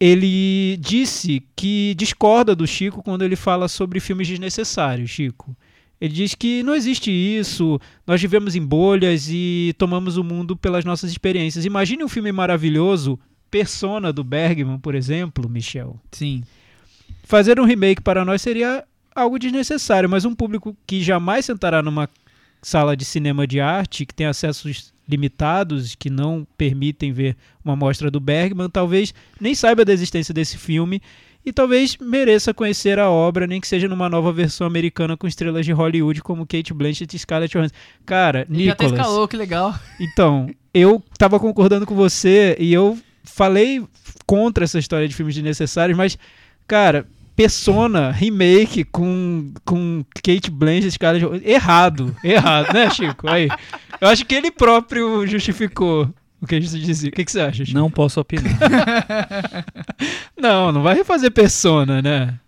ele 0.00 0.76
disse 0.78 1.40
que 1.54 1.94
discorda 1.94 2.54
do 2.54 2.66
Chico 2.66 3.00
quando 3.00 3.22
ele 3.22 3.36
fala 3.36 3.68
sobre 3.68 4.00
filmes 4.00 4.26
desnecessários, 4.26 5.08
Chico. 5.08 5.56
Ele 6.00 6.12
diz 6.12 6.34
que 6.34 6.62
não 6.64 6.74
existe 6.74 7.10
isso, 7.10 7.80
nós 8.06 8.20
vivemos 8.20 8.54
em 8.56 8.62
bolhas 8.62 9.28
e 9.30 9.72
tomamos 9.78 10.16
o 10.16 10.24
mundo 10.24 10.56
pelas 10.56 10.84
nossas 10.84 11.10
experiências. 11.10 11.64
Imagine 11.64 12.04
um 12.04 12.08
filme 12.08 12.32
maravilhoso, 12.32 13.18
Persona 13.50 14.12
do 14.12 14.24
Bergman, 14.24 14.78
por 14.78 14.94
exemplo, 14.94 15.48
Michel. 15.48 15.98
Sim. 16.10 16.42
Fazer 17.22 17.58
um 17.60 17.64
remake 17.64 18.02
para 18.02 18.24
nós 18.24 18.42
seria 18.42 18.84
algo 19.16 19.38
desnecessário, 19.38 20.08
mas 20.08 20.24
um 20.24 20.34
público 20.34 20.76
que 20.86 21.02
jamais 21.02 21.44
sentará 21.46 21.82
numa 21.82 22.08
sala 22.62 22.96
de 22.96 23.04
cinema 23.04 23.46
de 23.46 23.60
arte, 23.60 24.04
que 24.04 24.14
tem 24.14 24.26
acessos 24.26 24.92
limitados, 25.08 25.94
que 25.94 26.10
não 26.10 26.46
permitem 26.56 27.12
ver 27.12 27.36
uma 27.64 27.76
mostra 27.76 28.10
do 28.10 28.20
Bergman, 28.20 28.68
talvez 28.68 29.14
nem 29.40 29.54
saiba 29.54 29.84
da 29.84 29.92
existência 29.92 30.34
desse 30.34 30.58
filme 30.58 31.00
e 31.44 31.52
talvez 31.52 31.96
mereça 31.98 32.52
conhecer 32.52 32.98
a 32.98 33.08
obra, 33.08 33.46
nem 33.46 33.60
que 33.60 33.68
seja 33.68 33.86
numa 33.88 34.08
nova 34.08 34.32
versão 34.32 34.66
americana 34.66 35.16
com 35.16 35.28
estrelas 35.28 35.64
de 35.64 35.70
Hollywood 35.70 36.20
como 36.22 36.44
Kate 36.44 36.74
Blanchett 36.74 37.14
e 37.14 37.18
Scarlett 37.18 37.56
Johansson. 37.56 37.74
Cara, 38.04 38.46
Ele 38.50 38.64
já 38.64 38.72
até 38.72 38.84
Nicolas, 38.86 39.06
escalou, 39.06 39.28
que 39.28 39.36
legal. 39.36 39.74
então, 40.00 40.50
eu 40.74 41.00
tava 41.16 41.38
concordando 41.38 41.86
com 41.86 41.94
você 41.94 42.56
e 42.58 42.72
eu 42.72 42.98
falei 43.22 43.84
contra 44.26 44.64
essa 44.64 44.78
história 44.78 45.06
de 45.06 45.14
filmes 45.14 45.36
desnecessários, 45.36 45.96
mas, 45.96 46.18
cara, 46.66 47.06
Persona, 47.36 48.10
remake 48.10 48.82
com, 48.84 49.52
com 49.64 50.02
Kate 50.24 50.50
Blanchett, 50.50 50.98
Johansson, 50.98 51.40
errado, 51.44 52.16
errado, 52.24 52.72
né, 52.72 52.88
Chico? 52.90 53.28
Aí, 53.28 53.48
eu 54.00 54.08
acho 54.08 54.24
que 54.24 54.34
ele 54.34 54.50
próprio 54.50 55.26
justificou 55.26 56.08
o 56.40 56.46
que 56.46 56.54
a 56.54 56.60
gente 56.60 56.78
dizia. 56.80 57.10
O 57.10 57.12
que, 57.12 57.24
que 57.24 57.30
você 57.30 57.40
acha, 57.40 57.64
Chico? 57.64 57.78
Não 57.78 57.90
posso 57.90 58.18
opinar. 58.20 58.52
Não, 60.38 60.70
não 60.70 60.82
vai 60.82 60.94
refazer 60.94 61.30
Persona, 61.30 62.00
né? 62.02 62.38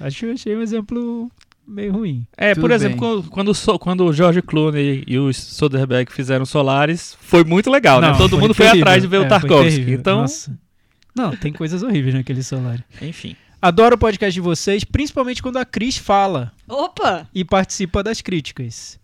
Acho 0.00 0.26
que 0.26 0.32
achei 0.32 0.56
um 0.56 0.62
exemplo 0.62 1.30
meio 1.66 1.92
ruim. 1.92 2.26
É, 2.36 2.52
Tudo 2.54 2.60
por 2.62 2.70
exemplo, 2.72 2.98
bem. 3.22 3.30
quando, 3.30 3.52
quando, 3.54 3.78
quando 3.78 4.04
o 4.06 4.12
George 4.12 4.42
Clooney 4.42 5.04
e 5.06 5.18
o 5.18 5.32
Soderbergh 5.32 6.10
fizeram 6.12 6.44
Solaris, 6.44 7.16
foi 7.20 7.44
muito 7.44 7.70
legal, 7.70 8.00
né? 8.00 8.10
Não, 8.10 8.18
Todo 8.18 8.38
mundo 8.38 8.52
foi 8.54 8.66
terrível. 8.66 8.82
atrás 8.82 9.02
de 9.02 9.08
ver 9.08 9.16
É, 9.16 9.18
o 9.20 9.22
foi 9.22 9.28
Tarkovsky. 9.28 9.92
Então, 9.92 10.22
Nossa. 10.22 10.58
Não, 11.14 11.30
tem 11.36 11.52
coisas 11.52 11.82
horríveis 11.82 12.14
naquele 12.14 12.42
celular. 12.42 12.84
enfim. 13.00 13.36
Adoro 13.64 13.94
o 13.94 13.98
podcast 13.98 14.34
de 14.34 14.40
vocês, 14.40 14.82
principalmente 14.82 15.40
quando 15.40 15.56
a 15.56 15.64
Cris 15.64 15.96
fala 15.96 16.50
Opa! 16.68 17.28
e 17.32 17.44
participa 17.44 18.02
das 18.02 18.20
críticas. 18.20 18.98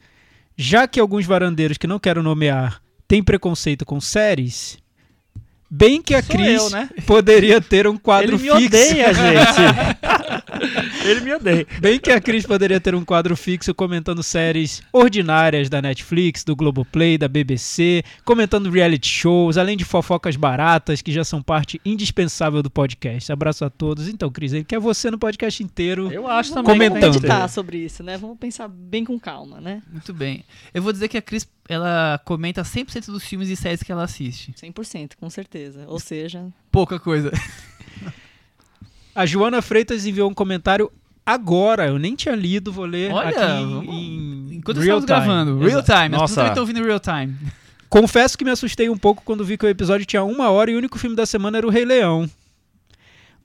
Já 0.57 0.89
que 0.89 0.99
alguns 0.99 1.25
varandeiros 1.25 1.79
que 1.79 1.87
não 1.87 2.01
quero 2.01 2.25
nomear 2.25 2.83
têm 3.07 3.23
preconceito 3.23 3.87
com 3.87 4.01
séries, 4.01 4.77
bem 5.71 6.03
que 6.03 6.13
a 6.13 6.21
Sou 6.21 6.35
Cris 6.35 6.61
eu, 6.61 6.71
né? 6.71 6.91
poderia 7.07 7.61
ter 7.61 7.87
um 7.87 7.97
quadro 7.97 8.35
Ele 8.35 8.43
me 8.43 8.51
fixo. 8.51 8.67
odeia, 8.67 9.15
gente. 9.15 9.61
Ele 11.05 11.21
me 11.21 11.35
odeia. 11.35 11.67
Bem 11.81 11.99
que 11.99 12.11
a 12.11 12.21
Cris 12.21 12.45
poderia 12.47 12.81
ter 12.81 12.95
um 12.95 13.05
quadro 13.05 13.37
fixo 13.37 13.75
comentando 13.75 14.23
séries 14.23 14.83
ordinárias 14.93 15.69
da 15.69 15.81
Netflix, 15.81 16.45
do 16.45 16.55
Globoplay, 16.57 17.17
da 17.19 17.29
BBC, 17.29 18.03
comentando 18.25 18.71
reality 18.71 19.09
shows, 19.09 19.57
além 19.57 19.77
de 19.77 19.85
fofocas 19.85 20.37
baratas 20.37 21.03
que 21.03 21.13
já 21.13 21.25
são 21.25 21.43
parte 21.43 21.81
indispensável 21.85 22.63
do 22.63 22.71
podcast. 22.71 23.33
Abraço 23.33 23.65
a 23.65 23.71
todos. 23.71 24.09
Então, 24.09 24.31
Cris, 24.31 24.53
ele 24.53 24.65
quer 24.65 24.79
você 24.79 25.11
no 25.11 25.19
podcast 25.19 25.63
inteiro. 25.63 26.13
Eu 26.13 26.27
acho 26.27 26.53
também. 26.53 26.79
Vamos 26.79 26.89
Comentando. 26.89 27.13
que 27.15 27.21
meditar 27.21 27.49
ter. 27.49 27.55
sobre 27.55 27.79
isso, 27.79 28.03
né? 28.03 28.17
Vamos 28.17 28.39
pensar 28.39 28.69
bem 28.69 29.05
com 29.05 29.19
calma, 29.19 29.61
né? 29.61 29.83
Muito 29.91 30.13
bem. 30.13 30.45
Eu 30.73 30.83
vou 30.83 30.93
dizer 30.93 31.09
que 31.09 31.17
a 31.17 31.23
Cris, 31.23 31.49
ela 31.69 32.21
comenta 32.25 32.63
100% 32.63 33.07
dos 33.07 33.25
filmes 33.25 33.49
e 33.49 33.57
séries 33.57 33.83
que 33.83 33.91
ela 33.93 34.05
assiste. 34.05 34.53
100%, 34.53 35.13
com 35.19 35.29
certeza. 35.31 35.85
Ou 35.87 35.99
seja, 35.99 36.47
Pouca 36.71 36.99
coisa. 37.01 37.33
A 39.15 39.27
Joana 39.27 39.61
Freitas 39.63 40.07
enviou 40.07 40.31
um 40.31 40.35
comentário 40.35 40.91
agora. 41.27 41.87
Eu 41.89 41.99
nem 41.99 42.15
tinha 42.15 42.35
lido, 42.35 42.73
vou 42.73 42.85
ler 42.85 43.13
Olha, 43.13 43.29
aqui 43.29 43.39
vamos- 43.39 43.85
em 43.95 44.49
Enquanto 44.57 44.79
real 44.81 44.99
estamos 44.99 45.23
time. 45.23 45.35
gravando. 45.35 45.59
Real 45.59 45.81
Exato. 45.81 45.93
time. 45.93 46.05
As 46.05 46.11
Nossa. 46.11 46.21
pessoas 46.23 46.35
também 46.35 46.49
estão 46.51 46.63
ouvindo 46.63 46.85
real 46.85 47.01
time. 47.01 47.37
Confesso 47.89 48.37
que 48.37 48.45
me 48.45 48.51
assustei 48.51 48.89
um 48.91 48.97
pouco 48.99 49.23
quando 49.25 49.45
vi 49.45 49.57
que 49.57 49.65
o 49.65 49.69
episódio 49.69 50.05
tinha 50.07 50.23
uma 50.23 50.51
hora 50.51 50.71
e 50.71 50.75
o 50.75 50.79
único 50.79 50.99
filme 50.99 51.17
da 51.17 51.25
semana 51.25 51.59
era 51.59 51.67
o 51.67 51.71
Rei 51.71 51.85
Leão. 51.85 52.29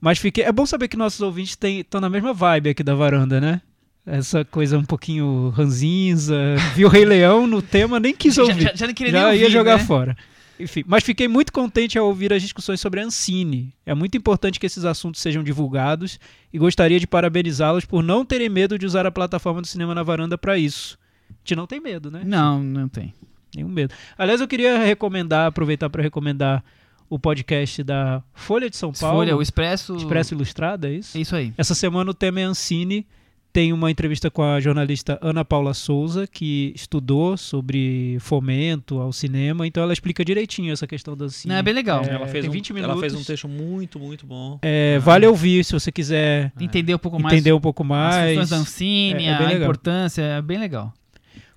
Mas 0.00 0.18
fiquei. 0.18 0.44
É 0.44 0.52
bom 0.52 0.66
saber 0.66 0.88
que 0.88 0.96
nossos 0.98 1.20
ouvintes 1.20 1.56
estão 1.62 2.00
na 2.00 2.10
mesma 2.10 2.34
vibe 2.34 2.70
aqui 2.70 2.82
da 2.82 2.94
varanda, 2.94 3.40
né? 3.40 3.60
Essa 4.06 4.44
coisa 4.44 4.76
um 4.76 4.84
pouquinho 4.84 5.48
ranzinza. 5.56 6.36
Vi 6.74 6.84
o 6.84 6.88
Rei 6.88 7.06
Leão 7.06 7.46
no 7.46 7.62
tema, 7.62 7.98
nem 7.98 8.14
quis 8.14 8.34
Já, 8.34 8.42
ouvir. 8.42 8.60
já, 8.64 8.72
já 8.74 8.86
não 8.86 8.92
queria 8.92 9.12
Já 9.12 9.18
nem 9.30 9.38
ia 9.38 9.44
ouvir, 9.44 9.52
jogar 9.54 9.78
né? 9.78 9.84
fora. 9.84 10.16
Enfim, 10.58 10.84
mas 10.86 11.02
fiquei 11.02 11.26
muito 11.26 11.52
contente 11.52 11.98
ao 11.98 12.06
ouvir 12.06 12.32
as 12.32 12.42
discussões 12.42 12.80
sobre 12.80 13.00
a 13.00 13.04
Ancine. 13.04 13.72
É 13.84 13.94
muito 13.94 14.16
importante 14.16 14.60
que 14.60 14.66
esses 14.66 14.84
assuntos 14.84 15.20
sejam 15.20 15.42
divulgados 15.42 16.18
e 16.52 16.58
gostaria 16.58 17.00
de 17.00 17.06
parabenizá-los 17.06 17.84
por 17.84 18.02
não 18.02 18.24
terem 18.24 18.48
medo 18.48 18.78
de 18.78 18.86
usar 18.86 19.06
a 19.06 19.10
plataforma 19.10 19.60
do 19.60 19.66
Cinema 19.66 19.94
na 19.94 20.02
Varanda 20.02 20.38
para 20.38 20.56
isso. 20.56 20.98
A 21.30 21.34
gente 21.44 21.56
não 21.56 21.66
tem 21.66 21.80
medo, 21.80 22.10
né? 22.10 22.22
Não, 22.24 22.62
não 22.62 22.88
tem. 22.88 23.12
Nenhum 23.54 23.68
medo. 23.68 23.94
Aliás, 24.16 24.40
eu 24.40 24.48
queria 24.48 24.78
recomendar, 24.78 25.46
aproveitar 25.46 25.88
para 25.90 26.02
recomendar 26.02 26.64
o 27.08 27.18
podcast 27.18 27.82
da 27.82 28.22
Folha 28.32 28.68
de 28.68 28.76
São 28.76 28.92
Paulo. 28.92 29.18
Folha, 29.18 29.36
o 29.36 29.42
Expresso. 29.42 29.96
Expresso 29.96 30.34
Ilustrada, 30.34 30.88
é 30.88 30.94
isso? 30.94 31.16
É 31.16 31.20
isso 31.20 31.36
aí. 31.36 31.52
Essa 31.56 31.74
semana 31.74 32.10
o 32.10 32.14
tema 32.14 32.40
é 32.40 32.44
Ancine. 32.44 33.06
Tem 33.54 33.72
uma 33.72 33.88
entrevista 33.88 34.32
com 34.32 34.42
a 34.42 34.58
jornalista 34.58 35.16
Ana 35.22 35.44
Paula 35.44 35.74
Souza, 35.74 36.26
que 36.26 36.72
estudou 36.74 37.36
sobre 37.36 38.16
fomento 38.18 38.98
ao 38.98 39.12
cinema, 39.12 39.64
então 39.64 39.80
ela 39.80 39.92
explica 39.92 40.24
direitinho 40.24 40.72
essa 40.72 40.88
questão 40.88 41.16
da. 41.16 41.28
Não, 41.46 41.54
é 41.54 41.62
bem 41.62 41.72
legal. 41.72 42.02
É, 42.04 42.08
ela, 42.14 42.26
fez 42.26 42.42
tem 42.42 42.50
um, 42.50 42.52
20 42.52 42.76
ela 42.80 42.98
fez 42.98 43.14
um 43.14 43.22
texto 43.22 43.46
muito, 43.46 44.00
muito 44.00 44.26
bom. 44.26 44.58
É, 44.60 44.98
vale 44.98 45.24
ouvir 45.28 45.64
se 45.64 45.72
você 45.72 45.92
quiser 45.92 46.50
Entender 46.60 46.96
um 46.96 46.98
pouco 46.98 47.22
mais 47.22 47.32
entender 47.32 47.52
um 47.52 47.60
pouco 47.60 47.84
as 47.84 47.88
mais. 47.88 48.30
funções 48.30 48.50
da 48.50 48.56
Ancine, 48.56 49.24
É- 49.24 49.28
é 49.28 49.34
a 49.34 49.38
legal. 49.46 49.62
importância, 49.62 50.22
é 50.22 50.42
bem 50.42 50.58
legal. 50.58 50.92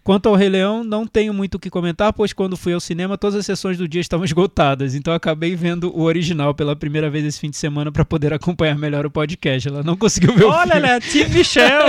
Quanto 0.08 0.30
ao 0.30 0.36
Rei 0.36 0.48
Leão, 0.48 0.86
não 0.86 1.06
tenho 1.06 1.34
muito 1.34 1.56
o 1.56 1.60
que 1.60 1.70
comentar, 1.70 2.14
pois 2.14 2.32
quando 2.32 2.56
fui 2.56 2.72
ao 2.72 2.80
cinema, 2.80 3.18
todas 3.18 3.36
as 3.36 3.46
sessões 3.46 3.78
do 3.78 3.90
dia 3.90 4.00
estavam 4.00 4.24
esgotadas. 4.24 4.96
Então 4.96 5.12
eu 5.12 5.18
acabei 5.18 5.54
vendo 5.54 5.94
o 5.94 6.04
original 6.04 6.54
pela 6.54 6.78
primeira 6.78 7.10
vez 7.10 7.26
esse 7.26 7.38
fim 7.38 7.50
de 7.50 7.58
semana 7.58 7.92
para 7.92 8.06
poder 8.06 8.32
acompanhar 8.32 8.78
melhor 8.78 9.06
o 9.06 9.12
podcast. 9.12 9.68
Ela 9.68 9.84
não 9.84 9.98
conseguiu 9.98 10.34
ver 10.34 10.46
o 10.46 10.50
Olha, 10.50 10.76
filme. 10.76 10.88
né? 10.88 11.00
Tim 11.02 11.26
Michel 11.26 11.88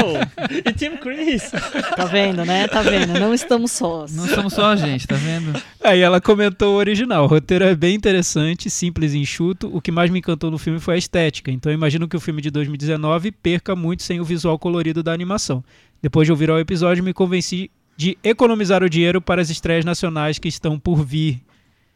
e 0.67 0.73
Tim 0.73 0.97
Chris. 0.97 1.49
tá 1.95 2.07
vendo, 2.07 2.45
né? 2.45 2.67
Tá 2.67 2.83
vendo? 2.83 3.21
Não 3.21 3.33
estamos 3.33 3.71
sós. 3.71 4.13
Não 4.13 4.27
somos 4.27 4.53
só 4.53 4.73
a 4.73 4.75
gente, 4.75 5.07
tá 5.07 5.15
vendo? 5.15 5.53
Aí 5.81 6.01
ela 6.01 6.21
comentou 6.21 6.75
o 6.75 6.77
original. 6.77 7.23
O 7.23 7.29
roteiro 7.29 7.65
é 7.67 7.77
bem 7.77 7.95
interessante, 7.95 8.69
simples 8.69 9.15
e 9.15 9.19
enxuto. 9.19 9.71
O 9.73 9.81
que 9.81 9.93
mais 9.93 10.11
me 10.11 10.19
encantou 10.19 10.51
no 10.51 10.59
filme 10.59 10.81
foi 10.81 10.97
a 10.97 10.99
estética. 10.99 11.53
Então 11.53 11.71
eu 11.71 11.75
imagino 11.77 12.09
que 12.09 12.17
o 12.17 12.21
filme 12.21 12.43
de 12.43 12.51
2019 12.51 13.31
perca 13.31 13.77
muito 13.77 14.03
sem 14.03 14.19
o 14.19 14.25
visual 14.25 14.59
colorido 14.59 15.05
da 15.05 15.13
animação. 15.13 15.63
Depois 16.03 16.27
de 16.27 16.33
ouvir 16.33 16.51
o 16.51 16.59
episódio, 16.59 17.03
me 17.03 17.13
convenci 17.13 17.71
de 17.99 18.17
economizar 18.23 18.81
o 18.85 18.89
dinheiro 18.89 19.21
para 19.21 19.43
as 19.43 19.51
estreias 19.51 19.85
nacionais 19.85 20.39
que 20.39 20.47
estão 20.47 20.79
por 20.79 21.05
vir. 21.05 21.43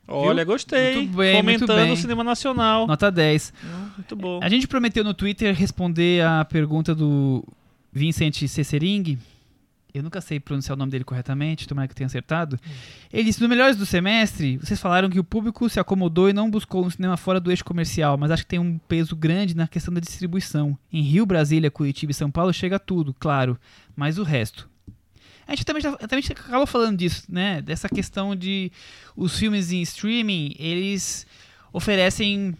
Olha, 0.08 0.44
gostei. 0.44 0.96
Muito 0.96 1.16
bem, 1.16 1.40
muito 1.44 1.60
Fomentando 1.60 1.80
bem. 1.80 1.92
o 1.92 1.96
cinema 1.96 2.24
nacional. 2.24 2.88
Nota 2.88 3.08
10. 3.08 3.54
Muito 3.96 4.16
bom. 4.16 4.40
A 4.42 4.48
gente 4.48 4.66
prometeu 4.66 5.04
no 5.04 5.14
Twitter 5.14 5.54
responder 5.54 6.24
a 6.26 6.44
pergunta 6.44 6.92
do 6.92 7.46
Vincent 7.92 8.48
Cessering. 8.48 9.16
Eu 9.94 10.02
nunca 10.02 10.20
sei 10.20 10.40
pronunciar 10.40 10.74
o 10.74 10.78
nome 10.78 10.90
dele 10.90 11.04
corretamente, 11.04 11.68
tomara 11.68 11.86
que 11.86 11.94
tenha 11.94 12.06
acertado. 12.06 12.58
Ele 13.12 13.22
disse: 13.22 13.40
No 13.40 13.48
Melhores 13.48 13.76
do 13.76 13.86
Semestre, 13.86 14.56
vocês 14.56 14.80
falaram 14.80 15.08
que 15.08 15.20
o 15.20 15.24
público 15.24 15.68
se 15.68 15.78
acomodou 15.78 16.28
e 16.28 16.32
não 16.32 16.50
buscou 16.50 16.84
um 16.84 16.90
cinema 16.90 17.16
fora 17.16 17.38
do 17.38 17.48
eixo 17.48 17.64
comercial, 17.64 18.18
mas 18.18 18.32
acho 18.32 18.42
que 18.42 18.48
tem 18.48 18.58
um 18.58 18.76
peso 18.88 19.14
grande 19.14 19.54
na 19.54 19.68
questão 19.68 19.94
da 19.94 20.00
distribuição. 20.00 20.76
Em 20.92 21.02
Rio, 21.02 21.24
Brasília, 21.24 21.70
Curitiba 21.70 22.10
e 22.10 22.14
São 22.14 22.28
Paulo 22.30 22.52
chega 22.52 22.80
tudo, 22.80 23.14
claro, 23.14 23.56
mas 23.94 24.18
o 24.18 24.24
resto. 24.24 24.71
A 25.46 25.52
gente 25.52 25.64
também, 25.64 25.82
já, 25.82 25.96
também 25.96 26.24
acabou 26.30 26.66
falando 26.66 26.96
disso, 26.98 27.24
né? 27.28 27.60
Dessa 27.62 27.88
questão 27.88 28.34
de 28.36 28.70
os 29.16 29.36
filmes 29.38 29.72
em 29.72 29.82
streaming, 29.82 30.54
eles 30.58 31.26
oferecem 31.72 32.56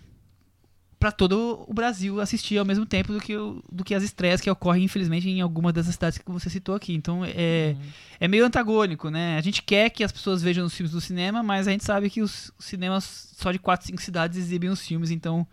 pra 0.99 1.11
todo 1.11 1.65
o 1.67 1.75
Brasil 1.75 2.21
assistir 2.21 2.59
ao 2.59 2.65
mesmo 2.65 2.87
tempo 2.87 3.13
do 3.13 3.19
que, 3.21 3.37
o- 3.37 3.61
do 3.73 3.83
que 3.83 3.93
as 3.93 4.05
estreias 4.05 4.41
que 4.41 4.49
ocorrem, 4.49 4.85
infelizmente, 4.85 5.29
em 5.29 5.41
algumas 5.41 5.73
dessas 5.73 5.95
cidades 5.95 6.19
que 6.19 6.31
você 6.31 6.49
citou 6.49 6.77
aqui. 6.77 6.95
Então 6.95 7.25
é, 7.25 7.75
é 8.21 8.29
meio 8.29 8.47
antagônico, 8.47 9.11
né? 9.11 9.37
A 9.37 9.41
gente 9.41 9.63
quer 9.63 9.91
que 9.91 10.05
as 10.05 10.13
pessoas 10.13 10.41
vejam 10.43 10.65
os 10.65 10.73
filmes 10.75 10.93
do 10.93 11.01
cinema, 11.01 11.43
mas 11.43 11.67
a 11.67 11.73
gente 11.73 11.85
sabe 11.85 12.09
que 12.09 12.23
os 12.23 12.53
cinemas 12.59 13.33
só 13.37 13.51
de 13.51 13.59
4, 13.59 13.87
5 13.89 14.01
cidades 14.01 14.39
exibem 14.39 14.71
os 14.71 14.81
filmes, 14.87 15.11
então 15.11 15.45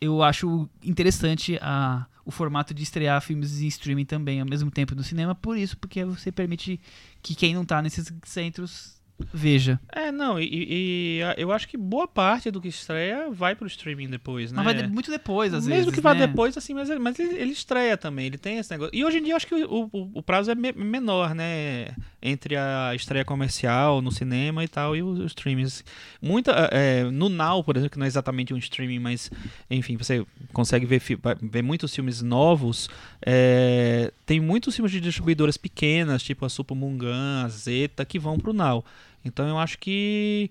eu 0.00 0.22
acho 0.22 0.68
interessante 0.82 1.58
a, 1.60 2.06
o 2.24 2.30
formato 2.30 2.72
de 2.72 2.82
estrear 2.82 3.20
filmes 3.20 3.60
em 3.60 3.66
streaming 3.66 4.04
também 4.04 4.40
ao 4.40 4.46
mesmo 4.46 4.70
tempo 4.70 4.94
no 4.94 5.02
cinema, 5.02 5.34
por 5.34 5.56
isso, 5.58 5.76
porque 5.76 6.04
você 6.04 6.32
permite 6.32 6.80
que 7.22 7.34
quem 7.34 7.54
não 7.54 7.64
tá 7.64 7.82
nesses 7.82 8.12
centros 8.24 8.94
veja. 9.32 9.78
É, 9.92 10.10
não, 10.10 10.40
e, 10.40 10.48
e- 10.50 11.20
eu 11.36 11.52
acho 11.52 11.68
que 11.68 11.76
boa 11.76 12.08
parte 12.08 12.50
do 12.50 12.60
que 12.60 12.66
estreia 12.68 13.30
vai 13.30 13.54
pro 13.54 13.66
streaming 13.68 14.08
depois, 14.08 14.50
né? 14.50 14.56
Mas 14.60 14.74
vai 14.74 14.82
de- 14.86 14.92
muito 14.92 15.08
depois, 15.10 15.54
às 15.54 15.66
Mesmo 15.66 15.82
vezes. 15.84 15.94
que 15.94 16.00
vá 16.00 16.14
né? 16.14 16.26
depois, 16.26 16.56
assim, 16.56 16.74
mas, 16.74 16.90
ele- 16.90 16.98
mas 16.98 17.16
ele, 17.20 17.36
ele 17.36 17.52
estreia 17.52 17.96
também, 17.96 18.26
ele 18.26 18.38
tem 18.38 18.58
esse 18.58 18.70
negócio. 18.72 18.90
E 18.94 19.04
hoje 19.04 19.18
em 19.18 19.22
dia 19.22 19.32
eu 19.34 19.36
acho 19.36 19.46
que 19.46 19.54
o, 19.54 19.88
o, 19.92 20.10
o 20.14 20.22
prazo 20.22 20.50
é 20.50 20.54
me- 20.56 20.72
menor, 20.72 21.32
né? 21.34 21.94
Entre 22.26 22.56
a 22.56 22.94
estreia 22.94 23.22
comercial 23.22 24.00
no 24.00 24.10
cinema 24.10 24.64
e 24.64 24.68
tal 24.68 24.96
e 24.96 25.02
os, 25.02 25.18
os 25.18 25.26
streamings. 25.26 25.84
Muita, 26.22 26.52
é, 26.72 27.04
no 27.04 27.28
Now, 27.28 27.62
por 27.62 27.76
exemplo, 27.76 27.90
que 27.90 27.98
não 27.98 28.06
é 28.06 28.08
exatamente 28.08 28.54
um 28.54 28.56
streaming, 28.56 28.98
mas 28.98 29.30
enfim, 29.70 29.98
você 29.98 30.24
consegue 30.50 30.86
ver, 30.86 31.02
ver 31.42 31.62
muitos 31.62 31.94
filmes 31.94 32.22
novos. 32.22 32.88
é, 33.24 34.10
tem 34.24 34.40
muitos 34.40 34.74
filmes 34.74 34.90
de 34.90 35.00
distribuidoras 35.00 35.58
pequenas, 35.58 36.22
tipo 36.22 36.46
a 36.46 36.48
Supamungan, 36.48 37.44
a 37.44 37.48
Zeta, 37.48 38.06
que 38.06 38.18
vão 38.18 38.38
pro 38.38 38.54
Now. 38.54 38.82
Então 39.22 39.46
eu 39.46 39.58
acho 39.58 39.78
que 39.78 40.50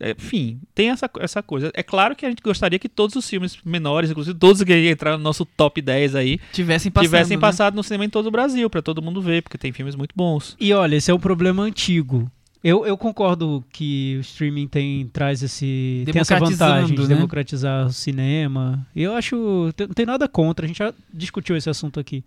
enfim, 0.00 0.60
tem 0.74 0.90
essa, 0.90 1.08
essa 1.20 1.42
coisa. 1.42 1.70
É 1.74 1.82
claro 1.82 2.16
que 2.16 2.26
a 2.26 2.28
gente 2.28 2.42
gostaria 2.42 2.78
que 2.78 2.88
todos 2.88 3.16
os 3.16 3.28
filmes 3.28 3.58
menores, 3.64 4.10
inclusive 4.10 4.38
todos 4.38 4.62
que 4.62 4.90
entraram 4.90 5.18
no 5.18 5.24
nosso 5.24 5.44
top 5.44 5.80
10 5.80 6.14
aí, 6.14 6.40
Tivessem 6.52 6.90
passado. 6.90 7.08
tivessem 7.08 7.36
né? 7.36 7.40
passado 7.40 7.74
no 7.74 7.82
cinema 7.82 8.04
em 8.04 8.10
todo 8.10 8.26
o 8.26 8.30
Brasil, 8.30 8.68
pra 8.68 8.82
todo 8.82 9.02
mundo 9.02 9.20
ver, 9.20 9.42
porque 9.42 9.58
tem 9.58 9.72
filmes 9.72 9.94
muito 9.94 10.12
bons. 10.16 10.56
E 10.58 10.72
olha, 10.72 10.96
esse 10.96 11.10
é 11.10 11.14
um 11.14 11.20
problema 11.20 11.62
antigo. 11.62 12.30
Eu, 12.64 12.86
eu 12.86 12.96
concordo 12.96 13.64
que 13.72 14.16
o 14.18 14.20
streaming 14.20 14.68
tem, 14.68 15.08
traz 15.08 15.42
esse, 15.42 16.04
tem 16.06 16.20
essa 16.20 16.38
vantagem 16.38 16.94
de 16.94 17.02
né? 17.02 17.08
democratizar 17.08 17.86
o 17.86 17.92
cinema. 17.92 18.86
E 18.94 19.02
eu 19.02 19.14
acho. 19.14 19.72
Não 19.76 19.88
tem 19.88 20.06
nada 20.06 20.28
contra, 20.28 20.64
a 20.64 20.68
gente 20.68 20.78
já 20.78 20.94
discutiu 21.12 21.56
esse 21.56 21.68
assunto 21.68 21.98
aqui. 21.98 22.22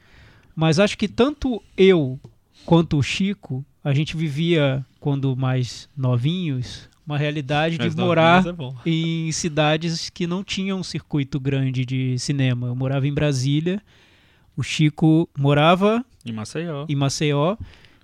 Mas 0.54 0.78
acho 0.78 0.98
que 0.98 1.08
tanto 1.08 1.62
eu 1.78 2.20
quanto 2.66 2.98
o 2.98 3.04
Chico, 3.04 3.64
a 3.84 3.94
gente 3.94 4.18
vivia, 4.18 4.86
quando 5.00 5.36
mais 5.38 5.88
novinhos, 5.96 6.90
uma 7.06 7.18
realidade 7.18 7.78
de 7.78 7.96
morar 7.96 8.44
é 8.86 8.90
em 8.90 9.32
cidades 9.32 10.10
que 10.10 10.26
não 10.26 10.44
tinham 10.44 10.80
um 10.80 10.84
circuito 10.84 11.40
grande 11.40 11.86
de 11.86 12.18
cinema. 12.18 12.68
Eu 12.68 12.76
morava 12.76 13.08
em 13.08 13.14
Brasília, 13.14 13.82
o 14.58 14.64
Chico 14.64 15.30
morava 15.38 16.04
Em 16.26 16.32
Maceió. 16.32 16.86
em 16.90 16.96
Maceió. 16.96 17.58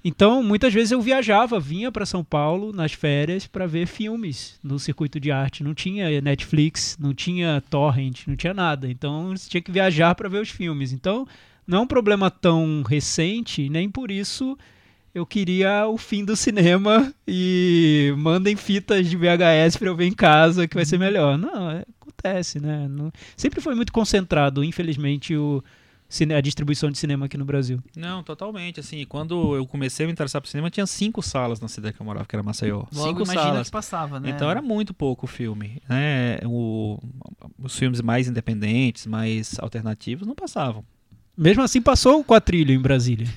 Então, 0.04 0.42
muitas 0.42 0.74
vezes 0.74 0.92
eu 0.92 1.00
viajava, 1.00 1.60
vinha 1.60 1.92
para 1.92 2.08
São 2.08 2.24
Paulo 2.24 2.74
nas 2.74 2.92
férias 2.92 3.46
para 3.46 3.68
ver 3.68 3.86
filmes 3.86 4.60
no 4.64 4.80
circuito 4.80 5.20
de 5.20 5.32
arte. 5.32 5.64
Não 5.64 5.76
tinha 5.76 6.20
Netflix, 6.22 6.98
não 7.00 7.14
tinha 7.14 7.62
torrent, 7.70 8.26
não 8.26 8.36
tinha 8.36 8.54
nada. 8.54 8.90
Então, 8.90 9.30
você 9.30 9.48
tinha 9.48 9.62
que 9.62 9.72
viajar 9.72 10.16
para 10.16 10.28
ver 10.28 10.42
os 10.42 10.50
filmes. 10.50 10.92
Então, 10.92 11.28
não 11.68 11.78
é 11.78 11.82
um 11.82 11.88
problema 11.88 12.32
tão 12.32 12.82
recente, 12.82 13.70
nem 13.70 13.90
por 13.92 14.10
isso 14.10 14.58
eu 15.14 15.26
queria 15.26 15.88
o 15.88 15.98
fim 15.98 16.24
do 16.24 16.36
cinema 16.36 17.14
e 17.28 18.14
mandem 18.18 18.56
fitas 18.56 19.08
de 19.10 19.18
VHS 19.18 19.78
para 19.78 19.88
eu 19.88 19.96
ver 19.96 20.06
em 20.06 20.14
casa 20.14 20.68
que 20.68 20.76
vai 20.76 20.86
ser 20.86 20.98
melhor. 20.98 21.38
Não, 21.38 21.70
é- 21.72 21.86
acontece, 22.02 22.60
né? 22.60 22.88
Não- 22.90 23.12
sempre 23.36 23.60
foi 23.62 23.76
muito 23.76 23.92
concentrado, 23.92 24.64
infelizmente, 24.64 25.36
o 25.36 25.64
a 26.36 26.42
distribuição 26.42 26.92
de 26.92 26.98
cinema 26.98 27.26
aqui 27.28 27.38
no 27.38 27.46
Brasil. 27.46 27.80
Não, 27.96 28.22
totalmente. 28.22 28.82
Assim, 28.82 29.06
quando 29.06 29.56
eu 29.56 29.66
comecei 29.66 30.06
a 30.06 30.08
me 30.08 30.12
interessar 30.12 30.42
por 30.42 30.50
cinema, 30.50 30.70
tinha 30.70 30.86
cinco 30.86 31.22
salas 31.22 31.62
na 31.62 31.70
cidade 31.70 31.96
que 31.96 32.02
eu 32.02 32.06
morava, 32.06 32.26
que 32.26 32.36
era 32.36 32.44
Maceió. 32.44 32.84
Logo 32.94 33.08
cinco 33.08 33.22
imagina 33.24 33.42
salas. 33.44 33.68
que 33.68 33.72
passava, 33.72 34.20
né? 34.20 34.30
Então 34.32 34.50
era 34.52 34.62
muito 34.62 34.94
pouco 34.94 35.26
o 35.26 35.28
filme. 35.28 35.82
Né? 35.88 36.38
O- 36.46 37.00
os 37.64 37.78
filmes 37.80 38.02
mais 38.02 38.28
independentes, 38.28 39.06
mais 39.08 39.58
alternativos, 39.60 40.28
não 40.28 40.36
passavam. 40.36 40.84
Mesmo 41.38 41.64
assim, 41.64 41.82
passou 41.82 42.20
o 42.20 42.26
quatrilho 42.26 42.74
em 42.74 42.80
Brasília. 42.82 43.28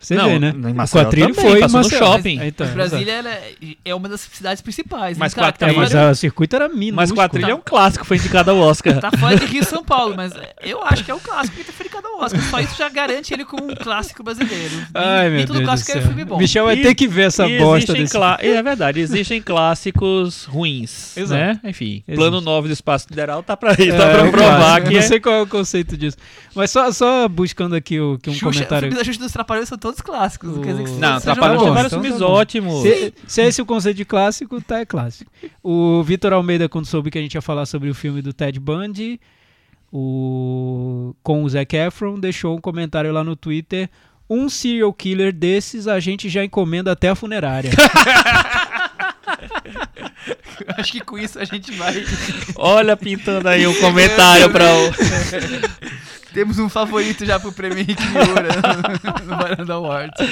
Você 0.00 0.14
Não, 0.14 0.26
vê, 0.28 0.38
né? 0.38 0.50
em 0.54 0.72
o 0.72 0.74
Maceió 0.74 1.02
quatrilho 1.04 1.34
também, 1.34 1.50
foi 1.50 1.60
passou 1.60 1.80
no 1.80 1.88
shopping. 1.90 2.38
É, 2.40 2.48
então, 2.48 2.66
Mas 2.66 2.74
Brasília 2.74 3.12
ela 3.12 3.30
é- 3.30 3.52
é 3.86 3.94
uma 3.94 4.06
das 4.08 4.20
cidades 4.20 4.60
principais. 4.60 5.16
Mas 5.16 5.34
né, 5.34 5.36
cara? 5.40 5.52
quatrilho- 5.52 5.72
É, 5.72 5.76
mas 5.76 5.92
fora- 5.92 6.10
o 6.10 6.14
circuito 6.14 6.56
era 6.56 6.68
minúsculo. 6.68 6.96
Mas 6.96 7.12
Quatrilha 7.12 7.50
é 7.52 7.54
um 7.54 7.62
clássico, 7.64 8.04
foi 8.04 8.18
indicado 8.18 8.50
ao 8.50 8.58
Oscar. 8.58 9.00
Tá 9.00 9.10
fora 9.12 9.36
de 9.36 9.46
Rio 9.46 9.62
e 9.62 9.64
São 9.64 9.82
Paulo, 9.82 10.14
mas 10.14 10.32
eu 10.62 10.82
acho 10.84 11.02
que 11.04 11.10
é 11.10 11.14
o 11.14 11.20
clássico 11.20 11.56
que 11.56 11.64
tá 11.64 11.72
foi 11.72 11.88
cada 11.88 12.08
Oscar. 12.16 12.40
Só 12.42 12.60
isso 12.60 12.76
já 12.76 12.88
garante 12.90 13.32
ele 13.32 13.44
como 13.46 13.64
um 13.70 13.74
clássico 13.74 14.22
brasileiro. 14.22 14.74
Nem- 14.76 14.86
Ai, 14.94 15.28
meu 15.30 15.38
nem 15.38 15.46
todo 15.46 15.54
Deus 15.56 15.60
do 15.60 15.64
clássico 15.70 15.90
é 15.90 15.94
céu. 15.94 16.02
filme 16.02 16.24
bom. 16.24 16.38
Michel 16.38 16.64
vai 16.66 16.76
E- 16.76 16.82
ter 16.82 16.94
que 16.94 17.08
ver 17.08 17.22
essa 17.28 17.46
E 17.48 17.58
bosta 17.58 17.92
desse... 17.94 18.12
clá- 18.14 18.38
É 18.40 18.62
verdade, 18.62 19.00
existem 19.00 19.40
clássicos 19.78 20.44
ruins. 20.44 21.16
Exato. 21.16 21.40
Né? 21.40 21.60
Enfim, 21.64 22.02
Existe. 22.06 22.14
Plano 22.14 22.40
9 22.40 22.68
do 22.68 22.74
Espaço 22.74 23.06
Sideral 23.08 23.42
tá 23.42 23.56
pra, 23.56 23.72
É, 23.72 23.76
tá 23.76 23.96
pra 24.10 24.18
é 24.18 24.22
um 24.22 24.30
provar 24.30 24.80
que 24.82 24.88
Eu 24.88 24.98
é. 24.98 25.00
não 25.00 25.08
sei 25.08 25.18
qual 25.20 25.34
é 25.34 25.42
o 25.42 25.46
conceito 25.46 25.96
disso. 25.96 26.16
Mas 26.54 26.70
só, 26.70 26.90
só 26.92 27.26
buscando 27.28 27.74
aqui 27.74 27.98
o, 28.00 28.18
que 28.22 28.30
um 28.30 28.32
Xuxa, 28.34 28.44
comentário... 28.46 28.80
filmes 28.88 28.98
da 28.98 29.04
Xuxa 29.04 29.18
e 29.18 29.22
dos 29.22 29.32
Trapalhões 29.32 29.68
são 29.68 29.76
todos 29.84 30.00
clássicos. 30.00 30.56
Não 30.56 30.62
quer 30.62 30.70
dizer 30.72 30.84
que 30.84 30.90
O- 30.92 30.98
Não, 30.98 31.18
sejam 31.20 31.34
Trapalhões 31.34 31.58
bom, 31.58 31.64
tem 31.64 31.68
bons. 31.68 31.74
vários 31.74 31.92
então 31.92 32.02
tá 32.02 32.08
filmes 32.08 32.20
bom. 32.26 32.32
ótimos. 32.34 32.82
Se, 32.82 33.14
se 33.26 33.40
é 33.42 33.46
esse 33.48 33.60
o 33.60 33.66
conceito 33.66 33.96
de 33.98 34.04
clássico, 34.06 34.60
tá 34.62 34.78
é 34.78 34.86
clássico. 34.86 35.30
O 35.62 36.02
Vitor 36.02 36.32
Almeida, 36.32 36.68
quando 36.70 36.86
soube 36.86 37.10
que 37.10 37.18
a 37.18 37.20
gente 37.20 37.34
ia 37.34 37.42
falar 37.42 37.66
sobre 37.66 37.90
o 37.90 37.94
filme 37.94 38.22
do 38.22 38.32
Ted 38.32 38.58
Bundy, 38.58 39.20
o, 39.92 41.14
com 41.22 41.44
o 41.44 41.48
Zac 41.50 41.76
Efron, 41.76 42.18
deixou 42.18 42.56
um 42.56 42.60
comentário 42.60 43.12
lá 43.12 43.22
no 43.22 43.36
Twitter. 43.36 43.90
Um 44.28 44.48
serial 44.48 44.90
killer 44.94 45.34
desses 45.34 45.86
a 45.86 46.00
gente 46.00 46.30
já 46.30 46.42
encomenda 46.42 46.90
até 46.92 47.10
a 47.10 47.14
funerária. 47.14 47.70
Acho 50.78 50.92
que 50.92 51.00
com 51.00 51.18
isso 51.18 51.38
a 51.38 51.44
gente 51.44 51.72
vai. 51.72 52.02
Olha 52.56 52.96
pintando 52.96 53.48
aí 53.48 53.66
um 53.66 53.74
comentário 53.80 54.48
pra 54.50 54.64
o. 54.74 54.90
Temos 56.34 56.58
um 56.58 56.68
favorito 56.68 57.24
já 57.24 57.38
pro 57.38 57.52
prêmio 57.52 57.78
Henrique 57.78 58.02
Miura 58.08 58.48
no, 59.24 59.26
no 59.30 59.36
Varanda 59.36 59.72
Awards. 59.72 60.28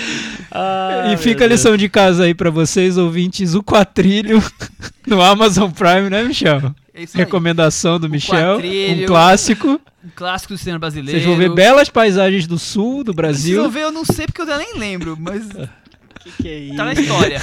Ah, 0.50 1.12
e 1.12 1.16
fica 1.16 1.44
a 1.44 1.46
lição 1.46 1.76
de 1.76 1.88
casa 1.88 2.24
aí 2.24 2.34
pra 2.34 2.50
vocês, 2.50 2.98
ouvintes, 2.98 3.54
o 3.54 3.62
Quatrilho 3.62 4.42
no 5.06 5.22
Amazon 5.22 5.70
Prime, 5.70 6.10
né, 6.10 6.24
Michel? 6.24 6.74
É 6.92 7.04
isso 7.04 7.16
aí. 7.16 7.24
Recomendação 7.24 7.98
do 7.98 8.08
Michel, 8.08 8.58
um 8.58 9.06
clássico. 9.06 9.80
Um 10.04 10.10
clássico 10.14 10.52
do 10.54 10.58
cinema 10.58 10.80
brasileiro. 10.80 11.20
Vocês 11.20 11.24
vão 11.24 11.36
ver 11.36 11.54
belas 11.54 11.88
paisagens 11.88 12.46
do 12.46 12.58
sul 12.58 13.04
do 13.04 13.12
Vocês 13.12 13.16
Brasil. 13.16 13.62
vão 13.62 13.70
ver, 13.70 13.82
eu 13.84 13.92
não 13.92 14.04
sei 14.04 14.26
porque 14.26 14.42
eu 14.42 14.46
já 14.46 14.58
nem 14.58 14.76
lembro, 14.76 15.16
mas 15.18 15.46
Que 16.22 16.30
que 16.42 16.70
é 16.72 16.76
tá 16.76 16.84
na 16.84 16.92
história. 16.92 17.40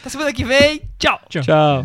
Até 0.00 0.08
semana 0.08 0.32
que 0.32 0.44
vem. 0.44 0.82
Tchau. 0.98 1.20
Deus. 1.30 1.46
Tchau. 1.46 1.84